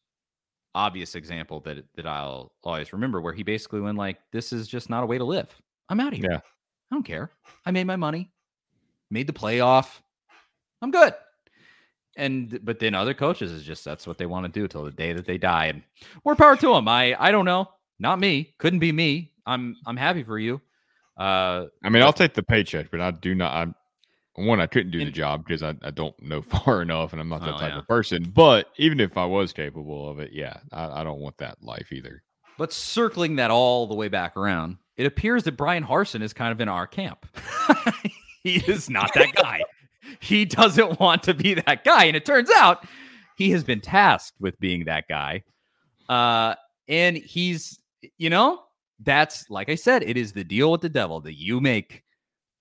obvious 0.76 1.14
example 1.16 1.60
that 1.62 1.84
that 1.96 2.08
I'll 2.08 2.54
always 2.64 2.92
remember, 2.94 3.22
where 3.22 3.34
he 3.34 3.44
basically 3.44 3.82
went 3.82 3.98
like, 3.98 4.18
"This 4.32 4.52
is 4.54 4.68
just 4.68 4.90
not 4.90 5.04
a 5.04 5.06
way 5.06 5.18
to 5.20 5.24
live. 5.24 5.56
I'm 5.90 6.00
out 6.00 6.14
of 6.14 6.20
here. 6.20 6.32
Yeah. 6.32 6.38
I 6.38 6.96
don't 6.96 7.04
care. 7.04 7.32
I 7.66 7.72
made 7.72 7.86
my 7.86 7.96
money, 7.96 8.32
made 9.14 9.28
the 9.28 9.34
playoff. 9.34 10.00
I'm 10.82 10.92
good." 10.92 11.14
And 12.16 12.60
but 12.64 12.80
then 12.80 12.94
other 12.94 13.14
coaches 13.14 13.52
is 13.52 13.64
just 13.64 13.84
that's 13.86 14.06
what 14.06 14.18
they 14.18 14.26
want 14.26 14.46
to 14.46 14.52
do 14.52 14.68
till 14.68 14.84
the 14.84 14.92
day 14.92 15.14
that 15.14 15.26
they 15.26 15.38
die, 15.38 15.66
and 15.68 15.82
more 16.26 16.36
power 16.36 16.56
to 16.58 16.74
them. 16.74 16.88
I 16.88 17.16
I 17.20 17.32
don't 17.32 17.46
know, 17.46 17.70
not 18.00 18.20
me, 18.20 18.54
couldn't 18.60 18.80
be 18.80 18.92
me. 18.92 19.32
I'm 19.46 19.76
I'm 19.86 19.98
happy 19.98 20.24
for 20.24 20.38
you. 20.38 20.62
Uh, 21.18 21.66
I 21.84 21.90
mean, 21.90 22.04
I'll 22.04 22.14
take 22.14 22.34
the 22.34 22.44
paycheck, 22.44 22.92
but 22.92 23.00
I 23.02 23.12
do 23.12 23.34
not. 23.34 23.54
I'm 23.54 23.76
one. 24.36 24.60
I 24.62 24.68
couldn't 24.68 24.92
do 24.92 25.04
the 25.04 25.12
job 25.12 25.44
because 25.46 25.64
I, 25.64 25.76
I 25.84 25.92
don't 25.92 26.20
know 26.22 26.42
far 26.56 26.82
enough, 26.84 27.14
and 27.14 27.22
I'm 27.22 27.30
not 27.30 27.42
that 27.42 27.56
Oh, 27.56 27.60
type 27.60 27.74
yeah. 27.74 27.80
of 27.80 27.88
person. 27.88 28.24
But 28.34 28.70
even 28.78 29.00
if 29.00 29.18
I 29.18 29.26
was 29.26 29.52
capable 29.54 30.10
of 30.10 30.20
it, 30.20 30.34
yeah, 30.34 30.58
I, 30.72 31.02
I 31.02 31.04
don't 31.04 31.20
want 31.20 31.38
that 31.38 31.64
life 31.64 31.92
either. 31.92 32.24
But 32.60 32.72
circling 32.74 33.38
that 33.38 33.50
all 33.52 33.88
the 33.88 33.96
way 33.96 34.08
back 34.08 34.38
around, 34.38 34.78
it 34.98 35.08
appears 35.08 35.44
that 35.46 35.58
Bryan 35.58 35.84
Harsin 35.84 36.22
is 36.22 36.34
kind 36.34 36.52
of 36.52 36.62
in 36.62 36.70
our 36.70 36.86
camp. 36.88 37.26
he 38.50 38.58
is 38.68 38.90
not 38.90 39.14
that 39.16 39.34
guy. 39.34 39.62
he 40.20 40.46
doesn't 40.46 41.00
want 41.00 41.24
to 41.24 41.34
be 41.34 41.54
that 41.56 41.84
guy. 41.84 42.06
And 42.06 42.16
it 42.16 42.26
turns 42.26 42.50
out 42.58 42.86
he 43.38 43.52
has 43.52 43.64
been 43.64 43.82
tasked 43.82 44.40
with 44.40 44.60
being 44.60 44.86
that 44.86 45.08
guy. 45.08 45.44
Uh, 46.10 46.56
and 46.88 47.18
he's, 47.18 47.80
you 48.18 48.30
know, 48.30 48.62
that's 49.00 49.50
like 49.50 49.70
I 49.70 49.76
said, 49.76 50.04
it 50.04 50.18
is 50.18 50.34
the 50.34 50.44
deal 50.44 50.72
with 50.72 50.82
the 50.82 50.90
devil 50.90 51.20
that 51.22 51.34
you 51.36 51.60
make. 51.60 52.04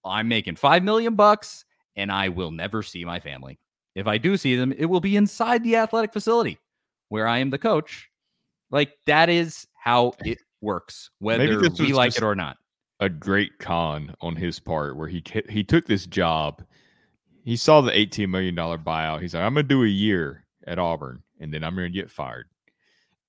I'm 0.05 0.29
making 0.29 0.57
five 0.57 0.83
million 0.83 1.15
bucks 1.15 1.65
and 1.97 2.11
I 2.11 2.29
will 2.29 2.51
never 2.51 2.83
see 2.83 3.05
my 3.05 3.21
family. 3.21 3.59
If 3.95 4.07
I 4.07 4.19
do 4.19 4.37
see 4.37 4.57
them, 4.57 4.73
it 4.73 4.87
will 4.87 5.01
be 5.01 5.17
inside 5.17 5.63
the 5.63 5.77
athletic 5.77 6.13
facility 6.13 6.59
where 7.09 7.29
I 7.29 7.39
am 7.39 7.51
the 7.51 7.59
coach. 7.59 8.09
Like 8.71 8.95
that 9.07 9.29
is 9.29 9.67
how 9.75 10.15
it 10.25 10.39
works, 10.61 11.11
whether 11.19 11.61
we 11.61 11.93
like 11.93 12.09
just- 12.09 12.19
it 12.19 12.25
or 12.25 12.35
not. 12.35 12.57
A 13.01 13.09
great 13.09 13.59
con 13.59 14.15
on 14.21 14.37
his 14.37 14.61
part, 14.61 14.97
where 14.97 15.09
he 15.09 15.23
he 15.49 15.65
took 15.65 15.87
this 15.87 16.07
job. 16.07 16.65
He 17.45 17.57
saw 17.57 17.81
the 17.81 17.97
18 17.97 18.31
million 18.31 18.55
dollar 18.55 18.79
buyout. 18.79 19.21
He's 19.23 19.35
like, 19.35 19.43
I'm 19.43 19.55
gonna 19.55 19.65
do 19.65 19.83
a 19.83 19.89
year 19.89 20.45
at 20.67 20.79
Auburn, 20.79 21.23
and 21.41 21.53
then 21.53 21.65
I'm 21.65 21.75
gonna 21.75 21.89
get 21.91 22.11
fired, 22.11 22.47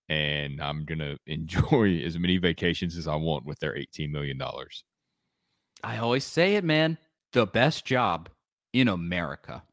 and 0.09 0.61
I'm 0.61 0.85
gonna 0.85 1.17
enjoy 1.25 2.01
as 2.05 2.17
many 2.19 2.37
vacations 2.37 2.95
as 2.97 3.07
I 3.07 3.15
want 3.15 3.45
with 3.45 3.59
their 3.59 3.75
18 3.75 4.11
million 4.11 4.37
dollars. 4.37 4.83
I 5.83 5.97
always 5.97 6.23
say 6.23 6.55
it, 6.55 6.63
man. 6.63 6.97
The 7.31 7.47
best 7.47 7.83
job 7.85 8.29
in 8.73 8.87
America 8.87 9.63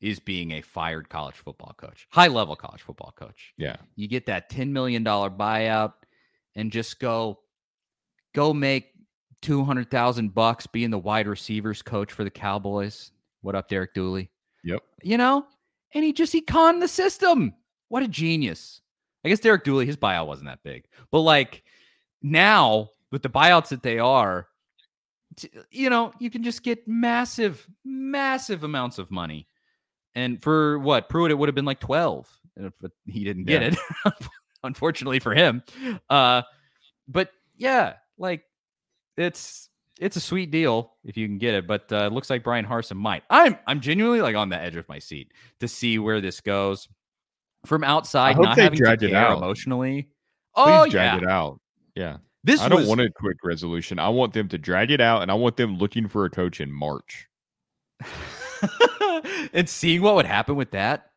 is 0.00 0.18
being 0.18 0.50
a 0.52 0.60
fired 0.60 1.08
college 1.08 1.36
football 1.36 1.74
coach, 1.76 2.06
high 2.10 2.26
level 2.26 2.56
college 2.56 2.82
football 2.82 3.12
coach. 3.16 3.54
Yeah, 3.56 3.76
You 3.94 4.08
get 4.08 4.26
that 4.26 4.50
$10 4.50 4.68
million 4.70 5.02
buyout 5.04 5.94
and 6.54 6.70
just 6.70 7.00
go, 7.00 7.38
go 8.34 8.52
make 8.52 8.88
200,000 9.42 10.34
bucks 10.34 10.66
being 10.66 10.90
the 10.90 10.98
wide 10.98 11.26
receivers 11.28 11.82
coach 11.82 12.12
for 12.12 12.24
the 12.24 12.30
Cowboys. 12.30 13.12
What 13.42 13.54
up, 13.54 13.68
Derek 13.68 13.94
Dooley? 13.94 14.30
Yep. 14.64 14.80
You 15.02 15.16
know, 15.18 15.46
and 15.94 16.04
he 16.04 16.12
just, 16.12 16.32
he 16.32 16.40
conned 16.40 16.82
the 16.82 16.88
system. 16.88 17.54
What 17.88 18.02
a 18.02 18.08
genius. 18.08 18.80
I 19.24 19.28
guess 19.28 19.40
Derek 19.40 19.64
Dooley, 19.64 19.86
his 19.86 19.96
buyout 19.96 20.26
wasn't 20.26 20.48
that 20.48 20.62
big, 20.62 20.84
but 21.10 21.20
like 21.20 21.62
now 22.22 22.90
with 23.12 23.22
the 23.22 23.28
buyouts 23.30 23.68
that 23.68 23.82
they 23.82 23.98
are, 23.98 24.46
t- 25.36 25.50
you 25.70 25.90
know, 25.90 26.12
you 26.18 26.30
can 26.30 26.42
just 26.42 26.62
get 26.62 26.86
massive, 26.86 27.66
massive 27.84 28.64
amounts 28.64 28.98
of 28.98 29.10
money. 29.10 29.46
And 30.14 30.42
for 30.42 30.78
what 30.78 31.08
Pruitt, 31.08 31.30
it 31.30 31.34
would 31.34 31.48
have 31.48 31.54
been 31.54 31.64
like 31.64 31.80
12, 31.80 32.28
uh, 32.64 32.70
but 32.80 32.90
he 33.04 33.22
didn't 33.24 33.44
get 33.44 33.62
Yeah. 33.62 33.78
it, 34.06 34.14
unfortunately 34.62 35.18
for 35.20 35.34
him. 35.34 35.62
Uh, 36.08 36.42
but 37.06 37.30
yeah, 37.56 37.94
like 38.18 38.42
it's 39.16 39.68
it's 39.98 40.16
a 40.16 40.20
sweet 40.20 40.50
deal 40.50 40.92
if 41.04 41.16
you 41.16 41.26
can 41.26 41.38
get 41.38 41.54
it. 41.54 41.66
But 41.66 41.90
uh, 41.92 42.06
it 42.06 42.12
looks 42.12 42.30
like 42.30 42.44
Bryan 42.44 42.66
Harsin 42.66 42.96
might. 42.96 43.22
I'm 43.30 43.58
I'm 43.66 43.80
genuinely 43.80 44.20
like 44.20 44.36
on 44.36 44.48
the 44.48 44.58
edge 44.58 44.76
of 44.76 44.88
my 44.88 44.98
seat 44.98 45.32
to 45.60 45.68
see 45.68 45.98
where 45.98 46.20
this 46.20 46.40
goes 46.40 46.88
from 47.64 47.84
outside, 47.84 48.36
hope 48.36 48.44
not 48.44 48.56
they 48.56 48.62
having 48.62 48.78
to 48.78 48.84
drag 48.84 49.02
it 49.02 49.10
care 49.10 49.18
out. 49.18 49.38
emotionally. 49.38 50.02
please 50.02 50.08
Oh 50.56 50.88
drag 50.88 50.92
yeah, 50.92 51.16
it 51.18 51.28
out. 51.28 51.60
Yeah, 51.94 52.16
this 52.44 52.60
I 52.60 52.68
don't 52.68 52.80
was 52.80 52.88
want 52.88 53.00
a 53.00 53.10
quick 53.10 53.38
resolution. 53.44 53.98
I 53.98 54.08
want 54.08 54.32
them 54.32 54.48
to 54.48 54.58
drag 54.58 54.90
it 54.90 55.00
out, 55.00 55.22
and 55.22 55.30
I 55.30 55.34
want 55.34 55.56
them 55.56 55.78
looking 55.78 56.08
for 56.08 56.24
a 56.24 56.30
coach 56.30 56.60
in 56.60 56.70
March. 56.70 57.28
and 59.52 59.68
seeing 59.68 60.02
what 60.02 60.14
would 60.14 60.26
happen 60.26 60.56
with 60.56 60.70
that, 60.72 61.10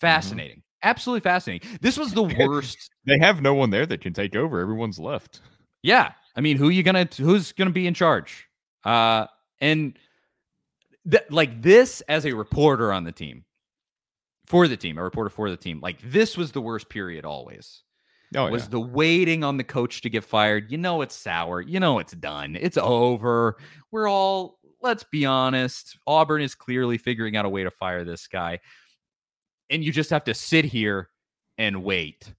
fascinating, 0.00 0.62
absolutely 0.82 1.20
fascinating. 1.20 1.78
This 1.80 1.96
was 1.96 2.12
the 2.12 2.22
worst. 2.48 2.90
They 3.06 3.18
have 3.18 3.40
no 3.40 3.54
one 3.54 3.70
there 3.70 3.86
that 3.86 4.00
can 4.00 4.12
take 4.12 4.34
over. 4.34 4.60
Everyone's 4.60 4.98
left. 4.98 5.40
Yeah, 5.82 6.12
I 6.36 6.40
mean, 6.40 6.56
who 6.56 6.68
you 6.68 6.82
gonna 6.82 7.08
who's 7.16 7.52
gonna 7.52 7.70
be 7.70 7.86
in 7.86 7.94
charge? 7.94 8.48
Uh, 8.84 9.26
and 9.60 9.98
th- 11.10 11.24
like 11.30 11.62
this 11.62 12.00
as 12.02 12.26
a 12.26 12.32
reporter 12.32 12.92
on 12.92 13.04
the 13.04 13.12
team 13.12 13.44
for 14.46 14.68
the 14.68 14.76
team, 14.76 14.98
a 14.98 15.02
reporter 15.02 15.30
for 15.30 15.48
the 15.48 15.56
team, 15.56 15.80
like 15.80 16.00
this 16.02 16.36
was 16.36 16.52
the 16.52 16.60
worst 16.60 16.88
period 16.88 17.24
always. 17.24 17.82
Oh, 18.36 18.50
was 18.50 18.64
yeah. 18.64 18.70
the 18.70 18.80
waiting 18.80 19.44
on 19.44 19.58
the 19.58 19.64
coach 19.64 20.00
to 20.00 20.10
get 20.10 20.24
fired. 20.24 20.70
You 20.72 20.78
know 20.78 21.02
it's 21.02 21.14
sour. 21.14 21.60
You 21.60 21.78
know 21.78 22.00
it's 22.00 22.14
done. 22.14 22.56
It's 22.60 22.76
over. 22.76 23.56
We're 23.92 24.08
all 24.08 24.58
let's 24.82 25.04
be 25.04 25.24
honest. 25.24 25.96
Auburn 26.06 26.42
is 26.42 26.54
clearly 26.54 26.98
figuring 26.98 27.36
out 27.36 27.46
a 27.46 27.48
way 27.48 27.64
to 27.64 27.70
fire 27.70 28.04
this 28.04 28.26
guy. 28.26 28.60
And 29.70 29.82
you 29.82 29.92
just 29.92 30.10
have 30.10 30.24
to 30.24 30.34
sit 30.34 30.64
here 30.64 31.08
and 31.56 31.82
wait 31.82 32.34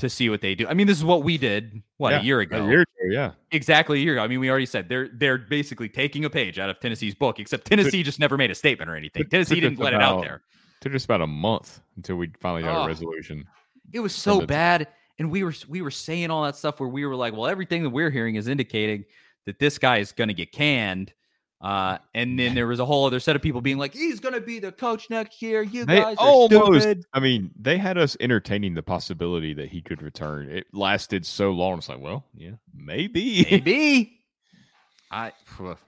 to 0.00 0.10
see 0.10 0.28
what 0.28 0.40
they 0.40 0.54
do. 0.54 0.66
I 0.66 0.74
mean, 0.74 0.86
this 0.86 0.98
is 0.98 1.04
what 1.04 1.22
we 1.22 1.38
did 1.38 1.82
what 1.98 2.10
Yeah, 2.10 2.20
a 2.20 2.22
year 2.22 2.40
ago. 2.40 2.64
A 2.64 2.68
year 2.68 2.80
ago, 2.82 2.88
yeah. 3.10 3.32
Exactly 3.52 4.00
a 4.00 4.02
year 4.02 4.14
ago. 4.14 4.22
I 4.24 4.26
mean, 4.26 4.40
we 4.40 4.50
already 4.50 4.66
said 4.66 4.88
they're 4.88 5.08
they're 5.12 5.38
basically 5.38 5.88
taking 5.88 6.24
a 6.24 6.30
page 6.30 6.58
out 6.58 6.68
of 6.70 6.80
Tennessee's 6.80 7.14
book, 7.14 7.38
except 7.38 7.66
Tennessee 7.66 8.02
just 8.02 8.18
never 8.18 8.36
made 8.36 8.50
a 8.50 8.54
statement 8.54 8.90
or 8.90 8.96
anything. 8.96 9.24
Tennessee 9.28 9.60
didn't 9.60 9.78
let 9.78 9.94
it 9.94 10.02
out 10.02 10.22
there. 10.22 10.42
Took 10.80 10.94
us 10.94 11.04
about 11.04 11.20
a 11.20 11.26
month 11.26 11.80
until 11.96 12.16
we 12.16 12.30
finally 12.40 12.62
got 12.62 12.76
Oh. 12.76 12.84
a 12.84 12.86
resolution. 12.86 13.44
It 13.92 14.00
was 14.00 14.14
so 14.14 14.46
bad, 14.46 14.88
and 15.18 15.30
we 15.30 15.44
were 15.44 15.54
we 15.68 15.82
were 15.82 15.90
saying 15.90 16.30
all 16.30 16.44
that 16.44 16.56
stuff 16.56 16.80
where 16.80 16.88
we 16.88 17.04
were 17.04 17.16
like, 17.16 17.32
well, 17.34 17.46
everything 17.46 17.82
that 17.82 17.90
we're 17.90 18.10
hearing 18.10 18.36
is 18.36 18.48
indicating 18.48 19.04
that 19.46 19.58
this 19.58 19.78
guy 19.78 19.98
is 19.98 20.12
going 20.12 20.28
to 20.28 20.34
get 20.34 20.52
canned. 20.52 21.12
Uh, 21.60 21.98
and 22.14 22.38
then 22.38 22.54
there 22.54 22.66
was 22.66 22.80
a 22.80 22.84
whole 22.84 23.06
other 23.06 23.20
set 23.20 23.36
of 23.36 23.42
people 23.42 23.60
being 23.60 23.78
like, 23.78 23.92
he's 23.92 24.20
going 24.20 24.34
to 24.34 24.40
be 24.40 24.58
the 24.58 24.72
coach 24.72 25.10
next 25.10 25.42
year. 25.42 25.62
You 25.62 25.84
They 25.84 26.00
guys 26.00 26.16
are 26.18 26.26
almost- 26.26 26.82
stupid. 26.82 27.04
I 27.12 27.20
mean, 27.20 27.50
they 27.60 27.78
had 27.78 27.98
us 27.98 28.16
entertaining 28.20 28.74
the 28.74 28.82
possibility 28.82 29.54
that 29.54 29.68
he 29.68 29.82
could 29.82 30.02
return. 30.02 30.50
It 30.50 30.66
lasted 30.72 31.26
so 31.26 31.50
long. 31.50 31.78
It's 31.78 31.88
like, 31.88 32.00
well, 32.00 32.24
yeah, 32.34 32.52
maybe. 32.74 33.46
Maybe. 33.50 34.16
I 35.10 35.32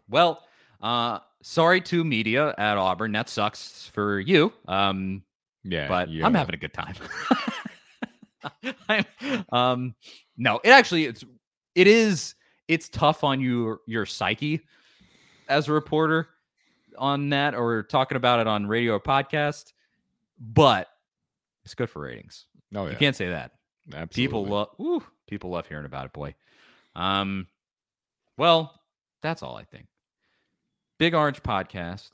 well, 0.08 0.42
uh, 0.80 1.20
sorry 1.42 1.80
to 1.82 2.02
media 2.02 2.54
at 2.58 2.76
Auburn. 2.76 3.12
That 3.12 3.28
sucks 3.28 3.88
for 3.94 4.18
you. 4.18 4.52
Um, 4.66 5.22
yeah, 5.62 5.86
but 5.86 6.10
yeah. 6.10 6.26
I'm 6.26 6.34
having 6.34 6.56
a 6.56 6.58
good 6.58 6.72
time. 6.72 6.96
I'm, 8.88 9.04
um, 9.52 9.94
no, 10.36 10.60
it 10.64 10.70
actually 10.70 11.04
it's 11.04 11.24
it 11.76 11.86
is 11.86 12.34
it's 12.66 12.88
tough 12.88 13.22
on 13.22 13.40
your 13.40 13.80
your 13.86 14.06
psyche 14.06 14.62
as 15.52 15.68
a 15.68 15.72
reporter 15.72 16.28
on 16.98 17.30
that 17.30 17.54
or 17.54 17.82
talking 17.82 18.16
about 18.16 18.40
it 18.40 18.46
on 18.46 18.66
radio 18.66 18.94
or 18.94 19.00
podcast, 19.00 19.72
but 20.38 20.88
it's 21.64 21.74
good 21.74 21.90
for 21.90 22.02
ratings. 22.02 22.46
Oh, 22.74 22.84
yeah. 22.84 22.92
You 22.92 22.96
can't 22.96 23.16
say 23.16 23.28
that. 23.28 23.52
Absolutely. 23.88 24.14
People 24.14 24.46
love 24.46 25.10
people 25.26 25.50
love 25.50 25.66
hearing 25.66 25.86
about 25.86 26.06
it, 26.06 26.12
boy. 26.12 26.34
Um 26.94 27.46
well, 28.36 28.80
that's 29.20 29.42
all 29.42 29.56
I 29.56 29.64
think. 29.64 29.86
Big 30.98 31.14
Orange 31.14 31.42
Podcast, 31.42 32.10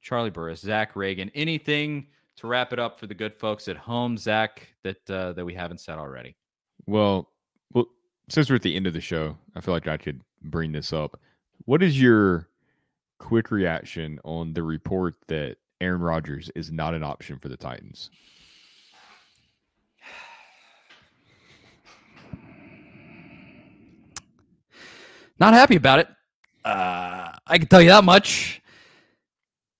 Charlie 0.00 0.30
Burris, 0.30 0.60
Zach 0.60 0.94
Ragan. 0.94 1.30
Anything 1.34 2.06
to 2.36 2.46
wrap 2.46 2.72
it 2.72 2.78
up 2.78 3.00
for 3.00 3.06
the 3.06 3.14
good 3.14 3.34
folks 3.34 3.66
at 3.68 3.76
home, 3.76 4.16
Zach, 4.16 4.68
that 4.82 5.10
uh, 5.10 5.32
that 5.32 5.44
we 5.44 5.54
haven't 5.54 5.80
said 5.80 5.98
already? 5.98 6.36
Well, 6.86 7.30
well, 7.72 7.86
since 8.28 8.48
we're 8.48 8.56
at 8.56 8.62
the 8.62 8.76
end 8.76 8.86
of 8.86 8.92
the 8.92 9.00
show, 9.00 9.36
I 9.54 9.60
feel 9.60 9.74
like 9.74 9.88
I 9.88 9.96
could 9.96 10.20
bring 10.42 10.72
this 10.72 10.92
up. 10.92 11.18
What 11.64 11.82
is 11.82 12.00
your 12.00 12.48
quick 13.18 13.50
reaction 13.50 14.18
on 14.24 14.52
the 14.54 14.62
report 14.62 15.14
that 15.28 15.56
Aaron 15.80 16.00
Rodgers 16.00 16.50
is 16.54 16.70
not 16.72 16.94
an 16.94 17.02
option 17.02 17.38
for 17.38 17.48
the 17.48 17.56
Titans? 17.56 18.10
Not 25.38 25.54
happy 25.54 25.76
about 25.76 25.98
it. 26.00 26.08
Uh, 26.64 27.30
I 27.46 27.58
can 27.58 27.66
tell 27.68 27.82
you 27.82 27.90
that 27.90 28.04
much. 28.04 28.62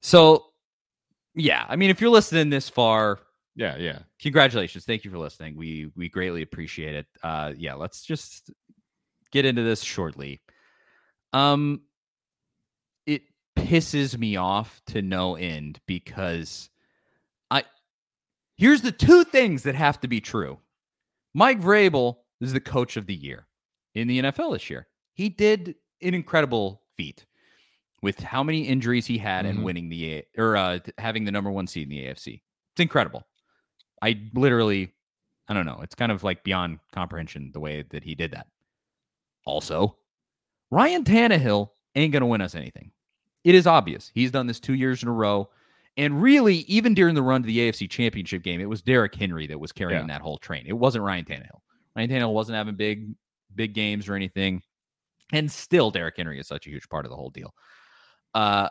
So, 0.02 0.44
yeah, 1.34 1.64
I 1.68 1.76
mean, 1.76 1.90
if 1.90 2.00
you're 2.00 2.10
listening 2.10 2.50
this 2.50 2.68
far, 2.68 3.18
Yeah, 3.54 3.76
yeah. 3.76 4.00
congratulations. 4.20 4.84
Thank 4.84 5.04
you 5.04 5.10
for 5.10 5.18
listening. 5.18 5.56
We 5.56 5.90
we 5.96 6.08
greatly 6.08 6.42
appreciate 6.42 6.94
it. 6.94 7.06
Uh, 7.22 7.52
yeah, 7.56 7.74
let's 7.74 8.02
just 8.04 8.50
get 9.32 9.44
into 9.44 9.62
this 9.62 9.82
shortly. 9.82 10.40
Um, 11.32 11.82
pisses 13.66 14.16
me 14.18 14.36
off 14.36 14.80
to 14.86 15.02
no 15.02 15.34
end 15.36 15.80
because 15.86 16.70
I 17.50 17.64
here's 18.56 18.82
the 18.82 18.92
two 18.92 19.24
things 19.24 19.64
that 19.64 19.74
have 19.74 20.00
to 20.00 20.08
be 20.08 20.20
true. 20.20 20.58
Mike 21.34 21.60
Vrabel 21.60 22.16
is 22.40 22.52
the 22.52 22.60
coach 22.60 22.96
of 22.96 23.06
the 23.06 23.14
year 23.14 23.46
in 23.94 24.08
the 24.08 24.20
NFL 24.22 24.52
this 24.52 24.70
year. 24.70 24.86
He 25.14 25.28
did 25.28 25.74
an 26.02 26.14
incredible 26.14 26.82
feat 26.96 27.26
with 28.02 28.20
how 28.20 28.42
many 28.42 28.62
injuries 28.68 29.06
he 29.06 29.18
had 29.18 29.46
and 29.46 29.58
Mhm. 29.60 29.62
winning 29.64 29.88
the 29.88 30.24
or 30.36 30.56
uh, 30.56 30.78
having 30.98 31.24
the 31.24 31.32
number 31.32 31.50
one 31.50 31.66
seed 31.66 31.84
in 31.84 31.90
the 31.90 32.04
AFC. 32.06 32.42
It's 32.74 32.80
incredible. 32.80 33.26
I 34.02 34.20
literally, 34.34 34.92
I 35.48 35.54
don't 35.54 35.66
know. 35.66 35.80
It's 35.82 35.94
kind 35.94 36.12
of 36.12 36.22
like 36.22 36.44
beyond 36.44 36.78
comprehension 36.92 37.50
the 37.52 37.60
way 37.60 37.82
that 37.90 38.04
he 38.04 38.14
did 38.14 38.32
that. 38.32 38.46
Also, 39.46 39.96
Ryan 40.70 41.04
Tannehill 41.04 41.70
ain't 41.94 42.12
going 42.12 42.20
to 42.20 42.26
win 42.26 42.42
us 42.42 42.54
anything. 42.54 42.92
It 43.46 43.54
is 43.54 43.66
obvious. 43.68 44.10
He's 44.12 44.32
done 44.32 44.48
this 44.48 44.58
two 44.58 44.74
years 44.74 45.04
in 45.04 45.08
a 45.08 45.12
row. 45.12 45.48
And 45.96 46.20
really, 46.20 46.56
even 46.68 46.94
during 46.94 47.14
the 47.14 47.22
run 47.22 47.42
to 47.42 47.46
the 47.46 47.58
AFC 47.58 47.88
championship 47.88 48.42
game, 48.42 48.60
it 48.60 48.68
was 48.68 48.82
Derrick 48.82 49.14
Henry 49.14 49.46
that 49.46 49.58
was 49.60 49.70
carrying 49.70 50.00
Yeah. 50.00 50.06
that 50.08 50.20
whole 50.20 50.36
train. 50.36 50.64
It 50.66 50.72
wasn't 50.72 51.04
Ryan 51.04 51.24
Tannehill. 51.24 51.60
Ryan 51.94 52.10
Tannehill 52.10 52.32
wasn't 52.34 52.56
having 52.56 52.74
big, 52.74 53.14
big 53.54 53.72
games 53.72 54.08
or 54.08 54.14
anything. 54.16 54.62
And 55.32 55.50
still, 55.50 55.92
Derrick 55.92 56.16
Henry 56.16 56.40
is 56.40 56.48
such 56.48 56.66
a 56.66 56.70
huge 56.70 56.88
part 56.88 57.04
of 57.06 57.10
the 57.10 57.16
whole 57.16 57.30
deal. 57.30 57.54
Uh, 58.34 58.68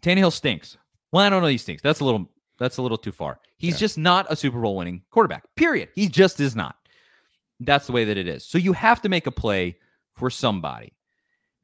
Tannehill 0.00 0.32
stinks. 0.32 0.78
Well, 1.12 1.24
I 1.24 1.28
don't 1.28 1.42
know. 1.42 1.48
He 1.48 1.58
stinks. 1.58 1.82
That's 1.82 2.00
a 2.00 2.04
little. 2.06 2.28
That's 2.58 2.78
a 2.78 2.82
little 2.82 2.98
too 2.98 3.12
far. 3.12 3.38
He's 3.58 3.74
Yeah. 3.74 3.78
just 3.80 3.98
not 3.98 4.26
a 4.30 4.36
Super 4.36 4.60
Bowl 4.60 4.76
winning 4.76 5.02
quarterback. 5.10 5.44
Period. 5.56 5.88
He 5.94 6.08
just 6.08 6.40
is 6.40 6.56
not. 6.56 6.76
That's 7.60 7.86
the 7.86 7.92
way 7.92 8.04
that 8.04 8.16
it 8.16 8.26
is. 8.26 8.44
So 8.46 8.56
you 8.58 8.72
have 8.72 9.02
to 9.02 9.08
make 9.08 9.26
a 9.26 9.30
play 9.32 9.78
for 10.14 10.30
somebody. 10.30 10.94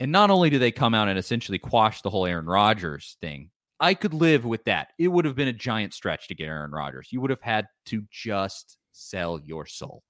And 0.01 0.13
not 0.13 0.31
only 0.31 0.51
do 0.51 0.59
they 0.59 0.71
come 0.71 0.95
out 0.95 1.09
and 1.09 1.19
essentially 1.19 1.59
quash 1.59 2.03
the 2.03 2.11
whole 2.11 2.27
Aaron 2.27 2.47
Rodgers 2.47 3.17
thing, 3.21 3.51
I 3.81 3.95
could 3.95 4.15
live 4.15 4.45
with 4.45 4.65
that. 4.65 4.93
It 4.99 5.09
would 5.09 5.25
have 5.25 5.37
been 5.37 5.49
a 5.49 5.53
giant 5.53 5.95
stretch 5.95 6.29
to 6.29 6.35
get 6.35 6.47
Aaron 6.49 6.71
Rodgers. 6.71 7.09
You 7.11 7.21
would 7.21 7.31
have 7.31 7.43
had 7.43 7.69
to 7.87 8.05
just 8.11 8.77
sell 8.93 9.41
your 9.45 9.67
soul 9.67 10.03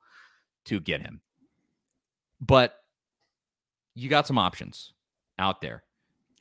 to 0.66 0.80
get 0.80 1.00
him. 1.00 1.20
But 2.40 2.74
you 3.94 4.08
got 4.08 4.26
some 4.26 4.38
options 4.38 4.92
out 5.38 5.60
there. 5.60 5.82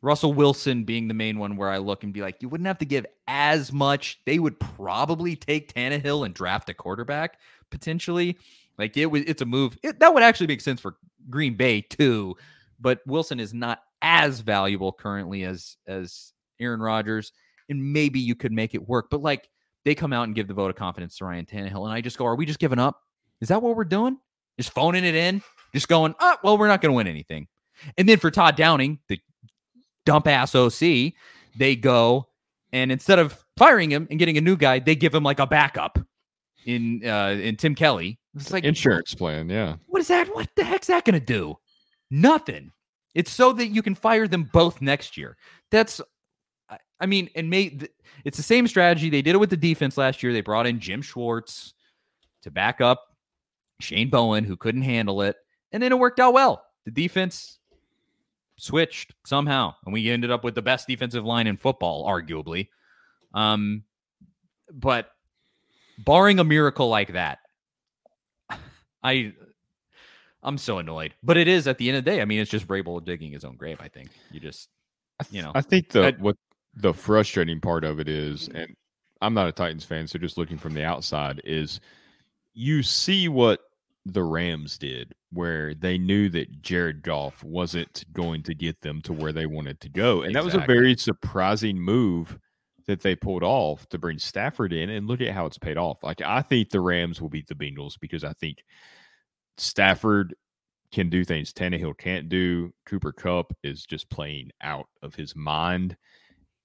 Russell 0.02 0.34
Wilson 0.34 0.84
being 0.84 1.08
the 1.08 1.14
main 1.14 1.40
one 1.40 1.58
where 1.58 1.70
I 1.70 1.80
look 1.80 2.04
and 2.04 2.14
be 2.14 2.22
like, 2.22 2.42
you 2.42 2.50
wouldn't 2.50 2.68
have 2.68 2.78
to 2.80 2.86
give 2.86 3.06
as 3.28 3.74
much. 3.74 4.20
They 4.26 4.38
would 4.40 4.60
probably 4.60 5.36
take 5.36 5.74
Tannehill 5.74 6.26
and 6.26 6.34
draft 6.34 6.70
a 6.70 6.74
quarterback 6.74 7.40
potentially. 7.72 8.38
Like 8.78 8.96
it 8.96 9.08
was, 9.08 9.24
it's 9.26 9.42
a 9.42 9.46
move 9.46 9.78
it, 9.82 10.00
that 10.00 10.14
would 10.14 10.24
actually 10.24 10.48
make 10.48 10.62
sense 10.62 10.80
for 10.80 10.98
Green 11.30 11.56
Bay 11.56 11.82
too. 11.82 12.38
But 12.80 13.00
Wilson 13.06 13.40
is 13.40 13.54
not 13.54 13.80
as 14.02 14.40
valuable 14.40 14.92
currently 14.92 15.44
as 15.44 15.78
as 15.88 16.34
Aaron 16.60 16.80
Rodgers, 16.80 17.32
and 17.70 17.94
maybe 17.94 18.20
you 18.20 18.36
could 18.36 18.52
make 18.52 18.74
it 18.74 18.88
work. 18.88 19.08
But 19.10 19.22
like 19.22 19.50
they 19.86 19.96
come 19.96 20.14
out 20.14 20.24
and 20.24 20.36
give 20.36 20.48
the 20.48 20.54
vote 20.54 20.70
of 20.70 20.76
confidence 20.76 21.18
to 21.18 21.26
Ryan 21.26 21.46
Tannehill, 21.46 21.84
and 21.84 21.94
I 21.94 22.02
just 22.02 22.18
go, 22.18 22.26
are 22.26 22.36
we 22.36 22.46
just 22.46 22.60
giving 22.60 22.80
up? 22.80 23.00
Is 23.42 23.50
that 23.50 23.62
what 23.62 23.76
we're 23.76 23.86
doing? 23.86 24.18
Just 24.58 24.74
phoning 24.74 25.06
it 25.06 25.16
in, 25.16 25.42
just 25.74 25.88
going, 25.88 26.16
ah, 26.20 26.40
well, 26.44 26.58
we're 26.58 26.68
not 26.68 26.82
going 26.82 26.92
to 26.92 26.96
win 26.96 27.08
anything. 27.08 27.48
And 27.98 28.10
then 28.10 28.18
for 28.18 28.32
Todd 28.32 28.56
Downing, 28.56 29.00
the 29.08 29.20
dump 30.06 30.28
ass 30.28 30.56
OC, 30.56 31.14
they 31.56 31.76
go 31.76 32.28
and 32.74 32.92
instead 32.92 33.20
of 33.20 33.44
firing 33.58 33.92
him 33.92 34.08
and 34.10 34.20
getting 34.20 34.38
a 34.38 34.42
new 34.42 34.56
guy, 34.56 34.80
they 34.80 34.96
give 34.96 35.14
him 35.14 35.24
like 35.24 35.40
a 35.40 35.48
backup 35.48 36.00
in 36.66 37.02
uh 37.06 37.38
in 37.40 37.56
Tim 37.56 37.76
Kelly. 37.76 38.20
It's 38.36 38.52
like 38.52 38.64
Insurance 38.64 39.16
plan, 39.16 39.50
yeah. 39.50 39.78
What 39.88 40.00
is 40.02 40.08
that? 40.10 40.34
What 40.36 40.50
the 40.56 40.64
heck's 40.64 40.88
that 40.88 41.06
gonna 41.06 41.20
do? 41.20 41.56
Nothing. 42.10 42.72
It's 43.16 43.32
so 43.32 43.52
that 43.54 43.68
you 43.68 43.82
can 43.82 43.96
fire 43.96 44.28
them 44.28 44.50
both 44.54 44.82
next 44.82 45.18
year. 45.18 45.38
That's 45.72 46.02
I- 47.00 47.06
mean, 47.06 47.30
and 47.36 47.50
may, 47.50 47.78
it's 48.24 48.38
the 48.38 48.44
same 48.44 48.68
strategy. 48.68 49.10
They 49.10 49.22
did 49.22 49.36
it 49.36 49.40
with 49.40 49.50
the 49.50 49.58
defense 49.58 49.98
last 49.98 50.24
year. 50.24 50.34
They 50.34 50.42
brought 50.42 50.68
in 50.68 50.80
Jim 50.80 51.02
Schwartz 51.02 51.74
to 52.42 52.52
back 52.52 52.82
up 52.82 53.16
Shane 53.80 54.10
Bowen, 54.10 54.44
who 54.44 54.58
couldn't 54.58 54.82
handle 54.82 55.22
it, 55.22 55.36
and 55.72 55.82
then 55.82 55.92
it 55.92 56.00
worked 56.00 56.20
out 56.20 56.34
well. 56.34 56.64
The 56.86 56.92
defense 56.92 57.60
switched 58.58 59.14
somehow, 59.26 59.76
and 59.86 59.94
we 59.94 60.10
ended 60.10 60.32
up 60.32 60.44
with 60.44 60.56
the 60.56 60.62
best 60.62 60.88
defensive 60.88 61.26
line 61.26 61.48
in 61.48 61.58
football, 61.58 62.08
arguably. 62.08 62.70
Um, 63.34 63.84
but 64.74 65.12
barring 66.00 66.40
a 66.40 66.44
miracle 66.44 66.90
like 66.90 67.14
that, 67.14 67.40
I 69.04 69.34
I'm 70.48 70.58
so 70.58 70.78
annoyed. 70.78 71.14
But 71.22 71.36
it 71.36 71.50
is 71.50 71.68
at 71.68 71.78
the 71.78 71.90
end 71.90 71.98
of 71.98 72.06
the 72.06 72.12
day. 72.12 72.22
I 72.22 72.26
mean, 72.26 72.40
it's 72.40 72.50
just 72.50 72.68
Vrabel 72.68 73.04
digging 73.04 73.34
his 73.34 73.44
own 73.44 73.58
grave. 73.58 73.78
I 73.82 73.90
think 73.90 74.10
you 74.32 74.40
just 74.40 74.70
You 75.30 75.42
know, 75.42 75.52
I 75.54 75.62
think 75.62 75.90
the 75.90 76.08
I- 76.08 76.12
what 76.12 76.38
the 76.74 76.94
frustrating 76.94 77.60
part 77.60 77.84
of 77.84 78.00
it 78.00 78.08
is, 78.08 78.48
mm-hmm. 78.48 78.58
and 78.58 78.76
I'm 79.22 79.34
not 79.34 79.48
a 79.48 79.52
Titans 79.52 79.84
fan, 79.84 80.08
so 80.08 80.20
just 80.20 80.38
looking 80.38 80.58
from 80.58 80.74
the 80.74 80.86
outside 80.86 81.42
is 81.44 81.80
you 82.54 82.82
see 82.82 83.28
what 83.28 83.60
the 84.06 84.24
Rams 84.24 84.78
did, 84.78 85.14
where 85.32 85.74
they 85.74 85.98
knew 85.98 86.30
that 86.30 86.62
Jared 86.62 87.04
Goff 87.04 87.44
wasn't 87.44 88.06
going 88.14 88.44
to 88.44 88.56
get 88.56 88.82
them 88.82 89.02
to 89.02 89.14
where 89.14 89.34
they 89.34 89.48
wanted 89.48 89.82
to 89.82 89.90
go, 89.90 90.22
and 90.22 90.34
that 90.34 90.46
was 90.46 90.56
a 90.56 90.60
very 90.60 90.96
surprising 90.96 91.80
move 91.80 92.40
that 92.86 93.02
they 93.02 93.16
pulled 93.16 93.44
off 93.44 93.90
to 93.90 93.98
bring 93.98 94.18
Stafford 94.18 94.72
in. 94.72 94.90
And 94.90 95.08
look 95.08 95.20
at 95.20 95.34
how 95.34 95.46
it's 95.46 95.58
paid 95.58 95.78
off. 95.78 96.04
Like 96.04 96.22
I 96.22 96.42
think 96.42 96.70
the 96.70 96.80
Rams 96.80 97.22
will 97.22 97.30
beat 97.30 97.48
the 97.48 97.56
Bengals 97.56 98.00
because 98.00 98.24
I 98.24 98.32
think 98.34 98.60
Stafford 99.58 100.36
can 100.92 101.10
do 101.10 101.24
things 101.24 101.54
Tannehill 101.54 101.98
can't 101.98 102.30
do. 102.30 102.74
Cooper 102.86 103.12
Kupp 103.12 103.54
is 103.64 103.86
just 103.86 104.10
playing 104.10 104.52
out 104.62 104.88
of 105.02 105.16
his 105.16 105.36
mind. 105.36 105.98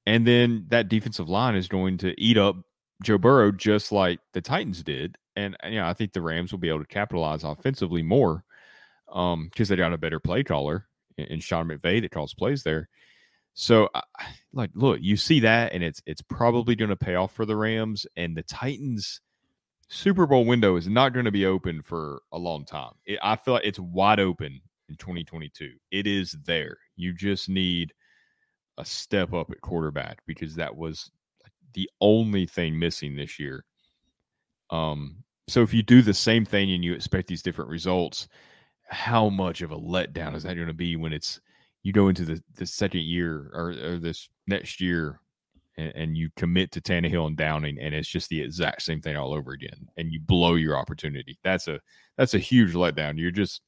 And 0.06 0.26
then 0.26 0.66
that 0.68 0.88
defensive 0.88 1.28
line 1.28 1.54
is 1.54 1.68
going 1.68 1.98
to 1.98 2.20
eat 2.20 2.38
up 2.38 2.56
Joe 3.02 3.18
Burrow 3.18 3.52
just 3.52 3.92
like 3.92 4.20
the 4.32 4.40
Titans 4.40 4.82
did. 4.82 5.16
And 5.36 5.56
you 5.64 5.76
know, 5.76 5.86
I 5.86 5.92
think 5.92 6.12
the 6.12 6.22
Rams 6.22 6.52
will 6.52 6.58
be 6.58 6.68
able 6.68 6.80
to 6.80 6.86
capitalize 6.86 7.44
offensively 7.44 8.02
more 8.02 8.44
um 9.12 9.48
because 9.50 9.68
they 9.68 9.76
got 9.76 9.92
a 9.92 9.98
better 9.98 10.20
play 10.20 10.42
caller 10.42 10.86
in 11.18 11.40
Sean 11.40 11.68
McVay 11.68 12.00
that 12.00 12.10
calls 12.10 12.34
plays 12.34 12.62
there. 12.62 12.88
So 13.54 13.88
like 14.52 14.70
look, 14.74 14.98
you 15.02 15.16
see 15.16 15.40
that 15.40 15.72
and 15.72 15.82
it's 15.82 16.02
it's 16.06 16.22
probably 16.22 16.74
going 16.74 16.90
to 16.90 16.96
pay 16.96 17.14
off 17.14 17.32
for 17.34 17.44
the 17.44 17.56
Rams 17.56 18.06
and 18.16 18.36
the 18.36 18.42
Titans 18.42 19.20
Super 19.92 20.26
Bowl 20.26 20.46
window 20.46 20.76
is 20.76 20.88
not 20.88 21.12
going 21.12 21.26
to 21.26 21.30
be 21.30 21.44
open 21.44 21.82
for 21.82 22.22
a 22.32 22.38
long 22.38 22.64
time. 22.64 22.92
It, 23.04 23.18
I 23.22 23.36
feel 23.36 23.52
like 23.52 23.66
it's 23.66 23.78
wide 23.78 24.20
open 24.20 24.58
in 24.88 24.96
2022. 24.96 25.72
It 25.90 26.06
is 26.06 26.34
there. 26.46 26.78
You 26.96 27.12
just 27.12 27.50
need 27.50 27.92
a 28.78 28.86
step 28.86 29.34
up 29.34 29.50
at 29.50 29.60
quarterback 29.60 30.20
because 30.26 30.54
that 30.54 30.74
was 30.74 31.10
the 31.74 31.90
only 32.00 32.46
thing 32.46 32.78
missing 32.78 33.16
this 33.16 33.38
year. 33.38 33.66
Um, 34.70 35.16
so 35.46 35.60
if 35.60 35.74
you 35.74 35.82
do 35.82 36.00
the 36.00 36.14
same 36.14 36.46
thing 36.46 36.72
and 36.72 36.82
you 36.82 36.94
expect 36.94 37.28
these 37.28 37.42
different 37.42 37.70
results, 37.70 38.28
how 38.88 39.28
much 39.28 39.60
of 39.60 39.72
a 39.72 39.78
letdown 39.78 40.34
is 40.34 40.44
that 40.44 40.54
going 40.54 40.68
to 40.68 40.72
be 40.72 40.96
when 40.96 41.12
it's 41.12 41.38
you 41.82 41.92
go 41.92 42.08
into 42.08 42.24
the, 42.24 42.42
the 42.54 42.64
second 42.64 43.02
year 43.02 43.50
or, 43.52 43.74
or 43.84 43.98
this 43.98 44.30
next 44.46 44.80
year 44.80 45.20
and, 45.76 45.92
and 45.94 46.16
you 46.16 46.30
commit 46.36 46.72
to 46.72 46.80
Tannehill 46.80 47.26
and 47.26 47.36
Downing, 47.36 47.78
and 47.78 47.94
it's 47.94 48.08
just 48.08 48.28
the 48.28 48.40
exact 48.40 48.82
same 48.82 49.00
thing 49.00 49.16
all 49.16 49.32
over 49.32 49.52
again, 49.52 49.88
and 49.96 50.12
you 50.12 50.20
blow 50.20 50.54
your 50.54 50.76
opportunity. 50.76 51.38
That's 51.42 51.68
a 51.68 51.80
that's 52.16 52.34
a 52.34 52.38
huge 52.38 52.74
letdown. 52.74 53.18
You're 53.18 53.30
just 53.30 53.62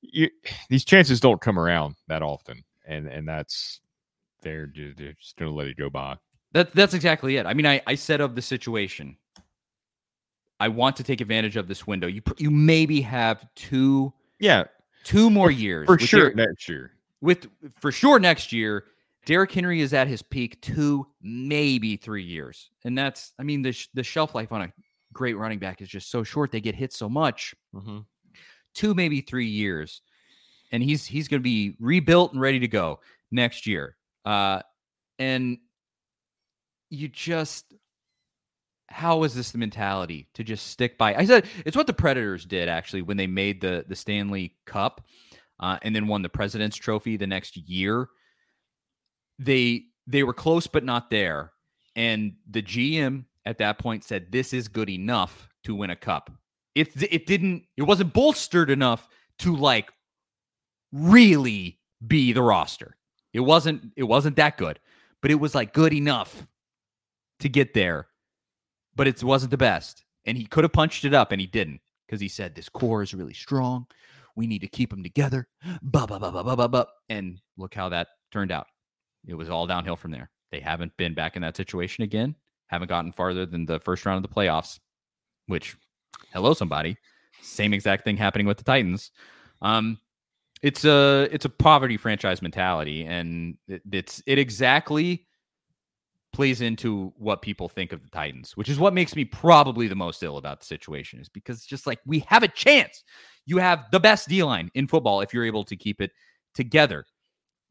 you, 0.00 0.28
these 0.68 0.84
chances 0.84 1.20
don't 1.20 1.40
come 1.40 1.58
around 1.58 1.96
that 2.08 2.22
often, 2.22 2.62
and 2.86 3.06
and 3.06 3.26
that's 3.28 3.80
they're 4.42 4.66
just, 4.66 4.98
they're 4.98 5.14
just 5.14 5.36
gonna 5.36 5.50
let 5.50 5.66
it 5.68 5.76
go 5.76 5.88
by. 5.90 6.16
That 6.52 6.72
that's 6.72 6.94
exactly 6.94 7.36
it. 7.36 7.46
I 7.46 7.54
mean, 7.54 7.66
I 7.66 7.80
I 7.86 7.94
said 7.94 8.20
of 8.20 8.34
the 8.34 8.42
situation, 8.42 9.16
I 10.60 10.68
want 10.68 10.96
to 10.96 11.02
take 11.04 11.20
advantage 11.20 11.56
of 11.56 11.66
this 11.68 11.86
window. 11.86 12.06
You 12.06 12.22
you 12.38 12.50
maybe 12.50 13.00
have 13.00 13.46
two 13.54 14.12
Yeah, 14.38 14.64
two 15.04 15.30
more 15.30 15.50
years 15.50 15.86
for 15.86 15.98
sure 15.98 16.32
next 16.34 16.68
year. 16.68 16.92
with 17.20 17.48
for 17.80 17.90
sure 17.90 18.18
next 18.18 18.52
year. 18.52 18.84
Derrick 19.26 19.52
Henry 19.52 19.80
is 19.80 19.94
at 19.94 20.08
his 20.08 20.22
peak 20.22 20.60
two, 20.60 21.06
maybe 21.22 21.96
three 21.96 22.24
years, 22.24 22.70
and 22.84 22.96
that's 22.96 23.32
I 23.38 23.42
mean 23.42 23.62
the 23.62 23.72
sh- 23.72 23.88
the 23.94 24.02
shelf 24.02 24.34
life 24.34 24.52
on 24.52 24.62
a 24.62 24.72
great 25.12 25.34
running 25.38 25.58
back 25.58 25.80
is 25.80 25.88
just 25.88 26.10
so 26.10 26.22
short. 26.22 26.50
They 26.52 26.60
get 26.60 26.74
hit 26.74 26.92
so 26.92 27.08
much. 27.08 27.54
Mm-hmm. 27.74 27.98
two 28.74 28.94
maybe 28.94 29.20
three 29.20 29.46
years 29.46 30.02
and 30.72 30.82
he's 30.82 31.06
he's 31.06 31.28
going 31.28 31.40
to 31.40 31.44
be 31.44 31.76
rebuilt 31.78 32.32
and 32.32 32.40
ready 32.40 32.58
to 32.58 32.68
go 32.68 32.98
next 33.30 33.66
year 33.66 33.96
uh 34.24 34.60
and 35.18 35.58
you 36.90 37.06
just 37.08 37.72
how 38.88 39.22
is 39.22 39.34
this 39.34 39.52
the 39.52 39.58
mentality 39.58 40.28
to 40.34 40.42
just 40.42 40.66
stick 40.66 40.98
by 40.98 41.14
i 41.14 41.24
said 41.24 41.46
it's 41.64 41.76
what 41.76 41.86
the 41.86 41.92
predators 41.92 42.44
did 42.44 42.68
actually 42.68 43.02
when 43.02 43.16
they 43.16 43.26
made 43.26 43.60
the 43.60 43.84
the 43.88 43.96
stanley 43.96 44.56
cup 44.66 45.04
uh, 45.60 45.78
and 45.82 45.94
then 45.94 46.08
won 46.08 46.22
the 46.22 46.28
president's 46.28 46.76
trophy 46.76 47.16
the 47.16 47.26
next 47.26 47.56
year 47.56 48.08
they 49.38 49.84
they 50.06 50.22
were 50.22 50.34
close 50.34 50.66
but 50.66 50.84
not 50.84 51.10
there 51.10 51.52
and 51.96 52.34
the 52.50 52.62
gm 52.62 53.24
at 53.46 53.58
that 53.58 53.78
point 53.78 54.04
said 54.04 54.30
this 54.30 54.52
is 54.52 54.68
good 54.68 54.90
enough 54.90 55.48
to 55.62 55.74
win 55.74 55.90
a 55.90 55.96
cup 55.96 56.30
it 56.74 56.90
it 57.10 57.26
didn't 57.26 57.64
it 57.76 57.82
wasn't 57.82 58.12
bolstered 58.12 58.70
enough 58.70 59.08
to 59.38 59.54
like 59.56 59.90
really 60.94 61.78
be 62.06 62.32
the 62.32 62.42
roster. 62.42 62.96
It 63.32 63.40
wasn't 63.40 63.92
it 63.96 64.04
wasn't 64.04 64.36
that 64.36 64.56
good, 64.56 64.78
but 65.20 65.30
it 65.30 65.36
was 65.36 65.54
like 65.54 65.74
good 65.74 65.92
enough 65.92 66.46
to 67.40 67.48
get 67.48 67.74
there. 67.74 68.06
But 68.94 69.08
it 69.08 69.22
wasn't 69.22 69.50
the 69.50 69.56
best. 69.56 70.04
And 70.24 70.38
he 70.38 70.46
could 70.46 70.64
have 70.64 70.72
punched 70.72 71.04
it 71.04 71.12
up 71.12 71.32
and 71.32 71.40
he 71.40 71.46
didn't 71.46 71.80
because 72.06 72.20
he 72.20 72.28
said 72.28 72.54
this 72.54 72.68
core 72.68 73.02
is 73.02 73.12
really 73.12 73.34
strong. 73.34 73.86
We 74.36 74.46
need 74.46 74.60
to 74.60 74.68
keep 74.68 74.90
them 74.90 75.02
together. 75.02 75.48
Ba 75.82 76.06
ba 76.06 76.18
ba 76.18 76.30
ba 76.30 76.44
ba 76.44 76.56
ba 76.56 76.68
ba. 76.68 76.86
And 77.08 77.40
look 77.56 77.74
how 77.74 77.88
that 77.88 78.08
turned 78.30 78.52
out. 78.52 78.66
It 79.26 79.34
was 79.34 79.50
all 79.50 79.66
downhill 79.66 79.96
from 79.96 80.10
there. 80.10 80.30
They 80.50 80.60
haven't 80.60 80.96
been 80.96 81.14
back 81.14 81.36
in 81.36 81.42
that 81.42 81.56
situation 81.56 82.04
again. 82.04 82.34
Haven't 82.68 82.88
gotten 82.88 83.12
farther 83.12 83.46
than 83.46 83.66
the 83.66 83.80
first 83.80 84.06
round 84.06 84.24
of 84.24 84.28
the 84.28 84.34
playoffs, 84.34 84.78
which 85.46 85.76
hello 86.32 86.54
somebody 86.54 86.96
same 87.42 87.74
exact 87.74 88.04
thing 88.04 88.16
happening 88.16 88.46
with 88.46 88.56
the 88.56 88.64
titans 88.64 89.10
um 89.62 89.98
it's 90.62 90.84
a 90.84 91.28
it's 91.30 91.44
a 91.44 91.48
poverty 91.48 91.96
franchise 91.96 92.40
mentality 92.40 93.04
and 93.04 93.56
it, 93.68 93.82
it's 93.92 94.22
it 94.26 94.38
exactly 94.38 95.26
plays 96.32 96.60
into 96.60 97.12
what 97.16 97.42
people 97.42 97.68
think 97.68 97.92
of 97.92 98.02
the 98.02 98.10
titans 98.10 98.56
which 98.56 98.68
is 98.68 98.78
what 98.78 98.94
makes 98.94 99.14
me 99.14 99.24
probably 99.24 99.86
the 99.86 99.94
most 99.94 100.22
ill 100.22 100.36
about 100.36 100.60
the 100.60 100.66
situation 100.66 101.20
is 101.20 101.28
because 101.28 101.58
it's 101.58 101.66
just 101.66 101.86
like 101.86 102.00
we 102.06 102.20
have 102.20 102.42
a 102.42 102.48
chance 102.48 103.04
you 103.46 103.58
have 103.58 103.84
the 103.92 104.00
best 104.00 104.28
d 104.28 104.42
line 104.42 104.70
in 104.74 104.86
football 104.86 105.20
if 105.20 105.32
you're 105.32 105.44
able 105.44 105.64
to 105.64 105.76
keep 105.76 106.00
it 106.00 106.10
together 106.54 107.04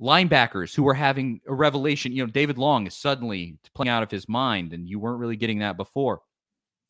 linebackers 0.04 0.76
who 0.76 0.88
are 0.88 0.94
having 0.94 1.40
a 1.48 1.54
revelation 1.54 2.12
you 2.12 2.26
know 2.26 2.30
david 2.30 2.58
long 2.58 2.86
is 2.86 2.94
suddenly 2.94 3.58
playing 3.74 3.90
out 3.90 4.04
of 4.04 4.12
his 4.12 4.28
mind 4.28 4.74
and 4.74 4.90
you 4.90 5.00
weren't 5.00 5.20
really 5.20 5.38
getting 5.38 5.60
that 5.60 5.78
before 5.78 6.20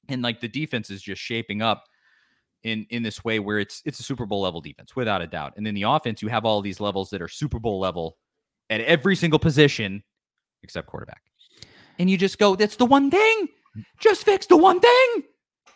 and 0.09 0.21
like 0.21 0.41
the 0.41 0.47
defense 0.47 0.89
is 0.89 1.01
just 1.01 1.21
shaping 1.21 1.61
up 1.61 1.85
in 2.63 2.85
in 2.89 3.03
this 3.03 3.23
way 3.23 3.39
where 3.39 3.59
it's 3.59 3.81
it's 3.85 3.99
a 3.99 4.03
Super 4.03 4.25
Bowl 4.25 4.41
level 4.41 4.61
defense 4.61 4.95
without 4.95 5.21
a 5.21 5.27
doubt. 5.27 5.53
And 5.57 5.65
then 5.65 5.73
the 5.73 5.83
offense, 5.83 6.21
you 6.21 6.29
have 6.29 6.45
all 6.45 6.61
these 6.61 6.79
levels 6.79 7.09
that 7.11 7.21
are 7.21 7.27
Super 7.27 7.59
Bowl 7.59 7.79
level 7.79 8.17
at 8.69 8.81
every 8.81 9.15
single 9.15 9.39
position 9.39 10.03
except 10.63 10.87
quarterback. 10.87 11.21
And 11.99 12.09
you 12.09 12.17
just 12.17 12.39
go, 12.39 12.55
that's 12.55 12.77
the 12.77 12.85
one 12.85 13.11
thing. 13.11 13.49
Just 13.99 14.23
fix 14.23 14.45
the 14.47 14.57
one 14.57 14.79
thing. 14.79 15.23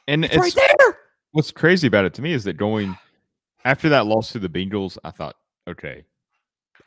And 0.07 0.26
It's, 0.26 0.34
it's, 0.34 0.41
right 0.41 0.68
there. 0.80 0.97
what's 1.31 1.51
crazy 1.51 1.88
about 1.88 2.05
it 2.05 2.14
to 2.15 2.22
me 2.22 2.31
is 2.31 2.45
that 2.45 2.53
going 2.53 2.97
after 3.65 3.89
that 3.89 4.05
loss 4.07 4.31
to 4.31 4.39
the 4.39 4.49
Bengals, 4.49 4.97
I 5.03 5.11
thought, 5.11 5.35
okay, 5.68 6.05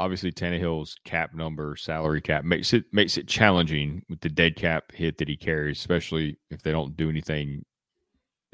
obviously 0.01 0.33
Tannehill's 0.33 0.97
cap 1.05 1.35
number, 1.35 1.77
salary 1.77 2.23
cap 2.23 2.43
makes 2.43 2.73
it 2.73 2.85
makes 2.91 3.19
it 3.19 3.29
challenging 3.29 4.03
with 4.09 4.21
the 4.21 4.31
dead 4.31 4.57
cap 4.57 4.91
hit 4.93 5.19
that 5.19 5.29
he 5.29 5.37
carries, 5.37 5.79
especially 5.79 6.39
if 6.51 6.63
they 6.63 6.73
don't 6.73 6.97
do 6.97 7.11
anything 7.11 7.65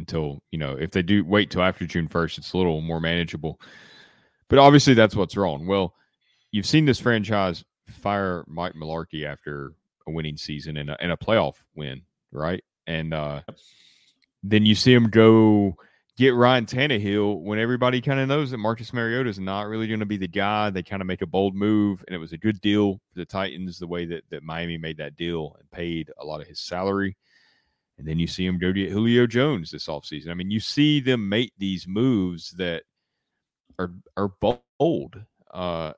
until 0.01 0.43
you 0.51 0.59
know 0.59 0.73
if 0.73 0.91
they 0.91 1.03
do 1.03 1.25
wait 1.25 1.51
till 1.51 1.63
after 1.63 1.87
June 1.87 2.09
first, 2.09 2.37
it's 2.37 2.53
a 2.53 2.57
little 2.59 2.81
more 2.81 3.01
manageable. 3.01 3.61
But 4.49 4.59
obviously, 4.59 4.95
that's 4.95 5.15
what's 5.15 5.37
wrong. 5.37 5.67
Well, 5.69 5.95
you've 6.51 6.67
seen 6.67 6.85
this 6.85 7.01
franchise 7.01 7.65
fire 7.89 8.45
Mike 8.49 8.75
Mularkey 8.75 9.25
after 9.25 9.73
a 10.09 10.11
winning 10.11 10.37
season 10.37 10.77
and 10.77 10.91
a, 10.91 11.01
and 11.01 11.13
a 11.13 11.17
playoff 11.17 11.55
win, 11.77 12.03
right? 12.33 12.63
And 12.89 13.15
uh, 13.15 13.43
then 14.43 14.67
you 14.67 14.75
see 14.75 14.93
him 14.93 15.11
go 15.11 15.77
get 16.17 16.35
Ryan 16.35 16.67
Tannehill 16.67 17.43
when 17.43 17.59
everybody 17.59 18.01
kind 18.01 18.21
of 18.21 18.29
knows 18.29 18.51
that 18.51 18.59
Marcus 18.59 18.93
Mariota 18.93 19.29
is 19.29 19.39
not 19.39 19.67
really 19.67 19.87
going 19.87 20.01
to 20.01 20.07
be 20.07 20.17
the 20.17 20.27
guy. 20.27 20.71
They 20.71 20.83
kind 20.83 21.03
of 21.03 21.07
make 21.07 21.23
a 21.23 21.27
bold 21.27 21.55
move, 21.55 22.03
and 22.07 22.15
it 22.15 22.19
was 22.19 22.33
a 22.33 22.39
good 22.39 22.61
deal 22.61 22.95
for 23.13 23.19
the 23.19 23.27
Titans 23.27 23.79
the 23.79 23.87
way 23.87 24.07
that, 24.07 24.25
that 24.31 24.43
Miami 24.43 24.79
made 24.79 24.97
that 24.97 25.17
deal 25.17 25.57
and 25.59 25.71
paid 25.71 26.11
a 26.19 26.25
lot 26.25 26.41
of 26.41 26.47
his 26.47 26.61
salary. 26.61 27.17
And 27.99 28.07
then 28.07 28.19
you 28.19 28.27
see 28.27 28.45
him 28.45 28.59
go 28.59 28.73
get 28.73 28.91
Julio 28.91 29.27
Jones 29.27 29.71
this 29.71 29.87
offseason. 29.87 30.29
I 30.29 30.35
mean, 30.35 30.51
you 30.51 30.61
see 30.61 31.01
them 31.01 31.29
make 31.29 31.53
these 31.59 31.87
moves 31.87 32.51
that 32.53 32.83
are 33.79 33.93
are 34.17 34.33
bold. 34.41 35.21
Uh, 35.51 35.93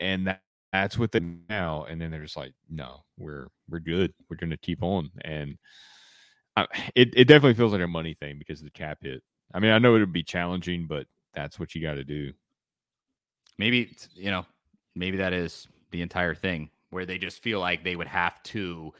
and 0.00 0.26
that, 0.26 0.42
that's 0.72 0.98
what 0.98 1.12
they 1.12 1.20
now. 1.48 1.84
And 1.84 2.00
then 2.00 2.10
they're 2.10 2.22
just 2.22 2.36
like, 2.36 2.52
no, 2.68 3.04
we're 3.18 3.48
we're 3.68 3.80
good. 3.80 4.12
We're 4.28 4.36
going 4.36 4.50
to 4.50 4.58
keep 4.58 4.82
on. 4.82 5.10
And 5.22 5.56
I, 6.56 6.66
it 6.94 7.14
it 7.14 7.24
definitely 7.28 7.54
feels 7.54 7.72
like 7.72 7.80
a 7.80 7.86
money 7.86 8.14
thing 8.14 8.38
because 8.38 8.60
of 8.60 8.66
the 8.66 8.70
cap 8.70 8.98
hit. 9.00 9.22
I 9.54 9.60
mean, 9.60 9.70
I 9.72 9.78
know 9.78 9.94
it 9.94 10.00
would 10.00 10.12
be 10.12 10.22
challenging, 10.22 10.86
but 10.86 11.06
that's 11.34 11.58
what 11.58 11.74
you 11.74 11.82
got 11.82 11.94
to 11.94 12.04
do. 12.04 12.32
Maybe 13.58 13.94
you 14.14 14.30
know, 14.30 14.46
maybe 14.94 15.18
that 15.18 15.32
is 15.32 15.68
the 15.90 16.02
entire 16.02 16.34
thing 16.34 16.70
where 16.90 17.06
they 17.06 17.18
just 17.18 17.42
feel 17.42 17.60
like 17.60 17.84
they 17.84 17.96
would 17.96 18.06
have 18.06 18.42
to 18.42 18.92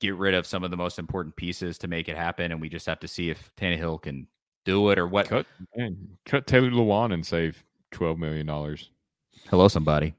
get 0.00 0.16
rid 0.16 0.34
of 0.34 0.46
some 0.46 0.64
of 0.64 0.70
the 0.70 0.76
most 0.76 0.98
important 0.98 1.36
pieces 1.36 1.78
to 1.78 1.88
make 1.88 2.08
it 2.08 2.16
happen, 2.16 2.52
and 2.52 2.60
we 2.60 2.68
just 2.68 2.86
have 2.86 3.00
to 3.00 3.08
see 3.08 3.30
if 3.30 3.50
Tannehill 3.56 4.02
can 4.02 4.26
do 4.64 4.90
it 4.90 4.98
or 4.98 5.06
what. 5.06 5.28
Cut 5.28 5.46
man, 5.76 5.96
cut 6.24 6.46
Taylor 6.46 6.70
Lewan 6.70 7.12
and 7.12 7.24
save 7.24 7.64
twelve 7.90 8.18
million 8.18 8.46
dollars. 8.46 8.90
Hello, 9.48 9.68
somebody. 9.68 10.14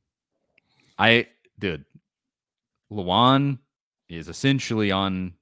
I, 0.98 1.26
dude, 1.58 1.84
Lewan 2.92 3.58
is 4.08 4.28
essentially 4.28 4.90
on. 4.90 5.34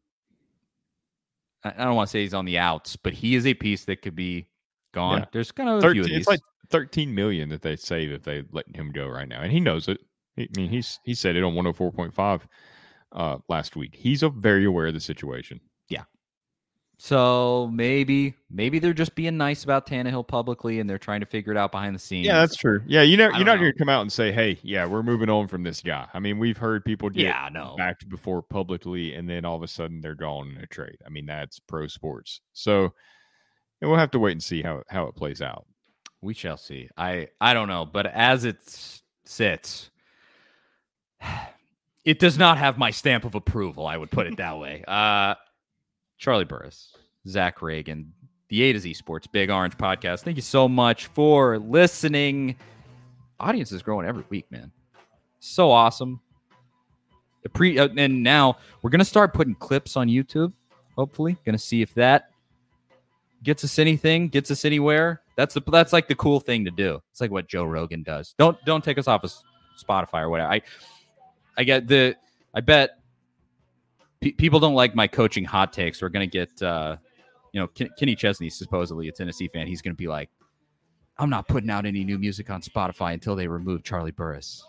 I 1.65 1.85
don't 1.85 1.95
want 1.95 2.09
to 2.09 2.11
say 2.11 2.23
he's 2.23 2.35
on 2.35 2.45
the 2.45 2.59
outs, 2.59 2.97
but 2.97 3.13
he 3.13 3.35
is 3.35 3.47
a 3.47 3.55
piece 3.55 3.85
that 3.85 4.03
could 4.03 4.17
be 4.17 4.49
gone. 4.93 5.21
Yeah. 5.21 5.25
There's 5.33 5.53
kind 5.53 5.69
of 5.69 5.85
a 5.85 5.93
few 5.93 6.03
of 6.03 6.09
these. 6.09 6.19
it's 6.19 6.27
like 6.27 6.41
13 6.71 7.15
million 7.15 7.49
that 7.51 7.63
they 7.63 7.77
save 7.77 8.11
if 8.11 8.23
they 8.23 8.43
let 8.53 8.65
him 8.75 8.91
go 8.91 9.07
right 9.07 9.29
now. 9.29 9.41
And 9.43 9.53
he 9.53 9.61
knows 9.61 9.89
it. 9.89 9.99
I 10.39 10.49
mean, 10.57 10.71
he's 10.71 10.99
he 11.05 11.15
said 11.15 11.37
it 11.37 11.45
on 11.45 11.55
104.5 11.55 12.41
uh, 13.13 13.39
last 13.49 13.77
week. 13.77 13.95
He's 13.95 14.23
a 14.23 14.31
very 14.31 14.65
aware 14.65 14.87
of 14.87 14.95
the 14.95 15.01
situation. 15.01 15.61
So 17.05 17.69
maybe 17.73 18.37
maybe 18.49 18.79
they're 18.79 18.93
just 18.93 19.17
being 19.17 19.37
nice 19.37 19.65
about 19.65 19.89
Tannehill 19.89 20.29
publicly, 20.29 20.79
and 20.79 20.89
they're 20.89 20.99
trying 20.99 21.19
to 21.19 21.27
figure 21.27 21.51
it 21.51 21.59
out 21.59 21.73
behind 21.73 21.97
the 21.97 21.99
scenes. 21.99 22.29
Yeah, 22.29 22.39
that's 22.39 22.55
true. 22.55 22.81
Yeah, 22.87 23.03
you 23.03 23.17
know, 23.17 23.25
you're 23.25 23.43
don't 23.43 23.59
going 23.59 23.73
to 23.73 23.77
come 23.77 23.89
out 23.89 24.03
and 24.03 24.13
say, 24.13 24.31
"Hey, 24.31 24.61
yeah, 24.63 24.87
we're 24.87 25.03
moving 25.03 25.29
on 25.29 25.49
from 25.49 25.65
this 25.65 25.81
guy." 25.81 26.07
I 26.15 26.21
mean, 26.21 26.39
we've 26.39 26.59
heard 26.59 26.85
people 26.85 27.11
get 27.11 27.25
yeah, 27.25 27.49
no. 27.53 27.75
backed 27.77 28.09
before 28.09 28.41
publicly, 28.41 29.15
and 29.15 29.29
then 29.29 29.45
all 29.45 29.57
of 29.57 29.65
a 29.65 29.67
sudden 29.67 30.01
they're 30.01 30.15
gone 30.15 30.55
in 30.57 30.63
a 30.63 30.67
trade. 30.69 30.99
I 31.05 31.09
mean, 31.09 31.27
that's 31.27 31.59
pro 31.59 31.89
sports. 31.89 32.41
So, 32.53 32.95
and 33.81 33.91
we'll 33.91 33.99
have 33.99 34.13
to 34.13 34.21
wait 34.21 34.33
and 34.33 34.43
see 34.43 34.63
how 34.63 34.85
how 34.89 35.09
it 35.09 35.17
plays 35.17 35.43
out. 35.43 35.67
We 36.21 36.35
shall 36.35 36.57
see. 36.57 36.89
I 36.97 37.31
I 37.41 37.53
don't 37.53 37.67
know, 37.67 37.85
but 37.85 38.07
as 38.07 38.45
it 38.45 38.59
sits, 39.25 39.91
it 42.05 42.21
does 42.21 42.39
not 42.39 42.59
have 42.59 42.79
my 42.79 42.93
stamp 42.93 43.25
of 43.25 43.35
approval. 43.35 43.89
I 43.89 43.97
would 43.97 44.13
put 44.13 44.29
it 44.29 44.37
that 44.37 44.57
way. 44.61 44.85
Uh, 44.87 45.35
Charlie 46.23 46.45
Burris, 46.45 46.95
Zach 47.27 47.59
Ragan, 47.59 48.07
the 48.49 48.63
A 48.63 48.73
to 48.73 48.79
Z 48.79 48.95
Sports 48.95 49.27
Big 49.27 49.51
Orange 49.51 49.77
Podcast. 49.77 50.21
Thank 50.21 50.37
you 50.37 50.43
so 50.43 50.69
much 50.69 51.07
for 51.07 51.59
listening. 51.59 52.55
Audience 53.41 53.73
is 53.73 53.83
growing 53.83 54.07
every 54.07 54.23
week, 54.29 54.49
man. 54.49 54.71
So 55.41 55.73
awesome. 55.73 56.21
The 57.43 57.49
pre 57.49 57.77
uh, 57.77 57.89
and 57.97 58.23
now 58.23 58.59
we're 58.83 58.91
gonna 58.91 59.05
start 59.05 59.35
putting 59.35 59.57
clips 59.57 59.97
on 59.97 60.07
YouTube. 60.07 60.53
Hopefully, 60.97 61.37
gonna 61.45 61.59
see 61.59 61.83
if 61.83 61.93
that 61.95 62.31
gets 63.43 63.65
us 63.65 63.81
anything, 63.81 64.29
gets 64.29 64.53
us 64.53 64.65
anywhere. 64.65 65.23
That's 65.37 65.55
the 65.55 65.63
that's 65.73 65.93
like 65.93 66.07
the 66.07 66.15
cool 66.15 66.39
thing 66.39 66.65
to 66.67 66.71
do. 66.71 67.03
It's 67.11 67.21
like 67.21 67.33
what 67.33 67.49
Joe 67.49 67.65
Rogan 67.65 68.05
does. 68.05 68.37
Don't 68.39 68.57
don't 68.65 68.85
take 68.85 68.97
us 68.97 69.09
off 69.09 69.25
of 69.25 69.35
Spotify 69.77 70.23
or 70.23 70.31
whatever. 70.31 70.53
I 70.53 70.63
I 71.59 71.65
get 71.65 71.89
the 71.89 72.15
I 72.55 72.61
bet 72.61 73.02
pe- 74.23 74.33
people 74.33 74.59
don't 74.61 74.75
like 74.75 74.95
my 74.95 75.07
coaching 75.07 75.45
hot 75.45 75.73
takes. 75.73 76.01
We're 76.01 76.09
gonna 76.09 76.27
get 76.27 76.63
uh 76.63 76.97
you 77.53 77.61
know 77.61 77.67
Ken- 77.69 77.91
Kenny 77.99 78.15
Chesney 78.15 78.49
supposedly 78.49 79.09
a 79.09 79.13
Tennessee 79.13 79.49
fan. 79.49 79.67
He's 79.67 79.83
gonna 79.83 79.95
be 79.95 80.09
like, 80.09 80.31
I'm 81.19 81.29
not 81.31 81.47
putting 81.49 81.69
out 81.71 81.85
any 81.85 82.05
new 82.05 82.19
music 82.19 82.49
on 82.51 82.63
Spotify 82.63 83.13
until 83.13 83.37
they 83.37 83.47
remove 83.47 83.83
Charlie 83.85 84.11
Burris 84.13 84.65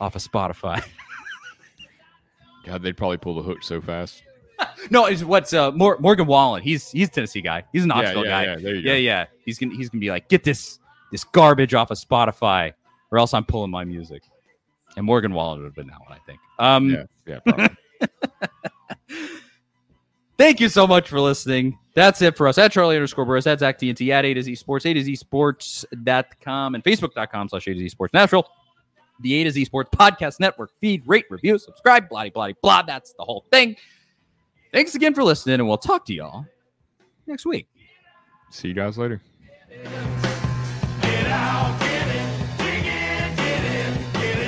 off 0.00 0.16
of 0.16 0.22
Spotify. 0.22 0.82
God, 2.66 2.82
they'd 2.82 2.96
probably 2.96 3.18
pull 3.18 3.34
the 3.36 3.42
hook 3.42 3.62
so 3.62 3.80
fast. 3.80 4.22
no, 4.90 5.06
it's 5.06 5.22
what's 5.22 5.52
uh 5.52 5.70
Mor- 5.72 5.98
Morgan 6.00 6.26
Wallen. 6.26 6.62
He's 6.62 6.90
he's 6.90 7.08
a 7.08 7.10
Tennessee 7.10 7.42
guy. 7.42 7.64
He's 7.72 7.84
an 7.84 7.90
Yeah, 7.90 7.94
Knoxville 8.00 8.24
yeah, 8.24 8.30
guy. 8.30 8.44
yeah. 8.44 8.56
There 8.56 8.74
you 8.74 8.80
Yeah, 8.80 8.92
go. 8.92 8.96
yeah. 8.98 9.24
He's 9.44 9.58
gonna 9.58 9.74
he's 9.74 9.88
gonna 9.90 10.00
be 10.00 10.10
like, 10.10 10.28
get 10.28 10.44
this 10.44 10.78
this 11.12 11.24
garbage 11.24 11.74
off 11.74 11.90
of 11.90 11.98
Spotify, 11.98 12.72
or 13.12 13.18
else 13.18 13.34
I'm 13.34 13.44
pulling 13.44 13.70
my 13.70 13.84
music. 13.84 14.22
And 14.96 15.04
Morgan 15.04 15.32
Wallen 15.34 15.58
would 15.60 15.66
have 15.66 15.74
been 15.74 15.88
that 15.88 16.00
one, 16.00 16.12
I 16.12 16.18
think. 16.24 16.40
Um, 16.58 16.90
Yeah, 17.26 17.38
yeah. 17.56 17.68
Probably. 18.88 19.26
thank 20.38 20.60
you 20.60 20.68
so 20.68 20.86
much 20.86 21.08
for 21.08 21.20
listening. 21.20 21.78
That's 21.94 22.20
it 22.22 22.36
for 22.36 22.48
us. 22.48 22.58
At 22.58 22.72
Charlie 22.72 22.96
underscore 22.96 23.24
Burris, 23.24 23.46
at 23.46 23.60
Zach 23.60 23.78
TNT, 23.78 24.10
at 24.10 24.24
A 24.24 24.34
to 24.34 24.42
Z 24.42 24.54
Sports, 24.56 24.86
A 24.86 24.94
to 24.94 25.02
Z 25.02 25.16
Sports.com, 25.16 26.74
and 26.74 26.82
Facebook.com 26.84 27.48
slash 27.48 27.66
A 27.66 27.74
to 27.74 27.78
Z 27.78 27.88
Sports 27.90 28.14
Natural. 28.14 28.46
The 29.20 29.34
A 29.40 29.44
to 29.44 29.50
Z 29.50 29.64
Sports 29.64 29.90
Podcast 29.94 30.40
Network 30.40 30.72
feed, 30.80 31.02
rate, 31.06 31.26
review, 31.30 31.56
subscribe, 31.58 32.08
blah, 32.08 32.28
blah, 32.30 32.50
blah. 32.62 32.82
That's 32.82 33.12
the 33.12 33.24
whole 33.24 33.44
thing. 33.52 33.76
Thanks 34.72 34.96
again 34.96 35.14
for 35.14 35.22
listening, 35.22 35.60
and 35.60 35.68
we'll 35.68 35.78
talk 35.78 36.04
to 36.06 36.14
y'all 36.14 36.46
next 37.26 37.46
week. 37.46 37.68
See 38.50 38.68
you 38.68 38.74
guys 38.74 38.98
later. 38.98 39.20
Bigger 41.00 41.63